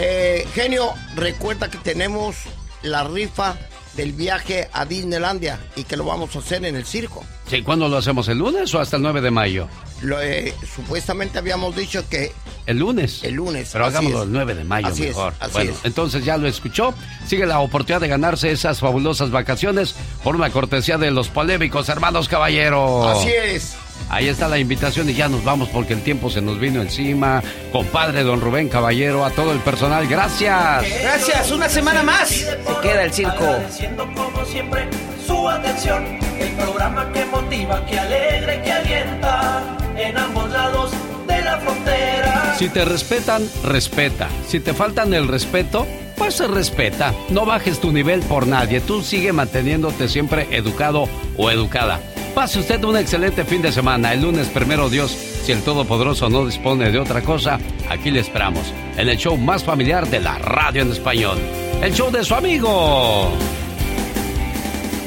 Eh, 0.00 0.46
genio, 0.54 0.94
recuerda 1.16 1.68
que 1.68 1.78
tenemos 1.78 2.36
la 2.82 3.02
rifa 3.04 3.56
del 3.96 4.12
viaje 4.12 4.68
a 4.72 4.84
Disneylandia 4.84 5.58
y 5.74 5.82
que 5.82 5.96
lo 5.96 6.04
vamos 6.04 6.36
a 6.36 6.38
hacer 6.38 6.64
en 6.64 6.76
el 6.76 6.86
circo. 6.86 7.24
Sí, 7.50 7.62
¿cuándo 7.62 7.88
lo 7.88 7.96
hacemos? 7.96 8.28
¿El 8.28 8.38
lunes 8.38 8.72
o 8.74 8.80
hasta 8.80 8.96
el 8.96 9.02
9 9.02 9.20
de 9.20 9.30
mayo? 9.32 9.66
Lo, 10.02 10.20
eh, 10.22 10.54
supuestamente 10.76 11.38
habíamos 11.38 11.74
dicho 11.74 12.08
que 12.08 12.30
El 12.66 12.78
lunes. 12.78 13.24
el 13.24 13.34
lunes. 13.34 13.70
Pero 13.72 13.86
hagámoslo 13.86 14.18
es. 14.18 14.24
el 14.26 14.32
9 14.32 14.54
de 14.54 14.64
mayo 14.64 14.86
Así 14.86 15.02
es, 15.02 15.08
mejor. 15.08 15.34
así 15.40 15.52
bueno, 15.52 15.72
es. 15.72 15.78
entonces 15.82 16.24
ya 16.24 16.36
lo 16.36 16.46
escuchó. 16.46 16.94
Sigue 17.26 17.44
la 17.46 17.58
oportunidad 17.58 18.00
de 18.00 18.06
ganarse 18.06 18.52
esas 18.52 18.78
fabulosas 18.78 19.32
vacaciones 19.32 19.96
por 20.22 20.36
una 20.36 20.50
cortesía 20.50 20.96
de 20.96 21.10
los 21.10 21.28
polémicos 21.28 21.88
hermanos 21.88 22.28
Caballero. 22.28 23.08
Así 23.08 23.30
es. 23.30 23.74
Ahí 24.08 24.28
está 24.28 24.48
la 24.48 24.58
invitación 24.58 25.08
y 25.10 25.14
ya 25.14 25.28
nos 25.28 25.44
vamos 25.44 25.68
porque 25.68 25.92
el 25.92 26.02
tiempo 26.02 26.30
se 26.30 26.40
nos 26.40 26.58
vino 26.58 26.80
encima. 26.80 27.42
Compadre 27.72 28.22
don 28.22 28.40
Rubén 28.40 28.68
Caballero, 28.68 29.24
a 29.24 29.30
todo 29.30 29.52
el 29.52 29.58
personal, 29.60 30.06
gracias. 30.06 30.84
Gracias, 31.02 31.50
una 31.50 31.68
semana 31.68 32.02
más. 32.02 32.28
Se 32.28 32.56
queda 32.82 33.04
el 33.04 33.12
circo. 33.12 33.44
Agradeciendo 33.44 34.08
como 34.14 34.44
siempre 34.46 34.88
su 35.26 35.48
atención. 35.48 36.18
El 36.38 36.50
programa 36.52 37.12
que 37.12 37.24
motiva, 37.26 37.84
que 37.84 37.98
alegra 37.98 38.54
y 38.54 38.62
que 38.62 38.72
alienta 38.72 39.62
en 39.96 40.16
ambos 40.16 40.50
lados 40.50 40.92
de 41.26 41.42
la 41.42 41.58
frontera. 41.58 42.54
Si 42.56 42.68
te 42.68 42.84
respetan, 42.84 43.48
respeta. 43.62 44.28
Si 44.46 44.60
te 44.60 44.72
faltan 44.72 45.12
el 45.12 45.28
respeto, 45.28 45.86
pues 46.16 46.34
se 46.34 46.46
respeta. 46.46 47.12
No 47.28 47.44
bajes 47.44 47.80
tu 47.80 47.92
nivel 47.92 48.20
por 48.20 48.46
nadie. 48.46 48.80
Tú 48.80 49.02
sigue 49.02 49.32
manteniéndote 49.32 50.08
siempre 50.08 50.48
educado 50.50 51.08
o 51.36 51.50
educada. 51.50 52.00
Pase 52.34 52.60
usted 52.60 52.82
un 52.84 52.96
excelente 52.96 53.44
fin 53.44 53.62
de 53.62 53.72
semana. 53.72 54.12
El 54.12 54.22
lunes, 54.22 54.48
primero 54.48 54.88
Dios, 54.88 55.10
si 55.10 55.52
el 55.52 55.62
Todopoderoso 55.62 56.28
no 56.28 56.46
dispone 56.46 56.90
de 56.90 56.98
otra 56.98 57.22
cosa, 57.22 57.58
aquí 57.88 58.10
le 58.10 58.20
esperamos. 58.20 58.72
En 58.96 59.08
el 59.08 59.16
show 59.16 59.36
más 59.36 59.64
familiar 59.64 60.06
de 60.08 60.20
la 60.20 60.38
radio 60.38 60.82
en 60.82 60.92
español. 60.92 61.38
El 61.82 61.92
show 61.92 62.10
de 62.10 62.24
su 62.24 62.34
amigo. 62.34 63.32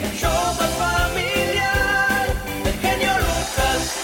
El 0.03 0.17
show 0.17 0.29
más 0.59 0.71
familiar 0.71 2.35
del 2.63 2.73
genio 2.73 3.11
Lucas. 3.19 3.97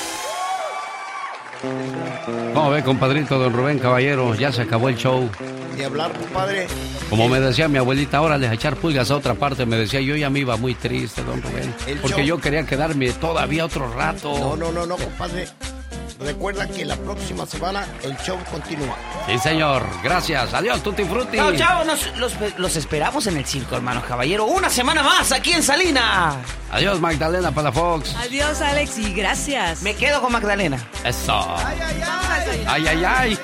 ¿Cómo 2.53 2.69
ve, 2.69 2.83
compadrito 2.83 3.37
don 3.39 3.53
Rubén 3.53 3.79
Caballero? 3.79 4.35
Ya 4.35 4.51
se 4.51 4.61
acabó 4.61 4.89
el 4.89 4.97
show. 4.97 5.29
De 5.77 5.85
hablar, 5.85 6.11
compadre. 6.13 6.67
Como 7.09 7.29
me 7.29 7.39
decía 7.39 7.67
mi 7.67 7.77
abuelita, 7.77 8.19
órale, 8.21 8.47
a 8.47 8.53
echar 8.53 8.75
pulgas 8.77 9.11
a 9.11 9.15
otra 9.15 9.35
parte. 9.35 9.65
Me 9.65 9.77
decía, 9.77 10.01
yo 10.01 10.15
ya 10.15 10.29
me 10.29 10.39
iba 10.39 10.57
muy 10.57 10.73
triste, 10.73 11.23
don 11.23 11.41
Rubén. 11.41 11.73
El 11.85 11.99
Porque 11.99 12.17
show. 12.17 12.25
yo 12.25 12.37
quería 12.39 12.65
quedarme 12.65 13.11
todavía 13.11 13.65
otro 13.65 13.93
rato. 13.93 14.37
No, 14.37 14.55
no, 14.55 14.71
no, 14.71 14.85
no, 14.85 14.95
compadre. 14.97 15.47
Recuerda 16.19 16.67
que 16.67 16.83
la 16.83 16.95
próxima 16.95 17.45
semana 17.45 17.85
el 18.01 18.17
show 18.17 18.39
continúa. 18.51 18.95
Sí, 19.27 19.37
señor. 19.37 19.85
Gracias. 20.03 20.51
Adiós, 20.51 20.81
Tutti 20.81 21.03
Frutti. 21.03 21.37
Chao, 21.37 21.55
chao. 21.55 21.85
Nos- 21.85 22.17
los, 22.17 22.33
los 22.57 22.75
esperamos 22.75 23.27
en 23.27 23.37
el 23.37 23.45
circo, 23.45 23.75
hermanos 23.75 24.03
caballero. 24.05 24.45
Una 24.45 24.67
semana 24.71 25.03
más 25.03 25.31
aquí 25.31 25.53
en 25.53 25.61
Salina. 25.61 26.37
Adiós, 26.71 26.99
Magdalena 26.99 27.51
Palafox. 27.51 28.15
Adiós, 28.15 28.61
Alex, 28.61 28.97
y 28.97 29.13
gracias. 29.13 29.83
Me 29.83 29.93
quedo 29.93 30.19
con 30.19 30.31
Magdalena. 30.31 30.79
Eso. 31.05 31.55
Ay, 32.65 32.87
ay, 32.87 33.03
ay. 33.05 33.39